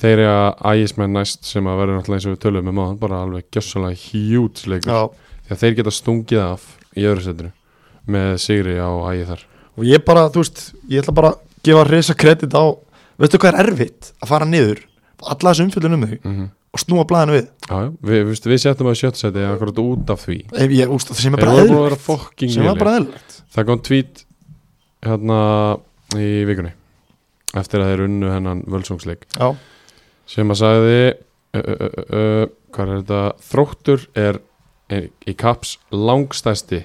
þeir 0.02 0.16
eru 0.16 0.32
að 0.32 0.64
ægismenn 0.72 1.16
næst 1.16 1.48
sem 1.48 1.68
að 1.70 1.80
verður 1.82 2.00
náttúrulega 2.00 2.20
eins 2.20 2.28
og 2.30 2.36
við 2.36 2.42
tölum 2.46 2.72
um 2.72 2.82
áðan 2.84 3.00
bara 3.04 3.22
alveg 3.26 3.48
gjössalega 3.56 4.02
hjút 4.06 4.66
leikur. 4.72 4.92
Já, 4.92 5.38
því 5.46 5.56
að 5.56 5.62
þeir 5.64 5.78
geta 5.80 5.96
stungið 6.00 6.44
af 6.46 6.68
í 6.96 7.06
öðru 7.06 7.26
setinu 7.26 7.54
með 8.16 8.34
sigri 8.44 8.76
á 8.80 8.92
ægi 9.12 9.30
þar. 9.32 9.48
Og 9.76 9.88
ég 9.90 10.04
bara, 10.08 10.28
þú 10.32 10.44
veist, 10.44 10.66
ég 10.92 11.02
ætla 11.04 11.16
bara 11.16 11.34
að 11.34 11.64
gefa 11.66 11.88
reysa 11.90 12.18
kredit 12.18 12.54
á, 12.56 12.66
veistu 13.20 13.42
hvað 13.42 13.54
er 13.54 13.64
erfitt 13.66 14.12
að 14.22 14.32
fara 14.32 14.48
niður, 14.50 14.84
alla 15.26 15.52
þessu 15.52 15.68
umfyllun 15.70 15.98
um 15.98 16.08
þig 16.12 16.22
mm 16.22 16.46
og 16.76 16.82
snúa 16.84 17.06
blæðinu 17.08 17.38
við? 17.38 17.46
Já, 17.70 17.78
við, 18.04 18.22
við, 18.28 18.40
við 18.52 18.62
settum 18.66 18.90
að 18.92 18.98
sjöttsæti 19.00 19.44
akkurat 19.48 19.78
út 19.80 20.12
af 20.12 20.24
því. 20.26 20.40
Ef 20.52 20.74
ég, 20.76 20.92
úst, 20.92 21.14
sem 21.16 21.36
er 21.38 21.46
bara 21.46 22.00
fokking 22.00 22.52
sem 22.52 22.68
er 22.68 22.80
bara 22.80 22.98
eðlilegt. 23.00 23.38
Það 23.56 23.70
kom 23.70 23.84
tweet 23.86 24.26
hérna 25.06 25.40
í 26.20 26.28
vikunni 26.50 26.74
eftir 27.56 27.80
að 27.80 27.94
þeir 27.94 28.04
unnu 28.10 28.34
hennan 28.34 28.66
völsungsleik. 28.68 29.24
Já, 29.38 29.54
sem 30.30 30.52
að 30.52 30.60
sagði 30.62 30.98
uh, 31.06 31.62
uh, 31.62 31.86
uh, 32.20 32.44
hvað 32.76 32.92
er 32.92 33.00
þetta? 33.02 33.22
Þróttur 33.52 34.06
er 34.18 34.40
ein- 34.92 35.12
í 35.30 35.34
kaps 35.38 35.78
langstæsti 35.94 36.84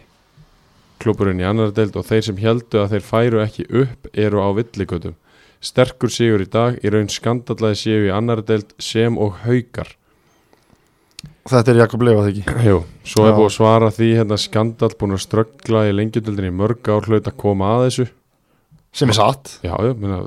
klúburinn 1.00 1.40
í 1.40 1.46
annar 1.48 1.70
deild 1.72 1.96
og 1.96 2.04
þeir 2.04 2.26
sem 2.26 2.36
heldu 2.42 2.82
að 2.82 2.94
þeir 2.96 3.06
færu 3.08 3.40
ekki 3.44 3.64
upp 3.82 4.10
eru 4.20 4.42
á 4.44 4.48
villigötum. 4.58 5.14
Sterkur 5.64 6.12
sigur 6.12 6.44
í 6.44 6.48
dag 6.48 6.76
í 6.84 6.90
raun 6.92 7.08
skandallaði 7.12 7.78
séu 7.80 8.04
í 8.08 8.12
annar 8.12 8.42
deild 8.44 8.74
sem 8.80 9.16
og 9.20 9.40
haukar. 9.46 9.94
Og 11.44 11.52
þetta 11.54 11.72
er 11.72 11.80
Jakob 11.82 12.04
Lefa 12.04 12.26
þegar 12.26 12.36
ekki? 12.44 12.60
Jú, 12.70 12.78
svo 13.08 13.24
er 13.26 13.32
Já. 13.32 13.36
búið 13.38 13.48
að 13.48 13.56
svara 13.56 13.90
því 13.96 14.08
hérna 14.20 14.38
skandall 14.40 14.92
búin 15.00 15.16
að 15.16 15.22
ströggla 15.24 15.82
í 15.88 15.94
lengjadöldinni 15.96 16.52
mörg 16.60 16.90
ár 16.92 17.08
hlaut 17.08 17.28
að 17.32 17.36
koma 17.40 17.72
að 17.78 17.84
þessu. 17.88 18.06
Sem 19.00 19.12
er 19.12 19.18
satt. 19.20 19.54
Já, 19.64 19.72
já, 19.86 19.92
minna, 19.96 20.20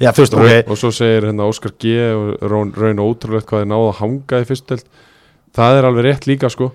já, 0.00 0.10
veist, 0.16 0.36
Raun, 0.36 0.46
ok, 0.46 0.68
og 0.70 0.78
svo 0.78 0.90
segir 0.94 1.26
hérna 1.28 1.48
Óskar 1.50 1.72
G 1.80 1.96
og 2.14 2.44
raun, 2.50 2.70
raun 2.76 3.02
ótrúlegt 3.02 3.48
hvað 3.48 3.64
þeir 3.64 3.72
náðu 3.72 3.88
að 3.88 3.98
hanga 4.00 4.42
í 4.42 4.46
fyrstu 4.48 4.76
deild. 4.76 4.86
Það 5.56 5.78
er 5.78 5.88
alveg 5.88 6.06
rétt 6.06 6.28
líka 6.30 6.52
sko. 6.52 6.70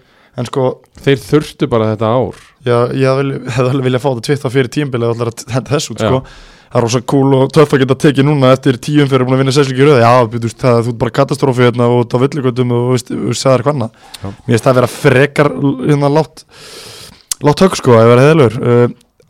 Sko 0.49 0.65
þeir 0.99 1.21
þurftu 1.23 1.69
bara 1.71 1.93
þetta 1.93 2.11
ár. 2.11 2.41
Já, 2.65 2.77
ég 2.91 3.21
hefði 3.55 3.69
alveg 3.69 3.87
viljað 3.87 4.03
fá 4.03 4.09
þetta 4.09 4.25
tvitt 4.27 4.43
á 4.43 4.49
fyrir 4.51 4.73
tímbil 4.75 5.01
eða 5.01 5.15
allar 5.15 5.31
að 5.31 5.45
henda 5.55 5.75
þessu 5.77 5.95
sko. 5.95 6.19
Það 6.65 6.79
er 6.81 6.83
rosa 6.83 6.99
cool 7.07 7.37
og 7.37 7.53
töff 7.55 7.71
að 7.71 7.85
geta 7.85 7.95
tekið 8.03 8.27
núna 8.27 8.49
eftir 8.51 8.79
tíum 8.83 9.07
fyrir 9.07 9.23
að 9.23 9.39
vinna 9.39 9.53
sérslíki 9.55 9.85
röð. 9.87 10.01
Já, 10.01 10.11
þú 10.27 10.41
veist, 10.43 10.57
það, 10.59 10.79
ert 10.81 10.97
bara 10.99 11.13
katastrófi 11.21 11.63
hérna 11.63 11.87
og 11.87 12.01
út 12.01 12.17
á 12.17 12.19
villigötum 12.19 12.73
og 12.75 13.05
það 13.05 13.53
er 13.53 13.63
hvanna 13.69 13.87
mér 14.25 14.49
finnst 14.49 14.65
það 14.65 14.73
að 14.73 14.79
vera 14.81 14.91
frekar 14.91 15.51
hérna 15.85 16.11
látt 16.11 16.43
látt 17.45 17.63
högg 17.63 17.79
sko, 17.79 17.95
að 17.95 18.11
vera 18.11 18.25
heðalur 18.25 18.59
uh, 18.59 18.85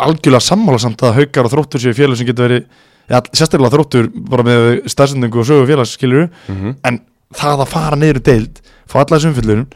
algjörlega 0.08 0.44
sammála 0.44 0.82
samt 0.82 1.04
að 1.06 1.20
haukar 1.20 1.48
og 1.48 1.54
þróttur 1.54 1.84
séu 1.84 1.96
félög 1.98 2.20
sem 2.20 2.28
getur 2.30 2.50
verið 2.50 2.66
já, 3.10 3.20
sérstaklega 3.32 3.74
þróttur 3.76 4.10
bara 4.30 4.46
með 4.48 4.70
stærstendingu 4.92 5.42
og 5.42 5.50
sögu 5.50 5.68
félags 5.70 5.96
skilur 5.98 6.30
mm 6.48 6.56
-hmm. 6.56 6.76
en 6.84 7.02
það 7.36 7.66
að 7.66 7.74
fara 7.74 7.98
í 7.98 8.14
deild 8.20 8.62
fá 8.88 9.00
alla 9.02 9.18
þessu 9.18 9.32
umfyllunum 9.34 9.68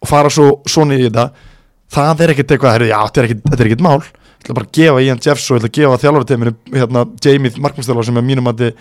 og 0.00 0.08
fara 0.08 0.30
svo 0.30 0.62
svona 0.66 0.94
í 0.96 1.04
þetta 1.08 1.30
það 1.90 2.20
er 2.20 2.30
ekkert 2.34 2.50
eitthvað, 2.54 2.88
já, 2.88 2.98
þetta 3.06 3.20
er 3.20 3.28
ekkert, 3.28 3.44
þetta 3.50 3.62
er 3.62 3.70
ekkert 3.70 3.84
mál 3.84 4.00
ég 4.00 4.44
ætla 4.44 4.56
bara 4.56 4.66
að 4.66 4.72
gefa 4.78 5.02
Ian 5.04 5.20
Jeffs 5.20 5.50
og 5.50 5.56
ég 5.56 5.60
ætla 5.60 5.70
að 5.70 5.78
gefa 5.78 6.00
þjálfarateiminu, 6.04 6.54
hérna, 6.72 7.06
Jamie 7.24 7.52
markmannstjólar 7.60 8.04
sem 8.04 8.16
er 8.16 8.22
mínum 8.24 8.48
að 8.48 8.62
þið 8.62 8.72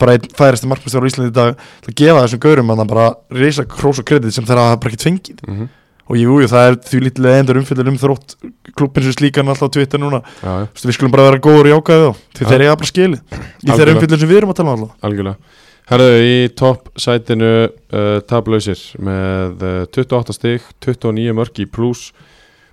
bara 0.00 0.12
einn 0.16 0.28
færasti 0.36 0.66
markmannstjólar 0.70 1.06
í 1.06 1.12
Íslandi 1.12 1.30
í 1.30 1.36
dag, 1.36 1.52
ég 1.54 1.82
ætla 1.82 1.92
að 1.92 2.00
gefa 2.00 2.22
þessum 2.24 2.42
gaurum 2.42 2.70
að 2.72 2.80
það 2.80 2.90
bara 2.92 3.06
reysa 3.30 3.64
krós 3.70 4.00
og 4.02 4.08
kredit 4.08 4.34
sem 4.34 4.44
þeirra 4.44 4.76
bara 4.76 4.90
ekkert 4.90 5.06
fengið 5.06 5.44
Mhm. 5.46 5.68
Og 6.06 6.18
jú, 6.20 6.38
jú, 6.42 6.48
það 6.50 6.68
er 6.68 6.78
því 6.86 7.02
lítið 7.02 7.28
endur 7.32 7.60
umfyllun 7.60 7.92
um 7.92 7.98
þrótt 7.98 8.36
klubbin 8.78 9.06
sem 9.06 9.16
slíkan 9.16 9.50
alltaf 9.50 9.70
á 9.70 9.74
Twitter 9.74 10.02
núna. 10.02 10.22
Já, 10.38 10.52
Vistu, 10.70 10.88
við 10.88 10.98
skulum 10.98 11.14
bara 11.14 11.28
vera 11.30 11.42
góður 11.42 11.70
í 11.70 11.74
ágæðu 11.74 12.12
þá 12.14 12.42
þeir 12.42 12.64
eiga 12.66 12.76
bara 12.82 12.90
skilið. 12.92 13.40
Í 13.66 13.70
þeirra 13.72 13.96
umfyllun 13.96 14.22
sem 14.22 14.30
við 14.30 14.40
erum 14.40 14.52
að 14.52 14.60
tala 14.60 14.74
um 14.74 14.84
alltaf 14.86 15.08
algjörlega. 15.08 15.62
Herðu, 15.86 16.14
í 16.26 16.38
topp 16.58 16.88
sætinu 16.98 17.50
uh, 17.66 18.16
tablausir 18.26 18.80
með 18.98 19.66
uh, 19.66 19.82
28 19.94 20.34
stig 20.34 20.64
29 20.82 21.36
mörg 21.38 21.60
í 21.62 21.68
pluss 21.70 22.10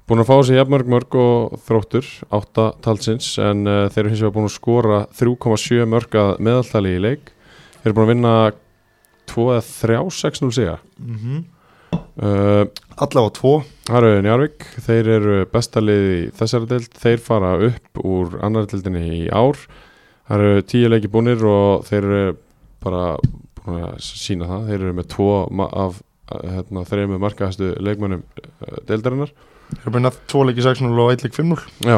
búin 0.09 0.23
að 0.23 0.29
fá 0.31 0.36
sér 0.43 0.59
jafnmörg 0.59 0.89
mörg 0.91 1.15
og 1.21 1.59
þróttur 1.67 2.07
8 2.34 2.65
talsins 2.84 3.29
en 3.41 3.63
uh, 3.69 3.86
þeir 3.93 4.03
eru 4.03 4.13
hins 4.13 4.23
vegar 4.25 4.36
búin 4.36 4.49
að 4.49 4.55
skora 4.57 4.99
3,7 5.19 5.86
mörg 5.89 6.17
að 6.19 6.34
meðaltali 6.43 6.95
í 6.97 7.03
leik. 7.05 7.31
Þeir 7.79 7.91
eru 7.91 7.97
búin 7.99 8.07
að 8.07 8.13
vinna 8.13 8.34
2 9.31 9.45
eða 9.53 9.63
3 9.69 10.01
6-0 10.17 10.51
siga. 10.57 10.77
Mm 10.99 11.19
-hmm. 11.21 11.43
Uh, 12.22 12.64
allavega 12.97 13.34
tvo. 13.38 13.53
Það 13.88 13.99
eru 13.99 14.24
Njarvík, 14.26 14.68
þeir 14.86 15.09
eru 15.18 15.38
bestalið 15.53 16.05
í 16.14 16.20
þessari 16.39 16.70
deild, 16.70 16.99
þeir 17.03 17.24
fara 17.24 17.53
upp 17.70 18.03
úr 18.03 18.38
annar 18.45 18.70
deildinni 18.72 19.03
í 19.22 19.24
ár. 19.34 19.59
Það 20.30 20.45
eru 20.47 20.66
tíu 20.72 20.91
leiki 20.91 21.11
búnir 21.11 21.41
og 21.47 21.88
þeir 21.89 22.03
eru 22.07 22.36
bara 22.84 23.05
búin 23.59 23.88
að 23.89 23.97
sína 24.05 24.47
það. 24.49 24.68
Þeir 24.70 24.80
eru 24.80 24.97
með 24.99 25.09
tvo 25.16 25.32
af 25.68 26.01
hérna, 26.34 26.86
þrejum 26.88 27.18
markaðastu 27.22 27.74
leikmönnum 27.84 28.24
uh, 28.24 28.78
deildarinnar. 28.88 29.34
Þeir 29.74 29.89
eru 29.89 30.07
að 30.07 30.20
tvo 30.30 30.45
leiki 30.47 30.64
6-0 30.66 30.91
og 31.03 31.14
1 31.14 31.26
leik 31.26 31.36
5-0 31.38 31.61
Já, 31.88 31.97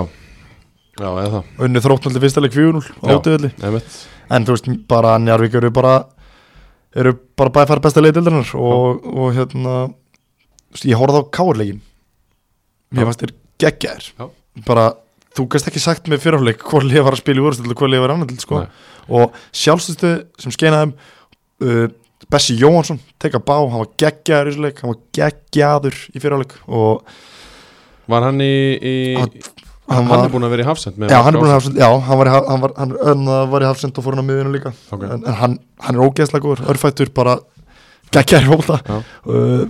já, 0.99 1.07
eða 1.07 1.30
það. 1.34 1.47
Unni 1.66 1.82
þróttnaldi 1.84 2.22
fyrsta 2.24 2.43
leik 2.43 2.55
4-0 2.55 2.84
Já. 2.86 3.16
átöðli 3.16 3.51
Einmitt. 3.59 3.97
En 4.34 4.45
þú 4.47 4.55
veist, 4.55 4.70
bara 4.89 5.16
Njarvík 5.22 5.57
eru 5.59 5.72
bara 5.76 5.95
eru 6.95 7.16
bara 7.38 7.51
bæði 7.51 7.70
fara 7.72 7.84
besta 7.84 8.03
leik 8.03 8.16
dildarinnar 8.16 8.53
og, 8.57 9.05
og 9.11 9.34
hérna 9.36 9.76
ég 10.84 10.99
horfði 10.99 11.21
á 11.23 11.32
káarleikin 11.38 11.82
Já. 11.82 12.97
Mér 12.99 13.07
fannst 13.09 13.23
þér 13.23 13.34
geggjaðir 13.63 14.07
Já. 14.19 14.26
bara, 14.67 14.86
þú 15.36 15.47
gæst 15.55 15.67
ekki 15.71 15.82
sagt 15.84 16.07
með 16.11 16.23
fyrirháleik 16.26 16.63
hvort 16.67 16.86
liða 16.88 17.05
var 17.07 17.15
að 17.17 17.23
spila 17.23 17.41
í 17.41 17.45
úrstil 17.47 17.69
og 17.71 17.78
hvort 17.80 17.91
liða 17.93 18.03
var 18.05 18.13
annað 18.15 18.36
sko. 18.43 18.61
Og 19.15 19.34
sjálfstöðstu 19.55 20.11
sem 20.41 20.51
skeinaðum 20.55 20.93
uh, 21.63 21.88
Bessi 22.32 22.55
Jóhansson 22.57 22.99
teka 23.21 23.38
bá, 23.43 23.57
hann 23.69 23.82
var 23.84 23.89
geggjaður 24.01 24.47
í 24.47 24.51
þessu 24.53 24.63
leik 24.65 24.80
hann 24.82 24.91
var 24.93 25.01
geggjaður 25.19 25.97
í 26.15 26.21
fyrirháleik 26.23 26.55
og 26.67 27.03
Var 28.05 28.21
hann 28.28 28.41
í, 28.41 28.53
í 28.78 28.95
Hann- 29.17 29.32
hann, 29.34 30.05
hann 30.05 30.07
var- 30.09 30.23
er 30.28 30.34
búin 30.34 30.45
að 30.45 30.53
vera 30.55 30.63
í 30.63 30.69
hafsend 30.69 30.97
Já, 31.09 31.19
hann 31.26 31.36
er 31.36 31.41
búin 31.41 31.49
að 31.51 31.55
hafa, 31.57 31.71
já, 31.78 31.89
hann 32.07 32.17
var 32.21 32.30
í, 32.30 32.34
ha- 32.34 32.45
hann 32.49 33.26
var, 33.26 33.47
var 33.51 33.65
í 33.65 33.69
hafsend 33.69 33.97
og 33.97 34.05
fór 34.05 34.15
hann 34.17 34.26
á 34.26 34.30
miðunum 34.30 34.53
líka 34.55 34.71
Ok. 34.93 35.03
en, 35.03 35.23
en 35.26 35.38
hann, 35.41 35.57
hann 35.82 35.95
er 35.99 36.05
ógeðslega 36.05 36.45
góður, 36.45 36.63
örfættur 36.73 37.11
bara 37.13 37.36
geggjær 38.16 38.47
fólta 38.51 38.80
uh, 38.91 39.66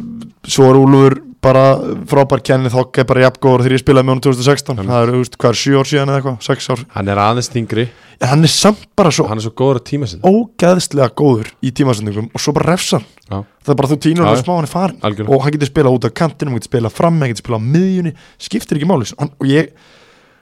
svo 0.45 0.69
er 0.71 0.79
Úlfur 0.81 1.17
bara 1.45 1.63
frábær 2.09 2.41
kenni 2.41 2.71
þokk 2.73 3.03
er 3.03 3.05
bara 3.09 3.21
jafn 3.27 3.41
góður 3.43 3.63
þegar 3.65 3.75
ég 3.75 3.81
spilaði 3.83 4.07
með 4.07 4.13
honum 4.15 4.23
2016 4.25 4.71
Einmitt. 4.79 4.89
það 4.89 5.03
er, 5.03 5.11
veist, 5.19 5.35
hvað 5.41 5.51
er, 5.51 5.59
7 5.61 5.75
ár 5.77 5.89
síðan 5.91 6.11
eða 6.11 6.21
eitthvað, 6.21 6.37
6 6.47 6.69
ár? 6.73 6.81
Hann 6.95 7.11
er 7.13 7.21
aðeins 7.21 7.49
þingri, 7.53 7.85
en 8.17 8.31
hann 8.31 8.47
er 8.47 8.53
samt 8.53 8.87
bara 8.97 9.11
svo 9.13 9.27
hann 9.29 9.41
er 9.41 9.45
svo 9.45 9.53
góður 9.61 9.79
að 9.81 9.85
tíma 9.91 10.09
sinni 10.09 10.25
ógeðslega 10.31 11.11
góður 11.21 11.51
í 11.61 11.73
tímasendingum 11.77 12.31
og 12.33 12.41
svo 12.41 12.55
bara 12.57 12.71
refsar 12.73 13.05
Já. 13.29 13.37
það 13.61 13.73
er 13.75 13.79
bara 13.83 13.91
þú 13.93 13.99
tínur 14.07 14.25
já. 14.31 14.41
smá 14.41 14.53
hann 14.55 14.65
er 14.69 14.73
farin 14.73 15.05
Algjörlega. 15.05 15.37
og 15.37 15.45
hann 15.45 15.55
getur 15.57 15.69
spilað 15.69 15.99
út 15.99 16.09
af 16.09 16.15
kantinum, 16.17 16.55
hann 16.55 16.63
getur 16.63 16.73
spilað 16.73 16.97
fram 16.97 17.21
hann 17.21 17.33
getur 17.33 17.45
spilað 17.45 17.61
á 17.61 17.69
miðjunni, 17.77 18.15
skiptir 18.41 18.79
ekki 18.79 18.89
máli. 18.89 19.11
Hann, 19.21 19.33
og 19.37 19.49
ég, 19.49 19.73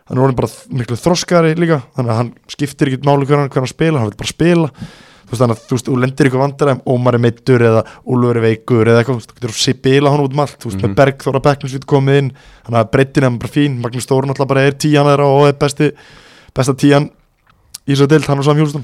hann 0.08 0.20
er 0.20 0.24
orðin 0.24 0.40
bara 0.40 0.52
miklu 0.80 1.00
þroskari 1.04 1.56
líka, 1.60 1.82
þannig 1.98 2.14
að 2.16 2.22
hann 2.22 2.32
skiptir 2.52 2.94
ekki 2.94 3.04
máli 3.08 3.28
hvernig 3.28 3.50
hann, 3.50 3.52
hvernig 3.52 3.68
hann 3.68 3.76
spila, 3.76 4.04
hann 4.04 4.92
veist 5.34 5.44
þannig 5.44 5.58
að 5.58 5.66
þú 5.68 5.76
veist, 5.78 5.88
þú 5.90 5.98
lendir 6.04 6.30
ykkur 6.30 6.42
vandaræm 6.44 6.82
Ómar 6.94 7.18
er 7.18 7.24
meittur 7.26 7.66
eða 7.68 7.82
Úlfur 8.06 8.40
er 8.40 8.46
veikur 8.48 8.92
eða 8.94 9.04
eitthvað, 9.04 9.28
þú 9.28 9.38
getur 9.40 9.56
spila 9.60 10.12
hann 10.14 10.24
út 10.24 10.34
um 10.38 10.40
allt 10.46 10.58
þú 10.60 10.70
veist, 10.72 10.80
Mhm. 10.80 10.88
með 10.88 10.96
Bergþóra 11.02 11.42
Beckninsvít 11.44 11.86
komið 11.90 12.18
inn. 12.22 12.32
Þannig 12.66 12.80
að 12.84 12.92
breytin 12.94 13.24
er 13.28 13.38
bara 13.38 13.52
fín, 13.52 13.80
Magnús 13.82 14.06
Stórun 14.08 14.30
alltaf 14.34 14.48
bara 14.48 14.62
er 14.68 14.72
tíjan 14.74 15.06
þeirra 15.06 15.26
og 15.28 15.48
er 15.48 15.54
besti 15.54 15.92
besta 16.54 16.74
tíjan 16.74 17.10
í 17.88 17.96
svo 17.96 18.08
dild, 18.08 18.26
hann 18.26 18.40
og 18.40 18.46
Sam 18.46 18.58
Hjústum 18.58 18.84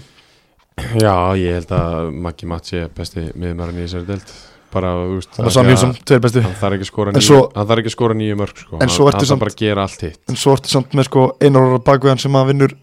Já, 1.00 1.36
ég 1.36 1.54
held 1.60 1.68
að 1.76 2.14
Maggi 2.14 2.48
Mats 2.48 2.72
sé 2.72 2.88
besti 2.96 3.32
miðmærin 3.36 3.76
í 3.80 3.84
þessari 3.88 4.06
deild. 4.08 4.30
Bara, 4.72 4.92
þú 4.94 5.16
veist 5.18 5.32
Þannig 5.34 5.50
að 5.50 5.56
Sam 5.56 5.66
Nilsson, 5.68 5.94
tveir 6.06 6.20
bestu 6.22 6.42
hann 6.46 6.54
þarf 6.60 6.74
ekki 6.78 6.86
að 6.86 7.56
hann 7.58 7.68
þarf 7.68 7.80
ekki 7.82 7.90
að 7.90 7.96
skora 7.96 8.14
nýju 8.14 8.36
mörg 8.38 8.56
sko. 8.56 8.76
En 8.76 8.84
hann, 8.86 8.90
svo 8.94 9.08
ertu 9.10 9.26
samt- 9.26 9.30
þarf 9.30 9.40
bara 9.42 9.52
að 9.52 9.58
gera 9.58 9.82
allt 9.82 10.02
hitt. 10.06 10.20
En 10.30 10.36
svo 10.36 10.54
ertu 10.56 10.70
samt 10.70 10.92
með 10.94 11.06
sko 11.10 11.24
einar 11.42 11.62
ára 11.66 11.80
bakveðan 11.84 12.20
sem 12.22 12.32
að 12.38 12.48
vinnur 12.54 12.76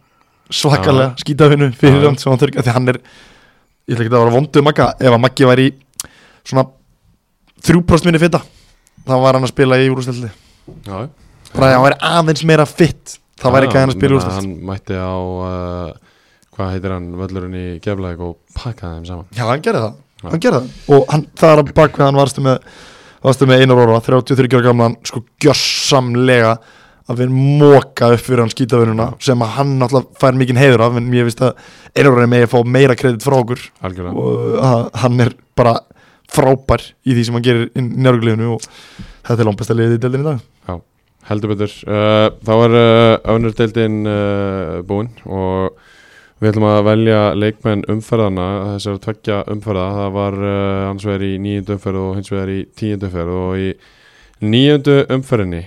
svakalega 0.50 1.14
skítafinu 1.22 1.70
Já, 1.70 1.76
fyrir 1.78 2.04
hann 2.06 2.16
Því 2.16 2.72
hann 2.74 2.88
er, 2.88 2.98
ég 3.86 3.94
ætla 3.94 4.04
ekki 4.06 4.12
að 4.14 4.18
vera 4.24 4.34
vonduð 4.34 4.66
Magga. 4.66 4.88
Ef 4.98 5.12
að 5.14 5.22
Maggi 5.22 5.48
væri 5.48 5.66
í 5.70 5.74
svona 6.46 6.66
3% 7.66 8.08
minni 8.08 8.20
fitta 8.22 8.40
þá 9.06 9.14
var 9.22 9.38
hann 9.38 9.46
að 9.46 9.52
spila 9.52 9.78
í 9.80 9.86
úrústeldi 9.90 10.30
já, 10.30 11.06
Bara 11.54 11.68
að 11.70 11.76
hann 11.76 11.84
væri 11.86 12.00
aðeins 12.10 12.44
meira 12.48 12.66
fitt 12.68 13.16
þá 13.38 13.46
væri 13.54 13.68
ekki 13.68 13.78
að 13.78 13.84
hann 13.84 13.92
að 13.94 13.98
spila 13.98 14.10
í 14.10 14.16
úrústeldi 14.16 14.40
hann 14.40 14.66
mætti 14.70 14.98
á 14.98 15.14
uh, 15.14 16.16
hvað 16.56 16.72
heitir 16.74 16.94
hann, 16.96 17.08
völlurinn 17.20 17.56
í 17.60 17.64
Geflæk 17.84 18.22
og 18.24 18.36
pakkaði 18.56 18.98
þeim 18.98 19.08
saman. 19.10 19.26
Já, 19.36 19.44
hann 19.44 19.64
gerði 19.64 19.82
það, 19.84 19.96
Já. 20.22 20.28
hann 20.30 20.42
gerði 20.46 20.60
það. 20.60 20.70
Og 20.96 21.10
hann, 21.12 21.24
það 21.36 21.52
er 21.52 21.62
að 21.62 21.72
bakveðan 21.76 22.20
varstu 22.20 22.44
með 22.46 22.70
varstu 23.26 23.48
með 23.50 23.64
einar 23.64 23.82
ára, 23.82 23.98
33 24.06 24.56
ára 24.56 24.64
gamlan 24.70 24.96
sko 25.04 25.22
gjörsamlega 25.44 26.54
að 27.06 27.22
við 27.22 27.34
móka 27.62 28.10
upp 28.14 28.24
fyrir 28.26 28.42
hann 28.42 28.52
skítavinnuna 28.52 29.08
sem 29.22 29.42
að 29.44 29.52
hann 29.56 29.76
náttúrulega 29.80 30.20
fær 30.20 30.38
mikinn 30.38 30.58
heiður 30.58 30.86
af 30.88 30.96
en 30.98 31.12
ég 31.14 31.28
veist 31.28 31.42
að 31.44 31.54
ára 31.96 32.26
er 32.26 32.42
að 32.42 32.50
fá 32.52 32.58
meira 32.66 32.96
kredit 32.98 33.24
frá 33.24 33.38
okkur. 33.38 33.62
Algjörlega. 33.86 34.14
Og 34.18 34.58
að 34.66 34.82
hann 35.04 35.22
er 35.26 35.32
bara 35.58 35.78
frábær 36.32 36.82
í 37.06 37.14
því 37.14 37.24
sem 37.26 37.38
hann 37.38 37.46
gerir 37.46 37.70
í 37.70 37.84
njárguleginu 37.86 38.56
og 38.56 38.66
þetta 38.66 39.38
er 39.38 39.48
langbæsta 39.48 39.78
liðið 39.78 39.98
í 39.98 40.02
deildin 40.02 40.24
í 40.24 40.30
dag. 40.32 40.44
Heldur 41.26 41.56
betur. 41.56 41.72
Uh, 41.90 42.28
þá 42.46 42.52
er 42.54 42.74
uh, 42.78 43.34
önnur 43.34 43.54
deildin 43.58 44.06
uh, 44.06 44.76
búinn 44.86 45.10
og 45.26 45.80
við 46.38 46.52
ætlum 46.52 46.66
að 46.68 46.84
velja 46.86 47.22
leikmenn 47.34 47.82
umferðana 47.90 48.46
þessar 48.76 49.00
tveggja 49.02 49.40
umferða. 49.50 49.86
Það 49.96 50.12
var 50.18 50.38
uh, 50.38 50.84
hans 50.90 51.06
vegar 51.08 51.26
í 51.26 51.32
nýjöndu 51.42 51.74
umferð 51.74 52.02
og 52.04 52.12
hins 52.20 52.30
vegar 52.30 52.52
í 52.54 52.60
tíundu 52.78 53.08
umferð. 53.10 53.40
Og 53.40 53.64
í 53.64 54.46
nýjöndu 54.46 54.96
umferðinni 55.16 55.64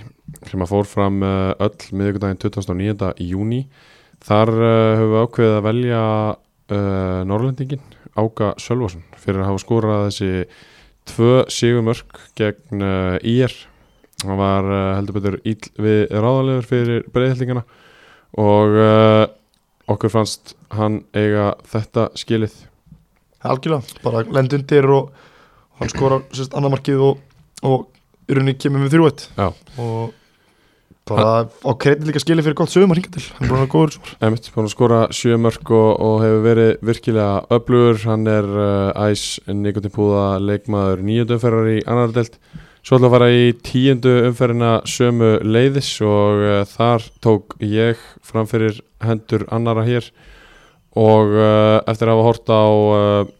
sem 0.48 0.64
að 0.64 0.72
fór 0.72 0.88
fram 0.88 1.24
uh, 1.26 1.54
öll 1.60 1.96
miðvikudaginn 2.00 2.40
29. 2.40 3.10
júni 3.26 3.64
þar 4.24 4.52
uh, 4.56 4.70
höfum 5.00 5.14
við 5.14 5.24
ákveðið 5.24 5.56
að 5.58 5.66
velja 5.68 6.04
uh, 6.36 7.22
Norrlendingin 7.30 7.84
Áka 8.20 8.54
Sölvason 8.60 9.04
fyrir 9.20 9.44
að 9.44 9.52
hafa 9.52 9.64
skorað 9.64 10.06
þessi 10.10 10.32
tvö 11.10 11.34
sigumörk 11.52 12.24
gegn 12.40 12.86
uh, 12.86 13.18
IR 13.24 13.56
hann 14.26 14.40
var 14.40 14.68
uh, 14.68 14.80
heldur 14.98 15.20
betur 15.20 15.40
íll 15.48 15.72
við 15.80 16.02
ráðalegur 16.14 16.70
fyrir 16.70 17.06
breyðhildingana 17.14 17.66
og 18.40 18.76
okkur 19.90 20.12
fannst 20.14 20.54
hann 20.76 21.02
eiga 21.18 21.56
þetta 21.66 22.10
skilið. 22.20 22.54
Algjörlega, 23.42 23.98
bara 24.04 24.22
lend 24.28 24.54
undir 24.54 24.86
og 24.94 25.10
hann 25.80 25.92
skora 25.92 26.20
sérst 26.36 26.56
annar 26.58 26.74
markið 26.76 27.04
og, 27.08 27.22
og 27.66 27.88
í 28.30 28.36
rauninni 28.36 28.58
kemur 28.60 28.84
með 28.84 28.94
þrjúett 28.94 29.26
og 29.80 30.19
bara 31.08 31.48
á 31.48 31.72
kredit 31.80 32.08
líka 32.08 32.22
skilið 32.22 32.48
fyrir 32.48 32.58
gott 32.60 32.74
sögum 32.74 32.94
að 32.94 33.00
ringa 33.00 33.14
til. 33.16 33.26
Hann 33.38 33.46
er 33.46 33.52
búin 33.54 33.64
að 33.64 33.72
góður 33.74 33.94
svo 33.96 34.16
Emitt, 34.28 34.50
búin 34.54 34.68
að 34.68 34.74
skora 34.74 35.02
sjö 35.16 35.38
mörk 35.42 35.72
og, 35.74 35.90
og 36.06 36.16
hefur 36.24 36.44
verið 36.46 36.72
virkilega 36.90 37.44
öflugur. 37.58 38.02
Hann 38.06 38.30
er 38.30 38.50
uh, 38.50 39.08
æs 39.08 39.24
Nikotin 39.48 39.94
Púða 39.96 40.26
leikmaður 40.44 41.06
nýjöndu 41.08 41.38
umferðar 41.38 41.72
í 41.74 41.80
annar 41.90 42.14
delt 42.16 42.38
svo 42.84 42.98
ætla 42.98 43.10
að 43.10 43.16
fara 43.16 43.32
í 43.36 43.50
tíundu 43.66 44.14
umferðina 44.30 44.76
sömu 44.88 45.34
leiðis 45.44 45.92
og 46.06 46.46
uh, 46.46 46.62
þar 46.70 47.10
tók 47.24 47.58
ég 47.64 48.00
framfyrir 48.26 48.80
hendur 49.04 49.48
annara 49.54 49.88
hér. 49.88 50.08
Og 51.00 51.36
uh, 51.36 51.82
eftir 51.90 52.10
að 52.10 52.18
hafa 52.18 52.30
hort 52.30 52.50
á 52.50 52.66
uh, 52.66 53.36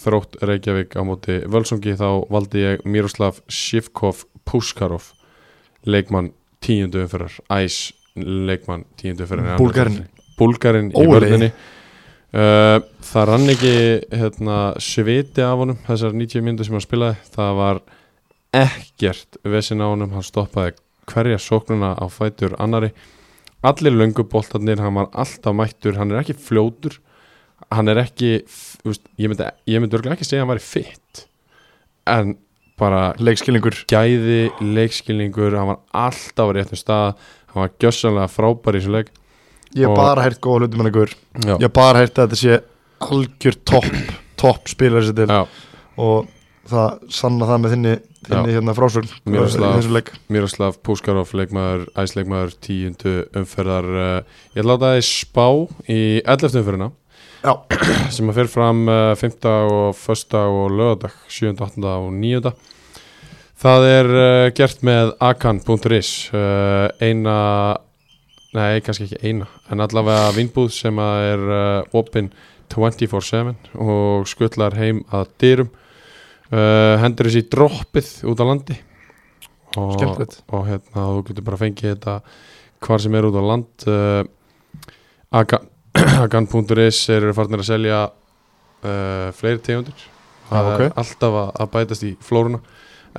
þrótt 0.00 0.38
Reykjavík 0.42 0.96
á 0.98 1.02
móti 1.06 1.40
Völsungi 1.50 1.94
þá 1.98 2.24
valdi 2.32 2.64
ég 2.64 2.86
Miroslav 2.88 3.40
Shivkov 3.46 4.24
Puskarov 4.48 5.12
leikmann 5.86 6.32
tíundu 6.64 7.04
umferðar 7.04 7.38
æs 7.54 7.78
leikmann 8.16 8.84
tíundu 9.00 9.26
umferðar 9.26 9.58
Búlgarinn. 9.60 10.04
Búlgarinn 10.38 10.90
í 10.90 11.06
vörðinni 11.08 11.50
uh, 12.34 12.78
það 13.04 13.28
rann 13.30 13.52
ekki 13.52 13.74
hérna, 14.14 14.60
sviti 14.82 15.44
af 15.44 15.60
honum 15.60 15.80
þessar 15.86 16.16
90 16.16 16.46
myndu 16.46 16.66
sem 16.66 16.76
hann 16.76 16.84
spilaði. 16.84 17.18
Það 17.34 17.58
var 17.60 17.82
ekkert 18.54 19.38
vesin 19.54 19.84
á 19.84 19.86
honum. 19.86 20.14
Hann 20.16 20.26
stoppaði 20.26 20.76
hverja 21.10 21.40
sóknuna 21.42 21.94
á 22.00 22.06
fætur 22.10 22.56
annari 22.62 22.94
allir 23.64 23.94
lönguboltarnir, 23.96 24.80
hann 24.82 24.98
var 24.98 25.12
alltaf 25.12 25.56
mættur. 25.56 25.96
Hann 26.00 26.12
er 26.12 26.20
ekki 26.20 26.36
fljótur. 26.36 26.98
Hann 27.72 27.88
er 27.88 28.02
ekki, 28.02 28.34
veist, 28.84 29.06
ég 29.16 29.30
myndi 29.30 29.46
myndi 29.80 29.96
örgulega 29.96 30.18
ekki 30.18 30.26
segja 30.26 30.42
að 30.42 30.48
hann 30.48 30.54
væri 30.56 30.66
fitt 30.66 31.24
en 32.04 32.34
bara 32.80 33.14
leikskilningur. 33.22 33.76
Gæði, 33.90 34.50
leikskilningur 34.60 35.56
hann 35.58 35.70
var 35.72 35.80
alltaf 36.06 36.50
á 36.50 36.52
réttum 36.56 36.80
stað. 36.80 37.14
Hann 37.52 37.62
var 37.64 37.74
gjössanlega 37.82 38.30
frábær 38.32 38.74
í 38.78 38.82
þessu 38.82 38.94
leik. 38.96 39.12
Ég 39.74 39.88
Og- 39.90 39.96
bara 39.96 40.22
heyrt 40.22 40.40
góða 40.40 40.66
hlutum 40.66 40.86
ykkur. 40.90 41.14
Já, 41.44 41.58
ég 41.58 41.72
bara 41.72 41.98
heyrt 42.02 42.14
að 42.18 42.28
þetta 42.28 42.40
sé 42.42 42.60
algjör 43.00 43.56
topp 43.64 44.14
topp 44.36 44.68
spilar 44.68 45.02
þessi 45.02 45.16
til 45.16 45.26
já. 45.26 45.46
Og 45.98 46.26
það 46.68 47.10
sanna 47.12 47.46
það 47.46 47.60
með 47.62 47.72
þinni, 47.74 47.94
þinni 48.24 48.54
hérna 48.56 48.74
frásögn 48.74 49.10
Miroslav. 49.28 49.74
í 50.30 50.78
Puskarov, 50.82 51.32
leikmaður, 51.36 51.86
æsleikmaður 51.94 52.54
tíundu 52.64 53.14
umferðar. 53.36 53.84
Uh, 53.84 54.22
ég 54.56 54.64
að 54.78 54.86
það 54.86 54.96
er 54.96 55.06
spá 55.08 55.46
í 55.88 56.00
11. 56.24 56.60
umferðina 56.62 56.90
Já. 57.44 57.52
sem 58.14 58.30
að 58.32 58.38
fer 58.40 58.48
fram 58.48 58.86
uh, 58.88 59.12
5. 59.20 59.34
og 59.44 59.98
1. 60.00 60.36
og 60.40 60.70
lögadag 60.72 61.16
7. 61.28 61.50
8. 61.52 61.82
og 61.84 62.06
9. 62.16 62.52
það 63.64 63.88
er 63.90 64.08
uh, 64.14 64.46
gert 64.56 64.80
með 64.86 65.12
akan.is 65.20 66.12
uh, 66.32 66.88
eina 67.04 67.36
nei, 68.54 68.80
kannski 68.86 69.10
ekki 69.10 69.20
eina 69.28 69.48
en 69.68 69.84
allavega 69.84 70.32
vinnbúð 70.38 70.72
sem 70.72 70.98
að 71.02 71.28
er 71.34 71.44
uh, 71.58 71.98
opinn 72.00 72.32
24-7 72.72 73.52
og 73.84 74.24
skullar 74.30 74.74
heim 74.80 75.02
að 75.14 75.28
dyrum 75.44 75.68
uh, 76.48 76.96
hendur 77.02 77.28
þessi 77.28 77.44
droppið 77.52 78.10
út 78.32 78.40
á 78.40 78.44
landi 78.48 78.78
og, 79.76 80.00
og 80.54 80.66
hérna 80.70 81.06
þú 81.12 81.22
getur 81.28 81.46
bara 81.50 81.60
fengið 81.60 81.92
þetta 81.92 82.16
hvar 82.84 83.04
sem 83.04 83.20
er 83.20 83.28
út 83.28 83.36
á 83.36 83.44
land 83.44 83.86
uh, 83.90 84.24
Agan- 85.34 85.68
Agan.is 86.24 87.02
eru 87.14 87.34
farnir 87.36 87.62
að 87.62 87.70
selja 87.70 88.00
uh, 88.08 89.28
fleiri 89.36 89.62
tegundir. 89.64 90.06
Það 90.48 90.70
ok. 90.70 90.86
er 90.86 90.96
alltaf 91.02 91.38
að, 91.42 91.52
að 91.62 91.70
bætast 91.76 92.06
í 92.06 92.14
flóruna. 92.24 92.62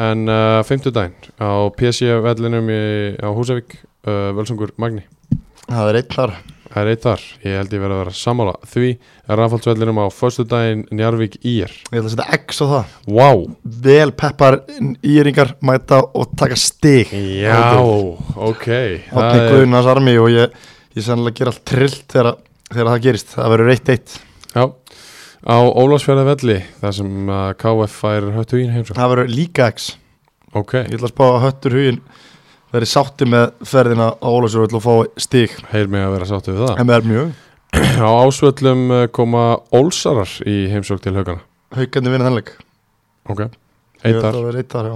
En 0.05 0.27
uh, 0.27 0.59
50 0.67 0.95
daginn 0.95 1.15
á 1.39 1.71
PC 1.75 2.11
vellinum 2.25 2.67
í, 2.67 2.81
á 3.15 3.29
Húsavík 3.31 3.77
uh, 3.79 4.35
Völsungur 4.35 4.75
Magni. 4.81 5.05
Það 5.65 5.91
er 5.91 6.01
einn 6.01 6.13
þar. 6.13 6.35
Það 6.75 6.81
er 6.81 6.89
eitt 6.91 7.03
þar, 7.05 7.21
ég 7.45 7.53
held 7.55 7.71
ég 7.71 7.81
verið 7.85 7.95
að 7.95 7.99
vera 8.01 8.13
sammála 8.19 8.53
Því. 8.67 8.87
Er 9.29 9.39
rafaldsvellinum 9.39 9.99
á 10.03 10.05
Föstu 10.11 10.43
daginn 10.51 10.81
Njarvík 10.91 11.37
Ír. 11.39 11.71
Ég 11.71 12.01
ætla 12.01 12.09
að 12.09 12.11
setja 12.11 12.39
X 12.41 12.59
á 12.59 12.65
það. 12.71 12.95
Vá, 13.15 13.29
vel 13.85 14.11
peppar 14.19 14.57
íringar 14.99 15.53
mæta 15.63 16.01
og 16.03 16.33
taka 16.35 16.57
stig. 16.59 17.13
Já, 17.39 17.79
ok. 17.79 18.67
Það 19.07 19.37
er, 19.37 19.47
Guðnars 19.53 19.87
armi 19.93 20.17
og 20.19 20.27
ég, 20.33 20.59
ég 20.99 21.07
sannlega 21.07 21.39
ger 21.39 21.53
allt 21.53 21.63
trillt 21.71 22.03
þegar, 22.11 22.43
þegar 22.71 22.91
það 22.91 23.03
gerist 23.07 23.35
það 23.35 23.53
verður 23.55 23.73
1-1 23.75 24.17
já 24.55 24.65
Á 25.45 25.61
Ólafsfjörða 25.61 26.23
velli 26.25 26.55
þar 26.79 26.93
sem 26.97 27.27
uh, 27.29 27.51
KF 27.61 27.97
fær 28.01 28.25
höttu 28.33 28.57
ín 28.63 28.71
heimsókn 28.73 28.97
það 28.97 29.11
verður 29.11 29.27
líka 29.29 29.67
X. 29.69 29.91
Ok, 30.57 30.71
ég 30.79 30.95
ætla 30.95 31.05
að 31.05 31.11
spá 31.11 31.25
að 31.27 31.43
höttur 31.43 31.75
hugin 31.77 31.99
verði 32.73 32.89
sátti 32.89 33.27
með 33.29 33.51
ferðina 33.69 34.07
á 34.17 34.25
Ólafsjörð 34.25 34.73
og 34.79 34.81
fá 34.81 34.95
stig. 35.21 35.53
Heil 35.69 35.85
mig 35.93 36.01
að 36.01 36.15
vera 36.15 36.29
sáttu 36.31 36.55
við 36.55 36.63
það. 36.65 36.81
Á 38.07 38.09
ásvöllum 38.23 38.83
uh, 38.89 39.03
koma 39.13 39.43
Ólsarar 39.75 40.31
í 40.47 40.63
heimsókn 40.71 41.03
til 41.03 41.13
haugana 41.17 41.43
haugandi 41.75 42.11
vinna 42.13 42.29
þennleik 42.29 42.51
Ok, 43.29 43.41
eitt 44.05 44.19
verður 44.21 44.59
eitt 44.61 44.75
já. 44.75 44.93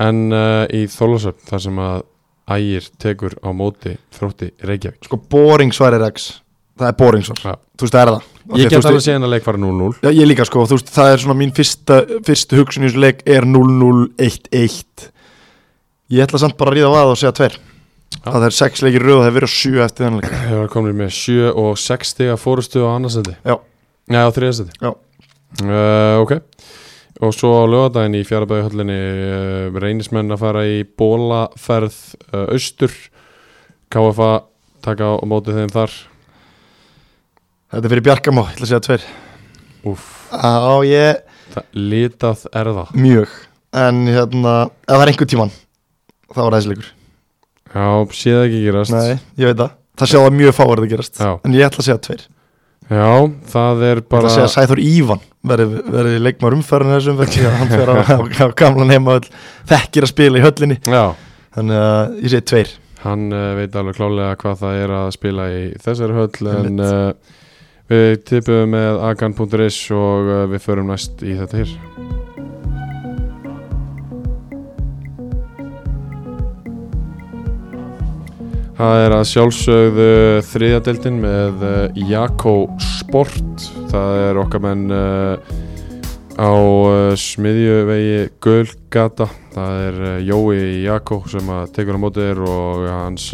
En 0.00 0.20
uh, 0.32 0.64
í 0.72 0.86
Þólasöfn 0.90 1.46
þar 1.50 1.64
sem 1.66 1.82
að 1.84 2.06
Ægir 2.50 2.86
tekur 2.98 3.36
á 3.46 3.50
móti 3.54 3.92
þrótti 4.16 4.48
Reykjavík. 4.66 5.04
Sko 5.06 5.20
boring 5.30 5.74
svar 5.76 5.94
er 5.94 6.08
X 6.08 6.32
það 6.80 6.90
er 6.92 6.98
boring 7.00 7.24
svar 7.28 7.40
Já. 7.44 7.54
þú 7.76 7.86
veist 7.86 7.94
það 7.96 8.02
er 8.06 8.12
það. 8.14 8.26
Því 8.50 8.58
Ég 8.60 8.66
að, 8.66 8.70
get 8.70 8.72
þú 8.72 8.78
veist, 8.80 8.90
alveg 8.90 9.04
séð 9.06 9.24
að 9.26 9.32
leik 9.34 9.44
fara 9.46 9.60
0-0 9.62 9.90
Já, 10.02 10.10
ég 10.16 10.26
líka 10.30 10.44
sko, 10.48 10.62
þú 10.66 10.76
veist, 10.78 10.88
það 10.96 11.12
er 11.14 11.20
svona 11.22 11.36
mín 11.38 11.52
fyrsta, 11.54 11.98
fyrstu 12.26 12.58
hugsun 12.58 12.86
í 12.86 12.88
þessu 12.90 13.02
leik 13.04 13.20
er 13.30 13.46
0-0-1-1 13.46 15.10
Ég 16.10 16.24
ætla 16.26 16.40
samt 16.42 16.56
bara 16.58 16.72
að 16.72 16.80
ríða 16.80 16.90
á 16.90 16.98
að 17.04 17.12
og 17.14 17.20
segja 17.20 17.34
tver 17.38 17.58
Já. 18.10 18.26
Það 18.26 18.44
er 18.48 18.54
sex 18.56 18.82
leikir 18.82 19.04
röð 19.06 19.14
og 19.14 19.20
það 19.22 19.28
er 19.30 19.36
verið 19.36 19.52
sjö 19.54 19.82
eftir 19.84 20.02
þennan 20.04 20.18
leik. 20.24 20.32
Þeir 20.34 20.58
var 20.58 20.70
komin 20.72 20.96
með 20.98 21.12
7 21.14 21.52
og 21.62 21.76
6 21.78 22.10
stiga 22.10 22.34
fórustu 22.42 22.82
á 22.82 22.90
annarsæti 22.96 23.36
Já. 23.46 23.54
Já, 24.10 24.20
á 24.26 24.30
þriðarsæti 24.34 24.74
Já. 24.82 24.90
uh, 25.62 26.16
Ok. 26.24 26.34
Og 27.20 27.34
svo 27.36 27.52
á 27.60 27.64
lögadaginn 27.70 28.16
í 28.18 28.24
fjárabæðihöllinni 28.26 28.98
uh, 28.98 29.78
reynismenn 29.78 30.32
að 30.34 30.40
fara 30.42 30.62
í 30.66 30.82
bólaferð 30.98 31.96
uh, 32.32 32.46
austur. 32.56 32.94
KFA 33.92 34.30
taka 34.82 35.14
á 35.20 35.24
móti 35.28 35.52
þeim 35.54 35.70
þar 35.74 35.94
Þetta 37.70 37.86
er 37.86 37.92
fyrir 37.92 38.02
Bjarkamá, 38.02 38.42
ég 38.48 38.56
ætla 38.56 38.66
að 38.66 38.70
segja 38.72 38.82
tver 38.82 39.02
Úff. 39.86 40.06
Á, 40.34 40.74
ég, 40.82 41.20
litað 41.70 42.42
er 42.50 42.70
það. 42.74 42.90
Mjög. 42.98 43.36
En 43.78 44.00
hérna, 44.10 44.54
ef 44.82 44.90
það 44.90 45.04
er 45.04 45.12
einhver 45.12 45.30
tíman 45.30 45.54
þá 46.34 46.40
er 46.40 46.42
það 46.42 46.56
þessi 46.56 46.72
leikur. 46.72 46.90
Já, 47.70 47.86
sé 48.18 48.34
það 48.34 48.42
ekki 48.48 48.64
gerast. 48.64 48.96
Nei, 48.96 49.14
ég 49.38 49.52
veit 49.52 49.62
það, 49.62 49.72
það 50.02 50.12
sjá 50.12 50.18
það 50.18 50.36
mjög 50.40 50.58
fáar 50.58 50.74
að 50.74 50.82
það 50.82 50.92
gerast. 50.96 51.22
Já. 51.22 51.30
en 51.46 51.56
ég 51.56 51.66
ætla 51.68 51.82
að 51.84 51.88
segja 51.88 52.02
tveir. 52.08 52.26
Já, 52.90 53.08
það 53.54 53.86
er 53.92 54.04
bara 54.10 54.26
að 54.26 54.34
segja 54.34 54.52
Sæþór 54.56 54.82
Ívan 54.82 55.26
verði, 55.46 56.18
leikmar 56.26 56.56
umferðin 56.58 56.96
þessum 56.96 57.22
að 57.22 57.58
hann 57.60 57.70
fer 57.70 57.94
á, 57.94 57.94
á, 58.18 58.46
gamlan 58.58 58.90
heima 58.90 59.20
þekkir 59.70 60.08
að 60.08 60.10
spila 60.16 60.40
í 60.40 60.42
höllinni. 60.42 60.82
Já, 60.90 61.04
þannig 61.54 61.84
að 61.86 62.16
ég 62.18 62.34
segi 62.34 62.48
tveir. 62.50 62.78
Hann 63.06 63.28
uh, 63.30 63.52
veit 63.56 63.78
alveg 63.78 63.96
klálega 63.96 64.38
hvað 64.42 64.64
það 64.64 64.80
er 64.82 64.96
að 64.98 65.12
spila 65.14 65.52
í 65.54 65.60
þessari 65.80 66.18
höll 66.18 66.50
en 66.58 66.82
uh, 66.82 67.36
við 67.90 68.20
tippum 68.22 68.70
með 68.70 69.00
agan.is 69.02 69.78
og 69.94 70.28
uh, 70.30 70.44
við 70.50 70.62
förum 70.62 70.92
næst 70.92 71.24
í 71.26 71.34
þetta 71.38 71.58
hér. 71.58 71.72
Það 78.80 78.98
er 79.04 79.12
að 79.12 79.24
sjálfsögðu 79.28 80.12
þriðadeldin 80.52 81.18
með 81.20 81.66
uh, 81.66 82.04
Jakko 82.12 82.54
Sport. 82.80 83.66
Það 83.90 84.22
er 84.28 84.40
okkar 84.44 84.64
menn 84.68 84.86
uh, 84.94 85.50
á 86.38 86.54
smiðjuvegi 87.18 88.30
Gölgata 88.40 89.26
það 89.50 89.82
er 89.88 89.98
Jói 90.30 90.60
Jakko 90.86 91.24
sem 91.28 91.50
að 91.52 91.74
tekur 91.74 91.98
á 91.98 92.02
móti 92.06 92.22
þér 92.22 92.40
og 92.46 92.86
hans 92.86 93.26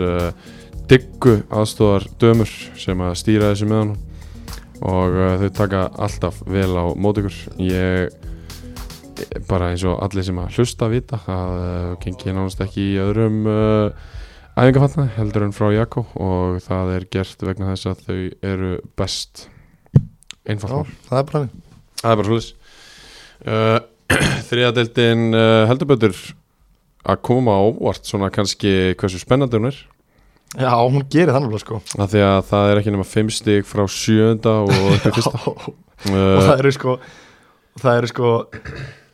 diggu 0.90 1.36
aðstóðar 1.52 2.08
dömur 2.18 2.50
sem 2.80 3.04
að 3.04 3.14
stýra 3.20 3.52
þessu 3.52 3.68
með 3.70 3.82
hann 3.84 3.94
og 4.84 5.16
uh, 5.16 5.34
þau 5.40 5.50
taka 5.56 5.82
alltaf 6.06 6.42
vel 6.50 6.72
á 6.76 6.84
móti 6.98 7.24
ykkur. 7.24 7.38
Ég 7.62 8.16
bara 9.48 9.72
eins 9.72 9.84
og 9.88 10.00
allir 10.04 10.26
sem 10.26 10.38
að 10.40 10.58
hlusta 10.58 10.88
vita 10.92 11.20
að 11.32 11.56
uh, 11.56 11.90
gengi 12.02 12.34
nánast 12.34 12.60
ekki 12.64 12.82
í 12.92 13.00
öðrum 13.00 13.46
uh, 13.48 14.06
æfingafatnaði 14.56 15.14
heldur 15.16 15.46
en 15.46 15.56
frá 15.56 15.70
Jakko. 15.74 16.06
Og 16.20 16.60
það 16.64 16.94
er 16.96 17.08
gert 17.16 17.46
vegna 17.48 17.72
þess 17.72 17.90
að 17.92 18.04
þau 18.06 18.20
eru 18.52 18.72
best 18.98 19.46
mál. 20.46 20.84
Það 21.08 21.20
er 21.20 21.30
bara 21.30 21.46
Það 21.96 22.12
er 22.12 22.18
bara 22.20 22.28
svolítið 22.30 22.54
uh, 23.50 23.78
Þriðadeildin 24.50 25.28
uh, 25.34 25.64
heldur 25.70 25.90
betur. 25.94 26.24
Að 27.06 27.20
koma 27.26 27.54
á 27.54 27.60
óvart 27.62 28.08
svona 28.08 28.32
kannski 28.34 28.96
hversu 28.98 29.20
spennandi 29.22 29.58
hún 29.58 29.70
er 29.70 29.84
Já, 30.56 30.72
hún 30.80 31.04
gerir 31.12 31.34
þannig 31.36 31.60
sko. 31.60 31.82
Af 32.00 32.10
því 32.12 32.22
að 32.24 32.38
það 32.48 32.70
er 32.70 32.80
ekki 32.80 32.94
nema 32.94 33.06
5 33.10 33.32
stig 33.36 33.68
frá 33.68 33.84
sjönda 33.92 34.54
og 34.64 34.72
upp 34.94 35.08
í 35.10 35.12
fyrsta 35.18 35.42
og 35.52 35.66
það 36.06 36.54
eru 36.56 36.72
sko 36.76 36.96
það 37.82 38.00
eru 38.00 38.10
sko 38.10 38.32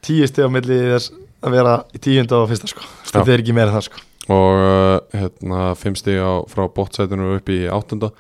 tíu 0.07 0.29
stið 0.29 0.47
á 0.47 0.55
milli 0.55 0.79
þess 0.93 1.13
að 1.43 1.57
vera 1.57 1.75
í 1.91 2.01
tíunda 2.03 2.43
og 2.43 2.49
fyrsta 2.53 2.71
sko. 2.71 2.87
Já. 2.87 3.11
þetta 3.11 3.35
er 3.35 3.43
ekki 3.43 3.57
meira 3.57 3.75
það 3.75 3.89
sko. 3.89 4.05
Og 4.31 4.63
uh, 4.63 5.19
hérna 5.19 5.65
5 5.79 5.99
stig 5.99 6.23
á, 6.23 6.47
frá 6.47 6.69
bótsætinu 6.71 7.35
upp 7.37 7.51
í 7.51 7.65
áttunda. 7.67 8.13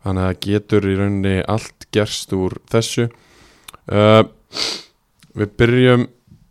Þannig 0.00 0.28
að 0.30 0.38
getur 0.46 0.88
í 0.88 0.96
rauninni 0.96 1.36
allt 1.44 1.84
gerst 1.92 2.32
úr 2.32 2.56
þessu. 2.72 3.10
Uh, 3.84 4.24
við 5.36 5.52
byrjum 5.60 6.06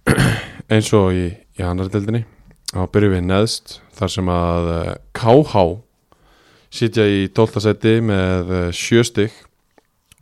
eins 0.73 0.93
og 0.93 1.17
í, 1.17 1.25
í 1.57 1.65
annar 1.65 1.89
deildinni. 1.89 2.27
Þá 2.69 2.85
byrjum 2.93 3.15
við 3.17 3.29
neðst 3.31 3.79
þar 3.97 4.13
sem 4.13 4.29
að 4.29 4.69
KH 5.17 5.65
sitja 6.69 7.05
í 7.09 7.27
12. 7.33 7.61
seti 7.63 7.95
með 8.05 8.51
uh, 8.53 8.65
7 8.75 9.05
stig 9.07 9.37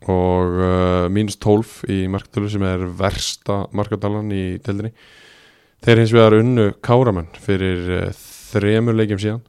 og 0.08 0.60
uh, 0.62 1.06
mínus 1.12 1.36
12 1.42 1.90
í 1.90 1.98
markatölu 2.10 2.50
sem 2.52 2.64
er 2.64 2.84
versta 2.98 3.64
markatalan 3.76 4.30
í 4.32 4.44
deildinni 4.62 4.92
þeir 5.84 6.02
hins 6.02 6.14
vegar 6.14 6.38
unnu 6.38 6.70
Káramenn 6.84 7.28
fyrir 7.42 7.90
uh, 7.98 8.24
þremur 8.52 8.96
leikjum 8.96 9.20
síðan 9.22 9.42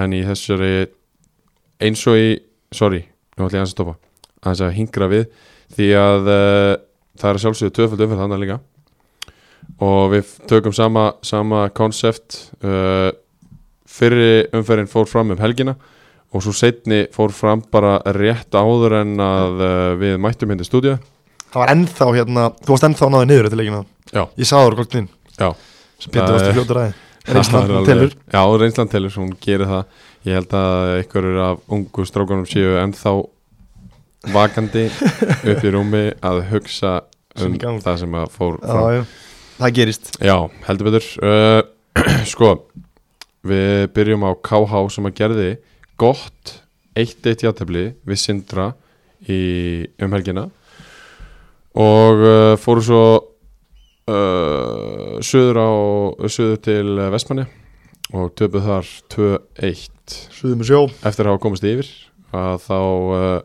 en 0.00 0.14
í 0.14 0.22
þessari 0.24 0.86
eins 1.82 2.06
og 2.08 2.20
í, 2.20 2.30
sorry 2.72 3.02
nú 3.36 3.48
ætlum 3.48 3.60
ég 3.60 3.66
að 3.66 3.72
stoppa 3.74 3.96
að 4.46 4.76
hingra 4.78 5.10
við 5.10 5.26
því 5.74 5.92
að 5.98 6.32
uh, 6.32 6.74
það 7.20 7.30
er 7.32 7.42
sjálfsögðu 7.44 7.76
tvöfald 7.76 8.04
umferð 8.06 8.24
þannig 8.24 8.44
líka 8.44 8.60
og 9.84 10.04
við 10.14 10.30
tökum 10.48 10.74
sama 10.74 11.60
konsept 11.76 12.38
fyrri 13.90 14.46
umferðin 14.56 14.88
fór 14.90 15.08
fram 15.08 15.30
um 15.34 15.40
helgina 15.40 15.76
og 16.30 16.44
svo 16.44 16.52
setni 16.54 17.04
fór 17.14 17.32
fram 17.34 17.62
bara 17.72 17.96
rétt 18.14 18.54
áður 18.54 18.94
en 19.00 19.16
að 19.24 19.62
uh, 19.66 19.70
við 19.98 20.18
mættum 20.22 20.52
hindi 20.54 20.66
stúdíu. 20.68 20.96
Það 21.50 21.60
var 21.64 21.72
ennþá 21.74 22.08
hérna, 22.14 22.44
þú 22.62 22.74
varst 22.76 22.86
ennþá 22.86 23.08
náðið 23.10 23.30
niður 23.32 23.48
til 23.50 23.58
leikina 23.58 23.80
Já. 24.14 24.22
ég 24.38 24.46
sá 24.46 24.54
það 24.60 24.68
úr 24.68 24.76
klokknin 24.78 25.08
Já. 25.34 25.48
sem 25.98 26.12
Það 26.14 26.30
varst 26.36 26.46
í 26.46 26.52
fljóta 26.54 26.76
ræði 26.78 26.92
Það 27.20 27.34
reynslan 27.36 27.64
alveg- 27.66 27.88
telur. 27.90 28.14
Já, 28.32 28.40
reynslan 28.62 28.88
telur, 28.90 29.12
hún 29.20 29.32
gerir 29.44 29.68
það. 29.68 29.98
Ég 30.24 30.38
held 30.38 30.54
að 30.56 30.92
einhverjur 31.00 31.40
af 31.44 31.58
ungu 31.76 32.04
strákunum 32.08 32.46
séu 32.48 32.78
ennþá 32.80 33.12
vakandi 34.34 34.86
upp 35.52 35.64
í 35.66 35.72
rúmi 35.74 36.04
að 36.26 36.40
hugsa 36.50 36.94
um 37.40 37.58
það 37.80 37.98
sem 38.02 38.16
að 38.20 38.32
fór 38.34 38.56
já, 38.62 38.80
já. 38.98 39.02
það 39.60 39.74
gerist. 39.78 40.10
Já, 40.20 40.36
heldur 40.66 40.90
betur. 40.90 41.10
Uh, 41.20 41.60
Sko, 42.32 42.50
við 43.46 43.86
byrjum 43.96 44.26
á 44.26 44.30
KH 44.44 44.82
sem 44.96 45.08
að 45.10 45.16
gerði 45.20 45.50
gott 46.00 46.56
1-1 46.98 47.44
játefli 47.44 47.90
við 48.08 48.20
Sindra 48.20 48.70
í 49.28 49.40
umhelgina 50.00 50.48
og 51.76 52.24
uh, 52.24 52.54
fóru 52.58 52.82
svo 52.84 53.04
uh, 54.10 55.20
söður 55.22 55.60
á 55.60 55.70
söður 56.26 56.62
til 56.64 56.86
Vestmanni 57.12 57.46
og 58.16 58.32
töpuð 58.38 58.66
þar 58.66 58.92
2-1 59.14 60.16
suðum 60.34 60.66
sjó 60.66 60.80
eftir 61.06 61.26
að 61.28 61.34
hafa 61.34 61.44
komist 61.44 61.66
yfir 61.68 61.90
að 62.34 62.64
þá 62.64 62.78
uh, 62.80 63.40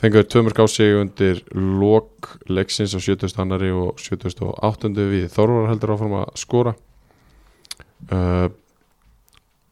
fengur 0.00 0.26
tömur 0.32 0.56
á 0.56 0.66
sig 0.70 0.96
undir 0.96 1.42
lok 1.52 2.34
leiksins 2.48 2.96
á 2.96 2.98
70. 2.98 3.36
annari 3.42 3.70
og 3.74 4.00
78. 4.00 4.90
við 4.96 5.28
Þorvar 5.34 5.70
heldur 5.70 5.94
áfram 5.94 6.16
að 6.22 6.32
skora 6.40 6.74
uh, 8.10 8.48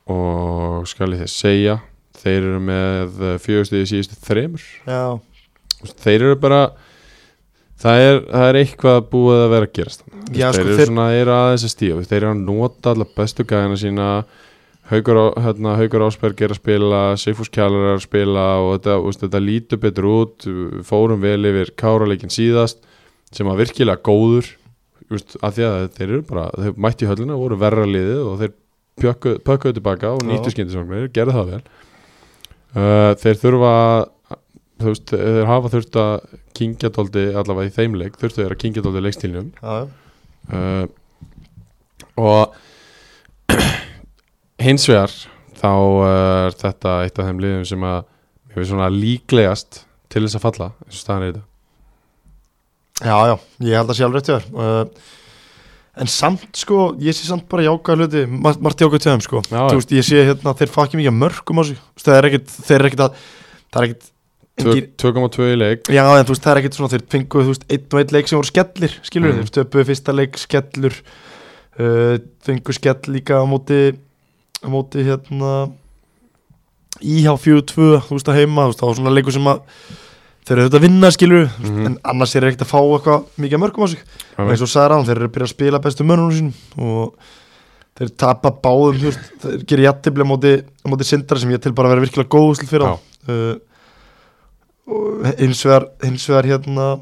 og 0.09 0.87
skal 0.89 1.13
ég 1.15 1.23
þess 1.25 1.41
segja 1.45 1.79
þeir 2.19 2.39
eru 2.43 2.61
með 2.67 3.19
fjögustu 3.45 3.79
í 3.83 3.87
síðustu 3.89 4.17
þremur. 4.27 4.65
Já, 4.89 5.03
þeir 6.03 6.25
eru 6.31 6.39
bara 6.43 6.63
það 7.79 8.03
er, 8.09 8.21
það 8.33 8.49
er 8.51 8.59
eitthvað 8.63 8.99
búið 9.13 9.43
að 9.45 9.53
vera 9.55 9.69
að 9.69 9.75
gerast 9.79 10.03
Já, 10.35 10.49
þeir 10.51 10.57
sko, 10.59 10.65
eru 10.65 10.77
þeir- 10.81 10.91
svona 10.91 11.07
eru 11.21 11.35
aðeins 11.37 11.65
að 11.69 11.75
stíða 11.77 12.05
þeir 12.11 12.19
eru 12.23 12.31
að 12.33 12.43
nota 12.49 12.93
allar 12.95 13.11
bestu 13.17 13.47
gæðina 13.49 13.79
sína. 13.81 14.09
Haugur, 14.89 15.19
hérna, 15.45 15.75
Haugur 15.77 16.01
Ásberg 16.07 16.41
er 16.41 16.55
að 16.55 16.59
spila 16.63 17.01
Sigfús 17.21 17.51
Kjallar 17.53 17.91
er 17.91 17.97
að 17.99 18.07
spila 18.07 18.45
og 18.65 18.71
þetta, 18.79 18.95
úst, 19.05 19.21
þetta 19.21 19.41
lítur 19.45 19.81
betur 19.83 20.07
út. 20.09 20.47
Fórum 20.89 21.21
vel 21.21 21.45
yfir 21.45 21.75
káraleikin 21.77 22.33
síðast 22.33 22.81
sem 23.37 23.45
var 23.47 23.59
virkilega 23.61 24.01
góður. 24.01 24.49
Úst, 25.13 25.37
að 25.45 25.59
því 25.59 25.67
að 25.69 25.85
þeir 25.99 26.09
eru 26.09 26.23
bara 26.31 26.47
þeir 26.57 26.73
mætti 26.81 27.09
höllina, 27.09 27.37
voru 27.37 27.59
verra 27.61 27.85
liðið 27.85 28.23
og 28.31 28.41
þeir 28.41 28.55
pökkuðu 29.01 29.75
tilbaka 29.79 30.13
og 30.17 30.25
nýttu 30.27 30.53
skyndisvagnir, 30.55 31.09
gerðu 31.15 31.37
það 31.37 31.53
vel. 31.55 31.63
Uh, 32.77 33.13
þeir 33.23 33.41
þurfa 33.41 33.73
veist, 34.85 35.11
þeir 35.15 35.49
hafa 35.49 35.73
þurft 35.73 35.99
að 36.03 36.37
kingja 36.59 36.93
dóldi 36.95 37.25
allavega 37.33 37.71
í 37.71 37.75
þeim 37.75 37.97
leik 37.99 38.19
þurftu 38.21 38.43
þeir 38.43 38.55
að 38.55 38.63
kingja 38.63 38.85
já, 39.63 39.73
já. 39.73 39.87
uh, 40.53 40.85
og 42.19 42.55
hins 44.67 44.89
vegar 44.91 45.15
þá 45.59 45.73
er 46.07 46.59
þetta 46.61 46.97
eitt 47.07 47.19
af 47.19 47.31
þeim 47.31 47.43
liðum 47.43 47.69
sem 47.73 47.87
að 47.89 48.01
finnst 48.55 48.73
svona 48.73 48.91
líklegast 48.93 49.85
til 50.13 50.25
þess 50.25 50.39
að 50.39 50.45
falla 50.47 50.73
eins 50.85 50.99
og 50.99 51.03
staðan 51.03 51.27
er 51.27 51.33
þetta 51.33 51.47
Já, 52.99 53.15
já, 53.31 53.35
ég 53.63 53.79
held 53.79 53.93
að 53.93 53.99
rétt 54.17 54.27
hjá 54.27 54.35
þér. 54.41 54.47
Uh, 54.59 55.11
En 55.99 56.07
samt 56.07 56.45
sko, 56.55 56.93
ég 57.03 57.17
sé 57.17 57.27
samt 57.27 57.49
bara 57.51 57.65
jákvæða 57.67 57.97
hluti. 57.99 58.21
Mar- 58.31 58.61
Margt 58.63 58.79
jákvæð 58.85 59.01
til 59.03 59.11
þeim 59.13 59.23
sko. 59.25 59.41
Já, 59.51 59.63
Þú 59.73 59.79
veist, 59.81 59.95
ég 59.99 60.07
sé 60.07 60.21
hérna, 60.29 60.55
þeir 60.55 60.71
fá 60.71 60.85
ekki 60.87 61.01
mikið 61.01 61.17
mörgum 61.19 61.59
á 61.59 61.63
sig. 61.67 61.81
Það 61.99 62.19
er 62.21 62.29
ekkit, 62.31 62.55
þeir 62.69 62.77
eru 62.79 62.89
ekkit 62.93 63.03
að 63.09 63.19
Það 63.69 63.83
er 63.83 63.89
engin, 63.89 64.87
2,2 64.99 65.49
í 65.53 65.57
leik. 65.59 65.83
Já, 65.95 66.03
en 66.19 66.25
þú 66.27 66.33
veist, 66.35 66.43
það 66.47 66.53
er 66.55 66.61
ekkit 66.63 66.75
svona 66.79 66.93
Þeir 66.95 67.03
fengu, 67.15 67.43
þú 67.45 67.51
veist, 67.53 67.67
einn 67.71 67.85
og 67.93 67.99
einn 68.01 68.15
leik 68.17 68.29
sem 68.31 68.39
voru 68.39 68.49
skellir 68.51 68.95
Skilur 69.07 69.29
Mhm. 69.33 69.39
þeir, 69.43 69.51
stöpuðu 69.53 69.85
fyrsta 69.91 70.15
leik 70.15 70.39
skellur 70.39 70.95
uh, 71.79 72.17
Fengu 72.43 72.73
skell 72.75 73.03
líka 73.13 73.39
á 73.39 73.45
móti 73.47 73.81
Á 74.63 74.67
móti 74.67 75.05
hérna 75.07 75.71
Íhá 76.99 77.35
4-2, 77.39 78.01
þú 78.09 78.17
veist, 78.17 78.27
að 78.33 78.39
heima. 78.41 78.65
Þú 78.67 78.71
veist, 78.73 78.81
það 78.83 78.89
var 78.91 78.97
svona 78.99 79.13
leikur 79.15 79.33
sem 79.37 79.47
að 79.47 79.61
Þeir 80.49 80.55
eru 80.57 80.65
auðvitað 80.65 80.79
að 80.79 80.85
vinna, 80.87 81.09
skilur 81.13 81.43
Mhm. 81.61 81.87
En 81.87 81.99
annars 82.09 82.35
er 82.37 82.47
ekkit 82.49 82.65
að 82.65 82.71
fá 82.71 82.79
eitthvað 82.81 83.25
mikið 83.37 83.61
mörgum 83.61 83.85
á 83.85 83.89
sig. 83.93 84.01
Og 84.39 84.49
eins 84.49 84.63
og 84.65 84.71
ráðan, 84.73 85.05
þeir 85.05 85.17
eru 85.19 85.29
að 85.29 85.35
byrja 85.35 85.49
að 85.49 85.53
spila 85.53 85.79
bestu 85.85 86.05
mönnunum 86.09 86.33
sínum. 86.33 86.55
Og 86.79 87.15
þeir 87.99 88.13
tapa 88.17 88.51
báðum, 88.51 89.01
veist, 89.03 89.21
þeir 89.43 89.65
gerir 89.69 89.87
jættibli 89.89 90.25
á 90.25 90.31
móti, 90.31 90.53
móti 90.89 91.05
sindra 91.05 91.39
sem 91.39 91.51
ég 91.51 91.61
tel 91.61 91.73
bara 91.73 91.91
að 91.91 91.95
vera 91.97 92.05
virkilega 92.07 92.33
góð 92.33 92.65
fyrir 92.65 92.87
á. 92.89 92.97
Uh, 93.29 93.59
og 94.89 95.27
hins 95.37 95.63
vegar, 95.67 95.89
hins 96.03 96.25
vegar 96.31 96.49
hérna 96.49 97.01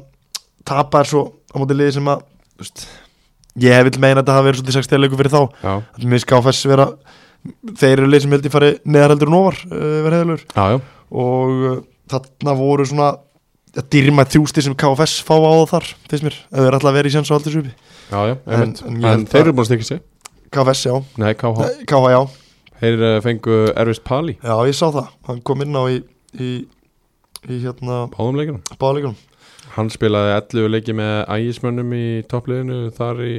tapa 0.65 0.99
er 0.99 1.05
svo 1.07 1.21
á 1.47 1.55
móti 1.55 1.77
liði 1.77 1.93
sem 1.93 2.09
að 2.11 2.25
veist, 2.59 2.87
ég 3.63 3.83
vil 3.87 4.01
meina 4.01 4.19
að 4.19 4.25
þetta 4.25 4.35
hafa 4.35 4.47
verið 4.49 4.59
svolítið 4.59 4.79
6 4.81 4.97
leikur 4.99 5.21
fyrir 5.21 5.31
þá. 5.31 5.41
Já, 5.63 5.73
Mér 6.03 6.17
finnst 6.17 6.27
KFS 6.27 6.65
vera 6.67 6.89
þeir 7.77 7.93
eru 8.01 8.09
leið 8.11 8.25
sem 8.25 8.35
held 8.35 8.49
ég 8.49 8.51
fari 8.51 8.73
neðar 8.83 9.13
heldur 9.13 9.31
en 9.31 9.37
ofar 9.39 9.61
uh, 9.71 10.01
verið 10.03 10.43
já, 10.43 10.81
og 11.15 11.63
uh, 11.71 11.77
þarna 12.11 12.57
voru 12.57 12.87
svona 12.87 13.11
dýrmætt 13.93 14.31
þrjústi 14.33 14.63
sem 14.65 14.75
KFS 14.79 15.19
fá 15.27 15.35
á 15.37 15.51
það 15.51 15.65
þar 15.73 15.87
finnst 16.09 16.25
mér, 16.27 16.37
ef 16.51 16.63
þeir 16.63 16.77
ætla 16.79 16.91
að 16.91 16.97
vera 16.97 17.09
í 17.11 17.13
sjans 17.13 17.31
og 17.31 17.37
aldrei 17.37 17.53
svipi 17.53 17.73
já, 18.11 18.19
já 18.31 18.35
En- 18.47 18.75
en 18.87 19.05
en, 19.11 19.25
þeir 19.29 19.41
eru 19.43 19.53
búin 19.57 19.65
að 19.65 19.69
stykja 19.71 19.89
sig. 19.91 20.01
KFS 20.55 20.85
já, 20.87 20.95
Nei, 21.21 21.33
KH 21.35 21.59
Nei, 21.61 21.85
KH 21.89 22.11
já. 22.15 22.21
Þeir 22.77 23.01
uh, 23.03 23.13
fengu 23.25 23.55
Ervist 23.75 24.03
Pali. 24.05 24.37
Já, 24.43 24.53
ég 24.69 24.75
sá 24.77 24.87
það, 24.93 25.07
hann 25.27 25.41
kom 25.45 25.61
inn 25.65 25.75
á 25.75 25.83
í 25.91 25.97
í, 26.37 26.49
í 27.49 27.59
hérna 27.63 28.03
Báðum 28.13 28.37
leikunum 28.39 28.61
báleikunum 28.79 29.17
Hann 29.77 29.89
spilaði 29.93 30.31
11 30.37 30.71
leiki 30.73 30.93
með 30.97 31.15
ægismönnum 31.35 31.91
í 31.93 32.05
toppliðinu 32.31 32.77
þar 32.97 33.19
í 33.27 33.33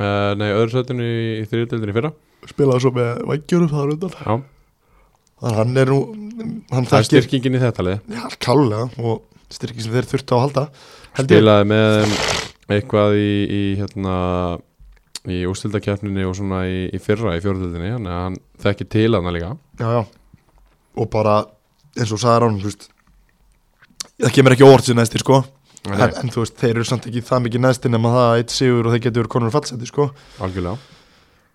uh, 0.00 0.32
Nei, 0.40 0.48
öðru 0.56 0.72
sætinu 0.78 1.04
í, 1.06 1.18
í 1.42 1.44
þriðdeldinni 1.50 1.94
fyrra. 1.94 2.10
Spilaði 2.50 2.82
svo 2.86 2.92
með 2.96 3.20
vængjurum 3.30 3.70
það 3.70 3.92
undan. 3.94 4.16
Já, 4.16 4.34
þannig 5.40 5.52
að 5.52 5.58
hann 5.60 5.80
er 5.82 5.92
nú 5.92 6.00
hann 6.72 6.88
það 6.88 6.98
er 6.98 7.08
styrkingin 7.10 7.58
í 7.58 7.62
þetta 7.62 7.86
lið. 7.86 8.14
Já, 8.16 8.24
klálega 8.42 8.86
og 9.00 9.22
styrki 9.52 9.84
sem 9.84 9.94
þeir 9.94 10.08
þurftu 10.10 10.34
á 10.34 10.36
að 10.36 10.44
halda 10.46 10.66
Spilaði 11.16 11.68
með 11.70 12.16
eitthvað 12.76 13.16
í, 13.16 13.30
í 13.46 13.62
hérna 13.80 14.16
í 15.26 15.42
ústildakefninni 15.48 16.26
og 16.26 16.34
svona 16.38 16.64
í, 16.68 16.86
í 16.92 17.00
fyrra 17.02 17.36
í 17.38 17.42
fjórdeldinni, 17.42 17.94
þannig 17.96 18.12
að 18.12 18.24
hann 18.24 18.36
þekkir 18.62 18.90
til 18.92 19.08
hana 19.16 19.32
líka. 19.34 19.54
Já, 19.80 19.88
já. 19.96 20.02
og 20.96 21.08
bara 21.12 21.38
eins 21.96 22.12
og 22.12 22.20
sagði 22.22 22.50
hann 22.50 22.60
þú 22.60 22.70
veist 22.70 22.88
það 24.20 24.34
kemur 24.36 24.56
ekki 24.56 24.66
óvart 24.66 24.88
sér 24.88 24.98
næstir 24.98 25.24
sko. 25.24 25.40
En, 25.86 26.02
en 26.02 26.32
þú 26.34 26.42
veist, 26.42 26.56
þeir 26.58 26.72
eru 26.74 26.86
samt 26.88 27.06
ekki 27.06 27.22
það 27.26 27.44
mikið 27.44 27.62
næstir 27.62 27.92
nema 27.92 28.12
það 28.14 28.28
að 28.28 28.38
eitt 28.40 28.54
sigur 28.54 28.88
og 28.88 28.94
þeir 28.94 29.02
getur 29.04 29.28
konur 29.30 29.52
fallseti 29.54 29.88
sko. 29.88 30.08
Algjörlega. 30.42 30.94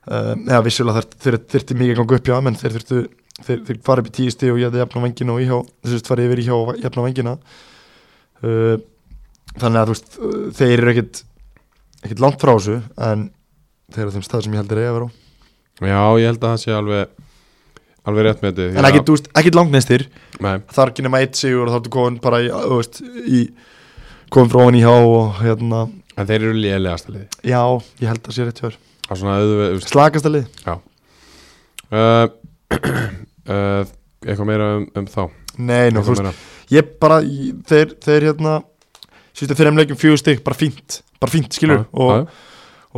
Uh, 0.01 0.31
eða 0.47 0.61
vissulega 0.65 1.03
þeir, 1.21 1.37
þurfti 1.51 1.77
mikið 1.77 1.91
að 1.93 1.99
ganga 1.99 2.19
upp 2.19 2.29
já, 2.31 2.35
menn 2.45 2.57
þeir 2.57 2.77
þurftu 2.77 3.01
þeir, 3.39 3.59
þeir 3.67 3.81
fara 3.85 4.03
upp 4.03 4.09
í 4.11 4.15
tíu 4.17 4.33
stíð 4.33 4.53
og 4.55 4.61
ég 4.61 4.69
hefði 4.69 4.81
jafna 4.83 5.03
vengina 5.05 5.35
og 5.35 5.43
íhjá 5.43 5.57
þess 5.85 5.97
að 5.97 6.11
fara 6.11 6.25
yfir 6.27 6.41
íhjá 6.43 6.55
og 6.57 6.71
jafna 6.81 7.05
vengina 7.07 7.35
uh, 8.43 8.75
þannig 9.61 9.81
að 9.81 9.89
þú 9.91 9.95
veist 9.95 10.17
uh, 10.19 10.37
þeir 10.59 10.75
eru 10.77 10.93
ekkit 10.93 11.23
ekkit 12.01 12.23
langt 12.23 12.41
frá 12.41 12.53
þessu 12.55 12.77
en 13.09 13.27
þeir 13.93 14.03
eru 14.05 14.13
á 14.13 14.15
þeim 14.17 14.27
stað 14.27 14.45
sem 14.45 14.55
ég 14.55 14.63
heldur 14.63 14.81
eiga 14.81 14.91
að 14.91 14.97
vera 14.97 15.07
á. 15.07 15.11
Já, 15.81 16.01
ég 16.21 16.31
held 16.31 16.41
að 16.41 16.47
það 16.47 16.61
sé 16.63 16.75
alveg 16.77 17.17
alveg 18.01 18.25
rétt 18.25 18.39
með 18.41 18.55
þetta 18.57 18.79
en 18.81 18.87
ekkit, 18.89 19.07
þú 19.07 19.15
veist, 19.15 19.27
ekkit 19.37 19.57
langt 19.57 19.75
næstir 19.75 20.05
Nei, 20.41 20.55
það 20.73 20.83
er 20.83 20.91
ekki 20.91 21.03
nema 21.05 21.21
eitt 21.21 21.37
sigur 21.37 21.67
og 21.67 21.73
þá 21.73 21.79
ertu 21.81 21.93
komin 21.93 22.21
bara 22.21 22.39
í, 22.41 22.47
þú 22.49 22.79
veist, 22.79 23.01
í 23.29 23.41
komin 24.33 24.53
frá 24.53 24.63
hann 24.65 24.77
í 24.79 24.81
hjá 24.81 24.93
og 24.95 25.41
hérna. 25.43 25.81
En 26.17 26.27
þeir 26.29 26.39
eru 26.47 26.55
lélegasta 26.57 27.13
liði 27.13 27.27
já, 27.51 27.61
ég 28.01 28.09
held 28.09 28.25
að 28.25 28.37
sé 28.37 28.47
rétt 28.47 28.63
hjá 28.63 28.71
Það 29.11 29.17
er 29.17 29.19
svona 29.19 29.37
auðvitað 29.41 29.89
slagasta 29.91 30.29
lið. 30.31 30.45
Uh, 31.91 32.27
uh, 32.71 33.83
Eitthvað 34.21 34.47
meira 34.47 34.67
um, 34.77 34.83
um 35.01 35.07
þá? 35.09 35.23
Nei, 35.57 35.89
nú, 35.93 36.03
þú 36.05 36.13
veist, 36.15 36.43
ég 36.71 36.91
bara 37.01 37.21
ég, 37.25 37.55
þeir, 37.67 37.95
þeir 38.05 38.27
hérna 38.29 38.59
sístu 39.33 39.57
þeirra 39.57 39.73
leikjum 39.79 39.99
fjögur 39.99 40.21
stygg, 40.21 40.43
bara 40.45 40.57
fínt 40.57 41.01
bara 41.21 41.33
fínt, 41.33 41.53
skilur, 41.53 41.83
Já, 41.83 41.89
og, 41.93 42.11
já, 42.17 42.51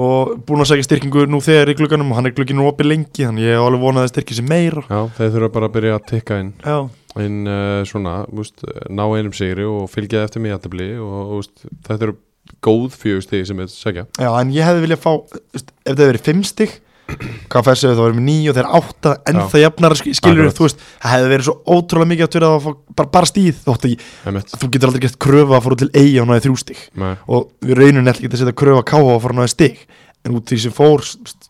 og 0.04 0.34
búin 0.48 0.64
að 0.64 0.70
segja 0.72 0.88
styrkingu 0.88 1.26
nú 1.30 1.40
þegar 1.44 1.74
í 1.74 1.78
glugganum 1.80 2.12
og 2.14 2.20
hann 2.20 2.30
er 2.30 2.36
glugginn 2.38 2.64
opið 2.64 2.90
lengi, 2.90 3.26
þannig 3.26 3.48
ég 3.48 3.58
hef 3.58 3.64
alveg 3.68 3.84
vonað 3.84 4.08
að 4.08 4.12
styrki 4.14 4.38
sér 4.38 4.48
meira. 4.48 4.84
Já, 4.88 5.02
þeir 5.18 5.34
þurfa 5.36 5.50
bara 5.58 5.70
að 5.70 5.76
byrja 5.76 5.98
að 5.98 6.06
tikka 6.12 6.38
inn. 6.40 6.54
Já, 6.64 6.78
inn 7.24 7.42
uh, 7.52 7.82
svona, 7.90 8.14
úst, 8.32 8.64
ná 8.88 9.04
einum 9.12 9.36
sigri 9.36 9.68
og 9.68 9.90
fylgja 9.92 10.24
eftir 10.26 10.44
mig 10.44 10.54
jættabli 10.54 10.88
og 11.04 11.36
úst, 11.42 11.68
þetta 11.86 12.08
eru 12.08 12.18
góð 12.64 12.96
fjögur 13.00 13.26
stig 13.28 13.46
sem 13.48 13.60
við 13.60 13.70
segja 13.72 14.06
já, 14.20 14.30
en 14.30 14.52
ég 14.56 14.66
hefði 14.68 14.84
viljað 14.84 15.04
fá 15.04 15.12
ef 15.14 15.62
það 15.64 15.92
hefði 15.92 16.08
verið 16.10 16.26
fimm 16.26 16.42
stygg 16.48 16.74
KFS 17.04 17.84
hefði 17.84 17.98
það 17.98 18.06
verið 18.06 18.18
með 18.18 18.26
níu 18.30 18.52
og 18.52 18.56
þeir 18.58 18.70
átta 18.80 19.12
en 19.30 19.40
það 19.52 19.64
jafnar 19.64 19.96
skilur, 20.00 20.52
þú 20.56 20.66
veist. 20.66 20.84
Það 21.04 21.14
hefði 21.14 21.32
verið 21.34 21.48
svo 21.48 21.56
ótrúlega 21.76 22.12
mikið 22.12 22.26
að 22.26 22.32
tverja 22.36 22.52
að 22.54 22.64
fá 22.64 22.70
bara, 23.00 23.10
bara 23.18 23.30
stíð 23.30 23.60
þótt 23.66 23.88
að 23.90 24.54
þú 24.54 24.70
getur 24.74 24.90
aldrei 24.90 25.04
gett 25.04 25.20
kröfu 25.26 25.58
að 25.58 25.66
út 25.66 25.78
til 25.84 25.90
eigi 25.94 26.22
og 26.24 26.30
náði 26.30 26.46
þrjú 26.48 26.56
Nei, 27.04 27.12
og 27.28 27.50
við 27.60 27.80
reynum 27.82 28.08
nefnilega 28.08 28.30
ekki 28.30 28.40
að 28.40 28.44
setja 28.44 28.58
kröfu 28.64 28.80
að 28.82 28.88
og 29.14 29.22
fara 29.26 29.36
að 29.36 29.42
náði 29.42 29.54
stig. 29.54 29.84
En 30.24 30.38
út 30.40 30.48
því 30.48 30.58
sem 30.64 30.72
fór 30.74 31.04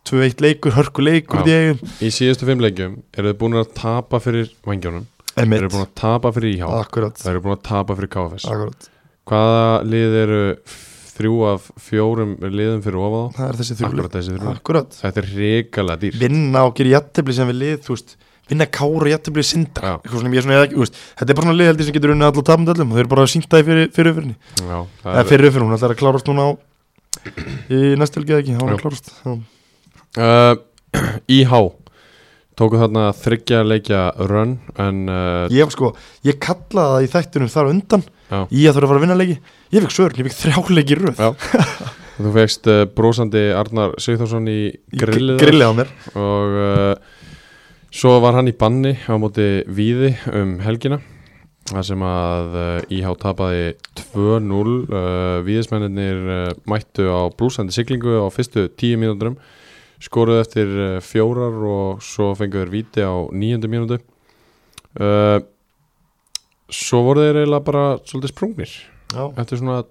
2-1 0.10 0.42
leikur, 0.42 0.74
hörku 0.74 1.06
leikur 1.06 1.46
í 1.46 1.58
í 2.02 2.10
síðustu 2.10 2.48
fimm 2.50 2.64
leikjum 2.64 2.96
eru 3.14 3.30
þið 3.30 3.38
búin 3.44 3.60
að 3.62 3.70
tapa 3.78 4.18
fyrir 4.24 4.50
vangjónum. 4.66 5.06
Eru 5.38 5.70
búin 5.70 5.86
að 5.86 5.94
tapa 6.02 6.32
fyrir 6.34 6.58
íhá. 6.58 6.66
Eru 7.30 7.44
búin 7.46 7.54
að 7.54 7.64
tapa 7.70 7.94
fyrir 8.00 8.10
KFS 8.18 8.50
lið 11.14 11.22
þrjú 11.22 11.40
af 11.50 11.70
fjórum 11.82 12.36
liðum 12.42 12.84
fyrir 12.84 13.00
ofa 13.00 13.22
þá. 13.24 13.38
Það 13.38 13.48
er 13.48 13.58
þessi 13.60 13.76
þrjú 13.80 14.52
akkurat, 14.54 15.00
þetta 15.00 15.22
er 15.22 15.28
hrikalega 15.32 16.02
dýr 16.02 16.20
vinna 16.24 16.64
og 16.68 16.76
gera 16.78 16.94
jættibli 16.98 17.34
sem 17.38 17.50
við 17.52 17.60
lið, 17.62 17.78
veist 17.94 18.16
vinna 18.50 18.68
kára 18.68 19.06
og 19.08 19.12
jættibli 19.12 19.44
er 19.44 19.48
veist, 20.76 20.98
þetta 21.20 21.32
er 21.32 21.38
bara 21.38 21.48
svona 21.48 21.60
lið 21.60 21.70
sem 21.88 21.96
getur 21.96 22.14
unnið 22.14 22.28
allar 22.30 22.48
tapum 22.50 22.68
öllum 22.74 22.92
og 22.92 22.98
þeir 22.98 23.06
eru 23.06 23.14
bara 23.14 23.24
að 23.24 23.32
sínta 23.34 23.62
í 23.62 23.68
fyrir, 23.68 23.88
er, 23.94 25.30
fyrir 25.30 25.48
uppfyrinni, 25.48 25.70
hún 25.70 25.78
ætlar 25.78 25.94
að 25.96 26.02
klárast 26.02 26.28
núna 26.28 26.44
á 26.44 26.52
í 27.72 27.96
eða 28.34 28.42
ekki, 28.44 28.58
er 28.58 28.66
hún 28.66 28.74
að 28.74 28.84
klárast 28.84 29.08
já. 29.24 29.32
uh, 32.54 32.58
tóku 32.60 32.78
þarna 32.78 33.08
þryggja 33.18 33.64
leikja 33.66 34.02
run 34.30 34.56
en 34.80 35.00
uh, 35.10 35.48
ég, 35.54 35.72
sko, 35.74 35.94
ég 36.28 36.38
kallaði 36.44 37.08
það 37.08 37.08
í 37.08 37.12
þættunum 37.16 37.52
þar 37.54 37.72
undan 37.74 38.04
Já. 38.30 38.40
ég 38.52 38.70
að 38.70 38.78
þurfa 38.78 38.86
að 38.86 38.92
fara 38.94 39.00
að 39.00 39.04
vinna 39.08 39.18
leiki. 39.20 39.36
Ég 39.74 39.84
fikk 39.88 39.94
svörn, 39.98 40.20
ég 40.22 40.28
fikk 40.30 40.38
þrjá 40.40 40.76
leiki 40.78 40.96
í 40.96 41.00
röð. 41.02 41.24
Þú 42.14 42.32
fegst 42.36 42.68
uh, 42.70 42.84
brósandi 42.94 43.42
Arnar 43.58 43.96
Sigþórsson 44.02 44.46
í 44.54 44.58
Í 44.70 45.00
grillið 45.02 45.40
gr- 45.40 45.48
grillið 45.48 45.66
á 45.66 45.74
mér. 45.80 45.90
og 46.14 46.58
uh, 46.62 46.94
svo 47.94 48.20
var 48.22 48.38
hann 48.38 48.50
í 48.50 48.56
banni 48.58 48.94
á 49.10 49.14
móti 49.22 49.48
Víði 49.74 50.14
um 50.34 50.56
helgina 50.62 51.00
þar 51.72 51.86
sem 51.88 52.02
að 52.06 52.56
uh, 52.60 52.94
IH 52.94 53.10
tapaði 53.22 53.66
2-0 54.14 54.62
uh, 54.94 55.42
Víðismennir 55.48 56.22
uh, 56.22 56.48
mættu 56.70 57.06
á 57.10 57.26
blúsandi 57.34 57.74
siglingu 57.74 58.18
á 58.22 58.28
fyrstu 58.34 58.68
10 58.70 59.00
mínúturum 59.02 59.38
skoruðu 60.04 60.44
eftir 60.44 60.74
uh, 60.76 60.98
fjórar 61.04 61.58
og 61.70 62.04
svo 62.04 62.32
fenguðu 62.38 62.66
þeir 62.66 62.74
víti 62.74 63.06
á 63.06 63.14
nýjöndu 63.32 63.72
mínútu. 63.72 64.00
Uh, 65.00 65.40
svo 66.74 67.04
voru 67.08 67.26
þeir 67.26 67.44
eiginlega 67.44 67.68
bara 67.70 67.86
svolítið 68.04 68.34
sprungnir. 68.34 68.76
Já, 69.14 69.24
eftir 69.42 69.62
svona 69.62 69.84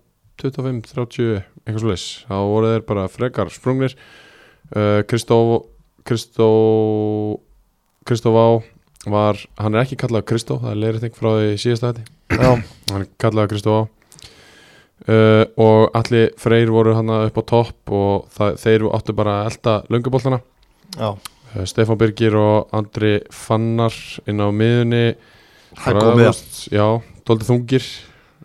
25-30 0.43 1.43
eitthvað 1.63 1.89
leys, 1.93 2.07
þá 2.27 2.37
voru 2.51 2.75
þeir 2.75 2.87
bara 2.89 3.09
frekar 3.13 3.53
sprungnir. 3.55 3.97
Uh, 4.73 5.01
Kristó 5.09 5.39
Kristó 6.03 6.49
Kristóf 8.05 8.35
á 8.35 8.49
var, 9.07 9.39
hann 9.59 9.75
er 9.75 9.85
ekki 9.85 9.99
kallað 9.99 10.27
Kristó, 10.31 10.59
það 10.63 10.73
er 10.73 10.81
leiriting 10.83 11.15
frá 11.17 11.29
því 11.35 11.51
síðasta 11.63 11.93
þetta 11.93 12.43
já, 12.43 12.51
hann 12.91 13.03
er 13.03 13.09
kallað 13.23 13.51
Kristó 13.53 13.75
á 13.75 13.83
uh, 15.09 15.45
og 15.61 15.93
allir 15.99 16.33
freyr 16.41 16.73
voru 16.73 16.95
hann 16.99 17.13
upp 17.17 17.39
á 17.39 17.45
topp 17.49 17.93
og 17.93 18.27
það, 18.35 18.57
þeir 18.63 18.89
áttu 18.99 19.17
bara 19.17 19.37
að 19.43 19.53
elda 19.53 19.77
lönguboltana. 19.93 20.41
Já. 20.97 21.11
Uh, 21.53 21.65
Stefán 21.69 22.01
Birgir 22.01 22.37
og 22.39 22.73
Andri 22.77 23.19
Fannar 23.33 23.97
inn 24.27 24.43
á 24.43 24.49
miðunni 24.49 25.07
veist, 26.19 26.69
já, 26.73 26.85
tóldi 27.27 27.49
þungir 27.49 27.85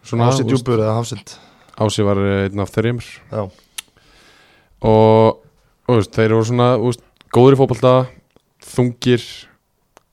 veist, 0.02 0.44
djúpur 0.48 0.80
eða 0.80 0.98
hafsend. 0.98 1.36
Ási 1.78 2.06
var 2.06 2.18
eh, 2.24 2.46
einn 2.48 2.64
af 2.64 2.72
þeirrimur 2.74 3.08
já, 3.32 3.44
og, 4.82 5.44
og 5.88 6.00
veist, 6.00 6.14
þeir 6.16 6.32
eru 6.32 6.46
svona 6.48 6.70
veist, 6.82 7.04
góður 7.36 7.58
í 7.58 7.60
fótbolta 7.60 7.94
þungir 8.68 9.26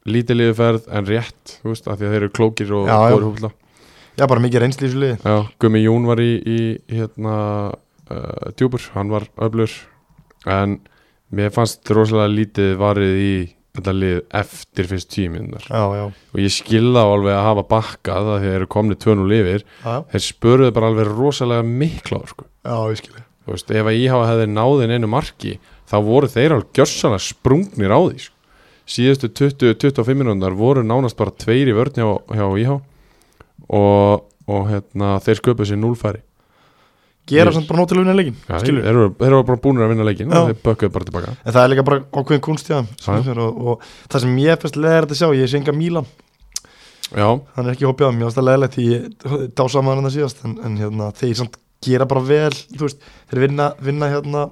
lítið 0.05 0.41
liðuferð 0.41 0.89
en 0.93 1.09
rétt 1.09 1.59
veist, 1.65 1.87
af 1.89 1.99
því 1.99 2.09
að 2.09 2.17
þeir 2.17 2.23
eru 2.23 2.35
klókir 2.35 2.75
og 2.77 2.91
Já, 2.91 2.99
í 3.09 3.15
fótbolta 3.15 3.55
já, 4.19 4.27
bara 4.27 4.43
mikið 4.45 4.65
reynsli 4.65 4.87
í 4.87 4.91
þessu 4.91 5.03
liði. 5.03 5.19
Já, 5.25 5.37
Gummi 5.63 5.83
Jún 5.85 6.09
var 6.09 6.23
í, 6.23 6.31
í, 6.41 6.61
hérna 6.95 7.37
uh, 7.75 8.49
djúpur, 8.57 8.89
hann 8.95 9.13
var 9.13 9.29
öflur 9.43 9.75
en 10.51 10.79
mér 11.35 11.53
fannst 11.55 11.89
rosalega 11.95 12.33
lítið 12.35 12.75
varið 12.81 13.21
í 13.21 13.35
þetta 13.75 13.95
lið 13.97 14.19
eftir 14.39 14.87
fyrst 14.87 15.11
tímiðunar 15.11 15.65
já, 15.67 15.83
já, 15.99 16.05
og 16.07 16.39
ég 16.39 16.53
skilða 16.55 17.03
á 17.03 17.09
alveg 17.11 17.35
að 17.35 17.47
hafa 17.49 17.65
bakkað 17.73 18.29
að 18.37 18.45
þeir 18.45 18.57
eru 18.61 18.69
komni 18.71 18.97
tvönu 19.03 19.25
lifir 19.31 19.65
já, 19.65 19.95
þeir 20.13 20.25
spöruðu 20.29 20.75
bara 20.77 20.91
alveg 20.93 21.11
rosalega 21.11 21.67
mikla 21.67 22.21
á 22.23 22.25
sko 22.31 22.47
já, 22.47 22.77
ég 22.93 23.01
skilji 23.03 23.25
Þú 23.45 23.53
veist, 23.53 23.73
ef 23.77 23.89
að 23.91 23.99
íhafa 24.01 24.29
hefði 24.31 24.45
náðin 24.55 24.93
einu 24.95 25.09
marki 25.13 25.51
þá 25.91 25.97
voru 26.07 26.31
þeir 26.33 26.55
alveg 26.55 26.79
gjörsanlega 26.79 27.25
sprungnir 27.27 27.93
á 27.93 28.01
því 28.01 28.23
sko. 28.23 28.37
síðustu 28.95 29.29
20-25 29.43 30.17
minúndar 30.17 30.57
voru 30.57 30.85
nánast 30.87 31.19
bara 31.19 31.35
tveir 31.35 31.69
í 31.69 31.75
vörn 31.77 31.99
hjá, 31.99 32.09
hjá 32.31 32.47
íhá 32.63 32.79
og, 33.69 34.25
og 34.51 34.71
hérna, 34.71 35.19
þeir 35.25 35.41
sköpuð 35.41 35.71
sér 35.71 35.81
núlfæri 35.81 36.23
gera 37.29 37.53
samt 37.55 37.69
bara 37.69 37.81
nótilega 37.81 38.05
vinna 38.05 38.17
leikin 38.19 38.37
ja, 38.45 38.59
þeir, 38.61 38.81
eru, 38.85 39.07
þeir 39.17 39.31
eru 39.31 39.45
bara 39.49 39.61
búinir 39.65 39.87
að 39.87 39.95
vinna 39.95 40.07
leikin 40.09 40.29
Já. 40.29 40.41
og 40.41 40.51
þeir 40.51 40.59
bökkuðu 40.67 40.93
bara 40.93 41.09
tilbaka. 41.09 41.37
En 41.41 41.55
það 41.57 41.63
er 41.63 41.73
líka 41.73 41.87
bara 41.89 42.03
ákveðin 42.13 42.45
kunst 42.45 42.69
í 42.69 42.75
það 42.75 43.41
og, 43.47 43.63
og 43.73 43.87
það 44.13 44.25
sem 44.27 44.37
ég 44.43 44.61
fyrst 44.65 44.77
leðar 44.81 45.07
þetta 45.07 45.21
sjá, 45.23 45.29
ég 45.39 45.51
sé 45.51 45.61
enga 45.61 45.77
Mílan 45.77 46.11
Já, 47.15 47.29
hann 47.55 47.67
er 47.69 47.73
ekki 47.73 47.89
hópið 47.89 48.11
á 48.11 48.17
mér, 48.17 48.33
er 48.33 48.47
leðilegt 48.49 48.77
því 48.77 48.87
ég 48.91 49.55
dá 49.57 49.65
saman 49.73 49.99
hann 50.01 50.09
það 50.09 50.17
síðast 50.19 50.45
en, 50.45 50.59
en 50.67 50.77
hérna, 50.81 51.09
þeir 51.17 51.35
samt 51.41 51.59
gera 51.85 52.09
bara 52.09 52.25
vel 52.25 52.53
veist, 52.81 53.03
þeir 53.31 53.45
vinna, 53.47 53.71
vinna 53.85 54.09
hérna 54.13 54.47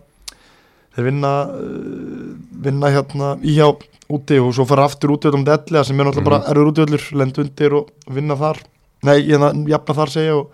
þeir 0.97 1.09
vinna 1.09 1.33
uh, 1.49 2.27
vinna 2.67 2.93
hérna 2.93 3.33
í 3.41 3.57
hjá 3.57 3.69
úti 4.13 4.37
og 4.43 4.53
svo 4.53 4.67
fara 4.69 4.85
aftur 4.89 5.15
úti 5.15 5.33
um 5.33 5.45
dellega 5.47 5.85
sem 5.89 5.97
er 5.97 6.09
náttúrulega 6.09 6.29
bara 6.29 6.53
erður 6.53 6.73
útiöllur 6.73 7.07
lend 7.17 7.41
undir 7.41 7.79
og 7.79 8.13
vinna 8.13 8.37
þar 8.37 8.61
nei, 9.07 9.19
hérna, 9.27 9.53
jafna 9.73 9.99
þar 10.01 10.13
segja 10.15 10.37
og 10.39 10.53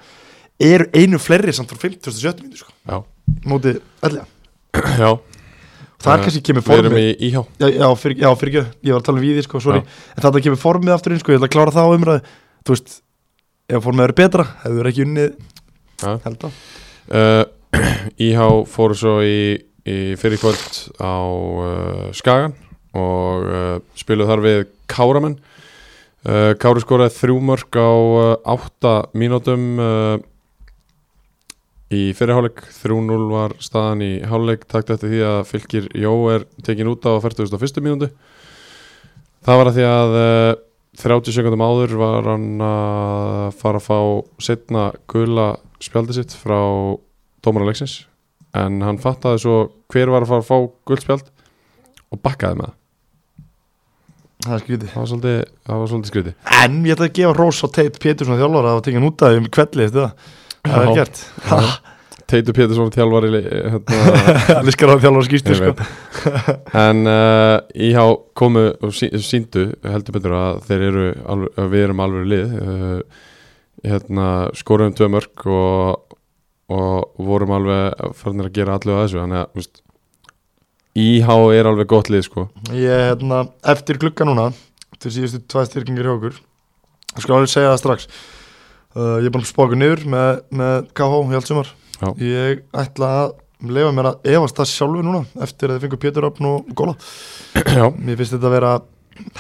eru 0.69 0.89
einu 0.97 1.21
fleiri 1.23 1.55
samt 1.55 1.73
frá 1.73 1.81
50. 1.87 2.13
70. 2.19 2.45
mínútu 2.47 2.65
sko, 2.65 2.75
Já, 2.89 3.03
móti 3.49 3.75
ellega 4.03 4.27
já 5.03 5.11
það 5.99 6.13
er 6.13 6.19
Eh, 6.19 6.25
kannski 6.25 6.43
kemur 6.47 6.63
Við 6.63 6.79
erum 6.79 6.93
formið 6.93 7.09
í 7.09 7.29
íhjá 7.29 7.43
já, 7.59 7.69
já, 7.75 7.89
fyrir, 7.99 8.17
ekki, 8.17 8.65
ég 8.87 8.95
var 8.95 9.01
að 9.01 9.07
tala 9.09 9.19
um 9.19 9.25
við 9.25 9.43
sko, 9.47 9.61
sorry, 9.63 9.83
Já. 9.83 9.99
en 10.15 10.25
þetta 10.25 10.43
kemur 10.47 10.61
formið 10.63 10.95
aftur 10.95 11.15
inn 11.15 11.23
sko, 11.23 11.33
ég 11.35 11.41
ætla 11.41 11.49
að 11.49 11.55
klára 11.57 11.75
það 11.75 11.89
á 11.91 11.95
umræðu 11.97 12.21
þú 12.63 12.75
veist, 12.75 12.95
ef 13.69 13.85
formið 13.85 14.05
eru 14.07 14.17
betra 14.21 14.47
hefur 14.63 14.91
ekki 14.93 15.07
unnið 15.07 15.33
Já. 15.99 16.13
held 16.25 16.47
að 16.49 16.61
uh, 17.19 17.45
Íhá 18.29 18.47
fóru 18.71 18.97
svo 18.97 19.19
í, 19.27 19.41
í 19.85 19.97
fyrir 20.21 20.41
kvöld 20.41 20.79
á 21.03 21.19
uh, 21.19 22.07
Skagan 22.17 22.55
og 22.97 23.49
uh, 23.51 23.75
spiluð 23.99 24.31
þar 24.31 24.45
við 24.47 24.61
Káramenn 24.89 25.37
uh, 26.27 26.55
Kári 26.59 26.83
skoraði 26.83 27.15
þrjú 27.17 27.39
mörg 27.45 27.79
á 27.79 27.91
uh, 27.93 28.25
átta 28.57 28.95
mínútum 29.19 29.69
uh, 29.83 30.17
í 31.95 32.11
fyrirháleik 32.17 32.61
3-0 32.81 33.29
var 33.31 33.55
staðan 33.65 34.05
í 34.05 34.13
háleik 34.29 34.67
takt 34.69 34.91
eftir 34.93 35.13
því 35.13 35.23
að 35.25 35.39
fylgir 35.49 35.91
Jó 35.97 36.13
er 36.35 36.49
tekin 36.65 36.91
út 36.91 37.07
á 37.09 37.17
41. 37.17 37.81
mínútu. 37.85 38.11
Það 39.47 39.61
var 39.61 39.71
að 39.71 39.79
því 39.79 39.87
að 39.89 40.17
uh, 40.19 40.55
30 40.99 41.37
sekundum 41.37 41.63
áður 41.63 41.95
var 42.01 42.27
hann 42.33 42.49
að 42.65 43.55
fara 43.61 43.79
að 43.79 43.87
fá 43.87 43.99
setna 44.43 44.89
gula 45.11 45.53
spjaldi 45.85 46.17
sitt 46.17 46.35
frá 46.35 46.59
dómara 47.45 47.69
leiksins. 47.71 48.01
En 48.57 48.83
hann 48.83 48.99
fattaði 48.99 49.45
svo 49.45 49.59
hver 49.93 50.11
var 50.11 50.27
að 50.27 50.33
fara 50.33 50.45
að 50.45 50.51
fá 50.51 50.59
gult 50.91 51.07
spjald 51.07 51.33
og 52.09 52.23
bakkaði 52.25 52.59
með 52.59 52.71
það 52.73 52.78
það 54.47 54.55
er 54.55 54.65
skrítið. 54.65 54.89
Það 54.95 55.03
var 55.03 55.11
svolítið, 55.13 55.39
það 55.69 55.83
var 55.83 55.93
svolítið 55.93 56.13
skriti 56.13 56.35
en 56.65 56.81
ég 56.87 56.97
ætla 56.97 57.09
að 57.09 57.15
gefa 57.19 57.37
rós 57.37 57.61
á 57.65 57.69
Teit 57.75 58.01
Pétursson 58.03 58.41
þjálfara 58.41 58.75
að 58.75 58.83
tekja 58.87 59.01
hann 59.01 59.09
út 59.09 59.25
af 59.27 59.39
um 59.39 59.47
kvelli 59.59 59.87
það? 59.95 60.27
Það 60.69 60.83
er 60.83 60.99
gert. 60.99 61.23
Teitur 62.29 62.57
Pétursson 62.57 62.91
þjálfari 62.93 63.41
hérna, 63.41 64.01
allir 64.59 64.75
skar 64.75 64.93
á 64.93 65.01
þjálfara 65.01 65.25
skýstu 65.29 65.57
sko. 65.57 65.73
en 66.77 67.09
uh, 67.09 67.55
íhá 67.73 68.05
komu 68.37 68.67
og 68.85 68.93
sí, 68.97 69.09
síndu 69.25 69.71
heldur 69.87 70.19
betur 70.19 70.37
að 70.37 70.61
þeir 70.69 70.87
eru 70.91 71.07
alveg, 71.25 71.63
við 71.73 71.87
erum 71.87 72.05
alveg 72.05 72.29
lið 72.35 72.55
uh, 72.59 73.25
hérna, 73.87 74.29
skoruðum 74.61 74.97
tvö 74.99 75.11
mörg 75.15 75.49
og, 75.57 76.17
og 76.75 77.25
vorum 77.31 77.57
alveg 77.57 78.17
farnir 78.19 78.51
að 78.51 78.59
gera 78.61 78.77
allu 78.77 78.97
að 78.99 79.07
þessu 79.07 79.23
þannig 79.23 79.45
að 79.47 79.73
íhá 80.99 81.37
er 81.55 81.69
alveg 81.71 81.89
gott 81.91 82.11
lið 82.13 82.25
sko. 82.27 82.47
Ég 82.75 83.05
hérna, 83.11 83.45
eftir 83.75 83.99
glugga 84.03 84.27
núna 84.29 84.49
til 84.99 85.13
síðustu 85.15 85.41
tvað 85.47 85.69
styrkingir 85.71 86.09
hjá 86.09 86.15
okkur 86.17 86.39
ég 86.39 87.25
skal 87.25 87.37
alveg 87.39 87.51
segja 87.53 87.73
það 87.73 87.81
strax. 87.83 88.09
Uh, 88.99 89.19
ég 89.23 89.29
er 89.29 89.35
bara 89.35 89.47
spáku 89.49 89.77
niður 89.79 90.03
með, 90.11 90.41
með 90.59 90.89
KH 90.97 91.19
í 91.33 91.37
allt 91.39 91.51
sumar. 91.51 91.71
Já. 91.99 92.09
ég 92.23 92.61
ætla 92.79 93.09
að 93.25 93.33
leifa 93.75 93.91
mér 93.97 94.07
að 94.13 94.29
efast 94.37 94.59
það 94.61 94.69
sjálfur 94.71 95.07
núna 95.07 95.23
eftir 95.43 95.73
að 95.73 95.79
þið 95.79 95.85
fengur 95.87 96.01
Pétur 96.05 96.27
Öfn 96.29 96.47
og 96.47 96.69
Góla. 96.79 96.95
Já, 97.79 97.89
mér 97.91 98.21
finnst 98.21 98.37
þetta 98.37 98.47
að 98.51 98.55
vera 98.55 98.71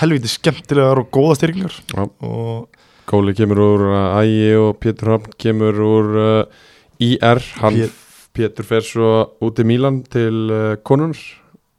helviti 0.00 0.30
skemmtilegar 0.32 0.98
og 1.04 1.10
góða 1.14 1.36
styrkingar. 1.38 1.76
Já. 1.94 2.02
og 2.26 2.82
Kóli 3.08 3.32
kemur 3.38 3.62
úr 3.62 3.84
uh, 3.88 4.18
Ægi 4.20 4.50
og 4.58 4.72
Pétur 4.82 5.14
Hafn 5.14 5.36
kemur 5.40 5.78
úr 5.86 6.10
uh, 6.18 6.66
IR 6.98 7.40
hann 7.62 7.78
Pé- 7.78 7.92
Pétur 8.38 8.66
fer 8.68 8.84
svo 8.84 9.12
út 9.46 9.62
í 9.62 9.64
Mílan 9.70 10.02
til 10.12 10.42
uh, 10.50 10.74
konunar 10.86 11.22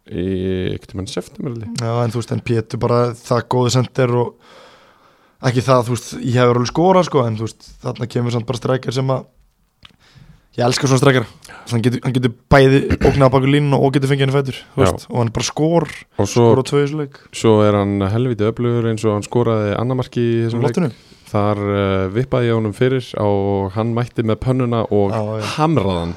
í 0.10 0.28
ekkert 0.76 0.96
mann 0.98 1.10
september. 1.10 1.58
Já, 1.80 1.92
en 2.04 2.14
þú 2.14 2.22
veist, 2.22 2.34
en 2.36 2.46
Pétur 2.46 2.82
bara 2.82 3.02
það 3.18 3.44
góði 3.56 3.74
sendir 3.76 4.16
og 4.20 4.56
ekki 5.50 5.66
það, 5.66 5.84
þú 5.88 5.98
veist, 5.98 6.14
ég 6.20 6.40
hefur 6.40 6.60
alveg 6.60 6.72
skorað 6.72 7.10
sko, 7.10 7.26
en 7.26 7.38
þú 7.40 7.48
veist, 7.48 7.70
þarna 7.84 8.10
kemur 8.16 8.36
samt 8.36 8.50
bara 8.50 8.62
strækjar 8.62 8.98
sem 8.98 9.14
að 9.16 9.28
ég 10.60 10.66
elskar 10.66 10.92
svona 10.92 11.04
strækjar. 11.04 11.30
Hann 11.70 11.84
getur, 11.86 12.02
hann 12.04 12.16
getur 12.16 12.34
bæði 12.50 12.82
ógnað 12.98 13.34
bakur 13.36 13.54
línun 13.54 13.78
og 13.78 13.94
getur 13.94 14.10
fengið 14.10 14.26
henni 14.26 14.38
fætur, 14.40 14.64
og 14.80 15.20
hann 15.20 15.32
bara 15.36 15.46
skor 15.46 15.86
og 15.86 16.26
svo, 16.26 16.50
skor 16.50 16.64
á 16.66 16.70
tvöðisleik 16.72 17.22
svo 17.38 17.60
er 17.62 17.78
hann 17.78 18.02
helviti 18.10 18.48
öflugur 18.48 18.90
eins 18.90 19.06
og 19.06 19.20
hann 19.20 19.28
skoraði 19.28 19.76
annamarki 19.78 20.24
í 20.24 20.42
þessum 20.48 20.66
leik. 20.66 20.74
Loftinu 20.74 21.20
þar 21.30 21.62
uh, 21.62 22.08
vippaði 22.14 22.50
ég 22.50 22.58
honum 22.58 22.74
fyrir 22.74 23.06
og 23.22 23.70
hann 23.76 23.94
mætti 23.94 24.26
með 24.26 24.42
pönnuna 24.46 24.84
og 24.90 25.14
já. 25.14 25.46
hamraðan 25.58 26.16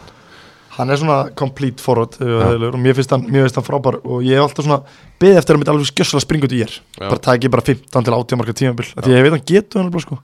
hann 0.76 0.92
er 0.92 1.00
svona 1.00 1.18
complete 1.36 1.82
forward 1.84 2.16
og 2.22 2.78
mér 2.80 2.96
finnst 2.96 3.12
hann, 3.12 3.26
mér 3.28 3.46
finnst 3.46 3.58
hann 3.60 3.66
frábær 3.66 3.98
og 4.02 4.22
ég 4.24 4.38
hef 4.38 4.46
alltaf 4.46 4.66
svona 4.66 4.80
beðið 5.20 5.40
eftir 5.40 5.52
að 5.52 5.56
hann 5.56 5.62
myndi 5.62 5.74
alveg 5.74 5.90
skjössalega 5.90 6.24
springa 6.26 6.48
út 6.48 6.54
í 6.56 6.62
ég 6.62 6.76
bara 7.02 7.24
tæki 7.26 7.50
bara 7.52 7.66
15 7.66 8.06
til 8.08 8.16
80 8.16 8.40
marka 8.40 8.56
tímabil 8.56 8.88
af 8.88 9.04
því 9.04 9.12
að 9.12 9.18
ég 9.18 9.26
veit 9.26 9.36
hann 9.36 9.44
getur 9.52 9.82
hann 9.82 9.90
alveg 9.90 10.06
sko. 10.06 10.18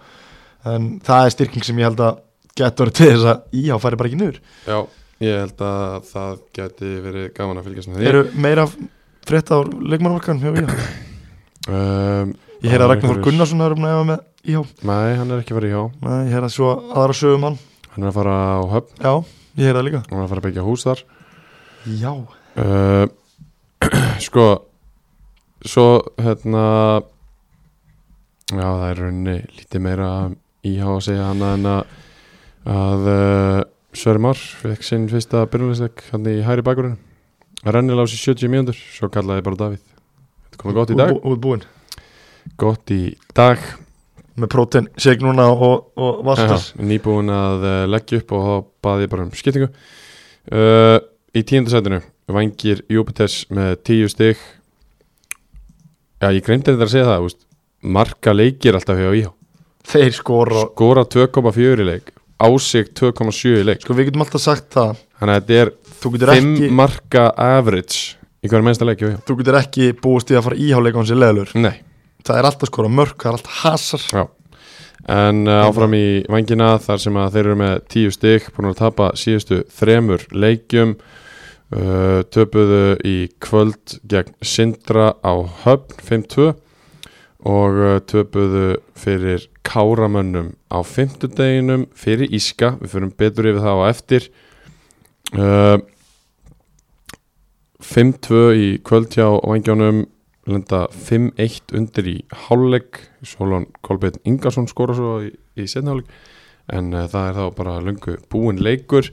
En 0.68 0.88
það 1.04 1.26
er 1.26 1.34
styrking 1.36 1.66
sem 1.68 1.82
ég 1.82 1.88
held 1.90 2.00
að 2.04 2.22
getur 2.58 2.92
til 2.92 3.10
þess 3.12 3.28
að 3.32 3.58
íhá 3.60 3.78
færi 3.82 4.00
bara 4.00 4.10
ekki 4.10 4.20
niður. 4.20 4.40
Já, 4.66 4.78
ég 5.28 5.42
held 5.44 5.64
að 5.68 6.08
það 6.12 6.38
geti 6.58 6.94
verið 7.04 7.28
gaman 7.36 7.60
að 7.60 7.68
fylgjast 7.68 7.92
með 7.92 8.00
því. 8.00 8.08
Eru 8.10 8.24
meira 8.48 8.66
frétt 9.28 9.52
á 9.52 9.58
leikmannmarkan 9.60 10.40
hjá 10.42 10.50
íhá 10.56 10.68
um, 11.76 12.32
ég 12.64 12.72
heyra 12.72 12.86
Það 12.86 12.86
að 12.86 12.92
Ragnar 12.94 13.20
Gunnarsson 13.26 13.64
er 13.64 13.74
um 13.76 13.84
að 13.84 13.94
efa 13.94 14.06
með 14.08 14.22
íhá 14.48 14.62
Nei, 14.88 15.08
hann 15.20 15.34
er 15.34 15.42
ekki 15.42 15.56
farið 15.56 15.74
hjá 15.74 15.82
Nei, 16.06 16.16
ég 16.24 16.32
heyra 16.36 16.50
svo 16.52 16.70
aðra 16.94 17.16
sögum 17.18 17.44
hann 17.48 17.58
Hann 17.92 18.06
er 18.06 18.10
að 18.12 18.16
fara 18.16 18.38
á 18.56 18.62
höfn, 18.72 18.94
já, 19.02 19.12
ég 19.58 19.66
heyra 19.66 19.80
það 19.80 19.88
líka. 19.88 20.02
Hann 20.08 20.18
er 20.18 20.24
að 20.24 20.32
fara 20.32 20.42
að 20.42 20.48
byggja 20.48 20.66
hús 20.66 20.86
þar. 20.86 21.04
Já, 21.98 22.12
uh, 22.62 23.06
Sko 24.26 24.48
Svo, 25.66 25.86
hérna 26.22 26.64
Já, 28.48 28.64
það 28.64 28.84
er 28.88 29.00
rauninni 29.02 29.36
lítið 29.58 29.82
meira 29.84 30.10
íhá 30.66 30.86
að 30.92 31.02
segja 31.08 31.26
annað 31.32 31.56
en 31.58 31.68
að 31.72 31.96
að 32.68 33.08
uh, 33.10 33.58
Sverri 33.96 34.22
Már 34.22 34.38
fekk 34.38 34.84
sinn 34.86 35.08
fyrsta 35.10 35.44
byrjulegsleik 35.50 36.02
hann 36.12 36.26
í 36.28 36.38
hæri 36.46 36.64
bakgrunum 36.66 36.98
Rennil 37.66 37.98
á 37.98 38.04
sér 38.06 38.34
70 38.36 38.52
mínútur 38.52 38.78
svo 38.78 39.08
kallaði 39.10 39.44
bara 39.46 39.58
Davíð. 39.58 39.82
Þetta 40.46 40.60
komið 40.62 40.76
gott 40.78 40.92
í 40.92 40.98
dag. 40.98 41.14
Út 41.18 41.40
búinn 41.42 41.64
Gott 42.60 42.92
í 42.94 43.02
dag 43.34 43.62
með 44.42 44.50
prótein, 44.52 44.88
shake 45.00 45.24
núna 45.24 45.48
og, 45.52 45.88
og 45.98 46.20
vastar 46.26 46.56
Aha, 46.56 46.84
nýbúin 46.88 47.32
að 47.32 47.64
uh, 47.66 47.80
leggja 47.90 48.20
upp 48.22 48.34
og 48.36 48.44
þá 48.44 48.52
baði 48.86 49.06
ég 49.06 49.12
bara 49.12 49.26
um 49.26 49.32
skiptingu. 49.36 49.68
Uh, 50.48 50.98
í 51.36 51.42
tíundasætinu 51.46 52.00
vangir 52.32 52.84
Júpiters 52.92 53.42
með 53.54 53.74
tíu 53.88 54.10
stig. 54.12 54.40
Já 56.18 56.30
ég 56.34 56.44
glemdi 56.46 56.72
þetta 56.72 56.86
að 56.88 56.94
segja 56.94 57.08
það 57.08 57.26
úst, 57.28 57.42
marka 57.98 58.34
leikir 58.34 58.78
alltaf 58.78 59.00
hjá 59.00 59.10
íhá. 59.22 59.32
Þeir 59.88 60.14
skora 60.16 60.64
skora 60.68 61.04
2,4 61.08 61.84
í 61.84 61.88
leik 61.88 62.14
á 62.38 62.48
sig 62.62 62.92
2,7 62.94 63.58
í 63.62 63.66
leik. 63.66 63.82
Sko 63.82 63.96
við 63.98 64.10
getum 64.10 64.24
alltaf 64.26 64.44
sagt 64.44 64.70
það. 64.76 65.02
Þannig 65.18 65.34
að 65.34 65.42
þetta 65.42 65.60
er 65.62 65.74
þú 65.98 66.14
getur 66.14 66.34
5 66.34 66.48
ekki, 66.52 66.72
marka 66.82 67.28
average 67.48 68.16
í 68.44 68.50
hverju 68.50 68.66
mennsta 68.66 68.86
leik 68.86 69.02
hjá 69.02 69.12
íhá. 69.12 69.20
Þú 69.26 69.38
getur 69.42 69.60
ekki 69.62 69.92
búist 69.98 70.30
í 70.30 70.38
að 70.38 70.48
fara 70.50 70.64
íháleika 70.68 71.00
hans 71.00 71.14
í 71.14 71.18
leðalur 71.18 71.54
nei 71.58 71.76
það 72.26 72.40
er 72.40 72.48
alltaf 72.48 72.70
skora 72.70 72.90
mörk, 72.92 73.16
það 73.20 73.30
er 73.30 73.38
alltaf 73.38 73.62
hasar. 73.62 74.04
Já. 74.12 74.24
En 75.08 75.46
uh, 75.48 75.62
áfram 75.68 75.94
í 75.96 76.06
vangina 76.28 76.74
þar 76.82 77.02
sem 77.02 77.18
að 77.20 77.36
þeir 77.36 77.44
eru 77.46 77.58
með 77.62 77.74
tíu 77.92 78.12
stygg 78.12 78.48
búin 78.54 78.70
að 78.72 78.80
tapa 78.82 79.10
síðustu 79.16 79.62
þremur 79.78 80.26
leikjum. 80.34 80.96
Uh, 81.68 82.24
töpuðu 82.32 82.96
í 83.04 83.16
kvöld 83.44 83.98
gegn 84.08 84.32
Sindra 84.40 85.10
á 85.20 85.36
höfn 85.66 85.98
5-2 86.00 86.46
og 87.48 87.80
uh, 87.84 87.98
töpuðu 88.08 88.78
fyrir 88.96 89.44
Káramönnum 89.68 90.54
á 90.72 90.80
fimmtudeginum 90.80 91.84
fyrir 91.92 92.32
Íska, 92.32 92.78
við 92.80 92.94
fyrir 92.94 93.12
betur 93.20 93.50
yfir 93.50 93.64
það 93.66 93.82
á 93.84 93.84
eftir. 93.92 94.28
Uh, 95.36 95.76
5-2 97.84 98.40
í 98.56 98.68
kvöld 98.82 99.12
hjá 99.14 99.28
vangjónum 99.44 100.06
lenda 100.48 100.86
5-1 100.92 101.74
undir 101.78 102.10
í 102.10 102.16
hálfleik. 102.46 103.02
Solon 103.26 103.68
Kolbeinn 103.84 104.20
Ingarsson 104.28 104.68
skora 104.70 104.96
svo 104.96 105.18
í, 105.26 105.32
í 105.58 105.66
setna 105.70 105.94
hálfleik. 105.94 106.22
En 106.68 106.92
uh, 106.92 107.06
það 107.08 107.28
er 107.30 107.36
þá 107.38 107.44
bara 107.56 107.76
lungu 107.84 108.16
búin 108.32 108.60
leikur. 108.64 109.10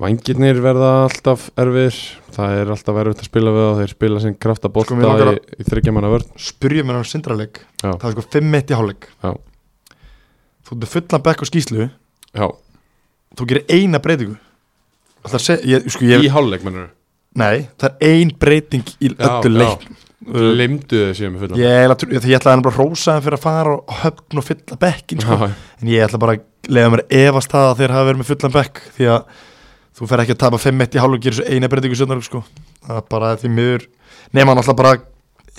Vangirnir 0.00 0.58
verða 0.58 1.04
alltaf 1.04 1.52
erfir 1.60 1.94
það 2.34 2.56
er 2.58 2.70
alltaf 2.74 2.96
erfitt 2.98 3.20
að 3.22 3.28
spila 3.28 3.52
við 3.54 3.66
og 3.68 3.76
þeir 3.78 3.92
spila 3.92 4.22
sinn 4.24 4.34
krafta 4.42 4.70
Sko, 4.74 4.96
í, 4.98 5.36
í 5.62 5.66
þryggjamanna 5.68 6.10
vörn. 6.10 6.32
Spyrjum 6.34 6.90
mér 6.90 6.98
á 6.98 7.04
sindraleik. 7.06 7.62
Já. 7.78 7.92
það 7.92 8.08
er 8.08 8.16
sko 8.16 8.24
5-1 8.34 8.72
í 8.72 8.78
hálfleik. 8.80 9.06
Já. 9.22 9.30
þú 10.66 10.80
ert 10.80 10.90
fullan 10.96 11.24
bekk 11.28 11.44
á 11.44 11.46
skýslu 11.46 11.86
Já, 12.34 12.46
þú 13.38 13.46
gerir 13.52 13.70
eina 13.70 14.02
breytingu. 14.02 14.34
Ég, 15.62 15.86
sko, 15.94 16.04
ég, 16.10 16.26
í 16.26 16.32
hálfleik 16.32 16.66
mennur 16.66 16.90
nei, 17.40 17.66
það 17.80 17.90
er 17.90 18.14
ein 18.14 18.32
breyting 18.40 18.90
í 19.02 19.10
öllu 19.14 19.52
já. 19.52 19.60
leik 19.60 19.86
uh, 19.90 20.50
Limdu 20.58 21.00
þessi 21.08 21.30
með 21.32 21.44
fullan 21.44 21.60
ég, 21.60 21.94
ætlaði 22.38 22.52
hann 22.54 22.64
bara 22.66 22.74
að 22.74 22.80
rósa 22.82 23.16
hann 23.16 23.24
fyrir 23.26 23.38
að 23.38 23.44
fara 23.44 23.74
og 23.78 23.96
höfn 24.02 24.40
og 24.40 24.46
fylla 24.46 24.78
bekkin 24.84 25.24
sko. 25.24 25.48
En 25.82 25.90
ég 25.90 26.04
ætla 26.06 26.20
bara 26.22 26.36
að 26.38 26.44
leiða 26.74 26.92
mér 26.94 27.02
efast 27.24 27.52
það 27.52 27.66
að 27.72 27.80
þeir 27.82 27.94
hafa 27.96 28.08
verið 28.08 28.22
með 28.22 28.30
fullan 28.32 28.54
bekk 28.54 28.80
því 28.96 29.10
að 29.14 29.42
þú 29.94 30.08
fer 30.10 30.22
ekki 30.24 30.34
að 30.34 30.40
tapa 30.44 30.58
5-1 30.62 30.96
í 30.96 31.02
hálf 31.04 31.16
og 31.18 31.24
gera 31.26 31.38
svo 31.38 31.44
eina 31.50 31.68
breytingu 31.70 31.98
söndag 31.98 32.22
sko. 32.26 32.40
það 32.86 32.96
er 33.02 33.04
bara 33.10 33.34
því 33.42 33.50
miður 33.58 33.84
nema 34.34 34.54
hann 34.54 34.62
alltaf 34.62 34.78
bara 34.78 34.94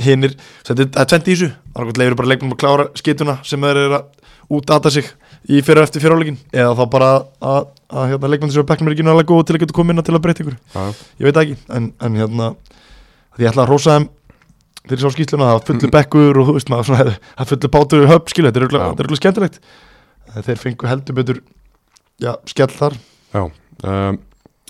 hinnir 0.03 0.33
er- 0.33 0.39
það 0.67 0.81
er 0.85 1.07
tvent 1.11 1.29
í 1.29 1.35
þessu 1.35 1.51
annarkvæmt 1.75 2.01
leifir 2.01 2.17
bara 2.19 2.31
leikmennum 2.33 2.55
að 2.57 2.63
klára 2.65 2.87
skituna 2.99 3.37
sem 3.47 3.61
þeir 3.63 3.79
eru 3.85 3.99
að 3.99 4.09
útata 4.57 4.91
sig 4.91 5.07
í 5.45 5.61
fyrir 5.65 5.81
og 5.81 5.87
eftir 5.87 6.03
fyriráleikin 6.03 6.37
eða 6.53 6.75
þá 6.79 6.83
bara 6.93 7.09
að, 7.39 7.69
að 7.91 8.11
hérna, 8.13 8.31
leikmenn 8.33 8.53
sem 8.53 8.63
er 8.63 8.69
bekknum 8.69 8.89
er 8.89 8.95
ekki 8.95 9.07
nálega 9.07 9.29
góð 9.29 9.43
til 9.45 9.57
að 9.57 9.63
geta 9.65 9.77
komið 9.77 9.95
inn 9.95 10.07
til 10.07 10.15
að 10.17 10.23
breyta 10.25 10.45
ykkur 10.45 10.57
já, 10.57 10.85
ég 11.21 11.27
veit 11.29 11.41
ekki 11.43 11.57
en, 11.77 11.89
en 12.01 12.19
hérna 12.21 12.51
því 13.35 13.45
ég 13.45 13.51
ætla 13.51 13.65
að 13.65 13.73
rósa 13.73 13.97
þeim 13.97 14.07
fyrir 14.85 15.01
sá 15.03 15.15
skýtluna 15.15 15.49
það 15.49 15.57
var 15.57 15.67
fullu 15.69 15.91
bekkur 15.97 16.41
og 16.41 16.53
veist 16.57 16.71
maður 16.73 16.89
svona, 16.91 17.17
er 17.35 17.51
fullu 17.51 17.73
bátur 17.75 18.07
höfn 18.09 18.31
skilu, 18.33 18.49
þetta 18.49 18.61
er 18.61 18.67
er 18.67 18.79
örugglega 19.03 19.21
skemmtilegt. 19.21 19.59
En 20.35 20.45
þeir 20.45 20.61
fengu 20.61 20.89
heldur 20.89 21.17
betur 21.17 21.41
já, 22.21 22.33
skell 22.49 22.73
þar. 22.73 22.97
Já 23.35 23.43
um, 23.45 24.19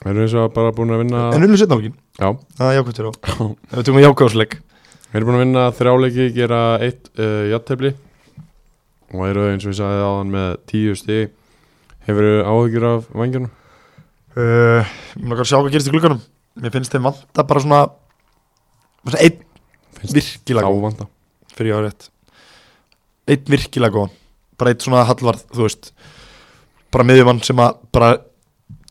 Erum 0.03 0.21
við 0.25 0.31
svo 0.33 0.45
bara 0.53 0.73
búin 0.75 0.91
að 0.91 1.05
vinna 1.05 1.19
en 1.33 1.45
unnu 1.45 1.57
setna 1.59 1.77
lókin, 1.79 1.93
Já, 2.19 2.27
það 2.57 2.67
er 2.67 2.75
jákvæmt 2.75 2.97
fyrir 2.99 3.07
á 3.07 3.13
við 3.79 3.85
tökum 3.87 3.99
að 3.99 4.05
jákvæðsleik 4.05 4.55
við 4.59 5.15
erum 5.15 5.29
búin 5.29 5.37
að 5.37 5.43
vinna 5.45 5.63
þrjáleiki 5.77 6.25
Gera 6.35 6.59
eitt 6.83 7.07
uh, 7.15 7.45
jattefli 7.53 7.93
Og 9.13 9.27
eru 9.29 9.45
eins 9.51 9.65
og 9.65 9.71
við 9.73 9.77
sagði 9.79 10.05
áðan 10.07 10.31
með 10.33 10.47
tíu 10.71 10.95
stig. 10.97 11.29
Hefur 12.07 12.25
áhyggjur 12.45 12.87
af 12.89 13.05
vangjarnum? 13.13 13.51
uh, 14.35 14.95
mér 15.15 15.29
langar 15.31 15.45
að 15.45 15.49
sjá 15.51 15.57
hvað 15.59 15.71
gerist 15.75 15.87
í 15.89 15.93
glugganum. 15.93 16.21
Mér 16.59 16.73
finnst 16.73 16.91
þeim 16.95 17.05
vanta 17.07 17.43
bara 17.47 17.61
svona 17.63 17.79
svona 19.05 19.21
einn 19.21 19.41
virkilega 20.11 20.69
góð 20.69 21.05
fyrir 21.55 21.71
ég 21.71 21.77
á 21.77 21.81
rétt. 21.85 22.07
Einn 23.31 23.49
virkilega 23.53 23.95
góð 23.95 24.11
bara 24.59 24.71
einn 24.71 24.83
svona 24.83 25.03
hallvarð, 25.07 25.45
þú 25.51 25.65
veist. 25.65 25.91
Bara 26.93 27.07
miðjumann 27.07 27.41
sem 27.43 27.59
að 27.59 27.79
bara 27.95 28.11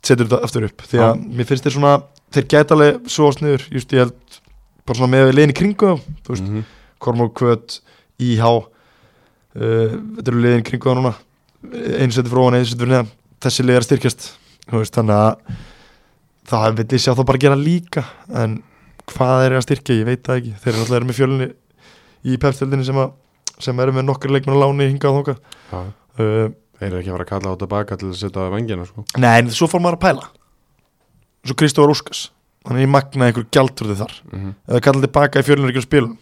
setur 0.05 0.29
þetta 0.29 0.43
aftur 0.45 0.67
upp. 0.69 0.83
Því 0.85 1.01
að 1.01 1.23
mér 1.39 1.49
finnst 1.49 1.65
þeir 1.65 1.77
svona, 1.79 1.93
þeir 2.35 2.49
gæta 2.53 2.77
alveg 2.77 3.11
svo 3.15 3.31
sniður, 3.33 3.65
just 3.73 3.93
ég 3.97 4.05
held 4.05 4.41
bara 4.85 4.99
svona 4.99 5.13
með 5.15 5.33
liðin 5.33 5.55
í 5.55 5.59
kringu 5.61 5.95
þú 6.25 6.35
veist, 6.35 6.45
Mhm. 6.49 6.65
Kormók 7.05 7.35
Kvöt 7.37 7.81
uh, 8.21 8.65
þetta 9.55 10.31
eru 10.33 10.43
liðin 10.43 10.63
í 10.65 10.67
kringu 10.69 10.91
þá 10.91 10.99
núna. 10.99 11.15
Einu 12.01 12.13
seti 12.15 12.33
frá 12.33 12.43
hann, 12.45 12.57
einu 12.59 12.69
seti 12.69 12.81
fyrir 12.81 12.93
neðan. 12.93 13.11
Þessi 13.45 13.65
lið 13.65 13.75
er 13.79 13.85
að 13.85 13.89
styrkjast 13.89 14.27
veist, 14.73 14.97
þannig 14.97 15.21
að 15.21 15.59
það 16.51 16.79
vil 16.79 16.87
ég 16.97 17.05
sjá 17.05 17.13
þá 17.15 17.23
bara 17.29 17.43
gera 17.45 17.59
líka. 17.61 18.05
En 18.35 18.59
hvað 19.13 19.45
er 19.47 19.57
að 19.59 19.65
styrkja, 19.67 19.99
ég 20.01 20.09
veit 20.09 20.25
það 20.27 20.41
ekki. 20.41 20.55
Þeir 20.63 20.73
eru 20.73 20.83
náttúrulega 20.83 21.09
með 21.11 21.19
fjölunni 21.21 21.49
í 22.25 22.39
pepstöldinni 22.41 22.85
sem, 22.89 23.01
að- 23.01 23.63
sem 23.65 23.81
eru 23.85 23.93
með 23.97 24.09
nokkri 24.09 24.33
leikmenn 24.33 24.57
að 24.57 24.63
láni 24.65 24.91
hingað 24.91 25.11
og 25.11 25.25
þóka 25.25 25.37
uh, 25.79 26.53
Þeir 26.75 26.89
eru 26.91 26.99
ekki 27.01 27.11
að 27.13 27.15
fara 27.15 27.25
að 27.25 27.31
kalla 27.31 27.53
á 27.55 27.61
tilbaka 27.61 27.97
til 28.01 28.09
að 28.11 28.17
setja 28.19 28.49
vangjana 28.51 28.87
sko. 28.89 29.05
Nei, 29.23 29.35
en 29.39 29.51
svo 29.55 29.69
fór 29.71 29.81
maður 29.85 29.99
að 30.01 30.05
pæla. 30.05 30.31
Svo 31.45 31.57
Kristófur 31.61 31.93
Úskas 31.95 32.31
Hann 32.65 32.79
er 32.81 32.87
í 32.87 32.89
magna 32.89 33.27
einhver 33.29 33.45
gjaldröði 33.53 33.95
þar. 33.99 34.13
Mm 34.33 34.39
-hmm. 34.41 34.53
Eða 34.73 34.81
kalla 34.87 35.01
tilbaka 35.05 35.41
í 35.41 35.45
ekki 35.45 35.83
á 35.85 35.85
spilun 35.85 36.15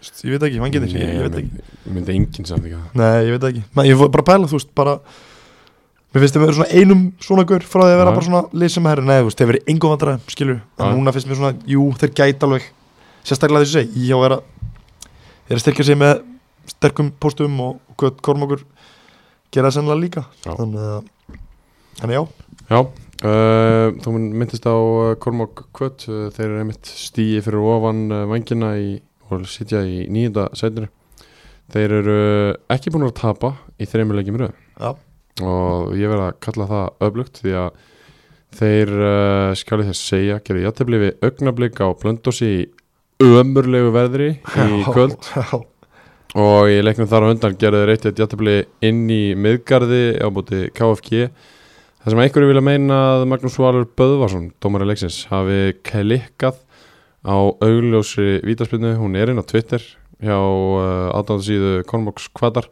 Ég 0.00 0.34
veit 0.34 0.46
ekki, 0.48 0.60
hann 0.62 0.72
getur 0.74 0.94
ég, 0.94 1.10
ég 1.16 1.26
veit 1.26 1.36
ekki. 1.40 1.64
Ég 1.84 1.92
myndi 1.96 2.14
enginn 2.14 2.48
samt 2.48 2.64
ekki 2.64 2.78
það 2.78 3.00
Nei, 3.00 3.18
ég 3.26 3.34
veit 3.36 3.46
ekki. 3.50 3.64
Ég 3.90 4.00
fór 4.00 4.12
bara 4.14 4.24
að 4.24 4.30
pæla, 4.30 4.48
þú 4.50 4.58
veist, 4.58 4.72
bara 4.80 4.96
Mér 6.10 6.24
finnst 6.24 6.34
þeim 6.34 6.42
að 6.42 6.48
vera 6.48 6.56
svona 6.58 6.80
einum 6.80 7.02
svona 7.22 7.44
gaur 7.46 7.66
frá 7.70 7.84
því 7.84 7.92
að 7.92 8.00
vera 8.00 8.14
bara 8.16 8.26
svona 8.26 8.42
lið 8.62 8.72
sem 8.74 8.88
herri. 8.90 9.04
Nei, 9.06 9.18
þú 9.20 9.28
veist, 9.28 9.38
þeir 9.38 9.50
verið 9.52 9.70
engum 9.70 9.92
vandræðum, 9.94 10.24
skilur 10.34 10.58
En 10.80 10.96
núna 10.96 11.14
finnst 11.14 11.30
mér 11.30 11.38
svona, 11.38 11.52
jú, 11.70 11.84
þeir 12.00 12.14
gæta 12.18 12.48
alveg. 12.48 12.66
Sérstaklega 13.22 13.62
þessu 13.66 13.76
segi, 13.78 14.08
ég 14.08 14.16
á 14.16 14.20
að 14.26 14.40
Er 15.50 15.58
að 15.58 15.62
styrkja 15.64 15.86
sig 15.86 15.98
með 15.98 16.20
sterkum 16.70 17.12
póstum 17.22 17.56
og 17.62 17.78
hvað 17.98 18.20
Kormákur 18.26 18.60
gera 19.50 19.70
það 19.70 19.76
sennilega 19.80 20.02
líka. 20.04 20.26
Já. 20.46 20.52
Þannig 20.54 20.84
að 20.86 21.08
Þannig 22.00 22.16
já, 22.16 22.22
Já, 22.70 22.78
uh, 23.26 23.88
þú 24.00 24.12
myndist 24.16 24.64
á 24.64 24.72
uh, 24.72 25.14
Kormák 25.20 25.64
Kvöt, 25.76 26.06
uh, 26.08 26.28
þeir 26.32 26.46
eru 26.46 26.60
einmitt 26.62 26.86
stíi 26.86 27.40
fyrir 27.44 27.64
ofan 27.66 28.06
vangina 28.30 28.70
í, 28.78 29.00
og 29.34 29.46
sitja 29.50 29.82
í 29.86 30.04
nýjunda 30.12 30.48
sætinu. 30.58 30.90
Þeir 31.70 31.94
eru 32.00 32.18
ekki 32.72 32.90
búin 32.90 33.06
að 33.06 33.16
tapa 33.20 33.52
í 33.78 33.86
þreymur 33.86 34.18
leikjum 34.18 34.40
röð. 34.40 34.54
Já, 34.80 34.90
og 35.46 35.92
ég 35.98 36.10
verð 36.10 36.26
að 36.26 36.38
kalla 36.46 36.68
það 36.70 37.06
öflugt 37.06 37.42
því 37.44 37.56
að 37.60 37.84
þeir 38.58 38.94
uh, 38.98 39.52
skali 39.58 39.86
þess 39.86 40.08
segja, 40.10 40.40
gerði 40.42 40.64
játefli 40.66 41.02
við 41.04 41.28
augnablík 41.28 41.78
á 41.78 41.88
blöndósi 42.00 42.50
í 42.50 42.64
ömurlegu 43.22 43.92
veðri 43.94 44.32
í 44.40 44.82
kvöld. 44.88 45.30
Já, 45.36 45.60
og 46.40 46.70
í 46.70 46.80
leiknum 46.82 47.08
þar 47.10 47.26
á 47.26 47.30
undan 47.30 47.56
gerði 47.60 47.84
þeir 47.84 47.94
eitt 47.94 48.22
játefli 48.24 48.56
inn 48.86 49.06
í 49.10 49.22
miðgarði 49.38 50.04
á 50.18 50.26
búti 50.34 50.66
KFG 50.74 51.28
það 52.00 52.14
sem 52.14 52.22
einhverju 52.24 52.48
vilja 52.48 52.64
meina 52.64 52.98
að 53.12 53.26
Magnús 53.28 53.58
Valur 53.60 53.86
Böðvarsson, 53.98 54.50
dómari 54.62 54.88
leiksins 54.88 55.22
hafi 55.30 55.76
klikkað 55.84 56.62
á 57.26 57.36
augljósri 57.36 58.40
vítaspilnu, 58.46 58.94
hún 59.00 59.16
er 59.20 59.32
inn 59.32 59.40
á 59.40 59.44
Twitter 59.44 59.82
hjá 60.20 60.36
uh, 60.36 61.10
aðdáðsíðu 61.18 61.74
Kormoks 61.88 62.28
Kvatar 62.36 62.68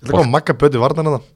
Þetta 0.00 0.18
kom 0.18 0.32
Magga 0.32 0.56
Böti 0.58 0.80
varðan 0.80 1.12
það 1.14 1.30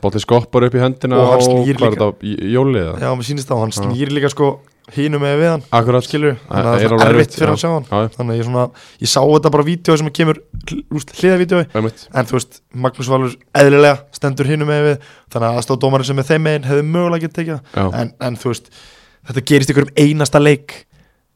bótti 0.00 0.20
skoppar 0.22 0.68
upp 0.68 0.74
í 0.76 0.80
höndina 0.82 1.16
Og 1.18 1.30
hann 1.34 1.40
snýr 1.44 1.74
líka. 1.80 1.88
þetta, 1.94 2.10
J- 2.22 2.50
jólið 2.54 2.84
það? 2.90 3.00
Já, 3.02 3.08
mér 3.18 3.26
sýnist 3.26 3.50
og 3.54 3.62
hann 3.64 3.72
snýr 3.74 4.12
líka 4.14 4.30
sko 4.30 4.50
hínum 4.94 5.22
með 5.22 5.34
við 5.40 5.48
hann 5.50 5.64
Akkurat, 5.76 6.04
skilur, 6.06 6.36
þannig 6.50 6.68
að 6.70 6.84
það 6.84 6.94
er 7.06 7.14
erfitt 7.14 7.34
fyrir 7.38 7.52
að 7.52 7.58
sjá 7.62 7.68
hann. 7.70 7.84
Já, 7.90 8.12
þannig 8.16 8.32
að 8.34 8.38
ég 8.40 8.46
svona, 8.48 8.64
ég 9.04 9.10
sá 9.10 9.20
þetta 9.22 9.52
bara 9.54 9.66
vídeo 9.66 9.96
sem 10.00 10.10
kemur 10.18 10.40
hliðavídeoi, 10.90 11.66
einmitt. 11.78 12.04
En 12.14 12.26
þú 12.30 12.36
veist 12.38 12.58
Magnús 12.86 13.10
Valur 13.12 13.34
eðlilega 13.60 14.00
stendur 14.16 14.50
hínum 14.50 14.70
með 14.70 14.82
við 14.88 14.96
þannig 15.30 15.46
að 15.50 15.60
aðstóðdómarinn 15.60 16.08
sem 16.10 16.22
er 16.22 16.28
þeim 16.30 16.44
megin 16.48 16.66
hefði 16.70 16.86
mögulega 16.90 17.26
getið 17.26 17.38
tekið 17.38 17.78
en, 18.00 18.12
en 18.30 18.38
þú 18.40 18.52
veist, 18.54 18.70
þetta 19.30 19.44
gerist 19.52 19.74
ykkur 19.74 19.86
um 19.86 19.92
einasta 20.06 20.42
leik 20.42 20.74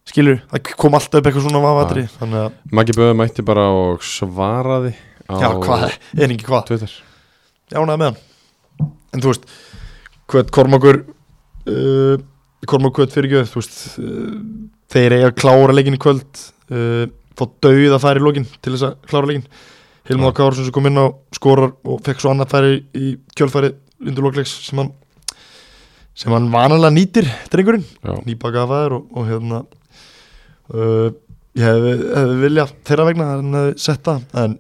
skilur, 0.08 0.42
það 0.50 0.70
kom 0.80 0.96
alltaf 0.98 1.20
upp 1.20 1.28
eitthvað 1.28 1.46
svona 1.46 1.62
vafatri, 1.64 2.04
þannig 2.18 2.40
að, 2.42 2.60
Maggi 2.76 2.96
Böð 2.98 3.12
mætti 3.18 3.44
bara 3.46 3.66
og 3.72 4.04
svaraði 4.04 4.94
á 5.30 5.34
já, 5.40 5.48
hvað? 5.64 5.84
Er 6.18 6.34
ekki 6.34 6.48
hvað, 6.48 6.64
Twitter. 6.70 6.94
Jánaði 7.72 8.02
með 8.02 8.10
hann. 8.10 8.90
En 9.14 9.24
þú 9.24 9.30
veist, 9.32 9.46
hvað 10.30 10.50
Kormákur 10.54 11.00
uh, 11.04 12.16
Kormákur 12.68 13.12
fyrir 13.12 13.30
ekki, 13.30 13.52
þú 13.52 13.62
veist 13.62 13.78
uh, 14.00 14.32
þeir 14.92 15.16
eiga 15.18 15.30
að 15.30 15.38
klára 15.40 15.76
leikin 15.76 15.96
í 15.96 16.02
kvöld 16.02 16.42
uh, 16.72 17.06
fá 17.34 17.46
dauð 17.64 17.94
að 17.96 18.02
færi 18.04 18.22
í 18.22 18.24
lokin 18.24 18.48
til 18.60 18.74
þess 18.74 18.88
að 18.90 18.98
klára 19.10 19.30
leikin 19.30 19.48
Hilmar 20.04 20.34
Já. 20.34 20.36
Kársson 20.36 20.66
sem 20.66 20.74
kom 20.76 20.84
inn 20.90 21.00
á 21.00 21.06
skorar 21.32 21.72
og 21.88 22.02
fekk 22.04 22.20
svo 22.20 22.34
annað 22.34 22.52
færi 22.52 22.74
í 22.92 23.14
kjölfæri 23.38 23.72
undir 24.04 24.26
lokleiks 24.26 24.52
sem 24.66 24.82
hann 24.82 24.92
sem 26.14 26.34
hann 26.34 26.50
vanalega 26.52 26.92
nýtir 26.94 27.30
drengurinn, 27.50 27.86
Já, 28.04 28.12
nýbakaða 28.26 28.68
fæður 28.70 28.96
og, 28.98 29.06
og 29.16 29.30
hérna 29.30 29.62
uh, 30.72 31.10
ég 31.54 31.66
hefði, 31.66 31.92
hefði 32.14 32.38
vilja 32.44 32.68
þeirra 32.88 33.08
vegna 33.10 33.28
hann 33.34 33.58
hefði 33.58 33.74
sett 33.84 34.08
það 34.08 34.56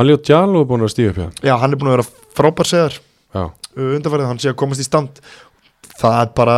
Ali 0.00 0.16
og 0.16 0.24
Djalo 0.26 0.62
er 0.62 0.70
búin 0.70 0.86
að 0.86 0.94
stíga 0.94 1.12
upp 1.12 1.20
hjá 1.20 1.50
já, 1.50 1.54
hann 1.60 1.74
er 1.74 1.80
búin 1.80 1.92
að 1.92 1.98
vera 1.98 2.08
frábær 2.36 2.70
segðar 2.70 2.98
Já, 3.36 3.44
undanfærið, 3.76 4.28
hann 4.30 4.40
sé 4.40 4.50
að 4.52 4.58
komast 4.60 4.82
í 4.82 4.86
stand. 4.86 5.20
Það 5.96 6.18
er 6.22 6.30
bara 6.36 6.56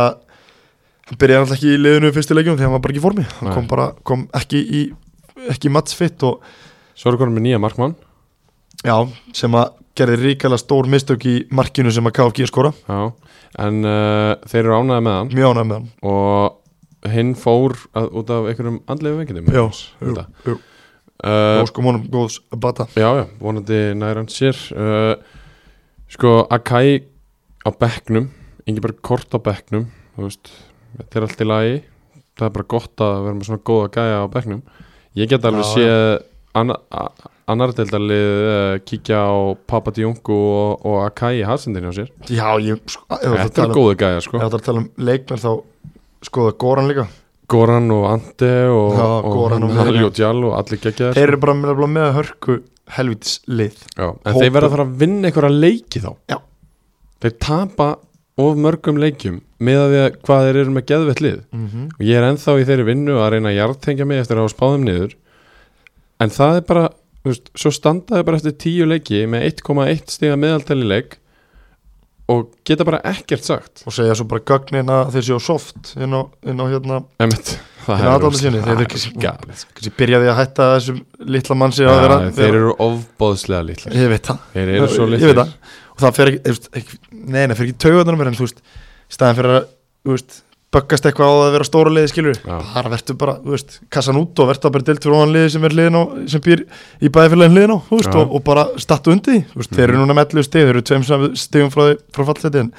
hann 1.09 1.19
byrjaði 1.19 1.43
alltaf 1.43 1.57
ekki 1.57 1.73
í 1.73 1.79
liðinu 1.81 2.11
leikjum 2.13 2.59
því 2.59 2.67
hann 2.67 2.75
var 2.75 2.83
bara 2.83 2.93
ekki 2.93 3.01
í 3.01 3.05
formi, 3.07 3.25
hann 3.39 3.55
kom 3.55 3.67
bara 3.69 3.87
kom 4.07 4.27
ekki 4.37 4.61
í, 4.61 4.83
ekki 5.51 5.71
matchfit 5.73 6.23
og 6.27 6.45
svo 6.93 7.11
er 7.11 7.19
konum 7.19 7.35
með 7.39 7.47
nýja 7.47 7.61
markmann. 7.63 7.97
Já, 8.85 8.95
sem 9.35 9.55
að 9.59 9.73
gerði 9.99 10.19
ríkala 10.21 10.59
stór 10.59 10.87
mistök 10.87 11.25
í 11.27 11.35
markinu 11.51 11.91
sem 11.91 12.07
að 12.07 12.15
KFG 12.19 12.47
skora, 12.47 12.71
Já, 12.87 13.11
en 13.65 13.81
uh, 13.83 14.37
þeir 14.47 14.61
eru 14.63 14.77
ánæði 14.77 15.05
með 15.07 15.17
hann. 15.17 15.33
Mjög 15.35 15.55
ánægð 15.55 15.69
með 15.71 15.79
hann. 15.79 15.89
Og 16.13 16.59
hinn 17.07 17.35
fór 17.39 17.75
að, 17.95 18.09
út 18.19 18.29
af 18.35 18.49
einhverjum 18.51 18.79
andlega 18.91 19.21
veikindum 19.21 19.47
Já, 19.53 19.63
jú, 20.03 20.15
jú, 20.49 20.55
uh, 21.23 21.61
og 21.61 21.69
sko 21.71 21.83
mónum 21.85 22.03
góðs 22.11 22.39
að 22.51 22.59
bata. 22.65 22.87
Já, 22.99 23.09
já, 23.21 23.25
vonandi 23.39 23.79
nær 23.99 24.19
hann 24.21 24.27
sér. 24.31 24.57
Uh, 24.75 25.15
Sko, 26.09 26.47
Akai 26.49 27.03
á 27.61 27.69
bekknum 27.69 28.31
Ingeberg 28.65 28.97
Kort 29.05 29.29
á 29.29 29.37
bekknum 29.37 29.83
Þú 30.17 30.25
veist, 30.25 30.49
þetta 30.97 31.19
er 31.19 31.25
allt 31.27 31.41
í 31.43 31.45
lagi. 31.47 31.75
Það 32.39 32.47
er 32.47 32.53
bara 32.55 32.67
gott 32.73 33.03
að 33.05 33.19
vera 33.27 33.35
með 33.37 33.45
svona 33.49 33.61
góða 33.69 33.91
gæja 33.95 34.17
á 34.19 34.27
bekknum. 34.33 34.63
Ég 35.19 35.29
get 35.31 35.45
alveg 35.47 35.67
séð 35.69 36.25
anna, 36.59 36.75
annar 37.51 37.71
deildalið 37.77 38.31
uh, 38.49 38.73
kíkja 38.89 39.21
á 39.21 39.37
Papa 39.69 39.93
Diongu 39.95 40.33
og, 40.35 40.83
og 40.87 40.97
Akai 41.05 41.37
í 41.39 41.45
halsendinni 41.47 41.87
á 41.87 41.93
sér. 41.95 42.09
Já, 42.27 42.49
ég, 42.63 42.81
sko, 42.89 43.05
Þetta 43.21 43.63
er 43.63 43.69
um- 43.69 43.77
góða 43.77 43.95
gæja, 44.01 44.25
sko. 44.25 44.39
þú 44.41 44.47
ert 44.49 44.57
að 44.59 44.65
tala 44.65 44.83
um 44.83 44.89
leikmenn 44.97 45.43
þá 45.45 45.51
skoða 46.25 46.55
Goran 46.59 46.89
líka 46.91 47.07
Goran 47.49 47.89
og 47.91 48.03
Ante 48.11 48.51
og, 48.69 48.97
Já, 48.97 49.05
og, 49.25 49.39
og. 49.53 49.71
Halli 49.79 50.03
og 50.05 50.13
Djall 50.17 50.43
og 50.45 50.57
allir 50.59 50.81
geggjaðir 50.83 51.17
þeir 51.17 51.31
eru 51.31 51.39
bara 51.45 51.55
með, 51.57 51.81
með 51.95 52.11
hörku 52.17 52.59
helvitis 52.95 53.39
lið 53.49 53.79
Já, 53.95 54.05
en 54.09 54.35
Hópur. 54.35 54.41
þeir 54.43 54.53
verða 54.57 54.69
að 54.69 54.75
fara 54.75 54.85
að 54.85 54.93
vinna 55.03 55.29
einhverja 55.29 55.55
leiki 55.55 56.03
þá 56.03 56.11
Já. 56.29 56.37
Þeir 57.19 57.35
tapa 57.43 57.89
of 58.39 58.59
mörgum 58.63 58.99
leikjum 59.01 59.41
með 59.59 59.81
að 59.81 59.89
því 59.91 60.01
að 60.03 60.19
hvað 60.27 60.45
þeir 60.45 60.59
eru 60.61 60.75
með 60.75 60.85
geðvett 60.91 61.23
lið 61.23 61.39
mm 61.39 61.65
-hmm. 61.65 61.87
og 61.97 62.05
ég 62.07 62.19
er 62.19 62.27
ennþá 62.29 62.55
í 62.59 62.67
þeirri 62.69 62.87
vinnu 62.87 63.17
að 63.19 63.31
reyna 63.33 63.49
að 63.49 63.57
jartengja 63.59 64.07
mig 64.07 64.21
eftir 64.21 64.39
að 64.39 64.51
spáðum 64.53 64.85
niður 64.87 65.15
en 66.23 66.29
það 66.35 66.59
er 66.59 66.65
bara 66.69 66.85
þú 67.23 67.33
veist, 67.33 67.49
svo 67.55 67.71
standaði 67.75 68.27
bara 68.27 68.39
eftir 68.39 68.55
tíu 68.63 68.87
leiki 68.87 69.25
með 69.27 69.49
1,1 69.49 70.13
stiga 70.13 70.37
meðaltali 70.39 70.87
leik 70.87 71.19
og 72.29 72.51
geta 72.67 72.85
bara 72.87 72.99
ekkert 73.09 73.47
sagt. 73.47 73.83
Og 73.87 73.95
segja 73.95 74.15
svo 74.17 74.27
bara 74.29 74.43
gögnin 74.45 74.91
að 74.93 75.15
þeir 75.15 75.27
séu 75.29 75.39
soft 75.43 75.93
inn 75.97 76.13
á, 76.13 76.21
inn 76.45 76.61
á 76.61 76.65
hérna 76.69 76.99
Emmett, 77.25 77.53
það 77.85 78.03
er 78.03 78.09
aðdáendum 78.13 78.37
sinni, 78.39 78.61
þeir 78.65 78.81
galið 79.23 79.55
sko. 79.63 79.71
kannski 79.77 79.93
byrjaði 79.97 80.29
að 80.29 80.37
hætta 80.41 80.67
þessum 80.75 80.99
litla 81.37 81.57
mann 81.57 81.75
sig 81.75 81.89
að 81.89 81.97
Já, 81.97 82.01
vera 82.05 82.19
þeir 82.37 82.59
eru 82.59 82.75
ofbóðslega 82.85 83.67
litlar. 83.71 83.97
Ég 83.97 84.13
veit 84.13 84.29
það. 84.29 84.43
Þeir 84.53 84.73
eru 84.75 84.91
svo 84.93 85.09
það. 85.41 85.55
Og 85.95 86.03
það 86.05 86.19
fer 86.19 86.31
ekki, 86.31 86.43
þú 86.45 86.53
veist, 86.53 86.69
ekki 86.79 86.99
nei, 87.11 87.41
nei, 87.41 87.55
fer 87.57 87.65
ekki 87.67 87.79
taugarnar 87.83 88.19
mér 88.19 88.31
en 88.31 88.37
þú 88.37 88.45
veist 88.45 88.61
staðan 89.11 89.39
fyrir 89.41 89.55
að, 89.57 89.65
þú 90.05 90.13
veist 90.15 90.37
böggast 90.73 91.05
eitthvað 91.09 91.31
á 91.33 91.35
að 91.47 91.51
vera 91.55 91.65
stóra 91.65 91.89
liði 91.93 92.09
skilur 92.11 92.39
bara 92.75 92.89
verður 92.93 93.15
bara, 93.17 93.33
þú 93.41 93.53
veist, 93.55 93.79
kassan 93.89 94.19
út 94.19 94.39
og 94.43 94.49
verður 94.51 94.73
bara 94.75 94.83
fyrir 94.99 95.15
ofan 95.17 95.33
liði 95.33 95.49
sem 95.55 95.63
er 95.65 95.75
liðin 95.79 95.97
á 95.97 96.03
sem 96.29 96.43
býr 96.45 96.61
í 97.01 97.09
bæðifélagin 97.09 97.55
liðin 97.57 97.73
á, 97.73 97.77
þú 97.89 97.97
veist, 98.01 98.13
og, 98.19 98.35
og 98.37 98.43
bara 98.45 98.65
startu 98.77 99.11
undir 99.15 99.33
því, 99.33 99.41
þú 99.53 99.61
veist, 99.63 99.73
þeir 99.79 99.87
eru 99.87 99.97
núna 100.03 100.13
með 100.19 100.35
11 100.37 100.45
stig, 100.49 100.61
þeir 100.67 100.75
eru 100.75 100.83
tveim 100.91 101.07
stigum 101.41 101.73
frá, 101.73 101.83
frá 102.13 102.23
fallseti 102.29 102.61
en, 102.61 102.69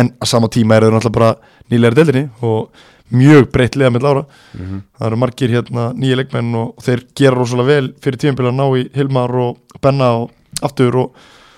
en 0.00 0.10
að 0.24 0.32
sama 0.32 0.48
tíma 0.56 0.78
eru 0.80 0.88
þeir 0.88 0.96
náttúrulega 0.96 1.18
bara 1.20 1.34
nýlega 1.74 1.98
deildinni 2.00 2.24
og 2.48 2.82
mjög 3.14 3.50
breytt 3.52 3.76
liða 3.76 3.92
með 3.92 4.06
lára 4.08 4.24
Mhm. 4.54 4.80
það 4.96 5.06
eru 5.10 5.16
margir 5.20 5.50
hérna 5.52 5.84
nýja 5.98 6.16
leikmenn 6.16 6.54
og 6.56 6.74
þeir 6.80 7.04
gera 7.18 7.36
rosalega 7.36 7.66
vel 7.74 7.92
fyrir 8.00 8.18
tímabili 8.24 8.48
að 8.48 8.56
ná 8.56 8.66
í 8.80 8.88
Hilmar 8.96 9.34
og 9.44 9.56
Benna 9.82 10.08
og 10.22 10.30
aftur 10.62 10.96
og 10.96 11.12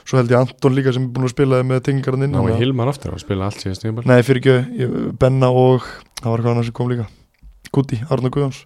svo 0.07 0.21
held 0.21 0.31
ég 0.31 0.39
Anton 0.39 0.77
líka 0.77 0.93
sem 0.95 1.03
er 1.09 1.13
búin 1.17 1.27
að 1.29 1.35
spila 1.35 1.61
með 1.67 1.83
tengingarinn 1.89 2.27
inn 2.29 2.33
Ná, 2.33 2.39
þannig 2.39 2.53
ég 2.53 2.57
að- 2.57 2.63
Hilmar 2.65 2.91
aftur 2.93 3.13
að 3.17 3.25
spila 3.25 3.49
allt 3.51 3.61
síðast 3.65 4.07
Nei, 4.07 4.23
fyrir 4.23 4.41
ekki, 4.41 4.89
Benna 5.19 5.51
og 5.51 5.83
það 6.23 6.31
var 6.31 6.39
eitthvað 6.39 6.55
annað 6.55 6.65
sem 6.71 6.77
kom 6.79 6.91
líka. 6.95 7.07
Guti, 7.75 7.99
Arna 8.11 8.31
Guðjóns. 8.31 8.63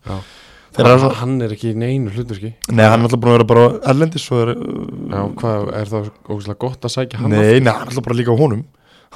Eru 0.79 0.99
svo, 1.03 1.09
hann 1.19 1.41
er 1.43 1.51
ekki 1.51 1.73
í 1.73 1.75
neinu 1.75 2.13
hluturski 2.15 2.53
Nei, 2.71 2.85
hann 2.87 3.01
er 3.03 3.09
alltaf 3.09 3.19
búin 3.19 3.33
að 3.33 3.39
vera 3.41 3.47
bara 3.51 3.65
erlendis 3.91 4.27
og 4.31 4.43
er, 4.45 4.53
Já, 5.11 5.23
hvað, 5.41 5.65
er 5.81 5.89
það 5.91 6.11
ógæslega 6.31 6.59
gott 6.63 6.87
að 6.87 6.93
sækja 6.95 7.19
hann 7.25 7.33
Nei, 7.35 7.59
nei, 7.59 7.73
hann 7.75 7.89
er 7.89 7.91
alltaf 7.91 8.05
bara 8.07 8.15
líka 8.21 8.31
á 8.31 8.39
honum 8.39 8.63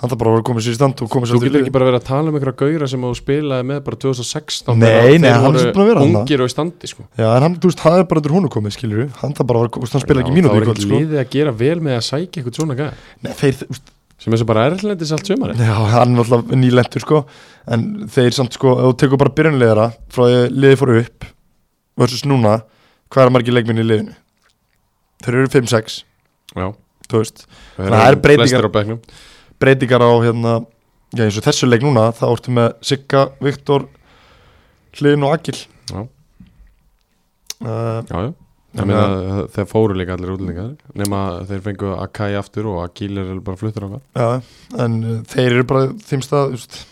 Hann 0.04 0.10
þarf 0.12 0.20
bara 0.20 0.30
að 0.30 0.36
vera 0.36 0.44
komið 0.50 0.64
sér 0.66 0.74
í 0.74 0.76
stand 0.76 1.00
Þú 1.00 1.06
getur 1.40 1.56
ekki 1.62 1.72
bara 1.72 1.86
verið 1.88 1.96
að 2.02 2.06
tala 2.10 2.28
um 2.28 2.36
einhverja 2.36 2.58
gauðra 2.60 2.86
sem 2.92 3.00
þú 3.06 3.12
spilaði 3.16 3.64
með 3.70 3.78
bara 3.86 3.98
2016 4.04 4.76
Nei, 4.76 5.16
nei, 5.16 5.30
hann 5.32 5.56
er 5.56 5.70
búinn 5.72 5.80
að 5.80 5.88
vera. 5.90 6.04
Ungir 6.04 6.44
og 6.44 6.50
í 6.50 6.52
standi 6.52 6.90
sko. 6.90 7.06
Já, 7.16 7.24
en 7.30 7.46
hann, 7.46 7.56
þú 7.56 7.70
veist, 7.70 7.80
það 7.80 7.96
er 8.02 8.06
bara 8.10 8.20
undir 8.20 8.34
honum 8.36 8.52
komið, 8.52 8.76
skilur 8.76 9.08
Hann 9.22 9.32
þarf 9.38 9.48
bara 9.48 9.62
að 9.62 9.64
vera, 9.64 9.92
hann 9.94 10.04
spila 10.04 10.20
ekki 10.24 10.36
mínúti 10.36 10.52
Það 10.52 10.60
var 10.60 10.76
ekki 10.76 10.90
liðið 10.92 11.18
að 11.24 11.28
gera 11.34 11.52
vel 11.64 11.80
með 11.88 11.94
að 11.96 12.04
sækja 12.10 12.36
eitthvað 12.42 12.58
svona 12.60 12.76
gæð 12.78 12.92
Nei, 13.24 13.32
þeir, 13.40 13.54
sem 14.24 14.30
er 14.36 14.38
svo 14.42 14.48
bara 14.52 14.66
erlendis 14.68 15.14
allt 15.16 15.30
sömari 15.32 15.56
Já, 15.56 15.74
hann 15.94 16.12
er 16.14 16.22
alltaf 16.24 16.52
nýlendur 16.52 17.02
sko. 17.02 17.24
En 17.72 17.86
þeir 18.12 18.32
samt 18.36 18.52
sko, 18.58 18.76
þú 18.84 18.92
tekur 19.00 19.20
bara 19.24 19.32
byrjunlegara 19.40 19.86
Frá 20.12 20.26
að 20.28 20.52
liðið 20.52 20.80
fóru 20.82 21.00
upp 21.00 21.30
Versus 29.64 29.88
núna, 29.88 29.94
hvað 29.94 30.04
er 30.04 30.08
margir 30.08 30.24
leikminn 30.24 30.24
í 30.24 30.24
liðinu? 30.24 31.14
Þeir 31.14 31.24
eru 31.24 31.24
5-6 31.24 31.24
Já, 31.24 31.24
Þú 31.24 31.24
veist, 31.24 31.24
það 31.24 31.24
Það 31.24 31.24
er 31.24 31.24
breytingar. 31.24 31.24
Á 31.24 31.24
hérna 31.24 31.24
Já, 31.24 31.24
eins 31.24 31.38
og 31.38 31.44
þessu 31.44 31.68
leik 31.70 31.84
núna 31.84 32.12
Það 32.14 32.32
ortu 32.34 32.50
með 32.50 32.72
Sigga, 32.80 33.28
Viktor 33.40 33.86
Hlyn 34.94 35.22
og 35.24 35.34
Akil 35.34 35.58
Já. 35.90 36.00
uh, 37.62 38.02
Já, 38.10 38.32
já 38.74 38.84
meina 38.84 39.02
að 39.04 39.52
þeir 39.54 39.68
fóru 39.70 39.94
líka 39.94 40.16
allir 40.16 40.32
útlendingar 40.34 40.74
nema 40.98 41.18
að 41.38 41.48
þeir 41.52 41.60
fengu 41.60 41.92
Akai 41.94 42.34
aftur 42.34 42.66
og 42.66 42.82
Akil 42.82 43.18
er 43.18 43.40
bara 43.40 43.56
fluttur 43.56 43.86
á 43.86 43.88
Já, 44.18 44.42
en 44.82 45.04
uh, 45.04 45.22
þeir 45.30 45.52
eru 45.52 45.64
bara 45.64 45.92
veist 46.50 46.86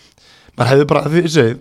maður 0.56 0.70
hefði 0.70 0.86
bara, 0.86 1.02
segi 1.32 1.56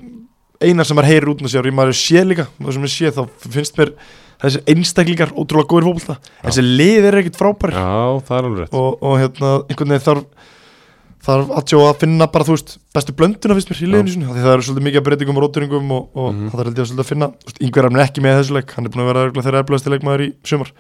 eina 0.62 0.84
sem 0.86 0.96
maður 0.96 1.10
heyrir 1.10 1.32
út 1.32 1.42
með 1.42 1.54
sér 1.56 1.72
maður 1.74 1.98
sé 1.98 2.22
líka 2.22 2.46
það 2.60 2.74
sem 2.74 2.84
ég 2.86 2.94
sé 2.94 3.12
þá 3.16 3.22
finnst 3.50 3.78
mér 3.80 3.94
þessi 4.42 4.62
einstaklingar 4.70 5.34
ótrúlega 5.34 5.70
góðir 5.70 5.88
fókbalta 5.90 6.18
þessi 6.44 6.62
lið 6.66 7.08
er 7.10 7.18
ekkit 7.22 7.40
frábær 7.40 7.74
Já, 7.74 8.22
það 8.28 8.38
er 8.38 8.76
og, 8.78 9.02
og 9.02 9.18
hérna 9.18 9.66
einhvern 9.70 9.96
veginn 9.96 10.06
þarf 10.06 10.26
þarf 11.22 11.52
að 11.54 11.66
sjá 11.70 11.78
að 11.86 12.00
finna 12.02 12.28
bara 12.34 12.48
þú 12.48 12.56
veist 12.56 12.72
bestu 12.96 13.14
blönduna 13.18 13.56
finnst 13.58 13.70
mér 13.72 13.82
í 13.86 13.90
liðinu 13.92 14.14
sinni 14.16 14.26
af 14.26 14.34
því 14.36 14.44
það 14.46 14.54
eru 14.56 14.66
svolítið 14.68 14.86
mikið 14.88 15.04
breytingum 15.08 15.38
og 15.38 15.44
róturingum 15.46 15.92
og, 15.98 16.08
og 16.18 16.30
Mhm. 16.34 16.50
það 16.50 16.62
er 16.64 16.72
ég 16.72 16.96
að 16.98 17.10
finna 17.12 17.28
yngver 17.62 17.86
er 17.92 18.02
ekki 18.06 18.22
með 18.26 18.38
þessu 18.42 18.56
leik, 18.58 18.72
hann 18.76 18.86
er 18.86 18.90
búin 18.96 19.04
að 19.06 19.10
vera 19.12 19.44
þeirra 19.46 19.62
eflaðasti 19.64 19.94
leikmaður 19.94 20.26
í 20.26 20.34
sumar. 20.44 20.72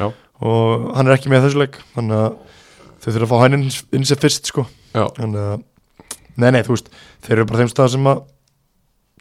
Já. 0.00 0.12
og 0.40 0.96
hann 0.96 1.06
er 1.06 1.16
ekki 1.18 1.28
með 1.28 1.42
þessu 1.44 1.58
leik 1.60 1.76
þannig 1.94 2.16
að 2.16 2.36
þau 3.00 3.10
þurfa 3.12 3.26
að 3.26 3.30
fá 3.32 3.38
hann 3.44 3.54
inn, 3.58 3.70
inn 3.92 4.04
sér 4.08 4.20
fyrst 4.22 4.46
sko. 4.48 4.66
Þannig 4.94 5.36
að, 5.36 5.62
nei 6.40 6.50
nei 6.50 6.62
þú 6.64 6.72
veist 6.72 6.88
þeir 7.26 7.36
eru 7.36 7.44
bara 7.50 7.60
þeim 7.60 7.68
stað 7.74 7.90
sem 7.92 8.06
að 8.08 8.22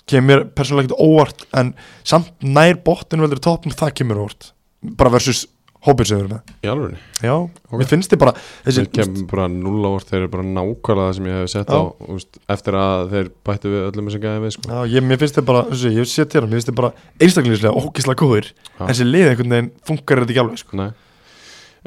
kemur 0.10 0.46
persónulega 0.56 0.88
ekkert 0.88 1.04
óvart 1.04 1.44
en 1.60 1.74
samt 2.08 2.32
nær 2.42 2.80
botinu 2.86 3.26
veldur 3.28 3.42
toppum 3.44 3.76
það 3.76 3.92
kemur 4.00 4.24
óvart. 4.24 4.52
Bara 4.98 5.12
versus 5.12 5.44
hópir 5.88 6.08
sem 6.10 6.18
við 6.20 6.24
erum 6.26 6.34
með 6.36 6.54
í 6.66 6.70
alveg 6.74 6.96
já, 7.24 7.34
Ok. 7.70 7.76
mér 7.80 7.88
finnst 7.88 8.12
þið 8.12 8.20
bara 8.20 8.34
þessi, 8.36 8.76
Þeir 8.80 8.90
kemur 8.98 9.28
bara 9.32 9.48
null 9.48 9.84
á 9.86 9.90
orð 9.96 10.08
Þeir 10.10 10.20
eru 10.20 10.32
bara 10.34 10.44
nákvæmlega 10.44 11.06
það 11.10 11.14
sem 11.16 11.26
ég 11.30 11.38
hef 11.40 11.50
sett 11.54 11.70
á 11.72 11.82
úst, 12.16 12.40
eftir 12.56 12.74
að 12.80 13.04
þeir 13.14 13.30
bættu 13.48 13.68
við 13.74 13.86
öllum 13.90 14.10
þessum 14.10 14.24
gæði 14.26 14.42
við 14.44 14.52
sko. 14.58 14.66
já, 14.70 14.80
ég, 14.96 15.04
mér 15.08 15.22
finnst 15.22 15.38
þið 15.40 15.46
bara 15.48 15.62
þessi, 15.70 15.94
ég 15.96 16.10
sé 16.10 16.26
til 16.26 16.42
það, 16.42 16.50
mér 16.50 16.58
finnst 16.60 16.72
þið 16.72 16.80
bara 16.82 16.92
einstaklingslega 17.20 17.78
ógislega 17.80 18.20
góður 18.20 18.50
en 18.80 18.88
þessi 18.92 19.08
lið 19.08 19.30
einhvern 19.30 19.56
veginn 19.56 19.72
funkar 19.88 20.20
þetta 20.20 20.32
ekki 20.36 20.44
alveg 20.44 20.60
sko. 20.60 20.80
Nei. 20.80 20.92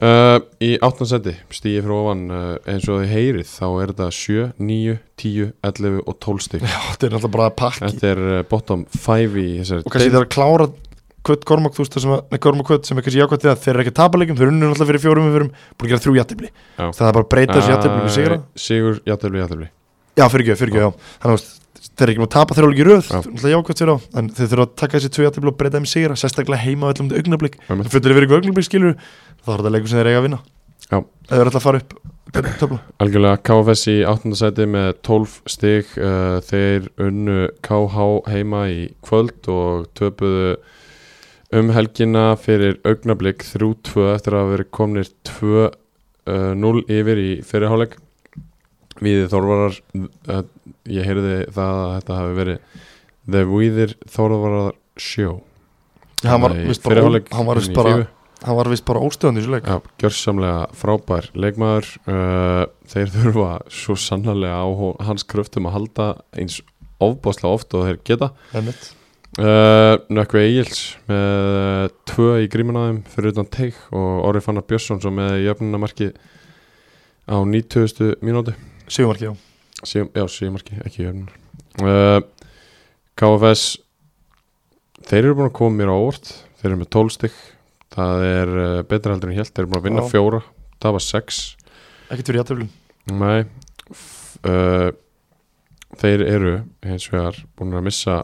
Uh, 0.02 0.39
Í 0.64 0.70
áttansetti 0.81 1.35
stíði 1.52 1.82
frá 1.85 1.93
ofan 1.98 2.23
uh, 2.32 2.56
eins 2.64 2.86
og 2.89 3.02
þið 3.02 3.10
heyrið 3.12 3.44
þá 3.52 3.66
er 3.69 3.90
þetta 3.93 4.06
7, 4.16 4.47
9, 4.56 4.94
10, 5.20 5.51
11 5.69 5.98
og 6.09 6.16
12 6.16 6.40
stík 6.47 6.64
já, 6.64 6.78
þetta 6.94 7.05
er 7.10 7.12
náttúrulega 7.12 7.52
bara 11.23 11.31
pakki 11.31 11.31
Þetta 11.31 11.31
bottom 11.31 11.31
5 11.31 11.31
í 11.31 11.31
þessari 11.31 11.31
og 11.31 11.31
kannski 11.31 11.31
deild. 11.31 11.31
þeir 11.31 11.31
að 11.31 11.31
klára 11.31 11.31
Kvöt 11.31 11.44
Gormak, 11.47 11.74
þú 11.74 11.82
veist 11.85 11.94
það 11.94 12.03
sem 12.03 12.12
að, 12.12 12.23
nei 12.31 12.39
Gormak 12.43 12.66
Kvöt 12.66 12.86
sem 12.86 12.99
er 12.99 13.05
kannski 13.07 13.20
jákvæmt 13.23 13.43
því 13.43 13.51
að 13.53 13.61
þeir 13.62 13.73
eru 13.73 13.81
ekki 13.82 13.93
að 13.93 14.01
tapa 14.01 14.19
leikum 14.19 14.36
þeir 14.36 14.47
eru 14.49 14.57
náttúrulega 14.59 14.89
fyrir 14.90 15.03
fjórum 15.03 15.27
umfyrum, 15.28 15.51
búin 15.78 15.86
að 15.86 15.93
gera 15.93 16.03
þrjú 16.03 16.15
jættibli 16.19 16.49
Já. 16.51 16.86
það 16.90 17.07
er 17.07 17.12
bara 17.12 17.23
að 17.23 17.31
breyta 17.31 17.55
þessu 17.55 17.73
jættibli 17.73 18.01
með 18.03 18.15
sigra 18.16 18.36
Æ, 18.36 18.44
Sigur, 18.59 18.97
játtöfli, 19.07 19.39
játtöfli 19.39 19.69
Já, 20.19 20.24
fyrir 20.28 20.43
ekki, 20.43 20.59
fyrir 20.59 20.73
ekki, 20.73 20.82
já 20.82 20.90
Þannig 21.23 21.36
að 21.39 21.43
þeir 21.82 22.03
eru 22.03 22.12
ekki 22.12 22.23
að 22.23 22.35
tapa 22.35 22.51
þeir 22.59 22.65
eru 22.66 22.74
ekki 22.74 22.86
röð 22.89 23.05
Já. 23.07 23.15
Náttúrulega 23.23 23.55
jákvæmt 23.55 23.78
sér 23.78 23.90
á 23.94 23.97
En 24.19 24.24
þeir 24.32 24.49
þurfa 24.53 24.66
að 24.66 24.74
taka 24.82 24.94
þessi 24.99 25.11
tvö 25.15 25.23
játtifli 25.28 25.49
og 25.53 25.57
breyta 25.62 25.78
þeim 25.78 25.89
sigra 25.93 26.19
Sérstaklega 26.19 26.62
heima 26.62 26.90
öllum 26.90 27.07
þetta 27.09 27.19
augnablík. 27.23 27.55
Það 27.69 27.86
fyrir 27.93 28.15
verið 28.19 28.28
um 41.53 41.73
helgina 41.77 42.33
fyrir 42.41 42.79
augnablík 42.89 43.45
3-2 43.45 44.09
eftir 44.15 44.37
að 44.37 44.43
hafa 44.43 44.55
verið 44.57 44.73
komnir 44.79 45.12
2-0 45.29 46.83
yfir 46.89 47.20
í 47.23 47.31
fyrirháleik 47.47 47.99
Við 49.03 49.29
Þorvarar 49.33 49.77
uh, 49.97 50.43
ég 50.91 51.07
heyrði 51.07 51.37
það 51.53 51.79
að 51.83 51.93
þetta 51.97 52.19
hafi 52.19 52.35
verið 52.39 52.81
The 53.33 53.45
Víðir 53.49 53.95
Þorvarar 54.11 54.77
Show. 55.01 55.39
Hann 56.23 56.43
var 56.43 56.55
vist 56.55 56.85
bara, 56.85 57.03
bara, 57.03 58.70
vist 58.70 58.85
bara 58.87 59.03
óstöðan 59.03 59.39
í 59.39 59.43
þessu 59.43 59.55
leik. 59.57 59.66
Já, 59.70 59.95
gjörsamlega 60.03 60.66
frábær 60.79 61.31
leikmaður 61.35 61.89
uh, 62.05 62.65
þeir 62.93 63.15
þurfa 63.16 63.53
svo 63.73 63.99
sannlega 63.99 64.61
á 64.62 64.69
hans 65.09 65.27
kröftum 65.27 65.70
að 65.70 65.79
halda 65.79 66.09
eins 66.37 66.61
ofbáslega 67.03 67.57
oft 67.57 67.74
og 67.74 67.89
þeir 67.89 68.03
geta. 68.07 68.31
Einmitt. 68.55 68.93
Uh, 69.40 69.94
Nökkvi 70.12 70.42
Egils 70.48 70.82
með 71.09 71.46
uh, 71.52 71.86
tvö 72.09 72.28
í 72.44 72.50
grímunaðum 72.52 73.00
fyrir 73.12 73.32
utan 73.32 73.48
teik 73.52 73.78
og 73.94 74.26
Orri 74.28 74.42
Fannar 74.44 74.66
Björnsson 74.68 75.00
með 75.16 75.38
jöfnunamarki 75.46 76.10
á 77.28 77.36
90. 77.38 78.18
mínútu. 78.24 78.56
Sigumarki, 78.90 79.30
já. 79.30 79.34
Síðum, 79.82 80.10
já, 80.14 80.26
síðumarki, 80.30 80.78
ekki 80.84 81.06
jöfnunar 81.06 81.38
uh, 81.82 82.20
KFS 83.18 83.64
þeir 85.09 85.24
eru 85.24 85.38
búin 85.38 85.50
að 85.50 85.56
koma 85.59 85.78
mér 85.78 85.92
á 85.92 85.96
óvart. 85.96 86.32
Þeir 86.60 86.70
eru 86.70 86.80
með 86.82 86.92
12 86.94 87.14
stygg 87.16 87.38
það 87.92 88.26
er 88.26 88.52
betra 88.88 89.14
heldur 89.14 89.32
en 89.32 89.38
hélt. 89.40 89.52
Þeir 89.52 89.64
eru 89.64 89.72
búin 89.72 89.80
að 89.82 89.88
vinna 89.88 90.04
Já. 90.06 90.10
fjóra. 90.12 90.42
Það 90.82 90.96
var 90.96 91.04
6 91.06 91.40
Ekkert 92.12 92.28
fyrir 92.28 92.40
játtiflin 92.42 92.70
Nei. 93.12 93.44
Uh, 94.42 94.90
Þeir 96.00 96.22
eru 96.24 96.52
hins 96.86 97.04
vegar 97.12 97.36
búin 97.59 97.76
að 97.76 97.84
missa 97.86 98.22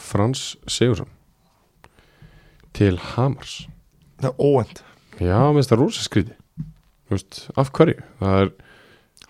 Frans 0.00 0.56
Sigursson 0.70 1.10
til 2.78 2.98
Hamars. 3.14 3.64
Það 4.20 4.28
er 4.30 4.42
óend 4.44 4.80
Já, 5.18 5.38
minnst 5.54 5.70
það 5.72 5.80
rosa 5.82 6.04
skríti 6.04 6.34
Þú 7.08 7.16
veist, 7.16 7.38
af 7.58 7.70
hverju? 7.74 8.02
Það 8.20 8.40
er, 8.42 8.50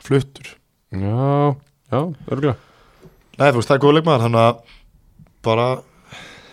Fluttur. 0.02 0.48
Já, 0.92 1.54
já, 1.92 2.00
örgulega 2.28 2.56
Nei, 3.38 3.50
þú 3.52 3.60
veist, 3.60 3.68
það 3.70 3.76
er 3.76 3.82
góð 3.84 3.94
leikmaður 3.98 4.24
Þannig 4.26 4.42
að 4.42 4.74
bara 5.48 5.68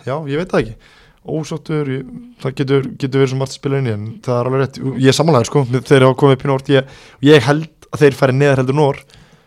Já, 0.06 0.14
ég 0.30 0.38
veit 0.38 0.52
það 0.52 0.60
ekki. 0.62 0.92
Ósáttur, 1.26 1.88
ég, 1.90 2.10
það 2.44 2.56
getur, 2.60 2.84
getur 3.02 3.24
verið 3.24 3.38
margt 3.40 3.52
að 3.56 3.58
spila 3.58 3.80
inn 3.82 3.88
í 3.90 3.94
En 3.96 4.04
það 4.22 4.36
er 4.38 4.50
alveg 4.50 4.62
rétt. 4.62 4.80
Ég 5.02 5.10
er 5.10 5.16
samanlega, 5.18 5.48
sko 5.50 5.64
Þeir 5.74 6.06
hafa 6.06 6.18
komið 6.22 6.36
upp 6.38 6.46
í 6.46 6.50
nórt 6.52 6.70
ég, 6.76 6.92
ég 7.26 7.46
held 7.50 7.88
að 7.90 8.04
þeir 8.04 8.18
færi 8.20 8.36
neðar 8.38 8.62
heldur 8.62 8.78
nór 8.78 9.02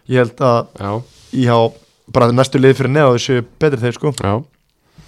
ég 0.10 0.20
held 0.24 0.44
að 0.44 0.60
Já, 0.84 0.92
íhá 1.40 1.58
bara 2.10 2.32
næstu 2.34 2.60
lið 2.60 2.78
fyrir 2.80 2.92
neða 2.92 3.16
þessu 3.16 3.44
betri 3.62 3.80
þeir 3.84 3.96
sko. 4.00 4.12
Já 4.20 4.34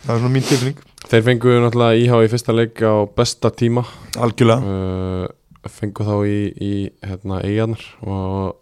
það 0.06 0.14
er 0.16 0.24
svona 0.24 0.34
mín 0.34 0.48
tilfinning. 0.48 0.82
Þeir 1.12 1.28
fengu 1.28 1.54
náttúrulega 1.64 2.02
íhá 2.02 2.18
í 2.24 2.32
fyrsta 2.32 2.56
leik 2.56 2.82
á 2.86 2.94
besta 3.18 3.52
tíma. 3.54 3.84
Algjörlega. 4.22 4.62
Uh, 4.62 5.70
fengu 5.70 6.06
þá 6.08 6.16
í, 6.26 6.40
í 6.58 6.74
hérna, 7.06 7.42
eigarnar 7.46 7.84
og 8.02 8.58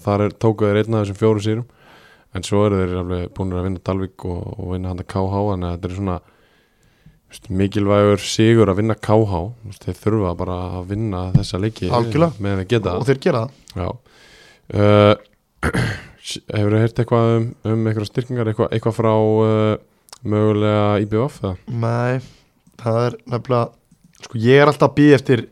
þar 0.00 0.26
er, 0.26 0.34
tóku 0.40 0.64
þeir 0.68 0.82
einn 0.82 0.96
af 0.96 1.04
þessum 1.04 1.20
fjóru 1.20 1.44
sýrum 1.44 1.66
en 2.36 2.46
svo 2.46 2.62
eru 2.68 2.78
þeir 2.80 2.98
alveg 3.00 3.32
búin 3.36 3.56
að 3.56 3.66
vinna 3.66 3.82
Dalvik 3.84 4.26
og, 4.28 4.44
og 4.56 4.68
vinna 4.74 4.92
hann 4.92 5.02
að 5.02 5.08
KH 5.10 5.40
en 5.54 5.66
þetta 5.66 5.88
er 5.88 5.96
svona 5.96 6.16
veist, 7.30 7.50
mikilvægur 7.60 8.22
sigur 8.24 8.70
að 8.70 8.80
vinna 8.82 8.96
KH 8.96 9.42
veist, 9.66 9.86
þeir 9.86 9.98
þurfa 10.04 10.34
bara 10.38 10.58
að 10.78 10.92
vinna 10.94 11.24
þessa 11.36 11.60
leiki 11.62 11.90
Algjörlega. 11.90 12.44
með 12.46 12.62
að 12.62 12.70
geta. 12.72 12.96
Og 12.96 13.08
þeir 13.10 13.22
gera 13.26 13.42
það. 13.44 13.82
Já. 13.82 13.90
Uh, 14.70 15.14
Hefur 16.30 16.74
þið 16.76 16.82
heyrt 16.84 17.00
eitthvað 17.00 17.30
um, 17.34 17.46
um 17.66 17.86
eitthvað 17.88 18.06
styrkingar, 18.06 18.48
eitthvað, 18.52 18.68
eitthvað 18.76 18.94
frá 18.94 19.12
uh, 19.16 19.70
mögulega 20.26 20.98
IBF 21.04 21.38
eða? 21.42 21.52
Nei, 21.84 22.20
það 22.80 22.98
er 23.06 23.16
nefnilega 23.34 24.24
sko 24.26 24.40
ég 24.44 24.62
er 24.62 24.70
alltaf 24.72 24.94
býja 24.96 25.20
eftir 25.20 25.46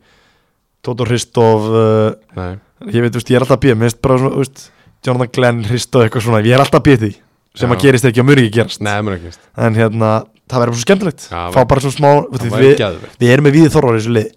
Tóto 0.85 1.07
Hristof 1.09 1.69
uh, 1.73 2.11
Nei, 2.39 2.51
ég 2.93 3.05
veit, 3.07 3.15
veist, 3.17 3.31
ég 3.33 3.39
er 3.39 3.47
alltaf 3.47 3.63
býja 3.63 3.77
mér 3.79 3.91
finnst 3.91 4.03
bara 4.05 4.19
svona, 4.21 4.35
veist, 4.43 4.67
Jonathan 5.07 5.33
Glenn 5.39 5.65
Hristof 5.69 6.05
eitthvað 6.05 6.27
svona, 6.29 6.43
ég 6.45 6.57
er 6.57 6.65
alltaf 6.65 6.85
býja 6.85 7.03
því 7.05 7.13
sem 7.59 7.73
Já. 7.73 7.75
að 7.75 7.87
gerist 7.87 8.07
ekki 8.07 8.23
og 8.23 8.29
mjög 8.29 8.43
ekki 8.45 8.55
gerast 8.59 8.85
Nei, 8.85 8.97
mér 9.03 9.17
ekki 9.17 9.31
veist 9.31 9.49
en 9.57 9.79
hérna, 9.79 10.13
það 10.47 10.63
verður 10.63 10.75
bara 10.75 10.79
svo 10.79 10.87
skemmtilegt 10.87 11.27
Já, 11.33 11.41
fá 11.55 11.61
bara 11.65 11.85
svona 11.85 11.97
smá, 11.97 12.13
við, 12.53 12.71
geðveikt. 12.79 13.19
við 13.19 13.35
erum 13.35 13.49
með 13.49 13.59
Víði 13.59 13.73
Þorvar 13.75 13.97
í 13.97 14.03
þessu 14.03 14.15
lið 14.19 14.31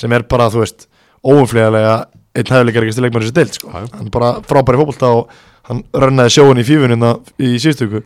sem 0.00 0.16
er 0.16 0.24
bara, 0.26 0.48
þú 0.50 0.64
veist, 0.64 0.88
óumflýðarlega 1.22 1.96
einn 2.34 2.50
hæfileikar 2.50 2.86
ekki 2.88 3.04
leikmann 3.04 3.22
í 3.22 3.28
þessu 3.28 3.36
deild 3.36 3.54
sko. 3.54 3.70
Hann 3.74 4.10
bara 4.14 4.30
frábæri 4.42 4.80
fótbolta 4.80 5.10
og 5.14 5.34
hann 5.68 5.82
rönnaði 6.04 6.34
sjóun 6.36 6.60
í 6.60 6.66
fífunina 6.68 7.14
í 7.40 7.54
síðustöku 7.62 8.02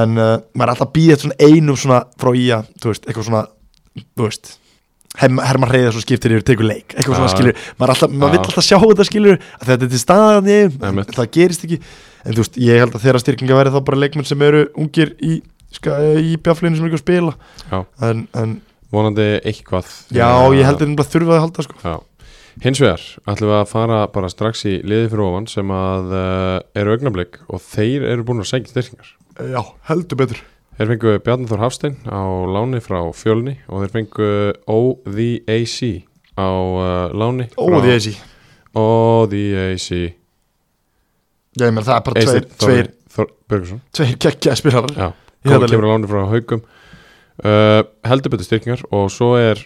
en 0.00 0.16
uh, 0.20 0.38
maður 0.54 0.66
er 0.66 0.72
alltaf 0.74 0.86
að 0.88 0.94
býja 0.98 1.18
svona 1.20 1.38
einum 1.40 1.78
svona 1.80 2.00
frá 2.20 2.32
ía, 2.36 2.62
þú 2.82 2.92
veist, 2.92 3.06
eitthvað 3.08 3.28
svona 3.30 3.44
þú 4.16 4.26
veist 4.26 4.56
Herma, 5.18 5.42
Herman 5.42 5.72
Reyðar 5.72 5.94
svo 5.96 6.04
skiptir 6.04 6.36
yfir 6.36 6.44
tegur 6.46 6.68
leik 6.68 6.94
eitthvað 6.94 7.16
svona 7.18 7.30
Já. 7.30 7.34
skilur, 7.34 7.56
maður, 7.80 7.92
alltaf, 7.96 8.12
maður 8.14 8.36
vill 8.36 8.42
alltaf 8.44 8.66
sjá 8.66 8.76
þetta 8.78 9.06
skilur 9.08 9.40
að 9.58 9.72
þetta 9.72 9.86
er 9.86 9.90
til 9.90 10.00
staðan 10.04 10.50
ég, 10.52 10.76
Einmitt. 10.86 11.10
það 11.16 11.30
gerist 11.34 11.64
ekki. 11.66 11.78
En 12.20 12.36
þú 12.36 12.44
veist, 12.44 12.58
ég 12.60 12.82
held 12.82 12.94
að 12.94 13.06
þeirra 13.06 13.22
styrkinga 13.24 13.56
væri 13.58 13.72
þá 13.74 13.80
bara 13.88 13.98
leikmenn 14.04 14.28
sem 14.28 14.44
eru 14.46 14.60
ungir 14.78 15.14
í, 15.24 15.40
ska, 15.74 15.96
í 16.20 16.36
bjaflinu 16.38 16.76
sem 16.78 16.86
er 16.86 16.92
ekki 16.92 17.00
að 17.00 17.02
spila. 17.02 17.34
En, 18.06 18.22
en 18.38 18.54
vonandi 18.94 19.26
eitthvað. 19.40 19.90
Já, 20.14 20.28
ég 20.54 20.68
held 20.68 20.84
að 20.84 20.94
það 21.00 21.12
þurfa 21.16 21.36
að 21.36 21.42
halda 21.46 21.66
sko. 21.66 21.96
Já. 22.56 22.62
Hins 22.66 22.80
vegar 22.82 23.04
ætlum 23.30 23.52
við 23.52 23.58
að 23.60 23.68
fara 23.70 23.98
bara 24.14 24.30
strax 24.32 24.64
í 24.66 24.76
liði 24.82 25.10
fyrir 25.12 25.26
ofan 25.26 25.46
sem 25.50 25.70
að 25.74 26.14
uh, 26.18 26.56
eru 26.78 26.96
augnablik 26.96 27.38
og 27.48 27.62
þeir 27.62 28.08
eru 28.10 28.26
búin 28.26 28.42
að 28.42 28.50
segja 28.50 28.72
styrkingar. 28.72 29.12
Já, 29.40 29.62
heldur 29.88 30.20
betur. 30.20 30.40
Þeir 30.80 30.88
fengu 30.94 31.14
Bjarnþór 31.24 31.60
Hafstein 31.60 31.96
á 32.08 32.24
láni 32.48 32.80
frá 32.80 32.98
Fjölni 33.12 33.58
og 33.68 33.84
þeir 33.84 33.94
fengu 33.94 34.28
OVAC 34.64 35.78
á 36.40 36.48
uh, 36.48 37.12
láni 37.12 37.50
eisi 37.92 38.14
OVAC 38.72 39.88
ég 41.60 41.74
meina 41.74 41.84
það 41.84 41.96
er 41.96 42.04
bara 42.06 42.24
tveir, 42.24 42.46
tveir, 42.62 42.90
Þór 43.10 43.30
Björgusson 43.50 43.80
tveir 43.96 44.16
geggja 44.22 44.54
spilarar. 44.58 44.94
Já, 44.94 45.08
Í 45.10 45.48
kom 45.48 45.56
þetta 45.56 45.70
kemur 45.74 45.88
á 45.88 45.92
láni 45.92 46.10
frá 46.10 46.20
Haugum 46.30 46.62
uh, 47.44 47.82
heldur 48.06 48.34
betur 48.34 48.48
styrkingar 48.48 48.84
og 48.94 49.08
svo 49.12 49.34
er 49.40 49.60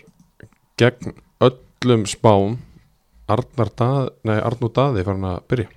gegn 0.81 1.15
öllum 1.45 2.07
spám 2.11 2.59
Arnur 3.31 3.73
Daði 4.75 5.05
farin 5.07 5.27
að 5.31 5.41
byrja. 5.51 5.71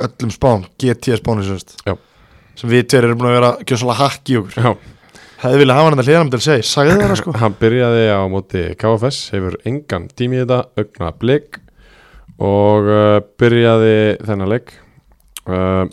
Öllum 0.00 0.32
spán, 0.32 0.64
GT 0.80 1.18
spánu 1.20 1.44
sem 1.44 2.68
við 2.68 2.88
tveir 2.90 3.06
erum 3.08 3.20
búin 3.20 3.30
að 3.30 3.38
vera 3.38 3.50
gjössalega 3.64 4.00
hakk 4.00 4.30
í 4.32 4.36
okkur. 4.40 4.80
Hefði 5.40 5.60
viljað 5.62 5.78
hafa 5.78 5.88
hann 5.88 6.02
að 6.02 6.08
hlýðanum 6.08 6.30
til 6.32 6.38
að 6.38 6.44
segja, 6.44 6.64
sagði 6.68 6.96
það 7.00 7.14
sko. 7.16 7.32
Hann 7.40 7.54
byrjaði 7.60 8.02
á 8.12 8.20
móti 8.28 8.64
KFS, 8.80 9.20
hefur 9.32 9.56
engan 9.68 10.08
tími 10.12 10.36
í 10.36 10.42
þetta, 10.42 10.58
augna 10.76 11.12
blik 11.22 11.60
og 12.40 12.90
uh, 12.92 13.20
byrjaði 13.40 13.94
þennan 14.28 14.52
leik. 14.52 14.74
Uh, 15.48 15.86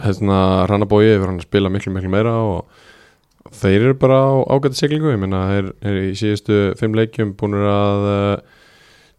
hérna 0.00 0.38
Rannabói 0.70 1.10
hefur 1.10 1.28
hann 1.28 1.42
að 1.42 1.48
spila 1.50 1.72
miklu 1.72 1.92
miklu 1.92 2.12
meira 2.12 2.32
og 2.40 3.52
þeir 3.60 3.90
eru 3.90 3.98
bara 4.00 4.22
á 4.24 4.32
ágæta 4.56 4.80
siglingu, 4.80 5.12
ég 5.12 5.20
meina 5.20 5.44
þeir 5.50 5.70
eru 5.90 6.06
í 6.08 6.16
síðustu 6.16 6.62
fimm 6.80 6.96
leikjum 6.96 7.34
búin 7.36 7.58
að 7.60 8.08
uh, 8.08 8.59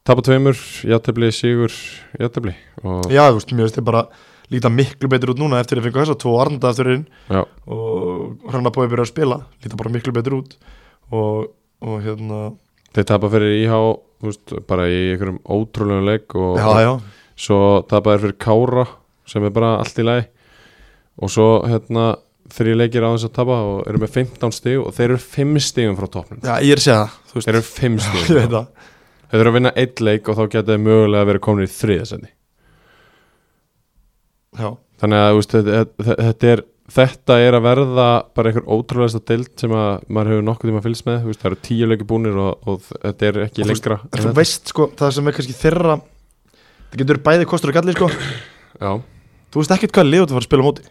tapa 0.08 0.26
tveimur, 0.26 0.58
játefli, 0.88 1.32
sigur 1.36 1.72
og 2.84 3.12
já, 3.12 3.24
þú 3.30 3.40
veist, 3.40 3.56
mér 3.56 3.68
veist 3.68 3.80
þið 3.80 3.88
bara 3.92 4.04
líta 4.52 4.72
miklu 4.74 5.10
betur 5.12 5.34
út 5.34 5.42
núna 5.42 5.62
eftir 5.62 5.80
að 5.80 5.88
fengu 5.88 6.02
þess 6.02 6.16
að 6.16 6.22
tvo 6.24 6.36
Arnda 6.44 6.72
aftur 6.72 6.92
inn 6.96 7.06
já, 7.30 7.42
og 7.72 8.50
hrannar 8.50 8.74
búið 8.76 8.88
að 8.88 8.96
byrja 8.96 9.08
að 9.08 9.12
spila 9.14 9.42
líta 9.64 9.80
bara 9.80 9.94
miklu 9.94 10.16
betur 10.16 10.38
út 10.42 10.56
og, 11.12 11.52
og 11.86 12.00
hérna 12.04 12.42
þeir 12.96 13.08
tapa 13.14 13.30
fyrir 13.32 13.60
IH 13.62 13.78
þú 14.22 14.30
veist, 14.30 14.56
bara 14.70 14.88
í 14.92 15.00
einhverjum 15.14 15.40
ótrúlegum 15.50 16.10
leik 16.10 16.36
og, 16.38 16.58
já, 16.60 16.86
já, 16.86 16.92
svo 17.48 17.62
tapa 17.90 18.16
þeir 18.16 18.26
fyrir 18.26 18.42
Kára 18.42 18.88
sem 19.32 19.48
er 19.48 19.54
bara 19.56 19.78
allt 19.80 20.02
í 20.02 20.06
lagi. 20.06 20.28
Og 21.22 21.32
svo 21.32 21.48
hérna 21.68 22.14
þrjí 22.52 22.76
leikir 22.78 23.06
á 23.06 23.10
þess 23.14 23.30
að 23.30 23.36
tapa 23.38 23.58
og 23.68 23.82
eru 23.88 24.02
með 24.02 24.16
15 24.18 24.56
stig 24.56 24.80
og 24.82 24.92
þeir 24.96 25.14
eru 25.14 25.22
5 25.24 25.62
stigum 25.64 25.98
frá 26.00 26.10
toppnum. 26.12 26.42
Já, 26.44 26.54
ég 26.60 26.76
er 26.76 26.82
að 26.82 26.86
segja 26.88 27.04
það 27.32 27.46
þeir 27.46 27.54
eru 27.54 27.68
5 27.70 28.00
ég 28.42 28.56
þeir 29.32 29.40
eru 29.42 29.54
að 29.54 29.58
vinna 29.60 29.74
1 29.86 30.04
leik 30.08 30.30
og 30.30 30.38
þá 30.40 30.44
geta 30.52 30.74
þeir 30.74 30.84
mögulega 30.86 31.30
verið 31.32 31.46
komin 31.48 31.68
í 31.68 31.72
þriðasendi 31.72 32.32
já, 34.60 34.70
þannig 35.02 35.26
að 35.26 35.38
veist, 35.40 35.56
þetta, 35.58 36.06
þetta, 36.22 36.52
er 36.56 36.64
þetta 36.92 37.38
er 37.46 37.58
að 37.58 37.66
verða 37.68 38.08
bara 38.36 38.52
einhver 38.52 38.68
ótrúlegasta 38.68 39.22
deild 39.32 39.52
sem 39.60 39.76
að 39.76 39.92
maður 40.12 40.34
hefur 40.34 40.48
nokkuð 40.50 40.72
tíma 40.72 40.82
að 40.82 40.88
fylgst 40.90 41.08
með 41.08 41.28
veist, 41.30 41.42
það 41.44 41.52
eru 41.52 41.60
tíu 41.68 41.88
leiki 41.92 42.08
búnir 42.10 42.40
og, 42.42 42.68
og 42.68 42.82
þetta 42.92 43.30
er 43.30 43.40
ekki 43.46 43.68
lengra 43.68 44.00
en 44.02 44.08
en 44.10 44.18
þú 44.18 44.26
þetta. 44.26 44.40
veist 44.42 44.74
sko, 44.74 44.88
það 45.00 45.14
sem 45.18 45.30
er 45.32 45.38
kannski 45.38 45.58
þeirra 45.62 45.96
það 46.92 47.04
getur 47.04 47.22
bæði 47.30 47.48
kostur 47.48 47.72
og 47.72 47.78
galli 47.80 47.96
sko. 47.96 48.10
Já, 48.82 48.92
þú 49.54 49.62
veist 49.62 49.76
ekkert 49.78 49.96
hvað 49.96 50.10
liður 50.10 50.28
þú 50.28 50.36
fara 50.36 50.44
að 50.44 50.50
spila 50.50 50.68
móti. 50.68 50.90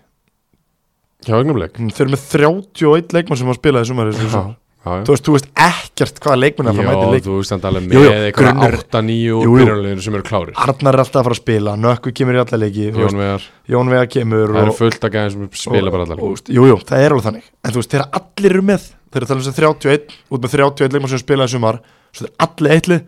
Hjá 1.27 1.35
augnumleik 1.37 1.77
þeir 1.77 2.07
eru 2.07 2.15
með 2.15 2.27
31 2.33 3.17
leikmann 3.19 3.41
sem 3.41 3.51
var 3.51 3.59
að 3.59 3.61
spila 3.61 3.83
í 3.85 3.91
sumari 3.91 4.15
já, 4.17 4.23
já, 4.25 4.31
já. 4.33 4.57
Þú 4.81 5.13
veist, 5.13 5.27
þú 5.27 5.33
veist 5.35 5.49
ekkert 5.61 6.21
hvaða 6.25 6.39
leikmann 6.41 6.71
er 6.71 6.73
að 6.73 6.79
fara 6.79 6.89
að 6.89 6.95
mæta 6.97 7.09
leik 7.13 7.25
þú 7.27 7.35
veist 7.37 7.53
þannig 7.53 7.67
alveg 7.69 7.83
með 7.91 7.97
eitthvað 8.25 8.47
grunnur- 8.47 8.77
8-9 8.81 9.17
Jú, 9.21 9.35
og 9.37 9.45
jú. 9.45 9.53
byrjanleginu 9.61 10.03
sem 10.07 10.15
eru 10.17 10.25
klárir. 10.25 10.55
Arnar 10.57 10.95
er 10.97 11.03
alltaf 11.05 11.21
að 11.21 11.27
fara 11.27 11.37
að 11.37 11.43
spila, 11.43 11.71
Nökku 11.77 12.09
kemur 12.17 12.35
í 12.35 12.41
alla 12.41 12.57
leiki 12.63 12.87
veist, 12.97 13.45
Jón 13.69 13.93
kemur 14.09 14.49
það 14.49 14.63
eru 14.65 14.75
fullt 14.79 15.05
að 15.05 15.13
gæðin 15.17 15.33
sem 15.35 15.45
spila 15.53 15.91
bara 15.93 16.03
allar 16.09 16.17
og, 16.17 16.33
og, 16.33 16.49
Jú, 16.49 16.63
jú, 16.71 16.77
það 16.89 16.97
er 17.05 17.11
alveg 17.13 17.27
þannig. 17.29 17.45
En 17.61 17.71
þú 17.75 17.79
veist, 17.83 17.93
þegar 17.93 18.09
allir 18.21 18.51
eru 18.57 18.65
með. 18.71 18.83
Þeir 19.11 19.21
eru 19.21 19.25
að 19.25 19.29
tala 19.29 19.41
um 19.41 19.45
þess 19.45 19.53
að 19.53 19.61
31, 19.61 20.17
út 20.31 20.41
með 20.41 20.51
31 20.57 20.93
leikmann 20.97 21.13
sem 21.13 21.21
spila 21.21 21.45
í 21.45 21.53
sumar. 21.53 21.77
Svo 22.11 22.25
þeir 22.25 22.35
allir 22.47 22.73
eittlið 22.79 23.03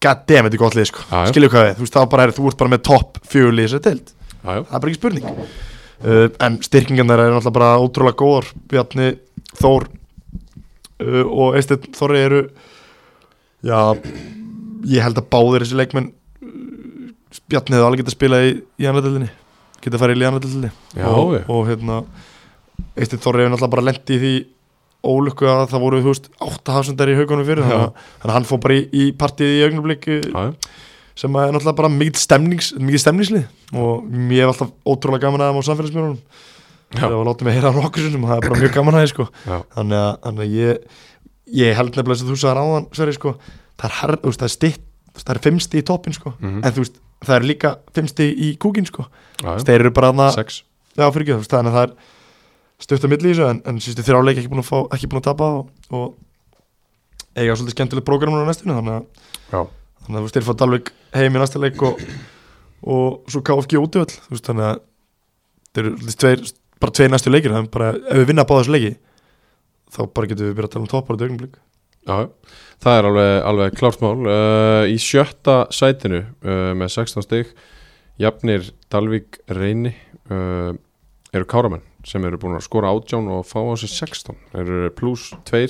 God 0.00 0.20
damn, 0.28 0.44
þetta 0.46 0.56
er 0.56 0.60
gott 0.60 0.76
lið, 0.76 0.88
sko. 0.88 1.00
Skilju 1.32 1.50
hvað 1.52 1.64
við, 1.66 1.74
þú 1.76 1.82
veist, 1.84 1.96
þá 1.96 2.02
bara 2.12 2.24
er, 2.24 2.32
þú 2.36 2.42
Það 4.46 4.56
uh, 6.04 6.28
Þór 9.56 9.86
Og 11.00 11.56
Eisteinn 11.58 11.90
Þóri 11.96 12.22
eru 12.24 12.40
Já 13.66 13.80
Ég 14.86 15.02
held 15.02 15.18
að 15.20 15.28
báðir 15.32 15.64
þessi 15.64 15.78
leikmenn 15.80 16.10
uh, 16.12 17.12
Bjarni 17.50 17.76
hefur 17.76 17.88
alveg 17.90 18.02
getað 18.04 18.16
spilað 18.16 18.46
í, 18.48 18.52
í 18.80 18.88
annaðildinni 18.88 19.30
Getað 19.84 20.02
farið 20.02 20.22
í 20.22 20.28
annaðildinni 20.30 20.70
Já, 20.96 21.08
og, 21.10 21.34
og 21.52 21.64
hérna 21.68 22.00
Eisteinn 22.96 23.22
Þóri 23.24 23.42
hefur 23.44 23.52
náttúrulega 23.54 23.74
bara 23.76 23.86
lent 23.90 24.12
í 24.14 24.20
því 24.22 24.34
ólukku 25.06 25.46
að 25.46 25.68
það 25.70 25.82
voru, 25.84 25.98
þú 26.02 26.10
veist, 26.10 26.24
átta 26.42 26.74
hafsendar 26.74 27.10
í 27.12 27.14
haugunum 27.14 27.46
fyrir 27.46 27.62
þannig 27.62 27.82
að- 27.84 28.06
að 28.26 28.32
hann 28.34 28.46
fór 28.48 28.58
bara 28.64 28.74
í, 28.74 28.80
í 28.90 29.04
partíð 29.14 29.52
í 29.54 29.60
augnablik 29.68 30.06
já, 30.08 30.16
já. 30.34 30.48
sem 31.14 31.36
er 31.38 31.52
náttúrulega 31.54 31.78
bara 31.78 31.90
mikið 31.92 32.18
stemnings 32.24 32.72
stemningslið. 33.04 33.44
Og 33.78 34.02
mér 34.10 34.48
hef 34.48 34.54
alltaf 34.56 34.72
ótrúlega 34.82 35.28
gaman 35.28 35.44
að 35.44 35.52
þeim 35.52 35.60
á 35.62 35.68
samfélagsmjörnum 35.68 36.18
Var 37.00 37.28
látið 37.28 37.48
mig 37.48 37.56
heyra 37.56 37.72
nokkur 37.76 38.04
sinnum 38.06 38.26
og 38.26 38.32
það 38.32 38.40
er 38.40 38.48
bara 38.48 38.60
mjög 38.62 38.74
gaman 38.76 38.96
að 38.96 39.04
þeim 39.04 39.12
sko. 39.12 39.28
þannig 39.76 40.02
að, 40.02 40.10
þannig 40.26 40.44
að 40.46 40.56
ég, 40.56 40.98
ég 41.60 41.78
held 41.78 41.92
nefnilega 41.96 42.20
sem 42.20 42.30
þú 42.30 42.38
sagði 42.42 42.56
ráðan 42.60 42.88
Sverri, 42.96 43.16
sko, 43.16 43.34
það 43.76 43.88
er, 43.88 43.96
her, 44.00 44.14
veist, 44.24 44.42
það 44.42 44.48
er 44.48 44.54
stitt 44.56 44.84
það 45.16 45.32
er 45.34 45.42
fimmsti 45.46 45.80
í 45.80 45.86
toppin 45.86 46.16
sko. 46.16 46.34
Mhm. 46.40 46.60
en 46.60 46.76
þú 46.76 46.84
veist, 46.84 47.00
það 47.24 47.36
er 47.38 47.48
líka 47.48 47.72
fimmsti 47.96 48.28
í 48.32 48.52
kúkin 48.60 48.88
sko. 48.88 49.06
þeir 49.42 49.80
eru 49.80 49.94
bara 49.96 50.12
veist, 51.40 51.52
þannig 51.52 51.72
að 51.72 51.78
það 51.78 51.82
er 51.86 51.96
stutt 52.82 53.04
að 53.06 53.12
milli 53.12 53.30
í 53.30 53.32
þessu 53.32 53.48
en, 53.48 53.62
en 53.64 53.80
sístu 53.80 54.04
þrjáleik 54.04 54.40
ekki 54.40 54.52
búin 54.52 54.62
að, 54.62 54.68
fá, 54.68 54.78
ekki 54.96 55.08
búin 55.08 55.22
að 55.22 55.28
tapa 55.30 55.48
og, 55.60 55.70
og 55.96 56.06
eiga 57.36 57.56
svolítið 57.56 57.76
skemmtilegt 57.76 58.08
prógramur 58.08 58.44
á 58.44 58.48
næstunni 58.48 58.76
þannig 58.76 58.98
að 58.98 59.70
þannig 60.06 60.20
að 60.20 60.36
þú 60.36 60.44
fá 60.46 60.54
Dalvik 60.60 60.92
heim 61.16 61.36
í 61.36 61.40
næsta 61.40 61.62
leik 61.62 61.82
og, 61.86 62.02
og 62.84 63.32
svo 63.32 63.42
KFG 63.44 63.80
útöðl 63.80 64.40
þannig 64.44 64.68
að 64.68 64.82
þeir 65.72 65.82
eru 65.84 65.96
svolítið 65.96 66.20
tveir, 66.22 66.44
bara 66.82 66.96
tveir 66.98 67.12
næstu 67.12 67.32
leikir 67.32 67.54
þannig 67.54 67.72
bara, 67.74 67.92
ef 67.96 68.20
við 68.20 68.28
vinna 68.30 68.44
að 68.44 68.50
báða 68.50 68.64
þessu 68.64 68.74
leiki 68.76 68.92
þá 69.96 70.00
bara 70.18 70.30
getum 70.30 70.48
við 70.48 70.56
byrjað 70.56 70.68
að 70.68 70.74
tala 70.74 70.84
um 70.84 70.90
toppar 70.92 71.16
og 71.16 71.24
augnablik. 71.26 71.58
Já, 72.06 72.16
það 72.84 72.98
er 72.98 73.08
alveg, 73.08 73.32
alveg 73.50 73.78
klárt 73.80 74.02
mál. 74.04 74.16
Uh, 74.22 74.84
Í 74.90 74.98
sjötta 75.02 75.56
sætinu 75.74 76.22
uh, 76.22 76.72
með 76.78 76.92
16 76.94 77.26
stig 77.26 77.50
Jafnir 78.22 78.70
Dalvík 78.92 79.40
Reyni 79.50 79.92
uh, 80.30 80.70
eru 81.34 81.48
káramenn 81.50 81.84
sem 82.06 82.22
eru 82.24 82.38
búin 82.38 82.54
að 82.54 82.66
skora 82.68 82.92
átján 82.94 83.26
og 83.34 83.42
fá 83.48 83.58
á 83.58 83.74
sig 83.80 83.90
16 83.90 84.36
Þeir 84.52 84.62
eru 84.62 84.92
pluss 84.94 85.32
2 85.50 85.64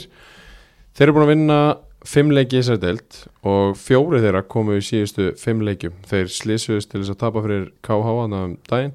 Þeir 0.96 1.06
eru 1.06 1.16
búin 1.16 1.26
að 1.26 1.32
vinna 1.32 1.60
5 2.06 2.32
leiki 2.36 2.58
í 2.58 2.60
þessari 2.60 2.82
deild 2.84 3.16
og 3.48 3.76
fjóri 3.80 4.20
þeirra 4.22 4.44
komu 4.46 4.76
í 4.78 4.84
síðustu 4.84 5.32
5 5.40 5.64
leikjum. 5.66 5.96
Þeir 6.06 6.30
slísuðust 6.30 6.92
til 6.92 7.00
þess 7.02 7.14
að 7.16 7.22
tapa 7.24 7.42
fyrir 7.44 7.66
KH 7.84 8.12
annað 8.26 8.44
um 8.46 8.54
daginn. 8.70 8.94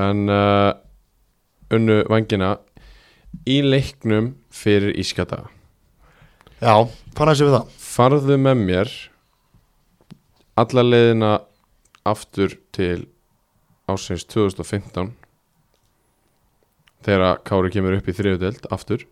En 0.00 0.24
uh, 0.32 0.72
unnu 1.74 2.00
vangina 2.10 2.56
í 3.48 3.60
leiknum 3.62 4.34
fyrir 4.50 4.96
Ískata. 4.98 5.44
Já, 6.60 6.74
fann 7.16 7.30
að 7.30 7.38
sé 7.38 7.46
við 7.46 7.56
það. 7.56 7.78
Farðu 7.90 8.36
með 8.40 8.64
mér 8.66 8.92
alla 10.60 10.84
leiðina 10.84 11.30
aftur 12.06 12.56
til 12.74 13.06
ásins 13.90 14.26
2015 14.28 15.14
þegar 17.06 17.40
Kári 17.46 17.72
kemur 17.72 17.96
upp 17.96 18.08
í 18.10 18.14
þriðudeld 18.16 18.68
aftur. 18.74 19.06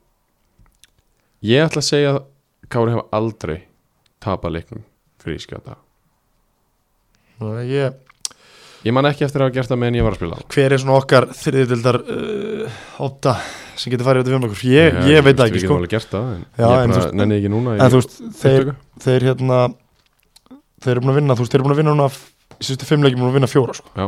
Ég 1.45 1.65
ætla 1.65 1.83
að 1.83 1.89
segja 1.89 2.15
að 2.17 2.25
Kári 2.69 2.93
hefa 2.93 3.07
aldrei 3.17 3.59
tapað 4.21 4.59
leiknum 4.59 4.85
fyrir 5.23 5.41
Ískata. 5.41 5.79
Ég, 7.65 7.95
ég 8.87 8.93
man 8.95 9.09
ekki 9.11 9.25
eftir 9.27 9.41
að 9.43 9.49
hafa 9.49 9.55
gert 9.59 9.71
það 9.73 9.81
meðan 9.83 9.97
ég 9.99 10.05
var 10.07 10.15
að 10.15 10.21
spila 10.21 10.39
Hver 10.55 10.73
er 10.77 10.79
svona 10.83 10.99
okkar 11.01 11.27
þriðildar 11.35 11.99
uh, 12.05 12.79
óta 13.09 13.35
sem 13.79 13.93
getur 13.93 14.07
farið 14.07 14.23
út 14.23 14.29
í 14.29 14.33
fjölum 14.35 14.47
okkur 14.49 14.63
Ég, 14.71 14.99
ég 15.09 15.25
veit 15.27 15.37
það 15.39 15.47
ekki 15.49 15.59
við 15.59 15.65
sko 15.65 15.69
getum 15.69 15.79
alveg 15.81 15.93
gert 15.97 16.11
það 16.15 16.29
en 16.35 16.45
Já, 16.59 16.67
ég 16.69 16.79
en 16.85 16.91
þú 16.91 16.95
bara 16.95 17.03
veist- 17.05 17.19
nenni 17.21 17.39
ekki 17.41 17.51
núna 17.53 17.75
En 17.79 17.93
þú 17.95 18.01
veist, 18.03 18.17
þeir, 18.43 18.73
þeir 19.05 19.27
hérna 19.29 19.59
Þeir 20.79 20.93
eru 20.95 21.01
búin 21.03 21.11
að 21.15 21.19
vinna, 21.19 21.35
þú 21.35 21.43
veist, 21.45 21.53
þeir 21.53 21.59
eru 21.61 21.67
búin 21.69 21.75
að 21.77 21.81
vinna 21.83 21.95
núna 21.97 22.09
Í 22.59 22.65
síðustu 22.67 22.87
fimm 22.89 23.03
leikjum 23.07 23.21
búin 23.23 23.31
að 23.31 23.37
vinna 23.39 23.49
fjóra 23.51 23.75
sko. 23.79 23.91
Já. 23.95 24.07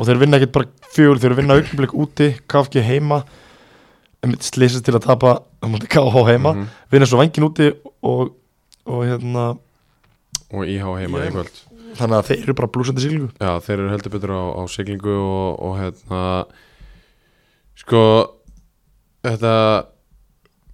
Og 0.00 0.06
þeir 0.08 0.20
vinna 0.22 0.38
ekkert 0.40 0.52
bara 0.56 0.68
fjögur 0.94 1.18
Þeir 1.20 1.28
eru 1.30 1.34
að 1.36 1.40
vinna 1.42 1.56
augnablik 1.58 1.92
úti, 2.04 2.28
KFG 2.48 2.84
heima 2.88 3.18
Slýsast 4.44 4.84
til 4.86 4.94
að 4.94 5.02
tapa 5.08 5.32
móti 5.66 5.88
KH 5.90 6.22
heima, 6.28 6.52
Mhm. 6.54 6.66
vinna 6.92 7.06
svo 7.10 7.18
vangin 7.18 7.44
úti 7.48 7.72
Og, 8.02 8.32
og 8.86 9.02
hérna 9.08 9.58
og 10.52 10.64
IH 10.68 10.84
heima 11.00 11.18
Ég- 11.24 11.30
í 11.30 11.34
kvöld 11.34 11.60
Þannig 11.98 12.16
að 12.18 12.28
þeir 12.28 12.42
eru 12.42 12.56
bara 12.58 12.72
blúsandi 12.72 13.04
sílingu 13.04 13.28
Já, 13.36 13.52
þeir 13.64 13.78
eru 13.78 13.90
heldur 13.92 14.14
betur 14.14 14.34
á, 14.36 14.42
á 14.56 14.62
siglingu 14.72 15.16
og, 15.18 15.60
og 15.62 15.76
hérna 15.80 16.22
sko 17.82 18.02
þetta 19.24 19.54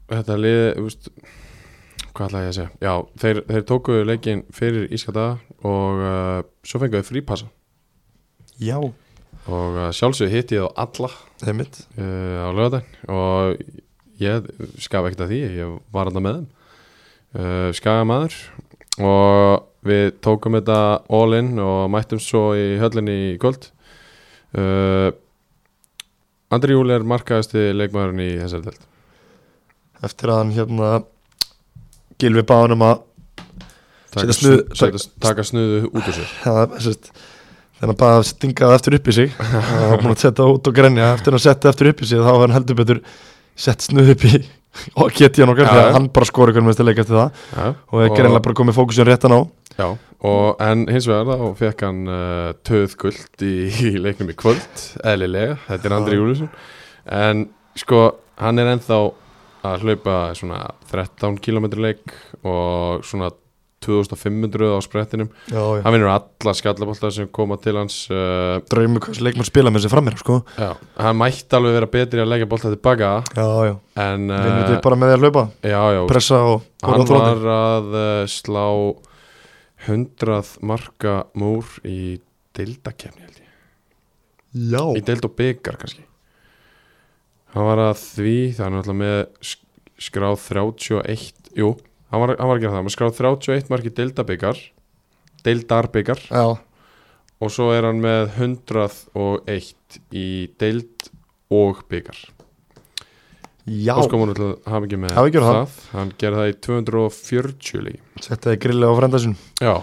þetta 0.09 0.39
liði 0.41 0.71
úst, 0.83 1.11
hvað 2.17 2.29
ætla 2.29 2.43
ég 2.45 2.53
að 2.53 2.57
segja? 2.59 2.71
Já, 2.83 2.95
þeir, 3.23 3.43
þeir 3.51 3.67
tóku 3.69 3.99
leikin 4.09 4.45
fyrir 4.55 4.89
Ískata 4.95 5.29
og 5.67 6.03
uh, 6.03 6.41
svo 6.67 6.81
fengu 6.83 7.01
þeir 7.01 7.09
frípassa 7.11 7.51
Já, 8.59 8.79
og 8.79 9.77
uh, 9.79 9.91
sjálfsög 9.95 10.33
hitti 10.33 10.59
ég 10.59 10.67
á 10.67 10.71
alla 10.87 11.13
uh, 11.13 12.47
á 12.47 12.49
lögadaginn 12.51 13.13
og 13.15 13.61
ég 14.19 14.49
skaf 14.83 15.07
ekkert 15.07 15.27
að 15.27 15.33
því 15.33 15.41
ég 15.61 15.75
var 15.95 16.09
alltaf 16.11 16.25
með 16.25 16.41
þeim. 16.41 16.49
Uh, 17.39 17.69
skaga 17.77 18.07
maður 18.09 18.37
og 18.99 19.78
við 19.89 20.05
tókum 20.25 20.57
þetta 20.59 20.79
all 21.19 21.37
in 21.39 21.55
og 21.63 21.89
mættum 21.93 22.21
svo 22.23 22.51
í 22.59 22.77
höllinni 22.81 23.17
í 23.33 23.39
kvöld. 23.41 23.71
Uh, 24.57 25.11
Andri 26.55 26.73
Júli 26.73 26.95
er 26.97 27.05
markaðasti 27.05 27.67
leikmaðurinn 27.77 28.23
í 28.25 28.29
þessari 28.41 28.65
delt 28.71 28.87
Eftir 30.09 30.31
að 30.33 30.39
hann 30.41 30.53
hérna 30.57 30.93
Gilvi 32.19 32.45
báðum 32.49 32.85
að 32.87 33.03
taka, 34.15 34.33
snuð- 34.33 34.63
setja, 34.79 35.03
taka 35.21 35.45
snuðu 35.45 35.83
út 35.91 36.01
úr 36.09 36.17
sér. 36.17 36.31
Ja, 36.47 36.55
sérst, 36.81 37.11
Þegar 37.79 37.91
hann 37.93 37.99
bara 38.01 38.23
stingaði 38.27 38.79
eftir 38.79 38.97
upp 38.97 39.11
í 39.13 39.17
sig 39.19 39.35
Það 39.37 39.85
var 39.93 40.01
búin 40.07 40.15
að 40.17 40.23
setja 40.25 40.47
út 40.55 40.71
og 40.73 40.79
grenja. 40.81 41.11
Eftir 41.19 41.37
að 41.37 41.45
setja 41.45 41.71
eftir 41.75 41.93
upp 41.93 42.01
í 42.01 42.09
sig 42.09 42.25
þá 42.25 42.31
var 42.33 42.47
hann 42.47 42.57
heldur 42.57 42.81
betur 42.81 43.03
Sett 43.59 43.85
snuð 43.85 44.15
upp 44.17 44.25
í 44.31 44.33
og 44.97 45.15
geti 45.17 45.43
hann 45.45 45.53
okkar 45.53 45.69
já. 45.69 45.93
hann 45.97 46.09
bara 46.15 46.29
skora 46.29 46.55
ykkur 46.55 46.67
með 46.67 46.83
leik 46.87 47.03
eftir 47.05 47.19
það. 47.19 47.43
Ja, 47.55 47.69
Og 47.93 48.03
er 48.05 48.13
greinlega 48.15 48.45
bara 48.49 48.59
komið 48.61 48.79
fókusin 48.79 49.09
réttan 49.09 49.37
á 49.37 49.41
Já, 49.79 49.89
og, 50.27 50.47
en 50.65 50.87
hins 50.91 51.07
vegar 51.07 51.39
þá 51.39 51.49
fekk 51.61 51.85
hann 51.87 52.01
uh, 52.11 52.51
töð 52.67 52.97
guld 52.99 53.45
í, 53.47 53.55
í 53.91 53.93
leiknum 54.03 54.33
í 54.33 54.37
kvöld, 54.39 54.85
eðlilega, 55.07 55.59
þetta 55.69 55.91
er 55.91 55.97
Andri. 55.99 56.19
Júlusson 56.19 56.51
en 57.09 57.47
sko, 57.79 58.01
hann 58.43 58.59
er 58.59 58.73
ennþá 58.75 58.99
að 59.69 59.85
hlaupa 59.85 60.17
svona 60.39 60.63
13 60.91 61.39
km 61.43 61.69
leik 61.79 62.15
og 62.47 63.07
svona 63.07 63.31
2500 63.85 64.73
á 64.75 64.79
sprettinum. 64.83 65.29
Já, 65.51 65.61
já. 65.79 65.83
Hann 65.85 65.95
vinnur 65.95 66.11
alla 66.11 66.55
skallabólta 66.59 67.11
sem 67.15 67.29
koma 67.31 67.57
til 67.63 67.77
hans 67.79 68.01
uh, 68.11 68.59
Draumi 68.71 68.99
hvað 69.05 69.21
leikmann 69.23 69.47
spila 69.49 69.71
með 69.75 69.85
sér 69.87 69.93
frammeira 69.95 70.19
sko. 70.19 70.41
Hann 70.59 71.19
mætti 71.21 71.55
alveg 71.59 71.77
vera 71.79 71.91
betri 71.93 72.23
að 72.25 72.31
leggja 72.33 72.49
bólta 72.51 72.73
tilbaka. 72.75 73.13
Já, 73.39 73.77
en 74.09 74.27
Vinnur 74.27 74.65
uh, 74.65 74.71
þið 74.73 74.81
bara 74.89 74.99
með 74.99 75.13
því 75.13 75.19
að 75.19 75.25
hlaupa? 75.27 75.45
Já, 75.63 75.81
já, 75.95 76.01
Pressa 76.11 76.41
og 76.51 76.67
hann 76.89 77.07
var 77.13 77.47
að 77.55 77.95
uh, 77.95 78.27
slá 78.35 78.67
100 79.89 80.59
marka 80.67 81.17
múr 81.39 81.65
í 81.87 82.19
deildakefni 82.59 83.27
í 84.99 85.03
deild 85.07 85.27
og 85.29 85.35
byggar 85.39 85.77
kannski. 85.79 86.03
Hann 87.55 87.67
var 87.69 87.81
að 87.93 88.01
því 88.17 88.33
er 88.59 88.73
náttúrulega 88.75 88.99
með 88.99 89.19
sk- 89.45 89.65
skráð 90.09 90.37
31 90.49 91.53
jú, 91.59 91.69
hann 92.13 92.23
var, 92.23 92.35
hann 92.39 92.51
var 92.51 92.57
að 92.59 92.65
gera 92.65 92.77
það. 92.77 92.87
Með 92.87 92.95
skráð 92.97 93.19
31 93.21 93.73
marki 93.73 93.95
deildarbyggar 95.47 96.25
Já. 96.29 96.59
Og 97.39 97.53
svo 97.55 97.71
er 97.75 97.87
hann 97.87 98.01
með 98.03 98.33
101 98.41 100.01
í 100.11 100.29
deild 100.59 101.11
og 101.55 101.85
byggar 101.91 102.19
Já. 103.69 103.95
Og 103.99 104.07
sko 104.07 104.21
múinu 104.21 104.35
til 104.37 104.47
að 104.49 104.73
hafa 104.73 104.89
ekki 104.89 104.99
með 104.99 105.13
með 105.13 105.45
það. 105.45 105.79
hann 105.93 106.13
gerði 106.21 106.41
það 106.41 106.51
í 106.51 106.59
240 106.67 107.83
líki 107.85 108.25
Settaði 108.25 108.61
grilli 108.65 108.89
á 108.89 108.93
frenda 108.97 109.21
sin 109.23 109.37
já, 109.61 109.75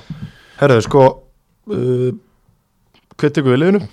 Herðu 0.60 0.86
sko 0.88 1.04
uh, 1.06 2.12
Hvað 3.16 3.36
tekur 3.38 3.54
við 3.54 3.62
liðinu? 3.62 3.86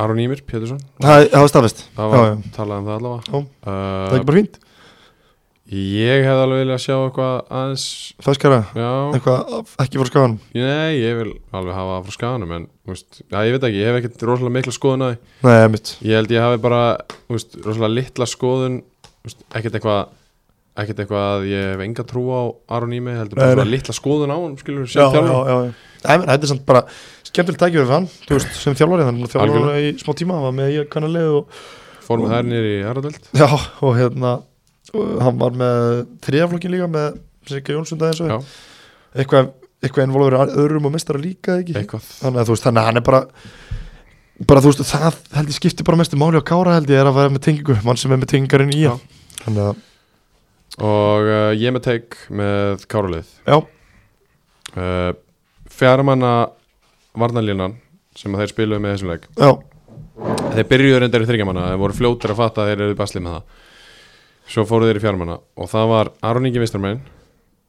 Aron 0.00 0.18
Ímir 0.18 0.40
Pétursson. 0.42 0.80
Það 0.98 1.26
það 1.30 1.42
var 1.44 1.50
staðfest. 1.52 1.82
Það 1.94 2.08
var 2.10 2.24
já. 2.24 2.30
talað 2.56 2.78
um 2.80 2.86
það 2.88 2.94
allavega. 2.98 3.26
Já. 3.26 3.50
Það 3.66 3.74
er 3.74 4.14
uh, 4.14 4.14
ekki 4.16 4.28
bara 4.30 4.38
fínt 4.40 4.56
ég 5.72 6.24
hefði 6.26 6.42
alveg 6.44 6.60
viljað 6.60 6.80
sjá 6.84 6.94
eitthvað 6.98 7.36
aðeins 7.56 7.84
Feskara 8.24 8.58
já, 8.76 8.88
Eitthvað 9.16 9.70
ekki 9.84 10.00
fór 10.00 10.10
skagan 10.10 10.34
Nei, 10.52 10.98
ég 11.00 11.16
vil 11.20 11.30
alveg 11.56 11.78
hafa 11.78 12.00
frá 12.04 12.16
skaganum 12.18 12.52
en 12.58 12.66
veist, 12.90 13.22
já, 13.24 13.38
ég 13.48 13.56
veit 13.56 13.64
ekki, 13.70 13.80
ég 13.80 13.88
hef 13.88 14.00
ekkert 14.02 14.26
rosalega 14.28 14.56
mikla 14.58 14.74
skoðun 14.76 15.04
á 15.04 15.08
því. 15.08 15.16
Nei, 15.48 15.62
mitt 15.72 15.94
ég 16.04 16.20
held 16.20 16.34
ég 16.36 16.44
hafi 16.44 16.60
bara 16.66 16.82
veist, 17.32 17.56
rosalega 17.64 17.94
litla 17.96 18.28
skoðun 18.28 18.78
veist, 19.24 19.40
ekkert 19.56 19.80
eitthvað 19.80 20.04
ekkert 20.84 21.04
eitthvað 21.04 21.26
að 21.32 21.48
ég 21.54 21.66
hef 21.72 21.82
enga 21.88 22.06
trú 22.12 22.24
á 22.34 22.42
Aron 22.76 22.94
Ími, 22.98 23.16
heldur 23.16 23.40
bara 23.40 23.56
svona 23.56 23.68
litla 23.70 23.96
skoðun 23.96 24.34
á 24.34 24.38
hann 24.38 24.56
skilur 24.60 24.88
sem 24.90 25.00
já, 25.00 25.10
þjálfur 25.16 25.74
þetta 26.04 26.40
er 26.42 26.50
samt 26.50 26.64
bara 26.68 26.82
skemmtilegt 27.24 27.62
tækjur 27.62 27.86
fyrir 27.86 27.94
hann, 27.94 28.08
þú 28.26 28.36
veist, 28.36 28.56
sem 28.60 28.76
þjálfari 28.76 29.06
þannig 29.08 29.36
að 29.38 29.54
hann 29.54 29.78
í 29.80 29.92
smá 30.02 30.12
tíma, 30.18 30.40
var 30.44 30.56
með 30.58 30.74
ég 30.74 30.90
kannar 30.92 31.14
leið 31.14 31.38
og, 31.38 31.62
fórum 32.04 32.26
þær 32.28 32.50
nýr 32.50 32.66
í 32.68 32.74
Aradöld 32.90 33.30
já, 33.38 33.46
og 33.54 33.94
hérna 33.96 34.34
hann 34.92 35.38
var 35.40 35.58
með 35.58 36.06
þriðaflokkin 36.26 36.74
líka 36.74 36.88
með 36.90 37.20
Sigga 37.48 37.76
Jónsson 37.76 38.00
aðeins 38.00 38.50
eitthvað, 39.14 39.52
eitthvað 39.84 40.08
involver 40.08 40.36
öðrum 40.44 40.88
og 40.88 40.94
mestara 40.96 41.20
líka 41.20 41.60
þannig 41.60 42.42
að 42.42 42.52
veist, 42.52 42.66
þannig 42.66 42.82
að 42.82 42.88
hann 42.88 43.00
er 43.00 43.06
bara 43.06 43.22
bara 44.42 44.62
þú 44.62 44.72
veist, 44.72 44.84
það 44.88 45.18
held 45.36 45.52
ég 45.52 45.58
skipti 45.58 45.86
bara 45.86 45.98
mestu 46.00 46.18
máli 46.18 46.40
á 46.40 46.44
Kára 46.46 46.78
held 46.78 46.90
ég 46.90 47.00
er 47.00 47.10
að 47.10 47.18
vera 47.20 47.32
með 47.32 47.44
tengingu 47.46 47.76
mann 47.86 48.00
sem 48.00 48.12
er 48.12 48.20
með 48.20 48.32
tengingarinn 48.32 48.74
í 48.74 48.82
hann. 48.88 49.02
Að, 49.44 49.76
og 50.82 51.28
uh, 51.28 51.52
ég 51.54 51.74
með 51.74 51.84
teik 51.86 52.18
með 52.34 52.86
Káralið 52.90 53.30
uh, 53.46 55.12
fjaramanna 55.70 56.32
varnalínan 57.14 57.78
sem 58.18 58.34
þeir 58.34 58.50
spiluðu 58.50 58.82
með 58.82 58.94
þessum 58.94 59.12
leik. 59.12 59.28
Já, 59.38 59.50
þeir 60.56 60.68
byrjuðu 60.72 61.02
reyndar 61.02 61.24
í 61.24 61.28
þryggjamanna 61.30 61.68
þeir 61.70 61.82
voru 61.84 61.98
fljótir 61.98 62.34
að 62.34 62.40
fatta 62.42 62.64
að 62.64 62.72
þeir 62.72 62.84
eru 62.88 62.98
basli 62.98 63.22
með 63.22 63.38
það 63.38 63.62
svo 64.50 64.66
fóru 64.68 64.88
þeir 64.88 65.00
í 65.00 65.04
fjármanna 65.04 65.38
og 65.56 65.70
það 65.72 65.90
var 65.92 66.12
Aron 66.26 66.48
Ingi 66.48 66.62
Vistarmenn 66.62 67.02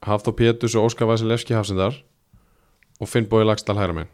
Hafþó 0.05 0.35
Pétus 0.37 0.75
og 0.77 0.89
Óskar 0.89 1.09
Vasilevski 1.09 1.55
Hafsendar 1.55 1.97
og 3.01 3.09
Finnbói 3.09 3.45
Lagstall 3.47 3.79
Hæramein 3.79 4.11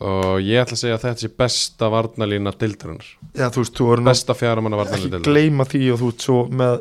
og 0.00 0.40
ég 0.40 0.62
ætla 0.62 0.78
að 0.78 0.82
segja 0.82 0.96
að 0.96 1.06
þetta 1.06 1.24
sé 1.26 1.32
besta 1.36 1.90
varnalína 1.92 2.54
dildarinnar 2.56 3.08
já, 3.36 3.48
þú 3.52 3.64
veist, 3.64 3.74
þú 3.76 3.88
nú 4.00 4.08
besta 4.08 4.36
fjármanna 4.38 4.78
varnalína 4.80 5.00
ekki 5.00 5.10
dildarinnar 5.10 5.34
gleyma 5.34 5.66
því 5.68 5.82
og 5.92 6.00
þú 6.00 6.12
veist 6.12 6.28
svo 6.28 6.38
með 6.62 6.78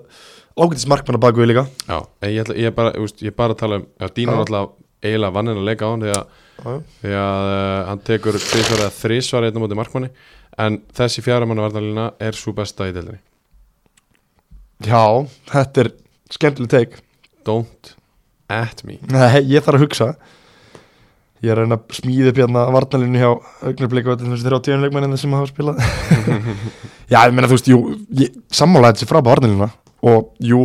ágætis 0.59 0.87
markmanna 0.89 1.21
baku 1.21 1.43
við 1.43 1.51
líka. 1.53 1.65
Já, 1.87 1.97
ég, 2.27 2.41
ætla, 2.43 2.57
ég, 2.59 2.75
bara, 2.75 2.91
ég 2.97 3.31
er 3.31 3.37
bara 3.37 3.55
að 3.55 3.61
tala 3.61 3.79
um 3.79 3.87
Já. 3.99 4.09
er 4.09 4.41
alltaf 4.43 4.75
eiginlega 4.99 5.35
vannin 5.37 5.59
að 5.61 5.69
leika 5.69 5.87
á 5.87 5.91
hann 5.93 6.03
því 6.03 6.11
að, 6.15 6.35
að 6.67 7.47
uh, 7.53 7.87
hann 7.87 8.03
tekur 8.09 8.35
tvisvar 8.35 8.83
eða 8.83 8.95
þrísvar 8.97 9.47
einn 9.47 9.59
á 9.59 9.61
móti 9.63 9.79
markmanni. 9.79 10.11
En 10.59 10.81
þessi 10.95 11.23
fjármanna 11.23 11.67
varnalína 11.67 12.11
er 12.19 12.35
svo 12.35 12.51
besta 12.57 12.89
í 12.89 12.95
dildinni 12.95 13.21
Já, 14.85 15.03
þetta 15.51 15.83
er 15.83 15.89
skemmtileg 16.31 16.71
teik 16.71 16.99
Don't 17.47 17.95
at 18.49 18.83
me. 18.87 18.97
Nei, 19.11 19.41
ég 19.51 19.63
þarf 19.65 19.79
að 19.79 19.83
hugsa. 19.85 20.07
Ég 21.39 21.53
er 21.53 21.59
að 21.59 21.67
reyna 21.67 21.77
að 21.79 21.97
smíða 21.99 22.31
upp 22.31 22.39
hérna 22.41 22.63
varnalínu 22.75 23.19
hjá 23.21 23.29
augnarblik 23.69 24.09
og 24.11 24.19
þessi 24.19 24.43
þrjá 24.43 24.61
tíðan 24.65 24.85
leikmennina 24.85 25.19
sem 25.19 25.35
hafa 25.37 25.51
spilað. 25.51 25.79
Já, 27.11 27.21
ég 27.21 27.35
meina 27.35 27.47
þú 27.47 27.55
veist, 27.55 27.69
jú 27.71 27.79
ég, 28.19 28.33
sammála 28.53 28.91
þessi 28.93 29.07
frábæð 29.09 29.31
varnalína 29.31 29.69
og 30.09 30.33
jú, 30.43 30.63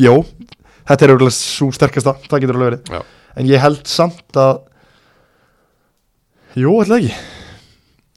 jú 0.00 0.14
þetta 0.88 1.04
er 1.04 1.12
auðvitað 1.12 1.34
svo 1.36 1.68
sterkasta, 1.76 2.16
það 2.28 2.44
getur 2.44 2.58
alveg 2.58 2.70
verið. 2.70 2.94
Já. 2.96 3.02
en 3.38 3.50
ég 3.50 3.62
held 3.62 3.84
samt 3.88 4.40
að 4.40 4.62
jú, 6.56 6.72
ætla 6.82 7.00
ekki 7.02 7.37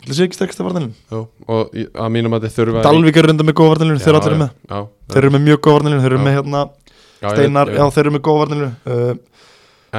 ætla 0.01 0.17
sé 0.17 0.25
ekki 0.27 0.37
sterkasta 0.37 0.65
varnalínu 0.65 0.93
Jú, 1.11 1.21
og 1.47 1.75
að 1.77 2.09
mínum 2.15 2.35
að 2.37 2.47
þið 2.47 2.55
þurfa 2.57 2.83
Dalvík 2.85 3.19
eru 3.21 3.31
reynda 3.31 3.45
með 3.47 3.57
góða 3.59 3.73
varnalínu, 3.75 4.01
þeir 4.01 4.17
allir 4.19 4.31
eru 4.31 4.39
með. 4.41 4.55
já, 4.71 4.79
þeir 5.13 5.21
eru 5.23 5.33
með 5.35 5.45
mjög 5.47 5.61
góða 5.61 5.77
varnalínu, 5.77 6.01
þeir 6.05 6.11
eru 6.11 6.19
Já. 6.21 6.25
með 6.27 6.35
hérna 6.37 6.63
já, 7.21 7.29
Steinar, 7.35 7.73
já, 7.77 7.83
þeir 7.95 8.03
eru 8.05 8.15
með 8.15 8.23
góða 8.27 8.41
varnalínu 8.45 8.71
uh, 8.95 9.13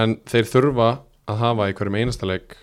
En 0.02 0.16
þeir 0.32 0.48
þurfa 0.48 0.90
að 1.32 1.40
hafa 1.46 1.70
í 1.70 1.76
hverjum 1.78 1.98
einasta 2.00 2.28
leik 2.28 2.58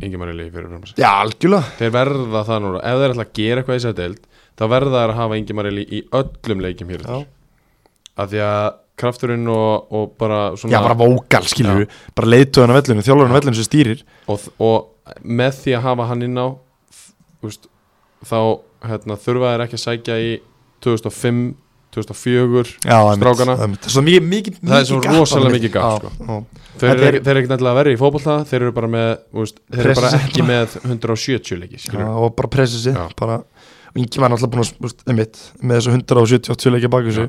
Ingemar 0.00 0.30
Eli 0.32 0.50
fyrir 0.50 0.68
fram 0.70 0.84
sig 0.86 1.00
já, 1.02 1.08
algjörlega. 1.20 1.72
Þeir 1.80 1.94
verða 1.96 2.44
það 2.46 2.60
núna, 2.64 2.82
ef 2.86 3.00
þeir 3.02 3.14
ætla 3.14 3.26
að 3.26 3.32
gera 3.40 3.62
eitthvað 3.62 3.80
í 3.80 3.82
sér 3.84 3.96
deild 3.98 4.20
þá 4.60 4.64
verða 4.70 5.00
þeir 5.02 5.12
að 5.14 5.18
hafa 5.20 5.40
Ingemar 5.40 5.68
Eli 5.70 5.84
í 5.90 6.02
öllum 6.20 6.62
leikjum 6.64 6.92
hér 6.94 7.02
já. 7.06 7.18
af 8.20 8.30
því 8.30 8.42
að 8.46 8.68
krafturinn 9.00 9.48
og, 9.50 9.92
og 9.96 10.10
bara 10.20 10.40
svona 10.60 10.74
Já, 10.76 10.82
bara 10.84 10.96
vókal, 11.00 11.44
við 11.48 11.86
Bara 12.16 12.32
leiðtöðan 12.34 12.74
af 12.74 12.80
vellinu, 12.80 13.04
þjálfurinn 13.06 13.32
af 13.32 13.38
vellinu 13.38 13.58
sem 13.58 13.68
stýrir. 13.68 14.02
Og, 14.30 14.48
og 14.60 15.14
með 15.24 15.62
því 15.62 15.76
að 15.78 15.86
hafa 15.88 16.08
hann 16.10 16.26
inn 16.26 16.36
á 16.40 16.46
veist, 17.46 17.66
þá 18.26 18.38
hérna, 18.90 19.16
þurfa 19.24 19.50
þeir 19.54 19.64
ekki 19.66 19.78
að 19.78 19.84
sækja 19.86 20.16
í 20.20 20.30
2005, 20.84 21.42
2004 21.90 22.70
Já, 22.86 22.96
einmitt, 23.02 23.24
Strákana. 23.24 23.54
einmitt. 23.64 23.80
Það 23.86 23.94
svo 23.96 24.02
mikið, 24.06 24.26
mikið 24.30 24.58
Það 24.62 24.76
er 24.80 24.84
svo 24.88 24.98
mikið 25.00 25.16
rosalega 25.18 25.52
mikið 25.56 25.78
Já, 25.80 25.88
sko. 25.96 26.36
þeir 26.80 26.90
eru 26.90 27.00
er- 27.00 27.08
ekki, 27.10 27.22
þeir 27.24 27.32
eru 27.34 27.40
ekki 27.42 27.50
nættilega 27.50 27.78
verið 27.80 27.96
í 27.96 28.00
fótbolta 28.00 28.36
þeir 28.50 28.60
eru 28.62 28.74
bara 28.76 28.90
með, 28.94 29.08
veist, 29.40 29.58
þeir 29.74 29.84
eru 29.90 29.96
bara 30.00 30.12
ekki 30.20 30.46
með 30.46 30.76
170 30.86 31.58
leiki 31.60 31.82
og 32.06 32.36
bara 32.38 32.48
pressa 32.52 33.08
bara, 33.18 33.40
og 33.90 33.98
Ingi 33.98 34.20
var 34.22 34.30
náttúrulega 34.30 34.54
búin 34.54 34.92
að, 34.92 34.94
einmitt 35.10 35.40
með 35.66 35.80
þessu 35.80 35.94
178 35.98 36.74
leikja 36.76 36.92
baki 36.94 37.10
þessu 37.10 37.26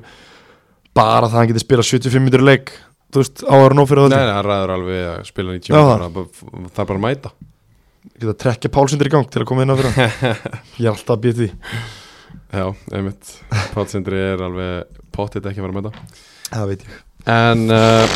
bara 0.94 1.26
það 1.26 1.34
að 1.34 1.40
hann 1.42 1.50
geti 1.52 1.64
spilað 1.66 1.90
75 1.90 2.26
mitur 2.28 2.44
leik 2.46 2.72
þú 3.12 3.24
veist, 3.24 3.42
áður 3.50 3.76
nóg 3.80 3.90
fyrir 3.90 4.06
Nei, 4.06 4.12
þetta 4.14 4.28
nei, 4.30 4.36
hann 4.38 4.46
ræður 4.52 4.74
alveg 4.78 5.02
að 5.10 5.24
spila 5.32 5.56
90 5.58 5.74
Já, 5.74 5.82
bara, 5.90 6.10
það 6.70 6.84
er 6.84 6.92
bara 6.92 7.00
að 7.00 7.06
mæta 7.08 7.34
geta 8.18 8.36
trekkja 8.46 8.72
pálsundir 8.74 9.10
í 9.10 9.14
gang 9.14 9.30
til 9.30 9.44
að 9.44 9.50
koma 9.50 9.66
inn 9.66 9.74
á 9.74 9.78
fyrir 9.80 9.98
ég 10.82 10.88
er 10.88 10.94
alltaf 10.94 11.16
að 11.16 11.24
býta 11.26 11.40
því. 11.42 11.50
Já, 12.52 12.66
einmitt. 12.92 13.32
Pátsindri 13.72 14.20
er 14.20 14.44
alveg 14.44 15.00
pottit 15.16 15.46
ekki 15.48 15.62
að 15.62 15.68
vera 15.68 15.74
að 15.74 15.78
mæta. 15.80 16.22
Það 16.52 16.72
veit 16.72 16.86
ég. 16.88 16.96
En 17.32 17.62
uh, 17.72 18.16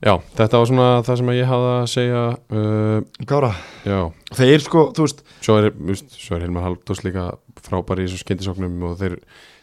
já, 0.00 0.14
þetta 0.40 0.62
var 0.62 0.70
svona 0.70 0.88
það 1.06 1.20
sem 1.20 1.30
ég 1.36 1.50
hafði 1.50 1.68
að 1.74 1.84
segja 1.92 2.24
uh, 2.32 3.26
Gára, 3.28 3.52
Já, 3.84 4.00
þeir 4.40 4.64
sko, 4.64 4.86
þú 4.96 5.06
veist 5.06 5.22
svo 5.38 5.58
er, 5.60 5.70
veist, 5.90 6.16
svo 6.16 6.38
er 6.38 6.46
Hilmar 6.46 6.66
Halldórs 6.66 7.04
líka 7.04 7.28
frábæri 7.60 8.06
í 8.06 8.08
þessu 8.08 8.24
skyndisóknum 8.24 8.88
og 8.88 8.96
þeir, 9.02 9.18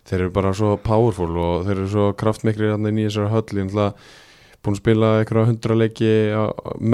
þeir 0.08 0.22
eru 0.22 0.36
bara 0.38 0.54
svo 0.56 0.78
powerful 0.86 1.32
og 1.34 1.68
þeir 1.68 1.76
eru 1.80 1.90
svo 1.96 2.08
kraftmikri 2.22 2.70
í 2.70 2.78
þessari 2.78 3.34
höll. 3.34 3.44
Ég 3.58 3.68
náttúrulega 3.68 3.92
búin 4.68 4.78
að 4.78 4.82
spila 4.84 5.14
einhverja 5.22 5.48
hundra 5.52 5.78
leiki 5.82 6.12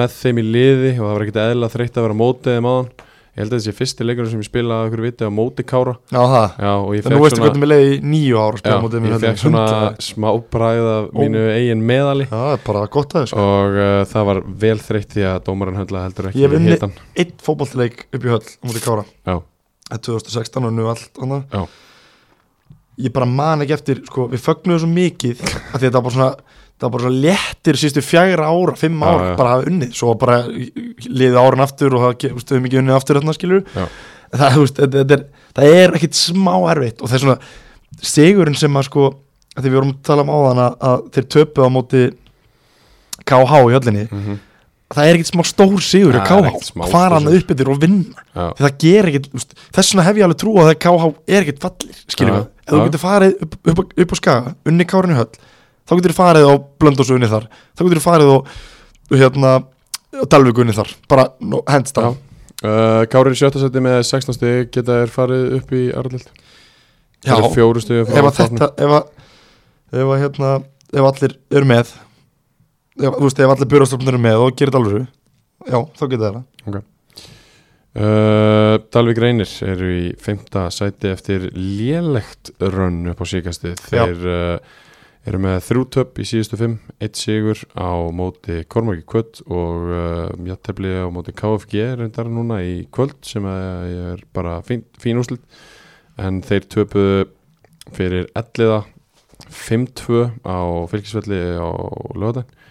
með 0.02 0.20
þeim 0.20 0.40
í 0.44 0.46
liði 0.54 0.94
og 1.00 1.02
það 1.08 1.16
var 1.18 1.26
ekkert 1.28 1.42
eðla 1.48 1.74
þreytt 1.74 1.98
að 2.00 2.08
vera 2.08 2.22
mótið 2.24 2.56
þeim 2.58 2.70
aðan 2.74 2.94
ég 3.34 3.42
held 3.42 3.54
að 3.56 3.58
þessi 3.64 3.74
fyrsti 3.74 4.06
leikur 4.06 4.28
sem 4.30 4.42
ég 4.44 4.46
spila 4.46 4.76
að 4.78 4.84
einhverju 4.88 5.06
viti 5.08 5.26
á 5.26 5.32
móti 5.34 5.64
Kára. 5.66 5.94
Já, 6.14 6.20
það, 6.22 6.60
ég 6.94 7.06
þannig 7.06 7.18
fekk 7.18 7.24
veistu 7.24 7.42
hvernig 7.42 7.64
við 7.64 7.72
leiði 7.72 7.96
nýju 8.12 8.36
ára 8.44 8.60
já, 8.62 8.76
ég 8.94 9.24
fekk 9.24 9.40
svona 9.42 9.64
smá 10.06 10.28
bræð 10.54 10.90
af 10.92 11.08
mínu 11.18 11.42
eigin 11.56 11.82
meðali. 11.90 12.28
Já, 12.28 12.36
það 12.36 12.52
er 12.54 12.62
bara 12.68 12.84
gott 12.94 13.16
að 13.18 13.24
þið 13.24 13.32
sko. 13.32 13.48
Og 13.56 13.80
uh, 13.80 13.94
það 14.12 14.28
var 14.30 14.42
vel 14.66 14.76
þreytt 14.86 15.16
því 15.18 15.26
að 15.32 15.40
dómarinn 15.50 15.82
höndla 15.82 16.04
heldur 16.06 16.30
Ég 16.30 16.38
ekki 16.46 16.60
unnið- 16.60 16.78
hitan 16.78 16.94
Eitt 17.24 17.34
fótballleik 17.48 18.06
upp 18.14 18.22
í 18.30 18.34
höll 18.36 18.44
á 18.46 18.64
mótið 18.70 18.86
Kára. 18.86 19.08
Já, 19.26 19.36
er 19.98 20.04
2016 20.12 20.70
og 20.70 20.78
nú 20.78 20.90
allt 20.94 21.24
annað. 21.26 21.58
Ég 23.02 23.10
bara 23.18 23.26
man 23.26 23.66
ekki 23.66 23.74
eftir 23.74 24.04
sko, 24.06 24.28
við 24.30 24.46
fögnum 24.46 24.78
svo 24.78 24.94
mikið 24.94 25.42
að 25.42 25.80
því 25.82 25.88
að 25.88 25.90
það 25.90 25.96
var 25.98 26.04
bara 26.06 26.18
svona 26.20 26.62
það 26.80 26.88
var 26.88 26.94
bara 26.96 27.06
svona 27.06 27.24
léttir 27.26 27.80
sístu 27.80 28.04
fjagra 28.04 28.50
ára, 28.50 28.76
fimm 28.80 29.04
ára, 29.06 29.28
já. 29.32 29.36
bara 29.40 29.54
hafa 29.56 29.70
unnið. 29.72 29.92
Svo 29.98 30.16
bara 30.20 30.40
liðið 30.48 31.40
árin 31.42 31.66
aftur 31.66 31.98
og 31.98 32.06
það 32.06 32.34
höfum 32.34 32.68
ekki 32.70 32.82
unnið 32.82 32.98
aftur 32.98 33.20
þarna 33.20 33.38
skilur 33.38 33.66
það, 33.74 34.58
veist, 34.64 34.82
þetta 34.82 35.18
er, 35.18 35.28
það 35.54 35.78
er 35.82 35.98
ekkit 36.00 36.18
smá 36.18 36.56
erfitt 36.74 37.04
og 37.04 37.12
það 37.12 37.20
er 37.20 37.26
svona 37.26 38.08
sigurinn 38.14 38.58
sem 38.58 38.80
að 38.80 38.88
sko 38.90 39.10
að 39.54 39.62
því 39.62 39.70
við 39.70 39.78
vorum 39.78 39.94
að 39.94 40.02
tala 40.10 40.26
um 40.26 40.34
áðan 40.34 40.64
að, 40.64 40.80
að 40.90 41.06
þeir 41.14 41.30
töpu 41.38 41.68
á 41.68 41.70
móti 41.70 42.04
KH 43.30 43.62
í 43.70 43.76
höllinni. 43.78 44.08
Mm 44.10 44.42
það 44.94 45.10
er 45.10 45.18
ekkit 45.18 45.30
smá 45.32 45.44
stór 45.48 45.84
sigur 45.84 46.18
það 46.18 46.46
er 46.48 46.52
KH, 46.54 46.90
fara 46.92 47.20
hann 47.20 47.30
upp 47.32 47.54
yfir 47.54 47.72
og 47.72 47.80
vinna. 47.82 48.26
Það 48.34 48.76
ger 48.84 49.10
ekkit, 49.10 49.30
þess 49.74 49.94
vegna 49.94 50.06
hef 50.08 50.20
ég 50.20 50.28
alveg 50.28 50.40
trú 50.44 50.54
að 50.62 50.74
KH 50.84 51.10
er 51.26 51.46
ekkit 51.46 51.64
fallir 51.64 52.02
skiljum 52.14 52.36
Já, 52.36 52.44
við, 52.44 52.52
ef 52.64 52.74
þú 52.74 52.84
getur 52.84 53.04
farið 53.04 53.36
upp, 53.36 53.58
upp, 53.58 53.82
upp, 53.84 53.96
upp 54.04 54.14
á 54.14 54.18
skaga, 54.20 54.54
unni 54.70 54.88
kárinu 54.90 55.18
höll 55.20 55.30
þá 55.84 55.96
getur 55.98 56.14
þú 56.14 56.20
farið 56.20 56.50
á 56.50 56.54
blöndósu 56.82 57.18
unni 57.18 57.32
þar. 57.32 57.50
Þá 57.74 57.82
getur 57.86 58.02
þú 58.02 58.06
farið 58.08 58.34
á 58.34 58.38
hérna, 59.14 59.56
á 60.14 60.24
Dalvík 60.30 60.62
unni 60.64 60.76
þar, 60.76 60.94
bara 61.12 61.32
no, 61.40 61.64
down 61.68 62.22
Uh, 62.64 63.02
Kári 63.12 63.34
í 63.34 63.36
sjötta 63.36 63.60
seti 63.60 63.82
með 63.84 63.98
16 64.08 64.36
stig. 64.38 64.70
Geta 64.72 65.02
þér 65.02 65.10
farið 65.12 65.56
upp 65.58 65.72
í 65.76 65.82
Arlild 66.00 66.30
Já, 67.24 67.34
er 67.36 67.44
ef 67.44 68.28
að 68.28 68.38
þetta 68.38 68.70
ef 68.84 68.94
að, 68.98 69.10
ef 69.96 70.12
að 70.14 70.22
hérna 70.22 70.52
ef 70.94 71.08
allir 71.10 71.36
eru 71.56 71.68
með 71.68 71.92
ef, 71.92 73.10
þú 73.16 73.26
veist, 73.26 73.40
ef 73.44 73.54
allir 73.54 73.70
björnastofnir 73.72 74.14
eru 74.14 74.24
með 74.24 74.44
og 74.44 74.58
gerir 74.60 74.80
alveg 74.80 75.06
já, 75.64 75.78
þá 76.00 76.04
getur 76.12 76.40
það. 76.40 76.82
Uh, 77.94 78.76
Dalvik 78.92 79.22
Reynir 79.22 79.52
eru 79.70 79.92
í 79.94 80.06
femta 80.20 80.66
sæti 80.74 81.12
eftir 81.14 81.50
lélegt 81.54 82.52
rönn 82.60 83.12
upp 83.12 83.22
á 83.22 83.26
síkastið 83.30 83.76
Já. 83.94 84.08
þeir 84.08 84.24
uh, 84.26 84.80
eru 85.30 85.40
með 85.40 85.60
þrjú 85.68 85.84
töpp 85.96 86.20
í 86.20 86.26
síðustu 86.28 86.60
fimm 86.60 86.80
eitt 87.04 87.20
sigur 87.20 87.60
á 87.80 87.92
móti 88.16 88.62
Kormaki 88.68 89.06
Kvöld 89.08 89.44
og 89.48 89.92
uh, 89.94 90.48
jættefli 90.50 90.92
á 91.00 91.08
móti 91.14 91.36
KFG 91.38 91.86
reyndar 92.00 92.32
núna 92.32 92.60
í 92.66 92.84
kvöld 92.92 93.20
sem 93.28 93.46
er 93.48 94.24
bara 94.36 94.58
fín, 94.68 94.84
fín 95.00 95.22
úslit 95.22 95.44
en 96.20 96.42
þeir 96.46 96.68
töpuðu 96.76 97.24
fyrir 97.96 98.28
elliða 98.36 98.84
5-2 99.48 100.28
á 100.44 100.60
fylgisvelli 100.92 101.42
á 101.60 101.70
lögadaginn 102.20 102.62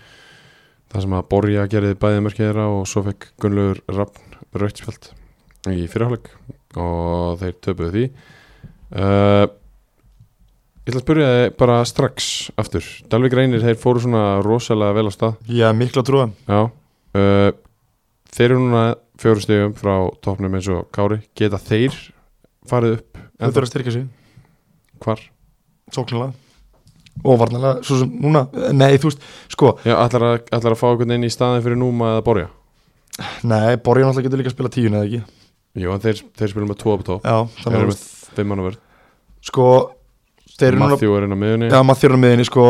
það 0.93 1.07
sem 1.07 1.16
að 1.16 1.29
Borja 1.33 1.66
gerði 1.73 1.97
bæði 2.01 2.23
mörkið 2.27 2.47
þeirra 2.51 2.69
og 2.74 2.87
svo 2.91 3.03
fekk 3.07 3.31
Gunnlaugur 3.41 3.81
Rappn 3.97 4.39
rauðspjöld 4.53 5.12
í 5.73 5.87
fyrirháleik 5.89 6.29
og 6.81 7.41
þeir 7.41 7.59
töpuðu 7.65 7.93
því. 7.95 8.05
Uh, 8.93 9.47
Ég 10.83 10.91
ætla 10.91 10.99
að 10.99 11.05
spyrja 11.05 11.27
þig 11.33 11.53
bara 11.63 11.75
strax 11.87 12.29
aftur. 12.59 12.87
Dalvik 13.13 13.37
Reynir, 13.39 13.63
þeir 13.63 13.77
fóru 13.79 14.03
svona 14.03 14.23
rosalega 14.43 14.97
vel 14.97 15.07
á 15.07 15.13
stað. 15.15 15.37
Er 15.55 15.77
mikla 15.79 16.03
trúa 16.07 16.31
Já. 16.49 16.63
Uh, 17.15 17.53
Þeir 18.33 18.49
eru 18.49 18.63
núna 18.63 18.83
fjóru 19.21 19.43
stegum 19.45 19.75
frá 19.77 19.93
topnum 20.25 20.55
eins 20.57 20.67
og 20.73 20.87
Kári. 20.95 21.21
Geta 21.39 21.61
þeir 21.61 21.95
farið 22.67 22.97
upp 22.97 23.21
ennþá? 23.21 23.53
er 23.53 23.67
að 23.67 23.71
styrka 23.71 23.93
sig. 23.95 24.09
Hvar? 25.05 25.21
sóknulega 25.93 26.33
og 27.29 27.37
varnalega, 27.43 27.83
svo 27.85 27.99
sem 28.01 28.13
núna 28.23 28.47
nei, 28.73 28.97
þú 28.97 29.11
veist, 29.11 29.25
sko, 29.53 29.75
Já, 29.85 29.93
ætlar 30.01 30.25
að, 30.31 30.37
ætlar 30.49 30.73
að 30.73 30.79
fá 30.81 30.87
einhvern 30.89 31.13
inn 31.19 31.27
í 31.29 31.33
staðin 31.33 31.65
fyrir 31.65 31.77
Núma 31.77 32.15
eða 32.15 32.23
Borja? 32.25 32.47
Nei, 33.45 33.77
Borja 33.85 34.07
náttúrulega 34.09 34.31
getur 34.31 34.41
líka 34.41 34.49
að 34.49 34.57
spila 34.57 34.73
tíun 34.73 34.97
eða 34.97 35.09
ekki, 35.11 35.21
Jú, 35.83 35.93
en 35.93 36.03
þeir, 36.05 36.23
þeir 36.41 36.53
spilum 36.55 36.71
með 36.73 36.79
tvo 36.81 36.95
á 36.97 37.05
topp. 37.05 37.29
Já, 37.29 37.37
þannig 37.61 37.79
að 37.83 37.93
með 40.62 40.72
fimm 40.72 40.82
mann 40.82 40.94
á 40.94 40.98
eru 41.18 41.28
núna 41.28 41.39
Matthew 41.82 42.06
er 42.06 42.14
inn 42.14 42.16
á 42.16 42.22
miðunni 42.22 42.47
já, 42.47 42.48
sko. 42.48 42.66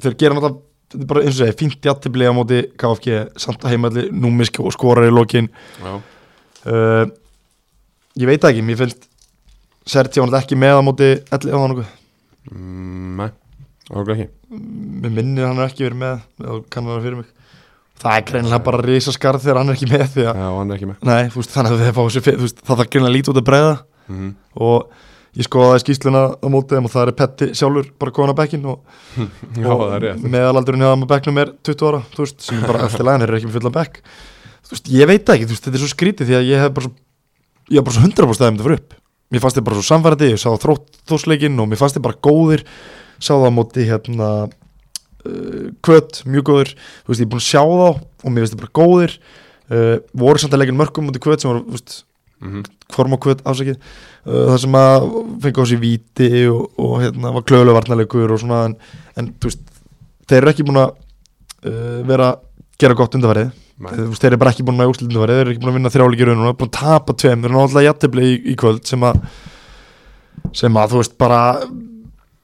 Þeir 0.00 0.16
gera 0.20 0.36
náttúrulega 0.36 0.68
þetta 0.90 1.04
er 1.04 1.10
bara 1.12 1.22
eins 1.22 1.36
og 1.36 1.40
segi, 1.44 1.56
fínt 1.60 1.86
jættibli 1.86 2.26
á 2.26 2.32
móti 2.34 2.60
KFG, 2.80 3.18
samt 3.38 3.64
að 3.64 3.74
heimalli 3.74 4.06
númisk 4.10 4.58
og 4.62 4.74
skorar 4.74 5.06
í 5.06 5.12
lokin. 5.14 5.48
Já, 5.78 5.92
uh, 6.66 7.04
ég 8.18 8.30
veit 8.30 8.46
ekki, 8.50 8.64
mér 8.66 8.80
finnst 8.82 9.06
Serti 9.90 10.20
var 10.20 10.28
náttúrulega 10.28 10.44
ekki 10.44 10.58
með 10.60 10.76
á 10.76 10.82
móti 10.84 11.06
elli 11.34 11.52
á 11.54 11.58
hann 11.58 11.72
okkur, 11.74 11.86
mm, 12.50 13.12
nei, 13.16 13.30
ákveð 13.90 14.10
ekki. 14.16 14.26
Mér 15.00 15.14
minnir 15.14 15.46
hann 15.48 15.62
er 15.62 15.70
ekki 15.70 15.86
verið 15.86 16.02
með, 16.02 16.24
kannan 16.70 16.92
það 16.98 17.06
fyrir 17.06 17.20
mig. 17.22 17.30
Það 18.00 18.16
er 18.16 18.26
greinilega 18.28 18.64
bara 18.66 18.82
risaskarð 18.84 19.42
þegar 19.44 19.60
hann 19.60 19.72
er 19.72 19.78
ekki 19.78 19.88
með 19.90 20.04
því 20.14 20.26
að 20.26 20.42
Já, 20.42 20.48
hann 20.56 20.70
er 20.70 20.78
ekki 20.78 20.90
með. 20.90 21.00
Nei, 21.08 21.22
veist, 21.34 21.54
þannig 21.54 21.74
að 21.74 21.96
fá 21.96 22.02
það 22.04 22.44
þarf 22.70 22.84
greinlega 22.92 23.16
lítið 23.16 23.32
út 23.32 23.40
að 23.40 23.48
bregða. 23.50 23.74
Mm 24.10 24.30
og 24.60 24.92
ég 25.38 25.46
skoðaði 25.46 25.82
skýsluna 25.84 26.22
á 26.42 26.46
mótið 26.50 26.80
og 26.82 26.92
það 26.92 27.04
er 27.04 27.16
Petti 27.20 27.48
sjálfur 27.58 27.90
bara 28.02 28.14
komin 28.14 28.34
á 28.34 28.40
bekkin 28.40 28.66
og, 28.70 28.80
Já, 29.60 29.68
og 29.70 29.84
er 29.94 30.08
meðalaldurinn 30.24 30.82
hjá 30.82 30.90
þeim 30.90 31.04
á 31.06 31.12
bekknum 31.12 31.42
er 31.42 31.52
20 31.68 31.90
ára, 31.90 32.00
veist, 32.16 32.40
sem 32.46 32.58
er 32.58 32.66
bara 32.66 32.86
eftir 32.88 33.06
þeir 33.06 33.26
eru 33.28 33.38
ekki 33.38 33.50
með 33.50 33.58
fullan 33.58 33.76
bekk. 33.76 34.00
Veist, 34.70 34.90
ég 34.90 35.10
veit 35.10 35.34
ekki, 35.34 35.50
veist, 35.50 35.66
þetta 35.66 35.78
er 35.78 35.84
svo 35.84 35.92
skrítið 35.92 36.30
því 36.30 36.38
að 36.40 36.48
ég 36.50 36.64
hef 36.64 36.74
bara 36.76 36.88
svo, 36.88 36.94
ég 37.70 37.78
hef 37.78 37.86
bara 37.86 37.96
svo 37.96 38.08
100% 38.08 38.26
að 38.30 38.42
þeim 38.42 38.58
þetta 38.58 38.66
fyrir 38.66 38.80
upp. 38.80 38.96
Mér 39.30 39.44
fannst 39.44 39.60
þið 39.60 39.66
bara 39.68 39.78
svo 39.78 39.86
samfærandi, 39.86 40.30
ég 40.32 40.42
sá 40.42 40.50
þrótt 40.58 41.00
þósleikin 41.06 41.62
og 41.62 41.70
mér 41.70 41.78
fannst 41.78 41.98
þið 41.98 42.06
bara 42.08 42.20
góðir. 42.26 42.64
Sá 43.22 43.30
það 43.36 43.46
á 43.46 43.52
móti 43.54 43.86
hérna 43.86 44.30
uh, 44.48 45.66
kvöt, 45.86 46.22
mjög 46.26 46.46
góður 46.50 46.72
ég 46.74 47.22
er 47.22 47.30
búin 47.30 47.42
að 47.42 47.46
sjá 47.46 47.62
þá 47.62 47.86
og 47.90 48.26
mér 48.26 48.42
finnst 48.42 48.56
það 48.56 48.62
bara 48.64 48.76
góðir. 48.80 49.14
Uh, 49.70 49.96
voru 50.18 50.42
samt 50.42 50.56
að 50.56 50.64
leggja 50.64 50.74
mörgum 50.80 51.06
mútið 51.06 51.22
kvöt 51.28 51.44
sem 51.44 51.52
var, 51.52 51.62
mm 52.40 52.68
hvorm 52.90 53.14
á 53.14 53.18
kvöt 53.22 53.42
ásækið 53.46 53.76
uh, 53.76 54.46
það 54.50 54.58
sem 54.64 54.76
að 54.80 55.08
fengi 55.44 55.62
á 55.62 55.64
sig 55.70 55.80
víti 55.80 56.30
og, 56.50 56.62
og 56.80 56.94
hérna 57.04 57.34
var 57.36 57.46
klölu 57.46 57.74
varnarleikur 57.76 58.34
og 58.34 58.40
svona 58.42 58.64
en, 58.68 58.76
en 59.16 59.32
þú 59.38 59.50
veist, 59.50 59.60
þeir 60.26 60.40
eru 60.40 60.52
ekki 60.52 60.66
búin 60.66 60.80
að 60.82 60.90
uh, 61.70 62.00
vera 62.08 62.32
gera 62.80 62.96
gott 62.98 63.14
veist, 64.10 64.24
þeir 64.24 64.32
eru 64.32 64.40
bara 64.42 64.54
ekki 64.54 64.66
búin 64.66 64.82
að 64.82 64.90
undarfærið 65.06 65.38
þeir 65.38 65.44
eru 65.44 65.54
ekki 65.54 65.62
búin 65.62 65.72
að 65.72 65.78
vinna 65.78 65.94
þrjáleikir 65.94 66.30
raunum 66.30 66.50
búin 66.50 66.72
að 66.72 66.76
tapa 66.80 67.16
tveim, 67.22 67.44
þeir 67.44 67.50
eru 67.50 67.60
náttúrulega 67.60 67.92
jættibli 67.92 68.26
í, 68.26 68.34
í 68.52 68.56
kvöld 68.60 68.82
sem 68.90 69.06
að 69.06 69.22
sem 70.56 70.80
að 70.80 70.94
þú 70.94 71.02
veist 71.02 71.16
bara 71.20 71.40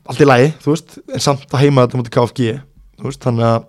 allt 0.07 0.23
í 0.23 0.27
lagi, 0.29 0.53
þú 0.63 0.75
veist, 0.75 0.99
en 1.11 1.23
samt 1.23 1.51
að 1.51 1.65
heima 1.65 1.87
þetta 1.87 2.01
mútið 2.01 2.15
KFG, 2.15 2.53
þú 3.01 3.09
veist, 3.09 3.23
þannig 3.25 3.49
að 3.49 3.65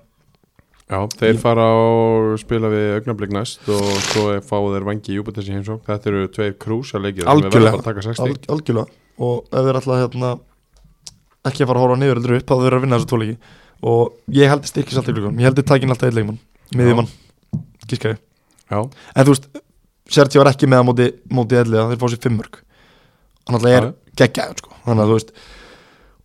Já, 0.88 1.01
þeir 1.19 1.39
fara 1.41 1.65
og 1.76 2.38
spila 2.39 2.69
við 2.72 2.85
augnablik 3.01 3.34
næst 3.35 3.65
og 3.68 3.88
svo 4.07 4.30
fá 4.39 4.55
þeir 4.55 4.85
vangi 4.88 5.11
í 5.11 5.18
Júpiters 5.18 5.49
í 5.49 5.55
heimsók 5.57 5.81
þetta 5.89 6.07
eru 6.14 6.27
tveir 6.31 6.53
krúsa 6.64 7.01
leikir 7.03 7.26
sem 7.26 7.27
við 7.27 7.43
verðum 7.43 7.49
Algjörlega. 7.49 7.73
bara 7.73 7.81
að 7.81 7.88
taka 7.89 8.05
60 8.05 8.23
Al, 8.23 8.38
algjörlega. 8.55 8.93
Og 9.27 9.49
ef 9.51 9.68
þeir 9.68 9.80
ætla 9.81 9.97
hérna 9.99 10.30
ekki 11.49 11.64
að 11.65 11.72
fara 11.72 11.81
að 11.81 11.84
horfa 11.84 11.97
niður 11.99 12.22
heldur 12.22 12.35
upp 12.38 12.47
þá 12.47 12.55
þeir 12.55 12.68
eru 12.69 12.80
að 12.80 12.85
vinna 12.85 12.99
þessu 13.01 13.09
tóleiki 13.11 13.35
og 13.91 14.38
ég 14.39 14.53
held 14.53 14.69
styrkis 14.72 14.99
alltaf 15.01 15.11
ykkur 15.18 15.27
ég 15.27 15.47
held 15.49 15.59
þið 15.59 15.68
takin 15.73 15.93
alltaf 15.93 16.07
eitt 16.07 16.18
leikmann. 16.18 16.39
Miðjumann, 16.77 17.11
gískæði 17.91 18.18
Já, 18.72 18.80
en 18.80 19.27
þú 19.27 19.34
veist, 19.35 19.45
Sergi 20.07 20.39
var 20.39 20.49
ekki 20.53 20.68
með 20.72 20.81
að 20.81 20.88
móti, 20.88 21.05
móti 21.35 21.59
elliða, 21.59 21.89
þeir 21.91 21.99
fá 21.99 22.07
sér 22.14 22.23
fimmörk 22.23 22.61
hann 23.47 23.59
alltaf 23.59 23.76
er 23.76 23.88
geggjaður 24.19 24.61
sko. 24.64 24.73
þannig 24.88 25.03
að 25.03 25.11
þú 25.11 25.18
veist 25.19 25.31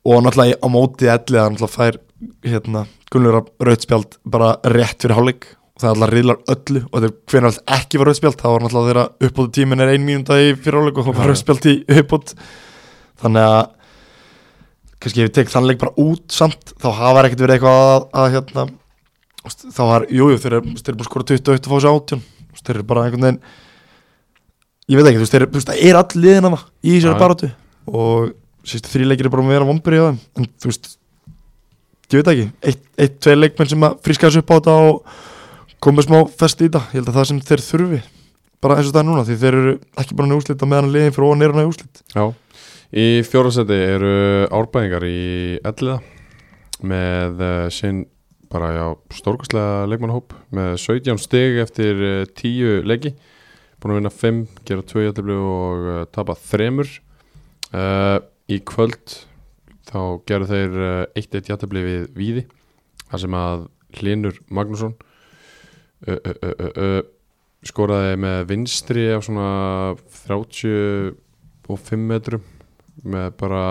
og 0.02 0.22
náttúrulega 0.24 0.58
á 0.58 0.66
móti 0.72 1.10
elliða 1.10 1.46
hann 1.46 1.56
alltaf 1.58 1.76
fær 1.78 1.98
hérna, 2.46 2.86
Gunnlur 3.12 3.42
Rautspjald 3.62 4.18
bara 4.24 4.56
rétt 4.72 5.02
fyrir 5.02 5.18
hálfleik 5.18 5.46
það 5.78 5.88
er 5.88 5.94
alltaf 5.94 6.12
riðlar 6.12 6.42
öllu 6.54 6.82
og 6.88 6.96
þegar 6.96 7.14
hvernig 7.30 7.50
alltaf 7.50 7.76
ekki 7.78 8.00
var 8.00 8.10
Rautspjald 8.10 8.40
þá 8.40 8.48
var 8.48 8.64
náttúrulega 8.64 8.90
þeirra 8.90 9.06
uppbóti 9.28 9.54
tímin 9.58 9.84
er 9.84 9.92
ein 9.92 10.06
mínúnda 10.06 10.38
í 10.42 10.52
fyrir 10.58 10.78
hálfleik 10.78 11.00
og 11.02 11.08
Já. 11.08 11.16
var 11.18 11.32
Rautspjald 11.32 11.70
í 11.70 11.74
uppbót 12.02 12.34
þannig 13.22 13.48
að 13.52 13.62
kannski 15.02 15.22
ef 15.22 15.28
við 15.30 15.34
tek 15.38 15.50
þann 15.50 15.66
leik 15.70 15.80
bara 15.82 15.96
út 15.98 16.34
samt 16.34 16.74
þá 16.82 16.88
hafa 16.98 17.24
ekkert 17.26 17.44
verið 17.46 17.56
eitthvað 17.56 17.82
að, 17.88 18.06
að 18.22 18.28
hérna, 18.36 18.66
þá 19.74 19.82
var, 19.88 20.06
jújú, 20.10 20.38
þeir 20.42 20.58
eru 20.58 20.98
bara 21.00 21.08
skora 21.08 21.28
21 21.32 21.58
og 21.58 21.72
fá 21.72 21.82
sér 21.82 21.90
18 21.90 22.22
Þú 22.22 22.52
veist, 22.52 22.66
þeir 22.66 22.76
eru 22.76 22.86
bara 22.86 23.06
einhvern 23.06 23.26
veginn 23.26 23.40
ég 24.92 24.98
veit 24.98 25.08
ekki, 25.08 25.22
þú 25.22 25.48
veist, 25.56 25.70
það 25.70 25.82
er 25.88 25.98
all 25.98 26.22
liðin 26.22 26.48
af 26.48 26.54
það 26.58 26.92
í 26.92 26.96
Já. 27.00 27.10
barátu 27.18 27.50
og 27.88 28.34
sístu 28.66 28.92
þrýleikir 28.92 29.28
er 29.28 29.34
bara 29.34 29.44
að 29.44 29.52
vera 29.54 29.68
þeim. 29.68 30.18
En 30.38 30.48
þú 30.62 30.70
veist, 30.70 30.90
ég 32.12 32.22
veit 32.22 32.32
ekki. 32.32 32.48
Eitt, 32.62 32.82
eitt 32.98 33.20
tvei 33.24 33.36
leikmenn 33.36 33.70
sem 33.72 33.86
að 33.86 34.00
fríska 34.04 34.28
þessu 34.28 34.42
upp 34.42 34.52
á 34.52 34.56
þetta 34.56 34.76
og 34.88 35.20
komið 35.82 36.08
smá 36.08 36.18
fest 36.42 36.60
í 36.60 36.68
þetta. 36.68 36.84
Ég 36.92 37.00
held 37.00 37.10
að 37.10 37.18
það 37.18 37.28
sem 37.30 37.40
þeir 37.50 37.64
þurfi 37.66 38.02
bara 38.62 38.78
eins 38.78 38.88
og 38.88 38.94
það 38.94 39.02
er 39.02 39.08
núna, 39.08 39.26
því 39.26 39.36
þeir 39.42 39.58
eru 39.58 39.74
ekki 39.98 40.16
bara 40.18 40.36
úrslit 40.36 40.62
á 40.62 40.66
meðan 40.70 40.92
liðin 40.94 41.14
fyrir 41.16 41.28
ofan 41.28 41.42
er 41.42 41.54
hann 41.56 41.68
úrslit. 41.68 42.02
Já. 42.14 42.24
Í 42.92 43.06
fjórasæti 43.26 43.78
eru 43.88 44.16
árbæðingar 44.52 45.06
í 45.08 45.22
elliða 45.66 45.98
með 46.86 47.42
uh, 47.42 47.66
sinn 47.72 48.04
bara 48.52 48.68
já 48.76 48.84
stórkastlega 49.16 49.86
leikmannahóp 49.88 50.34
með 50.54 50.74
17 50.82 51.22
stig 51.22 51.58
eftir 51.62 52.02
uh, 52.04 52.24
10 52.38 52.86
leiki. 52.86 53.14
Búin 53.82 53.96
að 53.96 53.98
vinna 53.98 54.12
5, 54.14 54.42
gera 54.68 54.86
2 54.92 55.06
jættibli 55.08 55.38
og 55.40 55.88
uh, 55.88 56.02
tapa 56.14 56.36
3 56.38 56.68
uh, 56.70 58.20
í 58.50 58.58
kvöld 58.66 59.16
þá 59.88 60.00
gerðu 60.28 60.50
þeir 60.50 60.78
uh, 60.82 61.18
1-1 61.18 61.50
jættibli 61.52 61.82
við 61.84 62.04
Víði 62.16 62.44
þar 63.10 63.24
sem 63.24 63.36
að 63.36 63.66
Hlinur 63.98 64.38
Magnússon 64.48 64.94
uh, 66.08 66.16
uh, 66.16 66.70
uh, 66.72 67.00
skoraði 67.66 68.16
með 68.22 68.46
vinstri 68.50 69.06
af 69.14 69.26
svona 69.26 69.48
35 70.24 72.06
metrum 72.08 72.42
með 73.02 73.28
bara 73.40 73.64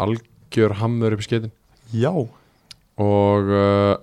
algjör 0.00 0.76
hamður 0.80 1.16
upp 1.16 1.22
í 1.22 1.26
skeitin. 1.26 1.52
Já, 1.94 2.12
og 2.12 3.50
uh, 3.52 3.94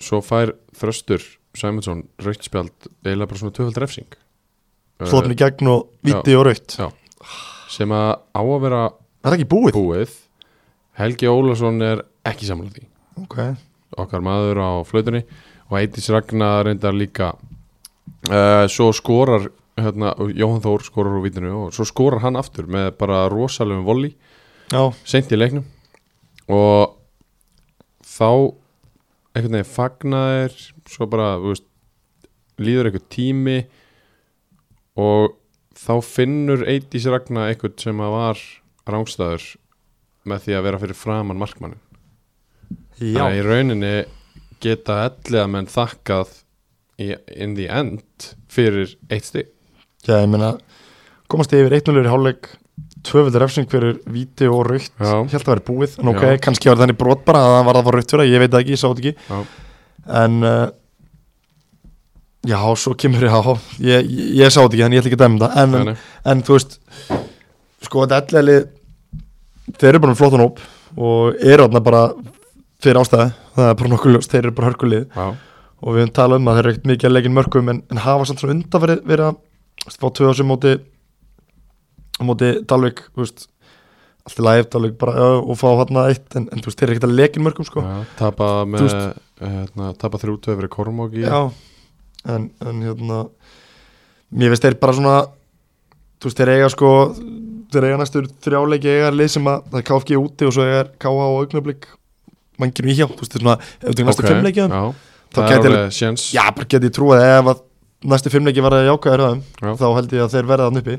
svo 0.00 0.20
fær 0.24 0.54
Þröstur 0.76 1.22
Sæmundsson 1.56 2.04
rautspjald 2.22 2.90
eiginlega 3.04 3.30
bara 3.30 3.40
svona 3.40 3.54
töfald 3.56 3.78
refsing. 3.82 4.10
Slotni 5.00 5.36
gegn 5.38 5.70
og 5.70 5.88
viti 6.04 6.36
og 6.36 6.44
raut 6.46 6.76
já. 6.76 6.90
sem 7.72 7.90
að 7.94 8.10
á 8.36 8.42
að 8.42 8.60
vera 8.66 8.82
er 9.20 9.28
það 9.28 9.38
ekki 9.38 9.50
búið? 9.50 9.76
búið. 9.76 10.16
Helgi 11.00 11.30
Ólason 11.30 11.80
er 11.84 12.02
ekki 12.28 12.48
samanlega 12.48 12.80
því. 12.80 12.88
Ok, 13.20 13.38
okkar 14.00 14.24
maður 14.24 14.60
á 14.64 14.70
flautunni 14.88 15.22
og 15.68 15.78
Eitis 15.80 16.10
Ragnar 16.12 16.66
reyndar 16.66 16.96
líka. 16.96 17.34
Uh, 18.28 18.66
svo 18.68 18.90
skorar 18.96 19.48
hérna, 19.80 20.12
Jóhann 20.36 20.62
Þór 20.64 20.84
skorar 20.84 21.16
úr 21.16 21.24
vitinu 21.24 21.52
og 21.56 21.74
svo 21.74 21.86
skorar 21.88 22.24
hann 22.24 22.38
aftur 22.40 22.68
með 22.70 22.90
bara 23.00 23.22
rosalegum 23.32 23.86
volley 23.86 24.12
já, 24.72 24.82
seint 25.08 25.32
í 25.32 25.38
leiknum. 25.38 25.64
Og 26.50 26.96
þá 28.04 28.56
einhvern 29.36 29.60
veginn 29.60 29.70
fagnaðir 29.70 30.56
svo 30.90 31.08
bara 31.10 31.36
þú 31.40 31.52
veist, 31.54 31.68
líður 32.60 32.90
einhver 32.90 33.06
tími 33.12 33.58
og 35.00 35.36
þá 35.78 35.94
finnur 36.04 36.66
Eitis 36.68 37.08
Ragnar 37.08 37.52
einhvern 37.52 37.78
sem 37.80 38.02
að 38.04 38.16
var 38.16 38.42
rángstæður 38.94 39.46
með 40.30 40.46
því 40.46 40.56
að 40.58 40.66
vera 40.68 40.80
fyrir 40.82 40.98
framann 40.98 41.40
markmannin 41.40 41.80
já. 43.00 43.20
Þannig 43.20 43.26
að 43.26 43.38
í 43.38 43.44
rauninni 43.46 43.94
geta 44.60 44.98
elliða 45.08 45.46
menn 45.50 45.68
þakkað 45.70 46.34
í, 47.00 47.12
in 47.36 47.54
the 47.56 47.68
end 47.72 48.32
fyrir 48.52 48.92
eitt 49.08 49.28
stig. 49.28 49.48
Já, 50.04 50.18
ég 50.20 50.28
meina, 50.32 50.54
komast 51.30 51.54
yfir 51.56 51.78
1-0 51.78 52.02
í 52.02 52.10
hálfleik 52.10 52.50
tvöföldur 53.06 53.44
refsing 53.44 53.68
fyrir 53.70 53.96
víti 54.12 54.48
og 54.50 54.66
raukt 54.68 54.92
ég 55.00 55.32
held 55.32 55.40
að 55.40 55.52
vera 55.54 55.64
búið, 55.64 55.96
en 56.02 56.10
ok, 56.12 56.24
Já. 56.26 56.40
kannski 56.44 56.68
var 56.68 56.82
þannig 56.82 56.98
brot 57.00 57.24
bara 57.24 57.40
að 57.40 57.54
það 57.54 57.64
var 57.68 57.78
það 57.78 57.86
var 57.88 57.96
raukt 57.98 58.14
fyrir, 58.14 58.28
ég 58.28 58.42
veit 58.42 58.52
það 58.52 58.62
ekki, 58.64 58.76
ég 58.76 58.80
sá 58.80 58.86
þetta 58.88 59.02
ekki. 59.04 59.14
Já. 59.30 59.40
en 60.20 60.36
uh, 60.50 60.66
já, 62.50 62.58
svo 62.82 62.94
kemur 63.00 63.24
ég 63.24 63.36
á 63.36 63.40
ég, 63.40 64.10
ég, 64.10 64.28
ég 64.42 64.52
sá 64.52 64.60
þetta 64.60 64.76
ekki, 64.76 64.84
en 64.84 64.96
ég 64.96 65.02
ætla 65.02 65.12
ekki 65.12 65.20
að 65.20 65.24
dæma 65.24 65.40
það. 65.46 65.56
En, 65.62 65.78
en, 65.80 66.04
en 66.34 66.44
þú 66.44 66.58
veist 66.58 66.76
sko, 67.86 68.04
þetta 68.04 68.42
ellið 68.42 68.68
þeir 69.78 69.90
eru 69.92 70.00
bara 70.04 70.12
með 70.14 70.20
flottan 70.22 70.44
hóp 70.44 70.60
og 70.96 71.40
eru 71.44 71.66
þarna 71.66 71.82
bara 71.86 72.02
fyrir 72.80 73.00
ástæði 73.02 73.28
það 73.54 73.68
er 73.70 73.78
bara 73.80 73.92
nokkuð 73.94 74.14
ljóst, 74.16 74.30
þeir 74.32 74.44
eru 74.46 74.54
bara 74.56 74.70
hörkulið 74.70 75.04
Já, 75.16 75.26
og 75.80 75.94
við 75.94 76.02
höfum 76.04 76.14
talað 76.16 76.40
um 76.42 76.48
að 76.50 76.56
þeir 76.58 76.64
eru 76.66 76.72
ekkert 76.74 76.90
mikið 76.90 77.08
að 77.10 77.14
leggja 77.16 77.34
mörgum 77.36 77.70
en, 77.74 77.82
en 77.90 78.02
hafa 78.04 78.26
samt 78.28 78.42
svona 78.42 78.56
undanverið 78.58 79.02
verið 79.10 79.30
að 79.30 79.96
fá 80.00 80.06
tvö 80.16 80.30
ásum 80.32 80.50
móti 80.50 80.74
móti 82.20 82.50
Dalvik 82.68 83.02
þú 83.14 83.22
veist, 83.24 83.46
allt 84.28 84.40
í 84.40 84.44
lagi 84.44 84.66
Dalvik 84.74 84.96
bara 85.00 85.26
og 85.40 85.56
fá 85.60 85.66
hann 85.80 86.00
eitt 86.04 86.36
en, 86.36 86.48
en 86.52 86.64
veist, 86.64 86.76
þeir 86.78 86.88
eru 86.90 86.96
ekkert 86.98 87.08
að 87.08 87.16
leggja 87.16 87.44
mörgum 87.44 87.68
sko. 87.68 87.84
Tapa 88.18 88.50
veist- 88.84 89.20
hérna, 89.40 89.92
tapa 89.96 90.20
þrjú 90.20 90.34
tvö 90.44 90.56
fyrir 90.58 90.68
Kormók 90.72 91.14
í 91.16 91.22
já, 91.24 91.38
en, 92.28 92.50
en 92.60 92.82
hérna 92.84 93.22
mér 94.36 94.52
veist 94.52 94.66
þeir 94.66 94.76
bara 94.82 94.92
svona 94.98 95.14
þú 96.20 96.28
veist, 96.28 96.36
þeir 96.42 96.52
eiga 96.58 96.68
sko 96.74 96.90
þeir 97.74 97.86
eiga 97.88 98.00
næstur 98.02 98.28
þrjáleiki 98.46 98.92
eiga 98.96 99.10
lið 99.14 99.32
sem 99.36 99.48
að 99.50 99.64
það 99.70 99.80
er 99.80 99.86
KFG 99.90 100.20
úti 100.20 100.48
og 100.48 100.54
svo 100.56 100.66
eiga 100.68 100.84
KH 101.00 101.14
og 101.30 101.40
augnablík 101.44 101.88
manginu 102.60 102.92
í 102.92 102.98
hjá, 102.98 103.06
þú 103.08 103.22
veist, 103.22 103.32
þeir 103.34 103.44
svona 103.46 103.56
ef 103.62 103.96
þú 103.96 104.06
næstu 104.10 104.24
Ok, 104.26 104.30
fimmleiki 104.34 104.60
já, 104.60 104.68
þá 105.30 105.40
það 105.40 105.56
alveg 105.70 105.96
séns. 105.96 106.28
Já, 106.34 106.44
bara 106.56 106.68
geti 106.74 106.90
ég 106.90 106.94
trúið 106.96 107.24
ef 107.24 107.50
að 107.54 107.62
næstu 108.10 108.32
fimmleiki 108.32 108.62
var 108.64 108.76
að 108.78 108.86
jákaður 108.90 109.24
að 109.26 109.34
Já. 109.60 109.72
þá 109.80 109.86
held 109.96 110.14
ég 110.16 110.24
að 110.24 110.32
þeir 110.36 110.48
verða 110.50 110.68
þann 110.70 110.80
uppi. 110.82 110.96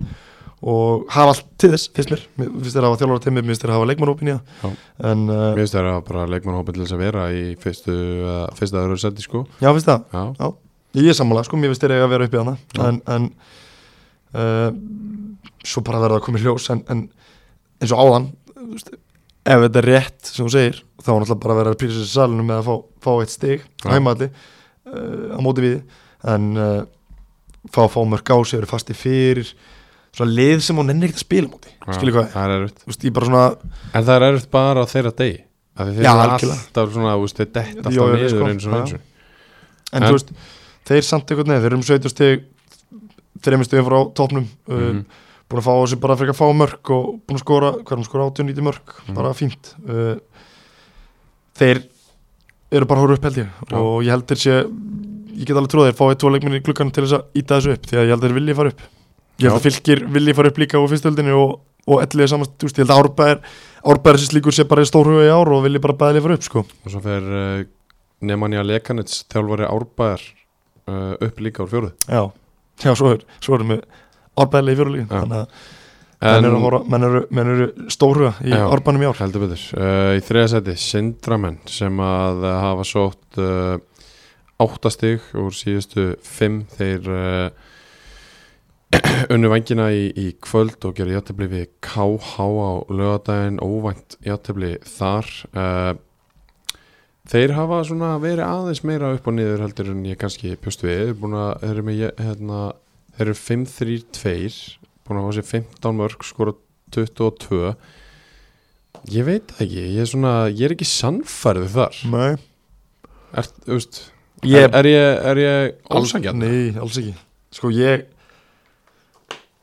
Og 0.62 1.08
hafa 1.10 1.32
allt 1.34 1.46
til 1.58 1.72
þess, 1.74 1.88
finnst 1.98 2.12
mér. 2.14 2.24
Mér 2.38 2.50
finnst 2.54 2.76
þeir 2.76 2.86
að 2.86 2.92
hafa 2.92 3.00
þjálfara 3.02 3.24
teimið, 3.24 3.46
mér 3.48 3.50
finnst 3.56 3.64
þeir 3.64 3.72
að 3.72 3.78
hafa 3.80 3.88
leikmannhópin 3.90 4.28
í 4.30 4.34
Já. 4.36 4.40
það 4.62 4.76
en, 5.12 5.24
uh, 5.26 5.40
Mér 5.42 5.62
finnst 5.64 5.74
það 5.78 5.88
að 5.90 6.02
bara 6.12 6.26
leikmannhópin 6.30 6.76
til 6.76 6.84
þess 6.84 6.94
að 6.98 7.02
vera 7.02 7.24
í 7.34 7.42
fyrstu, 7.64 7.96
uh, 8.22 8.44
fyrsta 8.60 8.84
öðru 8.84 8.98
seti 9.02 9.26
sko. 9.26 9.42
Já, 9.58 9.72
finnst 9.74 9.90
það, 9.90 10.06
Já, 10.38 10.52
ég 11.02 11.10
er 11.10 11.18
sammála 11.18 11.44
sko, 11.48 11.58
mér 11.58 11.74
finnst 11.74 11.88
þeir 11.88 11.96
að 11.98 12.14
vera 12.14 12.28
uppi 12.30 12.42
hana 12.44 12.54
Já. 12.78 12.84
en, 12.92 13.02
en 13.16 13.26
uh, 14.38 14.70
svo 15.68 15.84
bara 15.86 16.00
verða 16.04 16.20
að 16.20 16.26
koma 16.28 16.40
í 16.42 16.46
ljós 16.46 16.70
en, 16.74 16.84
en 16.90 17.04
eins 17.82 17.92
og 17.94 18.02
áðan 18.02 18.30
veist, 18.72 18.92
ef 19.46 19.64
þetta 19.66 19.82
er 19.82 19.88
rétt 19.90 20.32
sem 20.32 20.46
þú 20.46 20.52
segir 20.54 20.80
þá 21.02 21.10
er 21.12 21.20
náttúrulega 21.24 21.42
bara 21.44 21.54
að 21.56 21.60
vera 21.62 21.74
að 21.76 21.80
prýsa 21.82 22.00
sér 22.02 22.12
salinu 22.14 22.46
með 22.48 22.60
að 22.62 22.68
fá, 22.70 22.76
fá 23.06 23.12
eitt 23.24 23.34
stig 23.36 23.64
á 23.82 23.86
Já. 23.86 23.92
heimaðalli 23.96 24.28
uh, 24.32 25.38
á 25.38 25.40
móti 25.42 25.64
við. 25.66 25.78
En 26.32 26.50
uh, 26.62 26.82
fá 27.74 27.80
að 27.88 27.94
fá 27.96 28.02
mörg 28.06 28.30
á 28.34 28.38
sig, 28.46 28.60
eru 28.62 28.70
fasti 28.70 28.94
fyrir. 28.98 29.50
Svona 30.14 30.36
lið 30.36 30.60
sem 30.66 30.78
hún 30.78 30.90
nennir 30.92 31.10
ekkert 31.10 31.22
að 31.24 31.26
spila 31.26 31.50
móti. 31.50 31.72
Skilur 31.96 32.18
hvað, 32.20 32.28
það 32.36 32.46
er 32.46 32.56
erfitt. 32.60 32.84
En 33.96 34.06
það 34.06 34.14
er 34.18 34.26
erfitt 34.28 34.52
bara 34.54 34.84
á 34.84 34.92
þeirra 34.92 35.14
degi. 35.24 35.40
Af 35.72 35.88
því 35.88 35.96
þeir 35.98 36.06
Já, 36.06 36.12
eru 36.12 36.22
algjörlega. 36.28 36.60
alltaf 36.62 36.94
svona, 36.94 37.14
veist, 37.22 37.38
þeir 37.40 37.50
detta 37.56 37.88
alltaf 37.90 38.12
niður 38.12 38.34
sko, 38.36 38.48
eins 38.52 38.66
og 38.68 38.78
eins 38.78 38.94
en, 39.92 40.06
þú 40.06 40.14
veist, 40.18 40.34
þeir 40.92 41.06
samt 41.08 41.32
eitthvað 41.32 41.50
neð, 41.52 41.62
þeir 41.64 41.72
eru 41.72 41.80
um 41.80 41.86
17 41.88 42.12
stig 42.12 42.44
þreimur 43.42 43.68
stigum 43.70 43.88
frá 43.88 44.00
topnum 44.20 44.46
uh, 44.68 44.76
Mhm. 44.76 45.02
Búin 45.52 45.62
að 45.62 45.68
fá 45.68 45.74
þessi 45.82 46.00
bara 46.02 46.16
frekar 46.20 46.38
fá 46.38 46.46
mörg 46.56 46.92
og 46.96 47.08
búin 47.28 47.38
að 47.40 47.44
skora, 47.44 47.72
er 47.82 47.96
hann 47.96 48.08
skora 48.08 48.28
80-90 48.32 48.66
mörg 48.68 48.94
Mhm. 49.08 49.16
bara 49.18 49.34
fínt. 49.38 49.74
Uh, 49.86 50.16
þeir 51.60 51.82
eru 52.72 52.88
bara 52.88 53.02
að 53.02 53.06
horfa 53.06 53.18
upp 53.20 53.26
held 53.28 53.40
ég. 53.42 53.50
Já. 53.70 53.76
og 53.78 54.04
ég 54.06 54.12
held 54.16 54.28
þeir 54.32 54.42
sé 54.42 54.56
ég 55.32 55.46
get 55.48 55.56
alveg 55.58 55.72
tróðið, 55.74 55.96
fáið 56.00 56.18
tvo 56.22 56.30
leikminni 56.34 56.60
í 56.60 56.64
gluggan 56.66 56.92
til 56.94 57.04
þess 57.06 57.18
að 57.18 57.40
íta 57.42 57.58
þessu 57.60 57.74
upp 57.76 57.86
því 57.88 57.98
að 58.00 58.06
ég 58.08 58.14
held 58.16 58.24
þeir 58.26 58.36
vilji 58.38 58.56
fara 58.56 58.72
upp. 58.74 58.82
Ég 59.42 59.46
held 59.48 59.52
Já. 59.52 59.58
að 59.58 59.66
fylgir 59.68 60.02
vilji 60.12 60.36
fara 60.38 60.48
upp 60.52 60.58
líka 60.62 60.80
á 60.80 60.84
fyrstöldinni 60.92 61.36
og, 61.36 61.54
og 61.88 62.02
ellið 62.04 62.28
samast, 62.32 62.52
þú 62.60 62.68
veist, 62.68 62.78
ég 62.80 62.86
held 62.86 62.94
að 62.96 63.02
árbæðir 63.02 63.40
árbæðir 63.92 64.20
sem 64.22 64.30
slíkur 64.32 64.54
sé 64.54 64.66
bara 64.70 64.84
í 64.84 64.90
stórhuga 64.92 65.24
í 65.26 65.32
ár 65.34 65.50
og 65.56 65.64
vilji 65.66 65.82
bara 65.82 65.98
bæðilega 65.98 66.26
fara 66.28 66.38
upp 66.38 66.46
sko. 66.46 66.64
Og 66.86 66.92
svo 66.94 67.02
fer 67.02 67.24
uh, 67.32 67.64
Nemanja 68.22 68.62
Lekanits 68.68 69.24
þjálfari 69.32 69.66
árbæðar 69.72 70.22
uh, 70.92 71.16
upp 71.26 71.40
líka 71.42 71.64
úr 71.66 71.72
fjóruð 71.72 71.94
já, 72.12 72.22
já 72.86 72.92
svo 72.94 73.16
er, 73.16 73.24
svo 73.42 73.56
erum 73.58 73.74
við 73.74 73.82
árbæðilega 74.42 74.74
í 74.74 74.82
fjórulíkin 74.82 75.08
Já. 75.08 75.20
þannig 75.20 75.40
að 75.42 75.70
menn 76.22 76.46
eru, 76.46 76.60
horfa, 76.62 76.82
menn 76.94 77.08
eru, 77.08 77.22
menn 77.34 77.52
eru 77.56 77.68
stórhuga 77.90 78.34
í 78.46 78.54
Já. 78.54 78.62
árbænum 78.70 79.02
í 79.02 79.10
ár. 79.10 79.20
heldur 79.24 79.46
betur. 79.48 79.64
Uh, 79.74 80.12
í 80.20 80.22
þriðasæti 80.26 80.76
Sindramenn 80.78 81.58
sem 81.70 82.04
að 82.06 82.46
hafa 82.62 82.86
sótt 82.86 83.42
uh, 83.42 83.80
áttastig 84.62 85.26
úr 85.34 85.56
síðustu 85.58 86.12
fimm. 86.26 86.62
Þeir 86.78 87.10
uh, 87.10 87.48
unnu 89.34 89.50
vangina 89.50 89.90
í, 89.96 90.12
í 90.14 90.28
kvöld 90.44 90.86
og 90.86 90.94
gera 91.00 91.18
játtabli 91.18 91.50
við 91.50 91.68
KH 91.82 92.38
á 92.38 92.70
lögadaginn 92.92 93.62
óvænt 93.64 94.20
játtabli 94.28 94.76
þar. 94.86 95.32
Þeir 97.32 97.54
hafa 97.56 97.82
svona 97.88 98.16
verið 98.20 98.44
aðeins 98.44 98.82
meira 98.84 99.14
upp 99.16 99.28
og 99.30 99.36
niður 99.38 99.62
heldur 99.64 99.92
en 99.94 100.06
ég 100.10 100.20
kannski 100.20 100.58
pjóst 100.60 100.84
við. 100.84 101.14
Þeir 101.16 101.70
eru, 101.70 101.84
með, 101.88 102.02
hérna, 102.20 102.62
þeir 103.18 103.26
eru 103.28 103.38
5-3-2 103.38 104.78
búin 105.08 105.20
að 105.20 105.26
fá 105.28 105.34
sér 105.40 105.48
15 105.50 105.98
mörg 106.00 106.24
skora 106.28 106.54
22 106.96 107.76
Ég 109.12 109.26
veit 109.26 109.50
það 109.56 109.62
ekki, 109.66 109.84
ég 109.96 110.02
er 110.04 110.10
svona, 110.12 110.32
ég 110.52 110.66
er 110.68 110.74
ekki 110.76 110.86
sannfærið 110.86 111.70
þar. 111.74 111.96
Nei, 112.12 112.32
Er, 113.32 113.48
veist, 113.66 114.02
ég 114.44 114.66
er, 114.68 114.74
er 114.76 114.88
ég, 114.90 115.22
er 115.32 115.40
ég 115.40 115.94
ólsangjarn? 115.96 116.38
Nei, 116.44 116.74
alls 116.78 116.98
ekki. 117.00 117.14
Sko 117.56 117.72
ég 117.74 118.04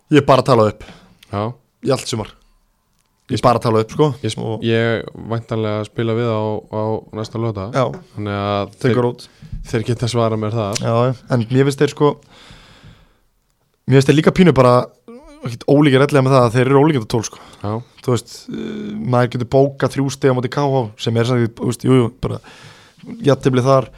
Ég 0.08 0.22
er 0.22 0.24
bara 0.24 0.40
að 0.40 0.48
tala 0.48 0.64
upp. 0.72 0.86
Já, 1.28 1.42
í 1.84 1.92
allt 1.92 2.08
sumar. 2.08 2.30
Ég 3.28 3.36
er 3.36 3.42
bara 3.44 3.60
að 3.60 3.66
tala 3.66 3.82
upp 3.84 3.90
sko 3.92 4.06
ég, 4.24 4.36
Og- 4.40 4.62
ég 4.64 5.04
væntanlega 5.28 5.82
að 5.82 5.88
spila 5.90 6.14
við 6.16 6.30
á, 6.32 6.40
á 6.72 6.82
næsta 7.20 7.36
löta 7.42 7.66
Já, 7.76 7.84
Þannig 8.16 8.38
að 8.40 8.70
þeir, 8.72 8.80
tekur 8.88 9.08
út. 9.10 9.26
þeir 9.68 9.84
geta 9.90 10.08
svara 10.08 10.36
mér 10.40 10.56
þar. 10.56 10.80
Já, 10.80 11.14
en 11.36 11.44
mér 11.52 11.68
finnst 11.68 11.78
þeir 11.84 11.92
sko 11.92 12.08
Mér 13.88 13.98
finnst 13.98 14.10
þeir 14.10 14.18
líka 14.20 14.32
pínu 14.36 14.52
bara 14.56 14.74
ólíkir 15.70 16.02
ellega 16.04 16.20
með 16.26 16.34
það 16.34 16.44
að 16.46 16.54
þeir 16.56 16.66
eru 16.68 16.80
ólíkir 16.82 17.04
tól 17.08 17.22
sko. 17.24 17.38
Þú 18.04 18.12
veist, 18.14 18.32
uh, 18.50 18.62
maður 19.14 19.30
getur 19.34 19.50
bókað 19.54 19.94
þrjú 19.94 20.08
steg 20.12 20.32
á 20.32 20.36
móti 20.36 20.50
KH 20.52 20.82
sem 21.00 21.16
er 21.22 21.28
sannig, 21.30 21.52
þú 21.56 21.68
veist, 21.70 21.84
jú, 21.86 21.98
jú, 22.02 22.08
bara 22.20 22.40
jættibli 23.28 23.62
þar, 23.64 23.88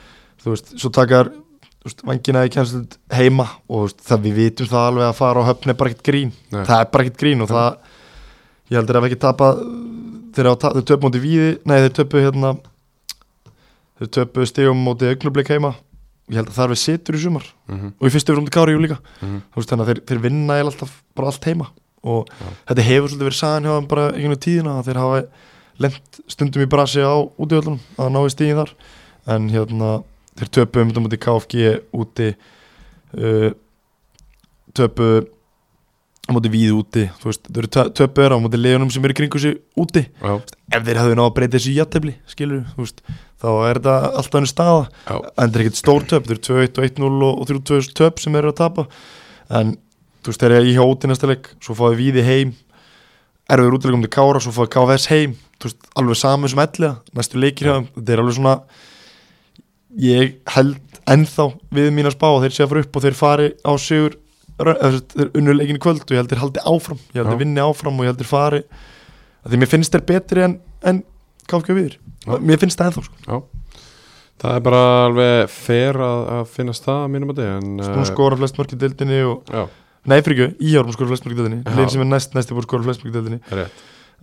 þú 0.45 0.53
veist, 0.55 0.75
svo 0.79 0.91
takar 0.95 1.33
vangina 2.05 2.43
í 2.45 2.51
kjænslu 2.53 2.83
heima 3.17 3.47
og 3.73 3.87
veist, 3.89 4.03
það 4.05 4.27
við 4.29 4.39
vitum 4.43 4.69
það 4.71 4.87
alveg 4.91 5.07
að 5.09 5.17
fara 5.23 5.41
á 5.43 5.49
höfn 5.49 5.73
er 5.73 5.79
bara 5.81 5.91
ekkert 5.95 6.07
grín, 6.11 6.33
Nei. 6.53 6.65
það 6.69 6.77
er 6.85 6.91
bara 6.93 7.07
ekkert 7.07 7.21
grín 7.25 7.45
og 7.47 7.49
það, 7.51 7.79
ég 8.71 8.77
heldur 8.79 8.99
ef 9.01 9.07
ekki 9.09 9.21
tapa 9.25 9.49
þeir, 10.37 10.51
ta- 10.61 10.75
þeir 10.77 10.85
töpu 10.93 11.07
móti 11.09 11.23
víði 11.25 11.49
nei, 11.65 11.79
þeir 11.87 11.95
töpu 12.03 12.21
hérna 12.21 12.53
þeir 13.99 14.13
töpu 14.19 14.45
stegum 14.47 14.85
móti 14.85 15.09
augnublik 15.09 15.49
heima 15.51 15.73
ég 16.31 16.39
held 16.39 16.51
að 16.51 16.57
það 16.57 16.65
er 16.65 16.73
við 16.73 16.81
situr 16.85 17.19
í 17.19 17.23
sumar. 17.25 17.47
Mm 17.69 17.93
og 18.01 18.07
í 18.07 18.13
fyrstu 18.15 18.33
verðum 18.33 18.49
til 18.49 18.55
Kári 18.55 18.79
líka 18.79 18.99
-hmm. 19.21 19.41
þú 19.51 19.57
veist, 19.57 19.71
þannig 19.71 19.85
að 19.85 19.91
þeir, 19.91 20.01
þeir 20.09 20.21
vinna 20.27 20.55
eiginlega 20.55 20.73
alltaf 20.73 20.93
bara 21.15 21.27
allt 21.27 21.45
heima. 21.45 21.67
Og 22.03 22.29
Já. 22.29 22.47
þetta 22.69 22.83
hefur 22.83 23.09
svolítið 23.09 23.29
verið 23.29 23.41
sagan 23.41 23.65
hjá 23.65 23.75
þeim 23.77 23.89
bara 23.89 24.05
einhvern 24.13 24.45
tíðina 24.47 24.79
að 24.79 24.87
þeir 24.87 25.01
hafa 25.03 25.25
lent 25.81 26.21
stundum 26.29 26.63
í 26.63 26.71
brasi 26.71 27.01
á 27.01 27.17
útíðöldunum 27.39 27.81
að 27.99 28.13
ná 28.13 28.21
í 28.25 28.33
stíðin 28.33 28.61
þar. 28.61 28.73
En 29.27 29.49
hérna 29.49 30.03
þeir 30.39 30.49
töpu 30.49 30.81
um 30.81 30.89
þetta 30.89 31.05
mútið 31.05 31.23
KFG 31.25 31.55
úti 31.93 32.29
uh, 33.19 33.51
töpu 34.75 35.09
á 36.31 36.35
mútið 36.37 36.53
víð 36.55 36.73
úti 36.79 37.03
þú 37.19 37.27
veist, 37.27 37.43
þeir 37.51 37.59
eru 37.65 37.71
tö- 37.75 37.91
töpu 37.99 38.23
er 38.23 38.35
á 38.35 38.39
mútið 38.39 38.63
leðunum 38.63 38.91
sem 38.95 39.05
eru 39.05 39.15
í 39.15 39.19
kringu 39.19 39.41
sig 39.43 39.57
úti. 39.77 40.05
Já, 40.23 40.33
ef 40.79 40.85
þeir 40.87 41.01
hafðu 41.03 41.17
náð 41.19 41.27
að 41.27 41.35
breyta 41.41 41.57
þessu 41.59 41.73
í 41.73 41.77
jættefli 41.81 42.15
skilur, 42.31 42.63
þú 42.77 42.85
veist, 42.87 43.03
þá 43.43 43.49
er 43.67 43.81
þetta 43.81 43.95
alltaf 44.21 44.39
henni 44.39 44.51
staða. 44.53 44.85
Já, 45.11 45.15
en 45.19 45.51
það 45.51 45.59
er 45.59 45.65
ekkert 45.67 45.81
stór 45.83 46.07
töp, 46.13 46.27
þeir 46.31 46.39
eru 46.39 46.45
2-1 46.47 46.79
og 46.79 46.89
1-0 46.89 47.31
og 47.31 47.47
3-2 47.51 47.93
töp 47.99 48.23
sem 48.23 48.37
eru 48.41 48.53
að 48.55 48.59
tapa. 48.63 48.87
En 49.51 49.75
þú 50.23 50.31
veist, 50.33 50.41
þeir 50.45 50.57
eru 50.61 50.71
í 50.71 50.75
hjá 50.79 50.85
úti 50.87 51.11
næsta 51.11 51.31
leik 51.33 51.51
svo 51.61 51.75
fáið 51.79 51.99
víði 52.05 52.25
heim. 52.31 52.55
Erfiður 53.51 53.79
útilegum 53.81 54.05
til 54.07 54.13
Kára, 54.15 54.39
svo 54.45 54.53
fáið 54.55 54.71
KVS 54.77 55.09
heim. 55.11 55.35
Þú 55.59 55.67
veist, 55.67 55.91
alveg 55.99 56.17
saman 56.23 56.49
sem 56.53 56.63
elliða 56.63 56.93
næstu 57.19 57.41
leikir 57.43 57.67
hjá 57.67 57.75
þeim, 57.81 57.89
þetta 57.99 58.15
er 58.15 58.23
alveg 58.23 58.37
svona 58.39 58.55
ég 60.01 60.37
held 60.55 60.79
ennþá 61.11 61.47
við 61.75 61.89
mín 61.97 62.07
að 62.07 62.15
spá 62.15 62.29
að 62.31 62.45
þeir 62.45 62.55
sé 62.55 62.63
að 62.65 62.71
fara 62.71 62.83
upp 62.85 62.97
og 63.01 63.05
þeir 63.05 63.17
fari 63.19 63.49
á 63.67 63.73
sigur 63.83 64.15
rö- 64.67 64.77
eða, 64.77 64.91
þú 64.91 64.97
veist, 64.99 65.15
þeir 65.17 65.31
unnu 65.41 65.55
leikin 65.57 65.79
í 65.79 65.83
kvöld 65.85 66.03
og 66.05 66.15
ég 66.15 66.21
held 66.21 66.31
þeir 66.33 66.43
haldi 66.45 66.65
áfram. 66.73 66.99
Ég 67.15 67.21
held 67.21 67.31
þeir 67.33 67.41
vinni 67.45 67.63
áfram 67.65 67.99
og 68.01 68.05
ég 68.07 68.13
held 68.13 68.21
þeir 68.23 68.31
fari. 68.31 68.61
Að 69.45 69.53
því 69.55 69.61
mér 69.63 69.71
finnst 69.73 69.95
þeir 69.97 70.05
betri 70.11 70.45
en, 70.47 70.59
en 70.85 71.03
KFG 71.51 71.77
viður, 71.79 71.97
mér 72.45 72.61
finnst 72.63 72.79
það 72.79 72.91
ennþá 72.93 73.05
sko. 73.09 73.17
já. 73.27 73.41
Það 74.41 74.55
er 74.57 74.63
bara 74.65 74.83
alveg 75.05 75.51
fer 75.53 75.99
að, 76.01 76.21
að 76.39 76.45
finnast 76.55 76.85
það 76.87 77.01
að 77.05 77.11
mínum 77.13 77.33
að 77.35 77.41
en 77.45 77.67
Sko, 77.85 77.95
hún 77.99 78.07
skora 78.09 78.39
flest 78.41 78.57
mörk 78.57 78.71
í 78.73 78.79
deildinni 78.81 79.19
og 79.29 79.51
Nei, 80.09 80.23
fyrir 80.25 80.47
ekki, 80.47 80.65
í 80.65 80.71
árum 80.81 80.95
skora 80.97 81.11
flest 81.11 81.27
mörk 81.27 81.35
í 81.35 81.41
deildinni. 81.43 81.59
Já. 81.67 81.75
Legin 81.77 81.91
sem 81.93 82.01
er 82.07 82.09
næst, 82.09 82.33
næsti 82.39 82.57
búið 82.57 82.65
skora 82.71 82.87
flest 82.87 83.03
mörk 83.05 83.11
í 83.11 83.17
deildinni. 83.19 83.41
Er 83.53 83.59
rétt. 83.61 83.83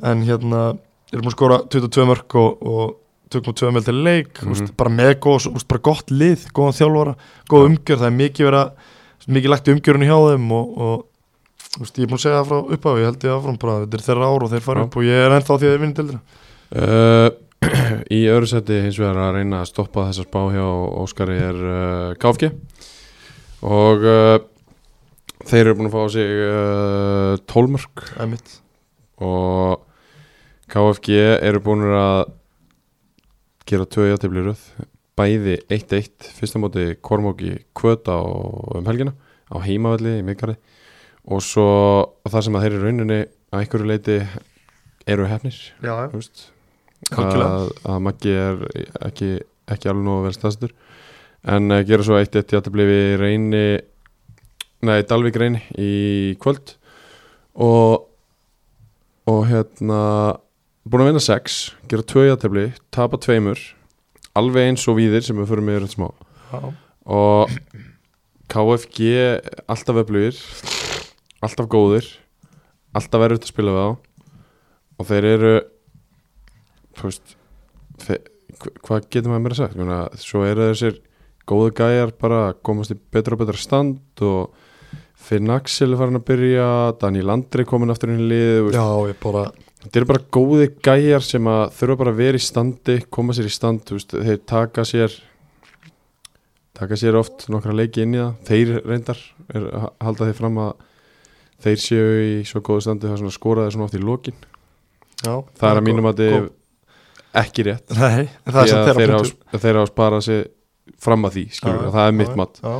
En 0.09 0.23
hérna, 0.25 0.61
erum 1.13 1.21
búin 1.27 1.29
að 1.29 1.35
skora 1.37 1.59
22 1.69 2.07
mörk 2.09 2.37
og, 2.41 2.65
og 2.65 2.95
tökum 3.29 3.53
tvö 3.59 3.69
mjöl 3.75 3.85
til 3.85 3.99
leik. 4.07 4.41
Mm 4.41 4.55
Mhm. 4.57 4.71
bara 4.81 4.89
með 4.97 5.13
góð, 5.21 5.47
úst, 5.53 5.67
bara 5.69 5.81
gott 5.85 6.09
lið 6.09 6.47
góðan 6.49 6.77
þjálfara, 6.79 7.13
góð 7.53 7.67
umgjör 7.69 8.01
það 8.01 8.09
er 8.09 8.17
mikið 8.17 8.45
vera, 8.49 8.63
mikið 9.27 9.53
lagt 9.53 9.67
í 9.67 9.75
umgjörunni 9.75 10.09
hjá 10.09 10.17
þeim 10.31 10.51
og, 10.55 10.77
og 10.77 11.81
úst, 11.83 11.97
ég 11.97 12.05
er 12.05 12.11
búin 12.11 12.19
að 12.19 12.23
segja 12.23 12.41
það 12.41 12.49
frá 12.49 12.75
upphafi, 12.75 13.01
ég 13.01 13.09
held 13.09 13.25
ég 13.27 13.35
áfram 13.35 13.59
bara 13.61 13.79
þetta 13.83 13.97
er 13.97 14.05
þeirra 14.07 14.29
ár 14.31 14.45
og 14.45 14.53
þeir 14.53 14.65
fara 14.67 14.83
Já. 14.83 14.87
upp 14.87 14.97
og 14.97 15.07
ég 15.07 15.23
er 15.23 15.35
ennþá 15.37 15.57
því 15.57 15.67
að 15.67 15.73
þeir 15.73 15.83
vinni 15.83 15.97
deildina. 15.97 16.21
Uh, 16.67 17.29
í 18.17 18.21
öðru 18.31 18.51
seti 18.51 18.81
hins 18.83 18.99
vegar 19.01 19.19
að 19.23 19.39
reyna 19.39 19.63
að 19.63 19.71
stoppa 19.71 20.05
þessa 20.09 20.27
spá 20.27 20.39
hjá 20.53 20.65
Óskari 21.03 21.39
er 21.41 21.59
uh, 21.63 22.13
KFG 22.21 22.51
og 23.67 24.07
uh, 24.07 24.37
þeir 25.47 25.63
eru 25.63 25.77
búin 25.79 25.89
að 25.91 25.97
fá 25.97 26.13
sig 26.15 26.43
uh, 26.47 27.43
12 27.49 27.75
mörg 27.75 28.07
Það 28.13 28.33
mitt. 28.33 28.57
Og 29.27 29.83
KFG 30.71 31.13
eru 31.47 31.63
búin 31.63 31.87
að 31.95 32.27
gera 33.67 33.87
tvö 33.89 34.11
játefli 34.11 34.43
röð 34.45 34.61
bæði 35.17 35.57
1-1 35.73 36.29
fyrsta 36.37 36.61
móti 36.61 36.89
Kormóki 37.01 37.55
Kvöta 37.77 38.19
og 38.21 38.77
um 38.79 38.89
helgina 38.89 39.15
á 39.49 39.57
heimavalli 39.63 40.19
í 40.19 40.25
miðgarði. 40.27 40.57
Og 41.27 41.43
svo 41.43 41.67
það 42.27 42.45
sem 42.45 42.57
að 42.57 42.65
þeir 42.65 42.75
eru 42.75 42.85
rauninni 42.85 43.19
að 43.51 43.61
einhverju 43.61 43.89
leiti 43.89 44.17
eru 45.07 45.27
hefnir 45.27 45.57
Já, 45.83 45.93
að, 47.17 47.69
að 47.87 48.01
Maggi 48.03 48.33
er 48.33 48.63
ekki, 49.07 49.31
ekki 49.69 49.91
alveg 49.91 50.07
nógu 50.07 50.27
vel 50.27 50.35
staðstur 50.35 50.73
en 51.47 51.71
uh, 51.71 51.83
gera 51.87 52.05
svo 52.05 52.17
eitt 52.19 52.35
eitt 52.35 52.53
játtabli 52.55 52.87
við 52.87 53.13
reyni 53.21 53.63
nei, 54.87 54.99
Dalvik 55.07 55.37
reyni 55.39 55.63
í 55.79 56.35
kvöld. 56.41 56.75
Og 57.57 58.05
og 59.27 59.41
hérna 59.49 60.01
búin 60.87 61.03
að 61.03 61.09
vinna 61.09 61.23
sex, 61.23 61.57
gera 61.91 62.05
tvö 62.07 62.29
játtabli 62.29 62.69
tapa 62.95 63.19
tveimur 63.19 63.59
alveg 64.39 64.69
eins 64.71 64.85
og 64.91 64.97
víðir 64.99 65.25
sem 65.25 65.37
við 65.41 65.49
förum 65.51 65.71
yfir 65.73 65.85
þetta 65.85 65.95
smá 65.97 66.07
já. 66.53 66.73
og 67.17 67.57
KFG 68.53 69.07
alltaf 69.67 70.01
öflugir 70.03 70.37
alltaf 71.43 71.67
góðir 71.71 72.07
alltaf 72.97 73.21
verður 73.21 73.41
að 73.43 73.49
spila 73.51 73.73
við 73.75 73.83
á 73.83 73.89
og 74.97 75.09
þeir 75.11 75.27
eru 75.33 75.55
veist 77.01 77.35
þeir, 78.01 78.21
hva- 78.57 78.73
hvað 78.87 79.09
getur 79.13 79.29
maður 79.33 79.43
meira 79.47 79.57
sagt 79.59 79.77
Muna, 79.77 79.99
svo 80.17 80.45
eru 80.47 80.69
þessir 80.71 81.01
góðu 81.47 81.73
gæjar 81.77 82.13
bara 82.19 82.39
að 82.51 82.61
komast 82.67 82.93
í 82.95 82.97
betra 83.13 83.37
og 83.37 83.43
betra 83.43 83.59
stand 83.61 84.23
og 84.25 84.55
Finn 85.27 85.49
Axel 85.51 85.91
er 85.93 85.99
farin 85.99 86.19
að 86.19 86.25
byrja 86.29 86.65
Daniel 87.01 87.31
Andri 87.33 87.65
komin 87.67 87.89
aftur 87.91 88.11
í 88.13 88.17
lið 88.21 88.51
þú 88.61 88.65
veist. 88.67 88.77
já 88.77 89.11
ég 89.11 89.17
bara 89.23 89.43
þetta 89.83 89.99
eru 90.01 90.09
bara 90.09 90.23
góði 90.37 90.67
gæjar 90.83 91.23
sem 91.25 91.47
að 91.51 91.63
þurfa 91.77 91.97
bara 92.01 92.13
að 92.15 92.21
vera 92.23 92.39
í 92.39 92.43
standi 92.43 92.97
koma 93.13 93.35
sér 93.37 93.49
í 93.49 93.53
stand, 93.53 93.83
veist, 93.93 94.15
þeir 94.17 94.39
taka 94.49 94.85
sér 94.87 95.13
taka 96.77 96.97
sér 96.99 97.17
oft 97.17 97.47
nokkra 97.49 97.73
leiki 97.73 98.03
inn 98.05 98.13
í 98.13 98.19
það. 98.21 98.33
Þeir 98.47 98.73
reyndar 98.85 99.21
er, 99.57 99.63
halda 100.03 100.27
þeir 100.29 100.37
fram 100.37 100.59
að 100.61 100.73
þeir 101.65 101.79
séu 101.81 102.09
í 102.21 102.33
svo 102.45 102.61
góðu 102.65 102.83
standi 102.85 103.09
það 103.09 103.21
svona 103.23 103.33
skoraði 103.33 103.73
svona 103.73 103.87
oft 103.87 103.97
í 103.97 104.01
lokin. 104.03 104.35
Já, 105.25 105.33
það 105.57 105.71
er 105.71 105.79
að 105.81 105.87
mínum 105.87 106.09
að 106.11 106.19
góð- 106.21 106.35
þið 106.37 106.51
ekki 107.41 107.65
rétt. 107.65 107.95
Nei, 107.97 108.27
er 108.27 108.53
því 108.53 108.75
að 108.77 108.91
þeir 108.99 109.13
hafa, 109.15 109.31
þeir 109.63 109.79
hafa 109.81 109.89
sparað 109.91 110.21
sér 110.27 110.43
fram 111.07 111.25
að 111.27 111.33
því 111.37 111.45
skilur, 111.57 111.87
Já, 111.87 111.91
það 111.97 112.11
er 112.11 112.15
mitt 112.21 112.35
mat. 112.39 112.61
já. 112.63 112.75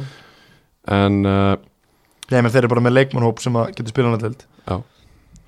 en 0.98 1.18
uh, 1.26 1.56
Nei, 2.32 2.38
menn 2.42 2.52
þeir 2.54 2.62
eru 2.64 2.70
bara 2.72 2.84
með 2.86 2.94
leikmannhóp 2.98 3.42
sem 3.44 3.58
að 3.60 3.74
getur 3.76 3.92
spilað 3.94 4.14
nætteld 4.18 4.46
Já. 4.46 4.57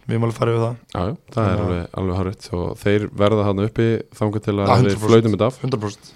Við 0.10 0.16
erum 0.18 0.26
alveg 0.26 0.38
farið 0.40 0.56
við 0.58 0.64
það. 0.64 0.78
Já, 0.96 1.02
það 1.36 1.50
er 1.50 1.60
alveg, 1.64 1.82
alveg 2.02 2.18
harrið 2.20 2.48
og 2.58 2.70
þeir 2.82 3.04
verða 3.22 3.44
hann 3.46 3.62
uppi 3.68 3.86
þangar 4.18 4.44
til 4.48 4.56
að 4.56 4.72
100%. 4.74 5.04
flautum 5.04 5.36
þetta 5.36 5.50
af. 5.52 5.60
100% 5.68 6.10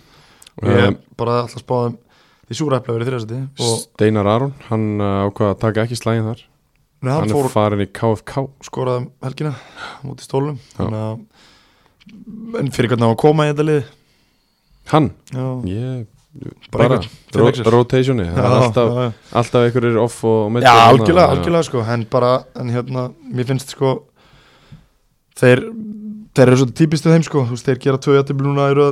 og 0.53 0.69
ég 0.69 0.87
Um, 0.87 0.97
bara 1.17 1.35
alltaf 1.43 1.61
spáðum 1.63 1.95
því 2.45 2.57
súra 2.59 2.77
efla 2.81 2.93
verið 2.93 3.07
þriðasæti 3.09 3.37
og 3.65 3.77
Steinar 3.83 4.27
Aron, 4.29 4.51
hann 4.67 4.83
uh, 5.01 5.23
ákvað 5.25 5.49
að 5.53 5.61
taka 5.63 5.85
ekki 5.87 5.97
slægin 5.97 6.27
þar. 6.27 6.41
Nei, 7.03 7.09
hann, 7.11 7.23
Hann 7.23 7.33
fór 7.33 7.47
er 7.49 7.53
farin 7.53 7.81
í 7.83 7.87
KFK 7.89 8.43
skoraði 8.67 9.01
um 9.01 9.07
helgina 9.25 9.53
mútið 10.05 10.27
stólum 10.27 10.59
en 10.83 12.69
fyrir 12.73 12.91
hvernig 12.91 13.01
hann 13.03 13.09
var 13.09 13.17
að 13.17 13.21
koma 13.23 13.47
í 13.47 13.51
þetta 13.53 13.65
lið? 13.67 13.89
Hann, 14.93 15.09
já, 15.33 15.45
ég 15.71 16.05
bara 16.73 16.87
bara, 16.97 17.51
rotationi 17.75 18.25
það 18.25 18.39
er 18.41 18.55
alltaf, 18.57 18.95
alltaf 19.41 19.67
einhverjir 19.67 19.99
off 20.01 20.19
og 20.25 20.57
Já, 20.63 20.71
algjörlega, 20.89 21.27
algjörlega 21.35 21.67
sko 21.69 21.83
en 21.93 22.05
bara, 22.09 22.31
en 22.57 22.71
hérna, 22.73 23.07
mér 23.29 23.49
finnst 23.51 23.75
sko 23.75 23.95
þeir 25.39 25.61
þeir 26.33 26.47
eru 26.49 26.59
svo 26.63 26.69
típistu 26.73 27.11
þeim 27.13 27.25
sko, 27.27 27.43
þú 27.45 27.57
veist, 27.57 27.67
þeir 27.69 27.81
gera 27.83 27.99
tvö 28.01 28.15
jættibli 28.17 28.47
núna 28.49 28.69
eru 28.73 28.87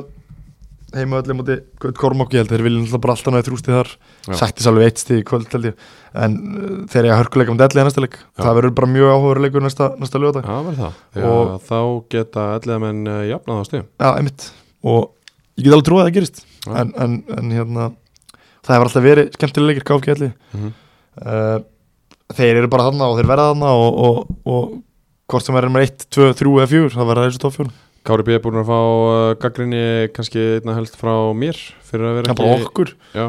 heima 0.92 1.22
öllum 1.22 1.40
múti 1.40 1.56
Kormokki 1.98 2.38
held, 2.38 2.50
þeir 2.52 2.66
vilja 2.66 2.82
náttúrulega 2.82 3.02
bara 3.06 3.14
alltaf 3.16 3.34
náðu 3.34 3.46
þrústið 3.48 3.76
þar, 3.78 3.92
sættis 4.42 4.68
alveg 4.68 4.90
eitt 4.90 5.02
stíð 5.02 5.22
í 5.22 5.26
kvöld 5.30 5.48
held 5.56 5.70
ég, 5.70 5.86
en 6.26 6.36
uh, 6.36 6.74
þeir 6.92 7.06
eru 7.06 7.14
að 7.16 7.22
hörkuleika 7.24 7.54
um 7.56 7.60
delli 7.62 7.86
næsta 7.88 8.04
leik, 8.04 8.18
það 8.38 8.58
verður 8.60 8.74
bara 8.82 8.90
mjög 8.92 9.14
áhugaður 9.16 9.42
leikur 9.46 9.64
næsta, 9.66 9.88
næsta 10.02 10.22
lögadag 10.22 10.50
Já, 10.52 10.58
verður 10.68 10.82
það, 10.84 11.30
Og- 11.32 11.54
þá 11.70 11.80
geta 12.18 12.46
allir 12.58 12.84
menn 12.84 13.02
uh, 13.08 13.22
jafnað 13.32 13.64
á 13.64 13.68
stíðum 13.70 13.88
Já, 13.88 14.10
einmitt, 14.20 14.48
og 14.84 15.02
ég 15.56 15.64
get 15.70 15.78
alveg 15.78 15.88
trúið 15.88 16.04
að 16.04 16.10
það 16.10 16.18
gerist. 16.20 16.44
En, 16.70 16.94
en, 17.02 17.18
en 17.38 17.52
hérna 17.56 17.90
það 18.62 18.76
hefur 18.76 18.88
alltaf 18.90 19.06
verið 19.06 19.32
skemmtilega 19.38 19.72
leikir 19.72 19.88
KFG 19.90 20.16
allir 20.16 20.34
Mhm. 20.54 20.74
uh, 21.26 21.60
þeir 22.32 22.62
eru 22.62 22.70
bara 22.72 22.86
þarna 22.90 23.08
og 23.12 23.18
þeir 23.20 23.30
verða 23.32 23.48
þarna 23.52 23.72
og, 23.76 24.02
og, 24.06 24.20
og 24.48 24.76
hvort 25.32 25.46
sem 25.48 25.56
verður 25.56 25.74
með 25.76 25.88
1, 25.90 26.06
2, 26.16 26.28
3 26.42 26.54
eða 26.62 26.70
4 26.76 26.94
það 26.96 27.10
verða 27.12 27.26
þessu 27.30 27.42
toppfjörn 27.46 27.74
Kári 28.02 28.24
B. 28.26 28.34
er 28.34 28.42
búin 28.42 28.58
að 28.58 28.70
fá 28.72 28.78
uh, 28.82 29.34
gaggrinni 29.42 29.82
kannski 30.16 30.42
einna 30.58 30.74
helst 30.78 30.96
frá 30.98 31.12
mér 31.38 31.58
fyrir 31.86 32.08
að 32.10 32.16
vera 32.18 32.34
er 32.34 32.66
okkur, 32.66 32.94
Já, 33.14 33.28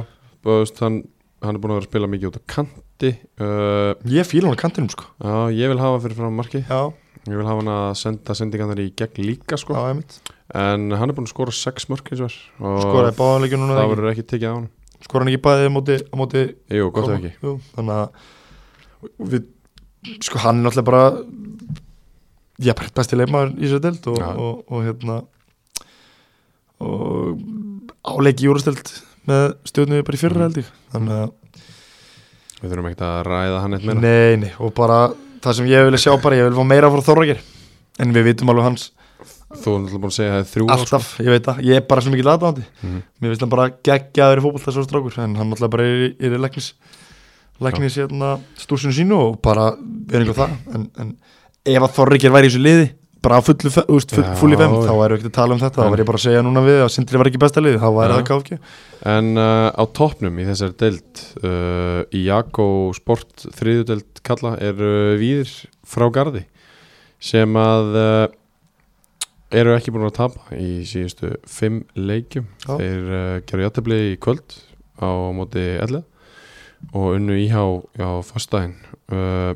veist, 0.49 0.79
hann, 0.81 1.03
hann 1.45 1.59
er 1.59 1.61
búin 1.61 1.75
að 1.75 1.81
vera 1.81 1.85
að 1.85 1.91
spila 1.91 2.09
mikið 2.09 2.31
út 2.31 2.39
á 2.41 2.43
kanti 2.55 3.11
uh, 3.43 3.93
ég 4.09 4.25
fíla 4.31 4.49
hann 4.49 4.57
á 4.57 4.63
kantinum 4.63 4.89
sko. 4.95 5.05
Já, 5.21 5.35
ég 5.59 5.69
vil 5.75 5.83
hafa 5.83 6.01
fyrir 6.07 6.17
fram 6.23 6.39
marki 6.41 6.63
já, 6.65 6.81
Ég 7.29 7.37
vil 7.39 7.47
hafa 7.47 7.61
hann 7.61 7.69
að 7.71 7.93
senda 8.01 8.35
sendingarnar 8.35 8.81
í 8.83 8.89
gegn 8.99 9.21
líka 9.29 9.59
sko. 9.61 9.77
já, 9.77 9.83
einmitt 9.93 10.17
En 10.55 10.91
hann 10.93 11.09
er 11.09 11.17
búin 11.17 11.25
að 11.27 11.33
skora 11.33 11.55
6 11.57 11.89
mörk 11.89 12.11
eins 12.13 12.21
og 12.21 12.29
er 12.29 12.83
skoraði 12.85 13.17
báðanleikjum 13.17 13.63
núna 13.63 13.79
það 13.79 13.91
verður 13.95 14.11
ekki 14.13 14.25
tekið 14.35 14.49
á 14.51 14.55
hann 14.59 14.69
skoraði 15.03 15.25
hann 15.25 15.33
ekki 15.33 15.45
bæðið 15.47 15.71
móti, 15.73 15.97
móti 16.21 16.43
Jú, 16.77 16.91
gott 16.93 17.09
ef 17.09 17.15
ekki. 17.17 17.31
Jú, 17.43 17.55
þannig 17.75 17.95
að 17.97 18.09
við, 19.33 19.47
sko 20.29 20.43
hann 20.45 20.61
er 20.61 20.67
náttúrulega 20.67 20.89
bara 20.91 21.05
já, 22.63 22.73
bara 22.77 22.93
besti 23.01 23.19
leikmaður 23.19 23.55
í 23.59 23.71
sér 23.73 23.81
delt 23.83 24.07
og, 24.13 24.19
Já. 24.21 24.29
og, 24.37 24.61
og, 24.69 24.85
hérna 24.87 25.17
og 26.83 27.41
áleiki 28.13 28.47
júrastelt 28.49 28.93
með 29.29 29.55
stjórnum 29.71 30.05
bara 30.07 30.19
í 30.19 30.21
fyrra 30.21 30.35
Mhm. 30.37 30.43
held 30.49 30.57
ég. 30.63 30.71
Þannig 30.93 31.15
að, 31.23 31.33
Við 32.63 32.71
þurfum 32.71 32.87
ekkert 32.93 33.01
að 33.03 33.25
ræða 33.27 33.61
hann 33.61 33.75
eitt 33.75 33.85
meira. 33.89 34.01
Nei, 34.01 34.37
nei 34.37 34.53
og 34.61 34.73
bara 34.75 34.99
það 35.43 35.55
sem 35.57 35.67
ég 35.67 35.83
vilja 35.89 35.99
sjá 35.99 36.23
bara, 36.23 36.37
ég 36.37 36.45
vil 36.47 36.55
fá 36.61 36.63
meira 36.69 36.91
frá 36.93 37.03
Þorrakir 37.03 37.41
en 37.99 38.13
við 38.15 38.23
vitum 38.29 38.49
alveg 38.53 38.63
hans 38.69 38.91
Þú 39.53 39.75
er 39.75 39.83
náttúrulega 39.83 40.01
búin 40.03 40.13
að 40.13 40.17
segja 40.17 40.31
að 40.33 40.37
það 40.37 40.43
er 40.43 40.51
þrjú 40.53 40.67
alltaf, 40.75 41.11
ég 41.21 41.31
veit 41.35 41.45
það, 41.49 41.59
ég 41.69 41.77
er 41.77 41.85
bara 41.93 42.01
svo 42.05 42.13
mikið 42.15 42.31
aðdáðandi 42.33 42.65
Mhm. 42.83 43.03
mér 43.21 43.31
finnst 43.33 43.43
hann 43.45 43.53
bara 43.53 43.67
geggjaður 43.89 44.41
í 44.41 44.45
fótboll 44.47 44.65
þessu 44.65 44.85
strákur. 44.89 45.19
En 45.23 45.35
hann 45.37 45.51
náttúrulega 45.53 45.71
bara 45.77 45.85
er 45.85 46.03
í, 46.09 46.09
er 46.21 46.33
í 46.39 46.41
læknis 46.43 46.73
læknis 47.63 47.97
hérna 48.01 48.33
stúrsinu 48.59 48.93
sínu 48.97 49.19
og 49.21 49.37
bara 49.45 49.69
er 50.11 50.19
einhver 50.25 50.35
það. 50.35 50.57
En, 50.75 50.89
en 50.99 51.17
ef 51.67 51.83
að 51.87 51.95
Þorrikir 51.99 52.33
væri 52.35 52.49
í 52.49 52.51
þessu 52.51 52.63
liði 52.65 52.89
bara 53.23 53.39
fullu, 53.39 53.71
veist, 53.71 54.11
full, 54.11 54.25
Já, 54.25 54.35
fullu 54.35 54.57
fem 54.59 54.73
þá 54.83 54.93
væri 54.99 55.15
ekki 55.21 55.29
að 55.31 55.35
tala 55.37 55.55
um 55.55 55.61
þetta, 55.61 55.77
þá 55.79 55.85
En- 55.85 55.91
var 55.93 56.01
ég 56.03 56.07
bara 56.09 56.19
að 56.19 56.25
segja 56.27 56.43
núna 56.43 56.63
við 56.67 56.81
að 56.83 56.91
Sindri 56.91 57.19
var 57.21 57.29
ekki 57.31 57.39
besta 57.39 57.61
liði, 57.63 57.79
þá 57.79 57.89
væri 57.95 58.11
Já. 58.11 58.17
það 58.19 58.27
KFG 58.33 58.59
En 59.13 59.29
uh, 59.39 59.71
á 59.79 59.83
toppnum 59.95 60.41
í 60.43 60.47
þessari 60.49 60.75
deild 60.83 61.23
uh, 61.45 62.03
Í 62.11 62.25
Jakko 62.27 62.67
Sport 62.99 63.47
þriðjudeild 63.55 64.23
kalla 64.27 64.57
er 64.59 64.75
uh, 64.75 65.15
Víðir 65.23 65.53
frá 65.87 66.09
Garði 66.11 66.43
sem 67.23 67.55
að 67.55 67.95
uh, 67.95 68.27
eru 69.59 69.75
ekki 69.77 69.93
búin 69.95 70.07
að 70.09 70.17
tapa 70.19 70.57
í 70.57 70.83
síðustu 70.89 71.35
fimm 71.49 71.83
leikjum. 71.99 72.49
Já. 72.65 72.77
þeir 72.81 73.13
uh, 73.13 73.37
gerðu 73.49 73.67
játtabli 73.67 74.01
í 74.13 74.17
kvöld 74.23 74.57
á 75.03 75.11
móti 75.35 75.67
ella 75.83 76.03
og 76.93 77.19
unnu 77.19 77.37
íhá 77.39 77.63
á 78.03 78.11
fastdæðin 78.27 78.75
uh, 79.15 79.53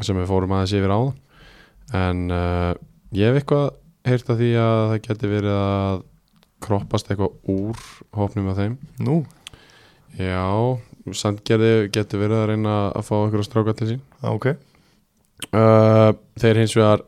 sem 0.00 0.18
við 0.18 0.30
fórum 0.30 0.56
aðeins 0.56 0.74
yfir 0.74 0.94
áðan. 0.94 1.14
En 1.94 2.26
uh, 2.34 2.72
ég 3.14 3.30
hef 3.30 3.42
eitthvað 3.42 3.70
heyrt 4.08 4.34
að 4.34 4.42
því 4.42 4.50
að 4.60 4.82
það 4.90 4.98
geti 5.06 5.30
verið 5.30 5.56
að 5.60 6.02
kroppast 6.64 7.10
eitthvað 7.12 7.54
úr 7.54 7.88
hópnum 8.16 8.50
af 8.52 8.60
þeim. 8.60 8.76
Nú, 9.04 9.22
Já, 10.14 10.78
Sandgerði 11.10 11.88
getur 11.92 12.22
verið 12.22 12.38
að 12.38 12.46
reyna 12.52 12.74
að 12.94 13.06
fá 13.08 13.14
einhverja 13.18 13.46
stráka 13.48 13.74
til 13.76 13.88
sín. 13.88 14.02
Já, 14.22 14.28
ok. 14.30 14.46
Uh, 15.50 16.14
Þeir 16.38 16.60
hins 16.62 16.74
vegar 16.78 17.02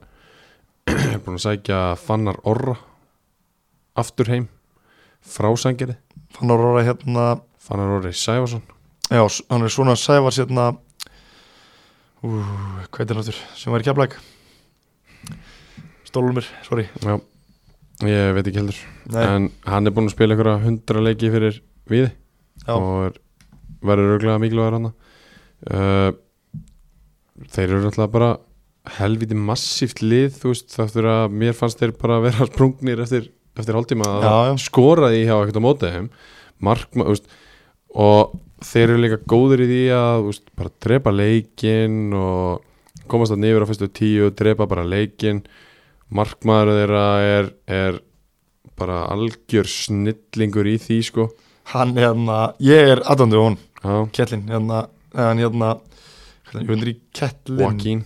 er 1.15 1.21
búin 1.25 1.39
að 1.39 1.45
sækja 1.47 1.81
Fannar 2.01 2.39
Orra 2.47 2.77
aftur 3.99 4.31
heim 4.33 4.47
frá 5.27 5.49
Sandgerði 5.59 5.97
Fann 6.37 6.53
að 6.53 6.63
róra 6.63 6.85
hérna 6.87 7.27
Fannar 7.63 7.97
Orri 7.99 8.13
Sæfarsson 8.15 8.63
já, 9.11 9.23
hann 9.51 9.67
er 9.67 9.73
svona 9.73 9.97
Sævars 9.99 10.39
hérna 10.43 10.71
ú, 12.23 12.31
hvað 12.91 13.03
er 13.03 13.11
það 13.11 13.21
náttúr 13.21 13.41
sem 13.59 13.75
var 13.75 13.85
í 13.85 13.89
keflæk 13.89 14.17
Stólumir, 16.07 16.47
sorry. 16.65 16.87
Já, 17.05 17.19
ég 18.09 18.31
veit 18.33 18.47
ekki 18.49 18.61
heldur. 18.63 18.77
Nei, 19.13 19.25
En 19.27 19.49
hann 19.69 19.89
er 19.89 19.93
búin 19.93 20.07
að 20.09 20.15
spila 20.15 20.33
einhverja 20.33 20.63
hundra 20.63 21.03
leiki 21.03 21.29
fyrir 21.35 21.59
við 21.91 22.07
Já. 22.63 22.73
og 22.73 23.09
er, 23.11 23.19
verður 23.85 24.15
örglega 24.15 24.41
mikilvægur 24.41 24.77
hann 24.79 24.89
uh, 24.89 26.15
Þeir 27.53 27.67
eru 27.75 27.91
alltaf 27.91 28.09
bara 28.15 28.31
helviti 28.99 29.35
massíft 29.39 30.01
lið 30.05 30.37
þú 30.41 30.53
veist 30.53 30.75
þáttur 30.77 31.09
að 31.11 31.35
mér 31.43 31.57
fannst 31.59 31.81
þeir 31.83 31.93
bara 32.01 32.21
vera 32.25 32.47
sprungnir 32.49 33.03
eftir, 33.03 33.29
eftir 33.59 33.75
hálftíma 33.79 34.07
að 34.07 34.27
Já, 34.27 34.35
já. 34.51 34.55
skora 34.67 35.11
því 35.13 35.23
hjá 35.27 35.35
ekkert 35.41 35.59
á 35.59 35.67
móti 35.67 35.91
þeim. 35.97 36.09
Markma, 36.67 37.07
þú 37.09 37.15
veist 37.17 37.31
og 37.97 38.35
þeir 38.67 38.87
eru 38.93 39.03
líka 39.03 39.19
góður 39.29 39.63
í 39.65 39.69
því 39.71 39.81
að 39.97 40.25
veist, 40.31 40.47
bara 40.57 40.75
drepa 40.87 41.13
leikinn 41.15 41.99
og 42.17 42.63
komast 43.11 43.35
að 43.35 43.43
nýfur 43.45 43.67
á 43.67 43.69
fyrstu 43.71 43.89
tíu 43.95 44.31
drepa 44.37 44.67
bara 44.71 44.87
leikinn. 44.87 45.43
Markmaður 46.15 46.77
þeirra 46.79 47.05
er, 47.27 47.49
er 47.67 47.99
bara 48.79 49.03
algjör 49.11 49.67
snillingur 49.71 50.69
í 50.71 50.77
því 50.79 50.99
sko. 51.09 51.29
Hann 51.73 51.97
hérna, 51.99 52.53
ég 52.63 52.93
er 52.95 53.01
aðdóndu 53.11 53.41
hún 53.43 53.57
Kettlin, 54.15 54.45
hérna, 54.51 54.85
hann 55.15 55.41
hérna 55.43 55.73
ég 56.55 56.69
vundur 56.71 56.93
í 56.93 56.97
Kettlin 57.15 58.05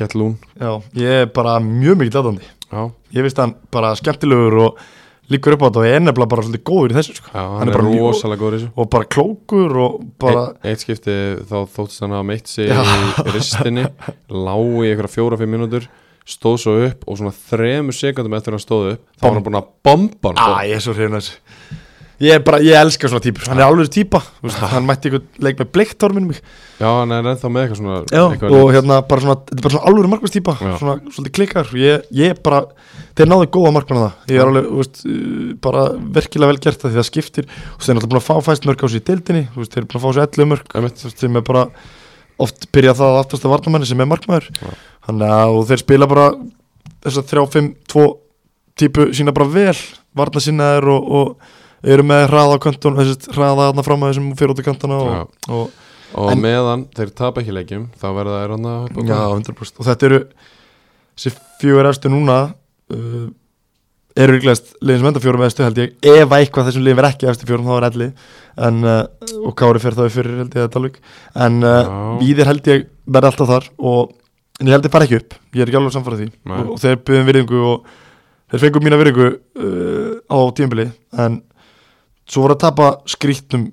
Kettlún 0.00 0.34
Já, 0.56 0.72
ég 0.98 1.20
er 1.24 1.28
bara 1.36 1.58
mjög 1.64 2.00
mikið 2.00 2.40
Já, 2.70 2.82
Ég 3.14 3.24
veist 3.26 3.38
hann 3.42 3.54
bara 3.74 3.92
skemmtilegur 3.98 4.58
og 4.64 4.82
líkur 5.30 5.54
upp 5.54 5.62
á 5.62 5.66
þetta 5.70 5.80
og 5.82 5.86
ég 5.86 5.96
er 5.96 6.02
nefnilega 6.04 6.30
bara 6.32 6.42
svolítið 6.46 6.62
góður 6.66 6.92
í 6.92 6.96
þessu 6.98 7.14
sko. 7.18 7.30
já 7.30 7.40
hann, 7.40 7.56
Hann 7.60 7.68
er 7.70 7.76
bara 7.76 7.90
rosalega 7.94 8.42
góður 8.42 8.54
í 8.56 8.60
þessu. 8.60 8.70
og 8.76 8.90
bara 8.90 9.08
klókur 9.14 9.76
og 9.84 9.96
bara 10.22 10.44
Eitt, 10.50 10.64
eitt 10.70 10.84
skipti 10.84 11.16
þá 11.50 11.56
þóttist 11.74 12.04
hann 12.04 12.14
að 12.18 12.24
meitt 12.30 12.50
sig 12.50 12.70
í 12.70 13.26
ristinni 13.34 13.84
lág 14.30 14.70
í 14.82 14.90
einhverja 14.90 15.14
fjóra-fimm 15.14 15.54
mínútur 15.54 15.86
stóð 16.30 16.58
svo 16.62 16.74
upp 16.86 17.06
og 17.10 17.18
svona 17.18 17.34
þremur 17.34 17.96
sekundum 17.96 18.34
eftir 18.38 18.54
að 18.54 18.58
hann 18.58 18.66
stóð 18.66 18.88
upp 18.94 19.06
þá 19.18 19.24
var 19.26 19.36
hann 19.38 19.46
búin 19.46 19.60
að 19.60 19.70
bomba 19.86 20.34
hann 20.34 20.70
Æ, 20.70 20.78
ég 22.20 22.28
er 22.28 22.36
að 22.36 22.40
er 22.40 22.44
bara, 22.44 22.58
ég 22.64 22.76
elska 22.76 23.08
svona 23.08 23.24
típur. 23.24 23.46
Hann 23.48 23.60
er 23.60 23.66
alveg 23.66 23.88
típa, 23.92 24.20
veist, 24.44 24.60
hann 24.72 24.86
mætti 24.88 25.08
einhvern 25.08 25.26
leik 25.44 25.60
með 25.60 25.68
bleiktorminu 25.74 26.26
mig. 26.28 26.40
Já, 26.80 26.88
hann 26.88 27.12
er 27.16 27.28
ennþá 27.32 27.48
með 27.52 27.62
eitthvað 27.64 27.80
svona 27.80 27.96
Já, 28.08 28.22
eitthvað 28.26 28.56
og 28.56 28.66
hérna 28.74 28.94
bara 29.08 29.20
svona, 29.24 29.36
þetta 29.40 29.56
er 29.56 29.64
bara 29.64 29.74
svona 29.74 29.86
alveg 29.90 30.10
markvæmst 30.12 30.36
típa 30.36 30.54
Já. 30.56 30.72
Svona 30.80 30.94
svolítið 31.12 31.34
klikkar 31.36 31.66
ég, 31.80 31.94
ég 32.16 32.26
er 32.34 32.38
bara, 32.44 32.60
þeir 33.16 33.28
náðu 33.30 33.46
góða 33.56 33.72
markvæmna 33.76 34.02
það. 34.04 34.14
Ég 34.32 34.36
er 34.40 34.46
alveg, 34.50 34.64
veist, 34.80 34.96
bara 35.64 35.82
virkilega 36.18 36.50
vel 36.52 36.60
gert 36.64 36.80
það 36.80 36.90
því 36.90 36.96
það 37.00 37.08
skiptir. 37.10 37.44
Og 37.48 37.80
þeir 37.80 37.92
er 37.92 37.96
náttúrulega 37.98 38.12
búin 38.14 38.22
að 38.22 38.28
fá 38.28 38.34
fæst 38.48 38.64
mörg 38.68 38.80
á 38.80 38.86
sig 38.88 39.00
í 39.00 39.06
deildinni. 39.10 39.44
Veist, 39.56 39.72
þeir 39.72 39.82
eru 39.82 39.90
búin 39.90 40.00
að 40.00 40.04
fá 40.04 40.10
sér 40.16 40.24
11 40.28 40.52
mörg 40.52 40.64
sem 41.20 41.36
er 41.40 41.44
bara 41.46 41.64
oft 42.40 42.60
byrja 42.72 42.96
það 42.96 43.10
að 43.12 43.20
aftast 43.20 43.44
að 43.44 43.52
varnamenni 43.52 43.86
sem 43.88 44.00
er 44.00 44.08
markmaður. 44.08 44.46
Já. 44.56 44.70
Þannig 45.08 45.28
að 45.36 45.50
og 45.60 45.62
þeir 45.68 45.80
spila 51.80 51.88
bara 51.88 51.88
þess 51.88 51.88
að 51.88 51.88
3-5-2 51.88 51.88
típu 51.88 51.88
sína 51.88 51.88
bara 51.88 51.88
vel 51.88 51.88
Varna 51.88 51.88
sinnaðir 51.88 51.88
og, 51.88 51.88
og 51.88 51.94
eru 51.94 52.06
með 52.06 52.24
hraða 52.30 52.56
á 52.56 52.64
kantun 52.64 52.98
hraða 53.00 53.66
þarna 53.70 53.86
fram 53.86 54.04
að 54.04 54.12
þessum 54.12 54.30
fyrir 54.36 54.54
út 54.54 54.62
í 54.62 54.66
kantuna 54.66 55.00
og, 55.00 55.34
og, 55.48 55.74
og 56.14 56.30
En- 56.34 56.42
meðan 56.44 56.86
þeir 56.96 57.12
tapa 57.16 57.40
ekki 57.40 57.56
leikjum 57.56 57.90
þá 57.96 58.08
verða 58.16 58.40
þeir 58.42 58.54
hann 58.56 58.70
að 58.70 59.04
Já, 59.08 59.20
100% 59.32 59.80
og 59.80 59.90
þetta 59.90 60.08
eru 60.10 60.22
þessi 61.16 61.34
fjögur 61.60 61.90
efstu 61.90 62.12
núna 62.12 62.38
uh, 62.94 63.28
eru 64.18 64.36
ríklegast 64.36 64.72
liðin 64.82 65.00
sem 65.02 65.08
enda 65.10 65.22
fjórum 65.22 65.44
efstu 65.46 65.64
held 65.64 65.78
ég. 65.80 65.92
Ef 66.02 66.26
að 66.26 66.42
eitthvað 66.42 66.66
þessum 66.68 66.84
liðin 66.86 66.98
verð 66.98 67.10
ekki 67.12 67.28
efstu 67.30 67.46
fjórum 67.48 67.68
þá 67.68 67.74
er 67.76 67.86
elli. 67.90 68.08
En, 68.66 68.80
uh, 68.82 69.36
og 69.46 69.54
Kári 69.58 69.82
fyrir 69.82 69.98
þá 69.98 70.02
fyrir 70.10 70.40
held 70.40 70.56
ég 70.58 70.66
að 70.66 70.72
Dalvik. 70.74 70.98
En 71.46 71.60
uh. 71.62 71.92
Víðir 72.20 72.50
held 72.50 72.70
ég 72.72 72.88
verði 73.06 73.30
alltaf 73.30 73.52
þar 73.52 73.68
og 73.78 74.14
en 74.60 74.68
ég 74.70 74.76
held 74.76 74.88
ég 74.88 74.94
fara 74.96 75.06
ekki 75.08 75.20
upp. 75.20 75.36
Ég 75.54 75.62
er 75.64 75.70
ekki 75.70 75.80
alveg 75.80 75.94
samfærað 75.96 76.24
því. 76.24 76.30
Og, 76.58 76.74
þeir 76.82 76.98
byggðum 77.06 77.30
virðingu 77.30 77.62
og 77.70 77.94
þeir 78.50 78.64
fengum 78.64 78.86
mína 78.88 79.00
virðingu 79.00 79.28
uh, 79.30 80.12
á 80.26 80.38
tímabili 80.58 80.88
en 81.22 81.40
svo 82.30 82.44
voru 82.44 82.54
að 82.56 82.62
tapa 82.62 82.90
skrítnum 83.10 83.68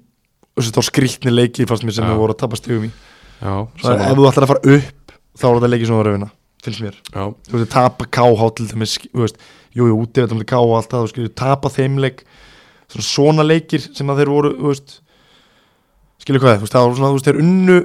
þá 0.57 0.81
skrítni 0.87 1.29
leiki 1.33 1.67
fannst 1.69 1.85
mér 1.85 1.93
sem 1.93 2.07
þau 2.09 2.17
voru 2.17 2.33
að 2.33 2.41
tapa 2.41 2.57
stigum 2.57 2.87
í. 2.87 2.91
Já, 3.37 3.53
Svo 3.77 3.93
ef 3.93 4.15
þú 4.17 4.25
ætlar 4.31 4.47
að 4.47 4.51
fara 4.53 4.75
upp 4.77 5.11
þá 5.37 5.45
voru 5.45 5.61
það 5.61 5.73
leiki 5.75 5.85
sem 5.89 5.97
voru 5.99 6.09
að 6.11 6.17
vinna 6.17 6.29
finnst 6.65 6.81
mér. 6.81 6.95
Já, 7.13 7.23
þú 7.47 7.53
veist, 7.59 7.69
tapa 7.71 8.07
KH 8.17 8.47
til 8.57 8.65
þeim 8.71 8.81
þú 9.13 9.21
veist, 9.21 9.37
jú, 9.77 9.85
jú, 9.87 9.97
úti 10.01 10.23
veitum 10.23 10.39
til 10.41 10.47
KH 10.49 10.63
og 10.65 10.73
allt 10.79 10.89
það, 10.91 11.03
þú 11.05 11.11
skilur, 11.13 11.33
tapa 11.37 11.69
þeim 11.71 11.99
leik. 12.01 12.23
Svona, 12.89 13.05
svona 13.07 13.45
leikir 13.45 13.85
sem 13.93 14.09
að 14.09 14.17
þeir 14.23 14.31
voru 14.33 14.51
þú 14.57 14.71
veist, 14.73 14.97
skilur 16.23 16.41
hvað, 16.43 16.57
þú 16.57 16.65
veist, 16.65 16.73
það 16.75 16.87
var 16.87 16.97
svona, 16.97 17.11
þú 17.13 17.19
veist, 17.19 17.29
þeir 17.29 17.39
unnu 17.43 17.77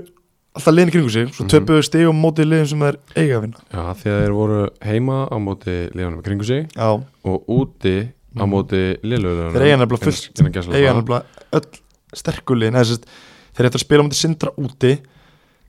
alltaf 0.53 0.75
liðin 0.77 0.93
kringu 0.93 1.11
sig, 1.13 1.29
svo 1.33 1.45
Mhm. 1.45 1.53
töpuðu 1.53 1.85
stegum 1.87 2.19
mótið 2.25 2.49
liðin 2.49 2.69
sem 2.73 2.81
þeir 2.81 2.97
eiga 3.17 3.37
að 3.39 3.43
vinna. 3.45 3.61
Já 3.73 3.81
að 3.93 4.03
þeir 4.03 4.33
voru 4.37 4.59
heima 4.83 5.19
á 5.29 5.37
móti 5.41 5.77
liðanum 5.93 6.23
kringu 6.25 6.45
sig 6.45 6.69
já, 6.73 6.89
og 7.25 7.47
úti 7.49 8.09
á 8.39 8.45
móti 8.49 8.83
liðluðunum 9.03 9.57
Þeir 9.57 9.67
eiga 9.67 9.81
nefnilega 9.81 11.23
öll 11.59 11.67
sérst, 12.13 13.05
þeir 13.53 13.69
eftir 13.69 13.81
að 13.81 13.85
spila 13.85 14.05
á 14.05 14.07
móti 14.07 14.19
Sindra 14.19 14.53
úti. 14.61 14.93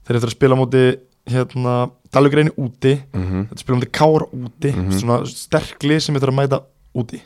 Þeir 0.04 0.20
eftir 0.20 0.30
að 0.30 0.36
spila 0.36 0.56
á 0.56 0.62
móti 0.62 0.84
hérna, 1.34 1.76
Dalvik 2.14 2.36
reyni 2.38 2.54
úti 2.60 2.94
mm 3.00 3.24
-hmm. 3.24 3.46
þeir 3.50 3.64
spila 3.64 3.76
á 3.76 3.80
móti 3.80 3.92
Kára 3.92 4.26
úti. 4.32 4.72
Mhm. 4.72 4.92
svona 5.00 5.18
sterklið 5.26 6.00
sem 6.00 6.16
eftir 6.16 6.30
að 6.30 6.40
mæta 6.40 6.64
úti. 6.96 7.22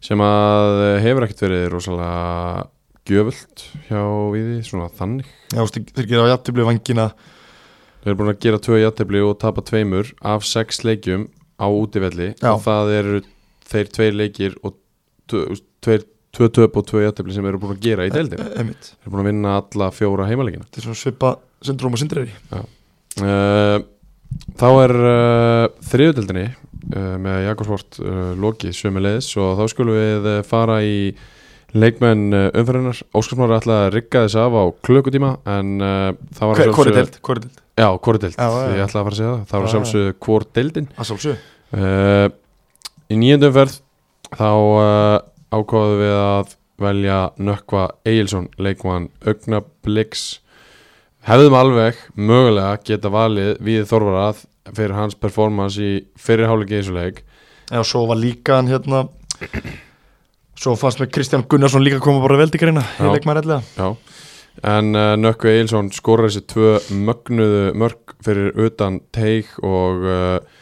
Sem 0.00 0.18
að 0.18 1.00
hefur 1.00 1.24
ekkert 1.24 1.40
verið 1.40 1.70
rosalega 1.72 2.66
gjöfult 3.04 3.64
hjá 3.88 4.00
Víði, 4.32 4.62
svona 4.64 4.88
þannig. 4.88 5.26
Já, 5.52 5.64
þeir 5.64 6.06
gera 6.08 6.24
á 6.28 6.32
jafntöflu 6.32 6.64
vangina 6.64 7.12
Þeir 8.04 8.12
eru 8.12 8.20
búin 8.20 8.34
að 8.34 8.40
gera 8.44 8.58
tvö 8.60 8.78
játefli 8.82 9.20
og 9.24 9.38
tapa 9.40 9.62
tveimur 9.64 10.10
af 10.20 10.42
sex 10.44 10.82
leikjum 10.84 11.22
á 11.56 11.66
útivelli. 11.72 12.34
Já. 12.36 12.52
og 12.52 12.60
það 12.60 12.90
eru 12.98 13.20
þeir 13.70 13.90
tveir 13.94 14.18
leikir 14.18 14.56
og 14.64 14.76
tveir, 15.30 16.04
tvö 16.34 16.50
töp 16.52 16.78
og 16.80 16.86
tvö 16.88 17.04
játefli 17.04 17.36
sem 17.36 17.46
eru 17.48 17.60
búin 17.62 17.76
að 17.76 17.84
gera 17.84 18.08
í 18.08 18.12
deildin 18.12 18.42
Þeir 18.42 18.64
eru 18.66 19.12
búin 19.12 19.22
að 19.22 19.30
vinna 19.30 19.56
alla 19.60 19.90
fjóra 19.94 20.28
heimaleikina 20.28 20.66
þetta 20.66 20.80
er 20.80 20.86
svona 20.88 21.00
svipa 21.00 21.34
Sindrum 21.64 21.96
og 21.96 22.02
Sindri 22.02 22.26
uh, 22.54 23.78
Þá 24.60 24.68
er 24.82 24.96
uh, 24.98 25.66
þriðudeldinni 25.92 26.48
uh, 26.50 27.14
með 27.22 27.46
Jakobsvort 27.48 28.02
lokið 28.42 28.76
sömulegis 28.76 29.30
og 29.40 29.54
þá 29.60 29.64
skulum 29.72 29.98
við 30.00 30.28
fara 30.48 30.80
í 30.84 30.98
leikmenn 31.74 32.28
umferðinar 32.54 33.00
Óskarsmári 33.18 33.56
ætlaði 33.56 33.86
að 33.88 33.94
rigga 33.96 34.26
þess 34.26 34.38
af 34.38 34.54
á 34.54 34.64
klukkutíma 34.86 35.30
en 35.56 35.72
það 35.82 36.50
var 36.52 36.60
hvori 37.98 38.20
deild? 38.22 38.36
Já, 38.38 38.46
já. 38.46 38.68
ég 38.76 38.84
ætlaði 38.84 39.00
að 39.00 39.06
fara 39.08 39.10
að 39.10 39.18
segja 39.18 39.30
það. 39.32 39.46
Það 39.50 39.58
var 39.58 39.64
Já, 39.64 39.66
að 39.66 39.72
sjálfsögðu 39.74 40.12
hvor 40.22 40.44
deildin. 40.54 40.86
Að 40.94 41.08
sjálfsög 41.08 41.40
Í 43.14 43.18
nýjöndum 43.20 43.52
ferð 43.54 43.74
þá 44.34 44.48
uh, 44.50 45.16
ákváðum 45.54 46.00
við 46.00 46.14
að 46.18 46.54
velja 46.82 47.18
Nökkva 47.46 47.82
Egilson 48.10 48.48
leikmann 48.58 49.04
Augnabliks 49.22 50.24
hefðum 51.28 51.54
alveg 51.54 52.00
mögulega 52.18 52.80
geta 52.88 53.12
valið 53.14 53.52
við 53.62 53.84
Þorvarað 53.92 54.40
fyrir 54.72 54.96
hans 54.98 55.14
performance 55.14 55.78
í 55.78 55.92
fyrirháleiki 56.18 56.74
í 56.74 56.80
þessu 56.80 56.96
leik. 56.96 57.20
Já, 57.70 57.84
svo 57.86 58.02
var 58.10 58.18
líka 58.18 58.58
hann 58.58 58.72
hérna 58.72 59.04
Svo 60.58 60.74
fannst 60.78 60.98
mér 60.98 61.12
Kristján 61.14 61.46
Gunnarsson 61.46 61.84
líka 61.84 62.02
koma 62.02 62.24
bara 62.24 62.40
vel 62.42 62.50
til 62.50 62.64
greina 62.64 62.82
Já. 62.82 63.06
Ég 63.06 63.14
leik 63.14 63.30
maður 63.30 63.44
ellega 63.44 63.62
Já, 63.78 64.18
en 64.74 64.90
uh, 64.98 65.14
Nökkvi 65.20 65.54
Egilson 65.54 65.94
skorar 65.94 66.32
þessi 66.32 66.44
tvö 66.50 66.74
mögnuðu 67.06 67.64
mörg 67.78 68.18
fyrir 68.26 68.58
utan 68.66 68.98
teik 69.14 69.54
og 69.62 70.02
uh, 70.02 70.60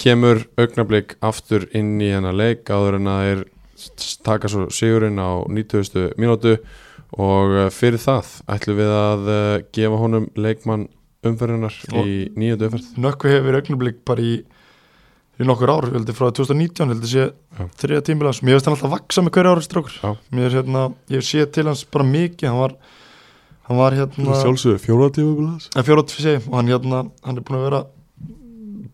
kemur 0.00 0.42
augnablik 0.58 1.14
aftur 1.24 1.66
inn 1.76 1.96
í 2.02 2.10
hennar 2.14 2.34
leik 2.36 2.64
áður 2.72 2.96
en 2.98 3.10
að 3.12 3.20
þeir 3.28 3.44
s- 3.78 4.16
taka 4.26 4.48
svo 4.50 4.66
sigurinn 4.74 5.20
á 5.22 5.44
90. 5.46 6.14
mínútu 6.18 6.56
og 7.14 7.52
uh, 7.54 7.68
fyrir 7.70 8.00
það 8.02 8.32
ætlum 8.50 8.78
við 8.80 8.92
að 8.96 9.28
uh, 9.30 9.62
gefa 9.76 10.00
honum 10.00 10.26
leikmann 10.34 10.88
umferðunar 11.24 11.76
Og- 11.94 12.08
í 12.10 12.16
nýjöndu 12.36 12.66
umferð. 12.68 12.90
Nökku 13.00 13.30
hefur 13.32 13.60
augnablik 13.60 14.02
bara 14.08 14.20
í 14.24 14.34
í 15.34 15.42
nokkur 15.46 15.70
ár, 15.72 15.88
heldur 15.90 16.14
frá 16.14 16.28
2019 16.30 16.92
heldur 16.92 17.10
sé 17.10 17.24
þriða 17.80 18.04
tímilas, 18.06 18.38
mér 18.46 18.54
veist 18.54 18.68
hann 18.68 18.76
alltaf 18.76 18.92
vaksa 18.92 19.22
með 19.26 19.32
hverju 19.34 19.50
ári 19.56 19.64
strókur 19.66 19.96
Já. 19.98 20.10
mér 20.30 20.44
er 20.46 20.54
hérna, 20.60 20.82
ég 21.10 21.24
sé 21.26 21.42
til 21.50 21.64
hans 21.66 21.82
bara 21.90 22.06
mikið. 22.06 22.52
Hann 22.52 22.60
var, 22.60 22.76
hann 23.66 23.80
var 23.80 23.96
hérna 23.98 24.36
Sjálfsögur 24.38 24.78
fjóra 24.84 25.08
tíma 25.16 25.56
fjóra 25.82 26.04
tvissi 26.06 26.36
og 26.38 26.54
hann 26.60 26.70
hérna, 26.70 27.00
hann 27.26 27.40
er 27.40 27.46
búin 27.48 27.58
að 27.58 27.66
vera 27.66 27.80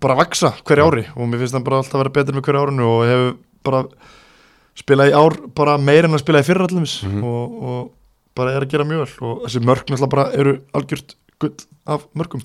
bara 0.01 0.17
vaksa 0.19 0.53
hverju 0.65 0.87
ári 0.89 1.05
og 1.17 1.29
mér 1.29 1.43
finnst 1.43 1.55
hann 1.59 1.65
bara 1.67 1.81
alltaf 1.83 1.95
að 1.99 2.03
vera 2.05 2.15
betur 2.19 2.37
með 2.39 2.47
hverju 2.49 2.63
árinu 2.65 2.89
og 2.89 3.01
hefur 3.09 3.33
bara 3.67 3.81
spilað 4.81 5.11
í 5.11 5.17
ár 5.21 5.35
bara 5.59 5.79
meir 5.79 6.07
en 6.09 6.17
að 6.17 6.23
spila 6.25 6.41
í 6.41 6.47
fyrra 6.47 6.67
allumis 6.69 6.99
Mhm. 7.05 7.25
og, 7.25 7.57
og 7.63 7.91
bara 8.37 8.55
er 8.57 8.65
að 8.65 8.71
gera 8.73 8.85
mjög 8.89 9.03
vel 9.05 9.29
og 9.29 9.43
þessi 9.45 9.61
mörk 9.67 9.85
náttúrulega 9.91 10.11
bara 10.15 10.29
eru 10.39 10.55
algjört 10.73 11.17
gull 11.41 11.57
af 11.91 12.05
mörkum. 12.15 12.41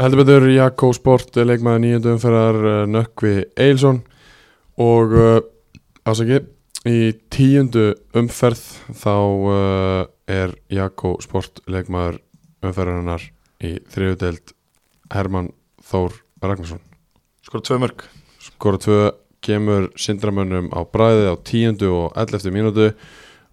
Heldur 0.00 0.22
betur 0.22 0.46
Jakko 0.48 0.92
Sport 0.96 1.36
leikmaður 1.36 1.82
nýjöndu 1.84 2.12
umferðar 2.14 2.58
uh, 2.64 2.86
Nökkvi 2.88 3.34
Eilsson 3.60 3.98
og 4.80 5.12
uh, 5.12 5.40
ásaki 6.08 6.38
í 6.88 7.12
tíundu 7.32 7.90
umferð 8.16 8.62
þá 8.96 9.12
uh, 9.18 10.06
er 10.30 10.54
Jakko 10.72 11.18
Sport 11.20 11.60
leikmaður 11.68 12.20
umferðarinnar 12.64 13.26
í 13.60 13.74
þriðudeld 13.92 14.54
Hermann 15.12 15.50
Þór 15.90 16.14
Ragnarsson 16.42 16.82
skora 17.42 17.66
tvö 17.66 17.80
mörk 17.82 18.04
skora 18.38 18.78
tvö 18.78 19.00
kemur 19.42 19.88
sindramönnum 19.98 20.68
á 20.70 20.86
bræði 20.86 21.32
á 21.32 21.34
tíundu 21.42 21.90
og 21.90 22.18
11. 22.20 22.52
mínútu 22.54 22.90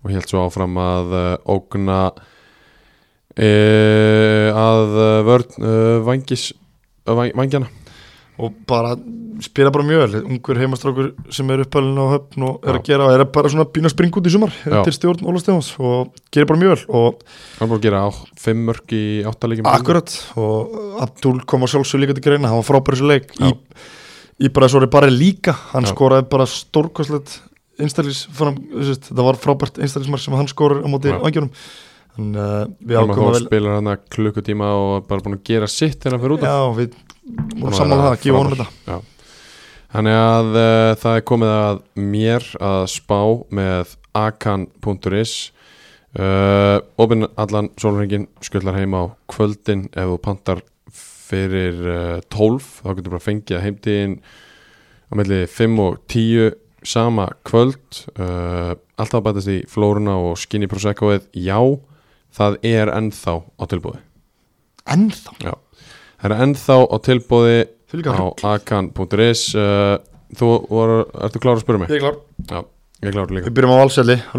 og 0.03 0.11
held 0.11 0.27
svo 0.29 0.43
áfram 0.45 0.77
að 0.77 1.15
uh, 1.17 1.25
ógna 1.49 1.99
e, 3.33 3.49
að 4.53 4.93
uh, 4.93 5.21
vörn 5.25 5.57
uh, 5.63 5.97
vangis 6.05 6.51
vang, 7.07 7.33
vangjana 7.33 7.71
og 8.37 8.53
bara 8.69 8.93
spila 9.43 9.71
bara 9.73 9.85
mjög 9.85 10.03
vel. 10.03 10.21
Ungur 10.25 10.59
heimastrákur 10.61 11.09
sem 11.33 11.49
er 11.53 11.63
uppalinn 11.63 11.99
á 11.99 12.05
höfn 12.15 12.45
og 12.47 12.65
er 12.65 12.77
Já. 12.77 12.79
að 12.79 12.87
gera, 12.89 13.09
er 13.13 13.23
að 13.23 13.31
bara 13.35 13.51
svona 13.51 13.67
bína 13.73 13.91
spring 13.91 14.17
út 14.17 14.27
í 14.29 14.33
sumar 14.33 14.53
til 14.65 14.93
stjórn 14.95 15.27
Óla 15.27 15.41
Stefáns 15.41 15.69
og 15.77 16.13
gerir 16.33 16.49
bara 16.49 16.61
mjög 16.61 16.73
vel 16.73 16.83
og 16.99 17.21
hann 17.59 17.71
búið 17.71 17.77
að 17.77 17.85
gera 17.87 18.01
á, 18.05 18.09
fimm 18.41 18.63
mörg 18.67 18.95
í 18.97 19.03
áttalegjum 19.29 19.69
akkurat. 19.71 20.15
Og 20.39 20.77
Abdul 21.05 21.41
kom 21.49 21.65
á 21.65 21.67
sjálfsög 21.69 22.03
líka 22.03 22.17
til 22.17 22.25
greina, 22.25 22.51
hann 22.51 22.61
var 22.61 22.69
frábæri 22.69 23.01
svo 23.01 23.11
leik. 23.11 23.33
Í, 23.37 23.51
í 24.47 24.53
bara 24.53 24.69
svo 24.71 24.81
bara 24.91 25.11
líka. 25.11 25.53
Hann 25.73 25.85
Já. 25.87 25.93
skoraði 25.93 26.29
bara 26.31 26.47
fram, 28.33 28.57
þessi, 28.73 28.97
það 29.11 29.27
var 29.27 29.37
frábært 29.41 29.77
einstælismar 29.77 30.23
sem 30.23 30.33
hann 30.33 30.49
skorar 30.49 30.81
á 30.81 30.87
móti 30.89 31.13
Já. 31.13 31.19
vangjónum. 31.21 31.51
Þannig 32.17 32.41
að 32.41 32.71
við 32.81 32.95
Hermann 32.97 33.11
ákvæmum 33.13 33.19
Þór 33.19 33.27
að 33.27 33.35
vel 33.37 33.45
spilar 33.45 33.75
hann 33.77 33.91
að 33.91 34.07
klukkutíma 34.15 34.69
og 34.73 35.05
bara 35.05 35.21
búin 35.21 35.37
að 35.37 35.43
gera 35.45 35.67
sitt 35.69 35.99
þegar 36.01 36.15
hann 36.15 36.23
fyrir 36.23 36.33
út 36.33 36.45
af. 36.47 36.49
Já, 36.49 36.61
við 36.79 36.95
vorum 37.27 37.67
að 37.69 37.77
saman 37.77 37.93
vera 37.93 38.07
það. 38.07 38.15
Að 38.15 38.23
gefa 38.23 38.39
honum 38.41 38.55
þetta 38.55 38.97
Þannig 39.93 40.17
að 40.19 40.49
uh, 40.59 40.93
það 40.99 41.17
er 41.17 41.25
komið 41.29 41.53
að 41.53 41.77
mér 42.13 42.47
að 42.63 42.81
spá 42.91 43.19
með 43.55 43.93
akan.is 44.17 45.35
uh, 46.19 46.79
Opin 46.99 47.27
allan 47.39 47.69
sólringin 47.79 48.27
skullar 48.43 48.77
heim 48.79 48.97
á 48.97 49.03
kvöldin. 49.31 49.87
Ef 49.93 50.11
þú 50.11 50.17
pantar 50.25 50.63
fyrir 50.91 51.79
uh, 51.87 52.17
12 52.33 52.71
þá 52.81 52.89
getur 52.97 53.15
bara 53.15 53.27
fengið 53.27 53.59
að 53.59 53.65
heimtíðin 53.67 54.17
á 55.07 55.13
melli 55.19 55.43
5 55.47 55.79
og 55.85 56.01
10 56.11 56.57
sama 56.87 57.29
kvöld. 57.47 58.03
Uh, 58.19 58.75
alltaf 58.99 59.23
bætast 59.23 59.53
í 59.53 59.61
flóruna 59.71 60.19
og 60.27 60.35
skinni 60.41 60.67
proseccoið. 60.71 61.29
Já, 61.31 61.59
það 62.35 62.59
er 62.67 62.91
ennþá 62.91 63.39
á 63.43 63.63
tilbúði 63.71 64.03
ennþá, 64.91 65.33
já. 65.43 65.53
það 66.21 66.29
er 66.29 66.43
ennþá 66.45 66.77
á 66.87 66.97
tilbúði 67.05 67.57
á 67.93 68.25
akan.is 68.55 69.43
uh, 69.55 69.97
Þú 70.37 70.47
voru, 70.67 70.97
ertu 71.23 71.39
klára 71.39 71.55
að 71.55 71.63
spyrja 71.63 71.79
mig? 71.79 71.91
ég 71.93 72.01
er 72.01 72.03
klár. 72.03 72.17
Já, 72.51 72.59
ég 72.99 73.07
er 73.07 73.13
klára 73.15 73.35
líka. 73.37 73.47
Við 73.47 73.55
byrjum 73.55 73.71
á 73.71 73.77
valselli 73.79 74.17
á 74.19 74.35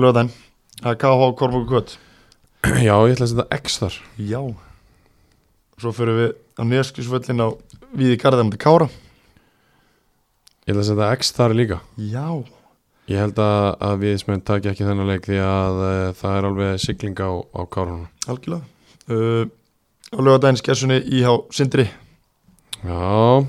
er 0.93 0.99
KH 1.01 1.29
Kormóku 1.41 1.69
Kvöt 1.71 1.95
Já, 2.89 2.93
ég 3.09 3.15
ætla 3.15 3.25
að 3.25 3.31
setja 3.33 3.47
X 3.57 3.79
þar. 3.81 3.97
Já. 4.21 4.41
Svo 5.79 5.93
fyrir 5.97 6.19
við 6.19 6.31
á 6.59 6.63
nýjaskísvöllin 6.69 7.41
á 7.41 7.49
Víði 7.97 8.19
Garðar 8.21 8.45
mútið 8.49 8.61
Kára. 8.67 8.89
Ég 10.69 10.75
ætla 10.75 10.83
að 10.85 10.89
setja 10.91 11.09
X 11.17 11.33
þar 11.39 11.55
líka. 11.57 11.79
Já. 11.97 12.27
Ég 13.09 13.23
held 13.23 13.39
að, 13.41 13.69
að 13.89 13.95
við 14.03 14.19
smenn 14.21 14.43
taki 14.45 14.69
ekki 14.69 14.85
þennan 14.85 15.09
leik 15.09 15.25
því 15.25 15.39
að 15.41 15.79
uh, 15.87 15.93
það 16.19 16.35
er 16.37 16.49
alveg 16.51 16.83
sigling 16.85 17.17
á, 17.25 17.31
á 17.57 17.61
kárunum 17.73 18.05
Algjörlega. 18.29 18.69
Uh, 19.09 19.49
Á 20.13 20.19
lögadaginn 20.21 20.57
skessunni 20.61 20.99
Íhá 21.17 21.33
Sindri 21.53 21.87
Já. 22.87 23.47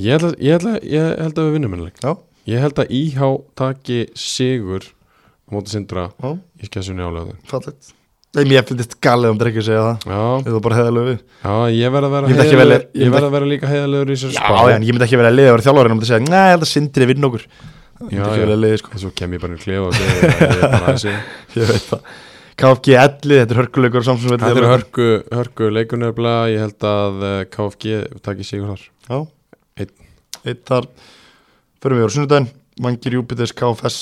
Ég 0.00 0.14
held 0.16 0.26
að, 0.30 0.36
ég 0.40 0.54
held 0.56 0.68
að, 0.70 0.76
ég 0.88 1.08
held 1.20 1.38
að 1.42 1.48
við 1.48 1.56
vinnum 1.58 1.74
hennar 1.76 1.90
leik 1.90 1.98
Já. 2.02 2.12
Ég 2.48 2.62
held 2.64 2.78
að 2.82 2.92
IH 2.98 3.26
taki 3.60 3.98
sigur 4.18 4.86
á 4.88 5.48
móti 5.52 5.74
sindra 5.74 6.06
Já. 6.16 6.30
í 6.62 6.68
skessunni 6.70 7.04
álega 7.04 7.34
Nei, 8.32 8.46
mér 8.48 8.64
finnst 8.64 8.94
galið 9.04 9.34
um 9.34 9.36
að 9.60 9.66
segja 9.66 9.80
það. 9.84 10.04
Já, 10.08 10.20
Eða 10.48 10.60
bara 10.64 10.76
heiðalegu 10.78 11.08
við. 11.10 11.18
Já, 11.44 11.52
ég 11.76 11.90
verð 11.92 12.06
að 12.08 12.14
vera 12.14 12.28
Ég 12.30 12.38
heiðarlegur- 12.38 12.62
velja- 12.62 12.78
ég 12.80 13.02
Ég 13.04 13.10
verð 13.12 13.26
að 13.28 13.34
vera 13.36 13.48
líka 13.50 13.68
heiðalegur 13.68 14.08
í 14.08 14.16
Já, 14.16 14.40
spá. 14.40 14.62
en 14.72 14.82
ég 14.88 14.94
myndi 14.96 15.04
ekki 15.04 15.18
vera 15.20 15.28
að 15.28 15.36
liða 15.36 15.50
að 15.50 15.56
vera 15.58 15.66
þjálfari 15.66 15.90
En 15.92 15.96
myndi 15.98 16.08
segja, 16.08 16.24
nei, 16.24 16.38
ég 16.40 16.54
held 16.54 16.64
að 16.64 16.70
Sindri 16.72 17.08
vinn 17.12 17.28
okkur. 17.28 17.44
Já, 18.08 18.24
já. 18.24 18.56
liði 18.56 18.78
sko. 18.80 19.10
Kem 19.20 19.32
ég 19.36 19.40
bara 19.44 19.52
í 19.52 19.60
klefa 19.60 19.84
og 19.84 19.92
að 19.92 20.00
ég 20.00 20.32
er 20.48 20.64
bara 20.72 20.94
þessi 20.96 21.12
Ég 21.60 21.68
veit 21.68 21.84
það 21.92 22.00
KFG 22.60 22.96
11, 22.98 23.28
þetta 23.42 23.54
er 23.54 23.60
hörkuleikur 23.62 24.04
Þetta 24.06 24.50
er 24.52 24.66
hörku, 24.68 25.06
hörku 25.32 25.68
leikunöfla 25.72 26.34
Ég 26.52 26.60
held 26.66 26.86
að 26.86 27.22
eh, 27.28 27.38
KFG 27.52 28.02
takki 28.24 28.46
sigur 28.46 28.74
þar. 28.74 28.88
Já. 29.08 29.18
Einn. 29.80 29.94
Eitt 30.42 30.66
þar. 30.68 30.90
Förum 31.82 32.00
við 32.00 32.06
á 32.06 32.14
sunnudaginn. 32.16 32.50
Vangir 32.82 33.16
Júpiters 33.18 33.52
KFS 33.56 33.96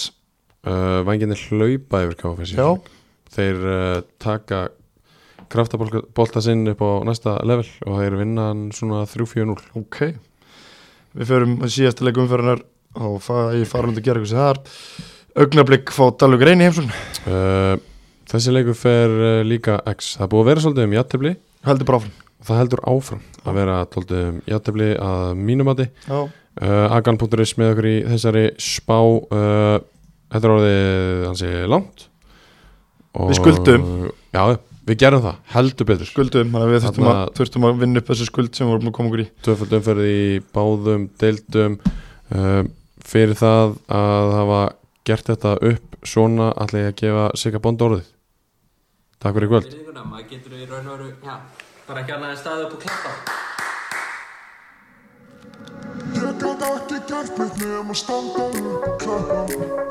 uh, 0.66 1.00
Vanginni 1.06 1.38
hlaupa 1.38 2.04
yfir 2.04 2.18
KFS 2.20 2.54
Já. 2.54 2.68
Þeir 3.34 3.62
uh, 3.66 4.02
taka 4.22 4.68
kraftabolta 5.50 6.42
sinn 6.44 6.68
upp 6.70 6.82
á 6.82 6.90
næsta 7.06 7.38
level 7.46 7.66
og 7.86 7.98
þeir 7.98 8.18
vinna 8.20 8.50
svona 8.76 9.02
3-4-0 9.10 9.56
Ok. 9.80 10.02
Við 11.18 11.32
förum 11.32 11.56
að 11.64 11.74
síðasta 11.74 12.06
leikum 12.06 12.28
umfyrirnar 12.28 12.62
og 13.00 13.18
ég 13.56 13.66
fara 13.70 13.88
hundi 13.88 14.02
að 14.02 14.06
gera 14.06 14.20
eitthvað 14.20 14.30
sem 14.30 14.44
þar 14.44 15.40
Augnablik 15.40 15.92
fá 15.94 16.04
Dalvik 16.18 16.42
Reyni 16.46 16.66
heimsson 16.66 16.90
uh, 16.90 17.78
Þessi 18.30 18.52
leikur 18.54 18.76
fer 18.78 19.10
uh, 19.10 19.28
líka 19.46 19.80
X. 19.90 20.14
Það 20.20 20.32
búið 20.32 20.42
að 20.42 20.50
vera 20.50 20.64
svolítið 20.64 20.86
um 20.86 20.92
játtöfli 20.94 21.32
Heldur 21.66 21.88
bara 21.88 22.00
áfram. 22.00 22.18
Það 22.40 22.60
heldur 22.62 22.82
áfram 22.88 23.22
að 23.44 23.56
vera 23.58 23.78
svolítið 23.90 24.20
um 24.28 24.36
játtöfli 24.48 24.90
að 25.04 25.24
mínumati 25.40 25.86
Já. 26.06 26.18
Uh, 26.60 26.86
Agan.is 26.96 27.54
með 27.58 27.72
okkur 27.74 27.88
í 27.90 27.96
þessari 28.10 28.44
spá 28.60 28.96
uh, 29.00 29.80
Þetta 30.30 30.46
er 30.46 30.54
orðið 30.54 31.22
hansi 31.26 31.50
langt. 31.70 32.04
Og, 33.18 33.30
Við 33.32 33.38
skuldum. 33.40 33.86
Já, 34.30 34.42
við 34.86 34.98
gerum 35.02 35.24
það, 35.24 35.40
heldur 35.50 35.88
betur. 35.88 36.06
Skuldum, 36.06 36.52
þannig 36.52 36.68
að 36.68 36.74
við 36.74 36.84
þurftum 36.84 37.08
að, 37.10 37.22
þurftum 37.40 37.66
að 37.66 37.80
vinna 37.80 38.02
upp 38.02 38.12
þessi 38.12 38.28
skuld 38.28 38.52
sem 38.54 38.68
við 38.68 38.76
vorum 38.76 38.90
að 38.92 38.94
koma 39.00 39.10
okkur 39.10 39.22
í. 39.24 39.26
Tvöfald 39.42 39.74
umferð 39.80 40.06
í 40.06 40.20
báðum 40.54 41.08
deildum. 41.18 41.76
Uh, 42.30 42.62
Fyrir 43.10 43.34
það 43.40 43.74
að 43.96 44.32
hafa 44.36 44.62
gert 45.08 45.32
þetta 45.32 45.56
upp 45.72 46.00
svona 46.06 46.52
ég 46.78 46.92
að 46.92 46.98
gefa 47.00 47.26
Sigga 47.40 47.62
Bond 47.64 47.82
orðið 47.82 48.06
Takk 49.20 49.34
fyrir 49.36 49.50
kvöld. 49.52 49.68
Maður 49.92 50.28
getur 50.30 50.52
í 50.56 50.64
raun 50.64 50.86
og 50.88 50.94
veru 50.96 51.08
bara 51.84 52.00
ekki 52.00 52.12
alveg 52.14 52.30
að 52.32 52.38
staða 52.40 52.62
upp 52.64 52.76
og 52.76 52.80
klappa. 52.84 53.10
Ég 56.16 56.38
gæti 56.40 56.70
ekki 56.70 57.00
gert 57.10 57.34
mitt 57.36 57.58
nefn 57.60 57.92
að 57.92 57.98
standa 58.00 58.46
upp 58.46 58.88
og 58.88 58.96
klappa. 59.02 59.42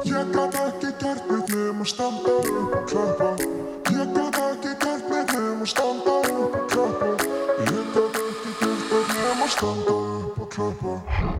Ég 0.09 0.33
gæti 0.33 0.63
ekki 0.63 0.91
gert 1.03 1.29
mitt 1.29 1.53
nefn 1.53 1.85
að 1.85 1.91
standa 1.93 2.35
upp 2.39 2.73
og 2.79 2.89
klappa. 2.89 3.29
Ég 3.93 4.17
gæti 4.17 4.43
ekki 4.47 4.73
gert 4.87 5.13
mitt 5.13 5.37
nefn 5.37 5.61
að 5.61 5.71
standa 5.75 6.17
upp 6.33 6.59
og 6.63 6.67
klappa. 6.73 7.13
Ég 7.69 7.87
gæti 7.93 8.27
ekki 8.33 8.57
gert 8.65 8.83
mitt 8.89 9.13
nefn 9.13 9.45
að 9.45 9.55
standa 9.59 9.77
upp 9.77 9.85
og 9.85 9.93
klappa 9.93 9.98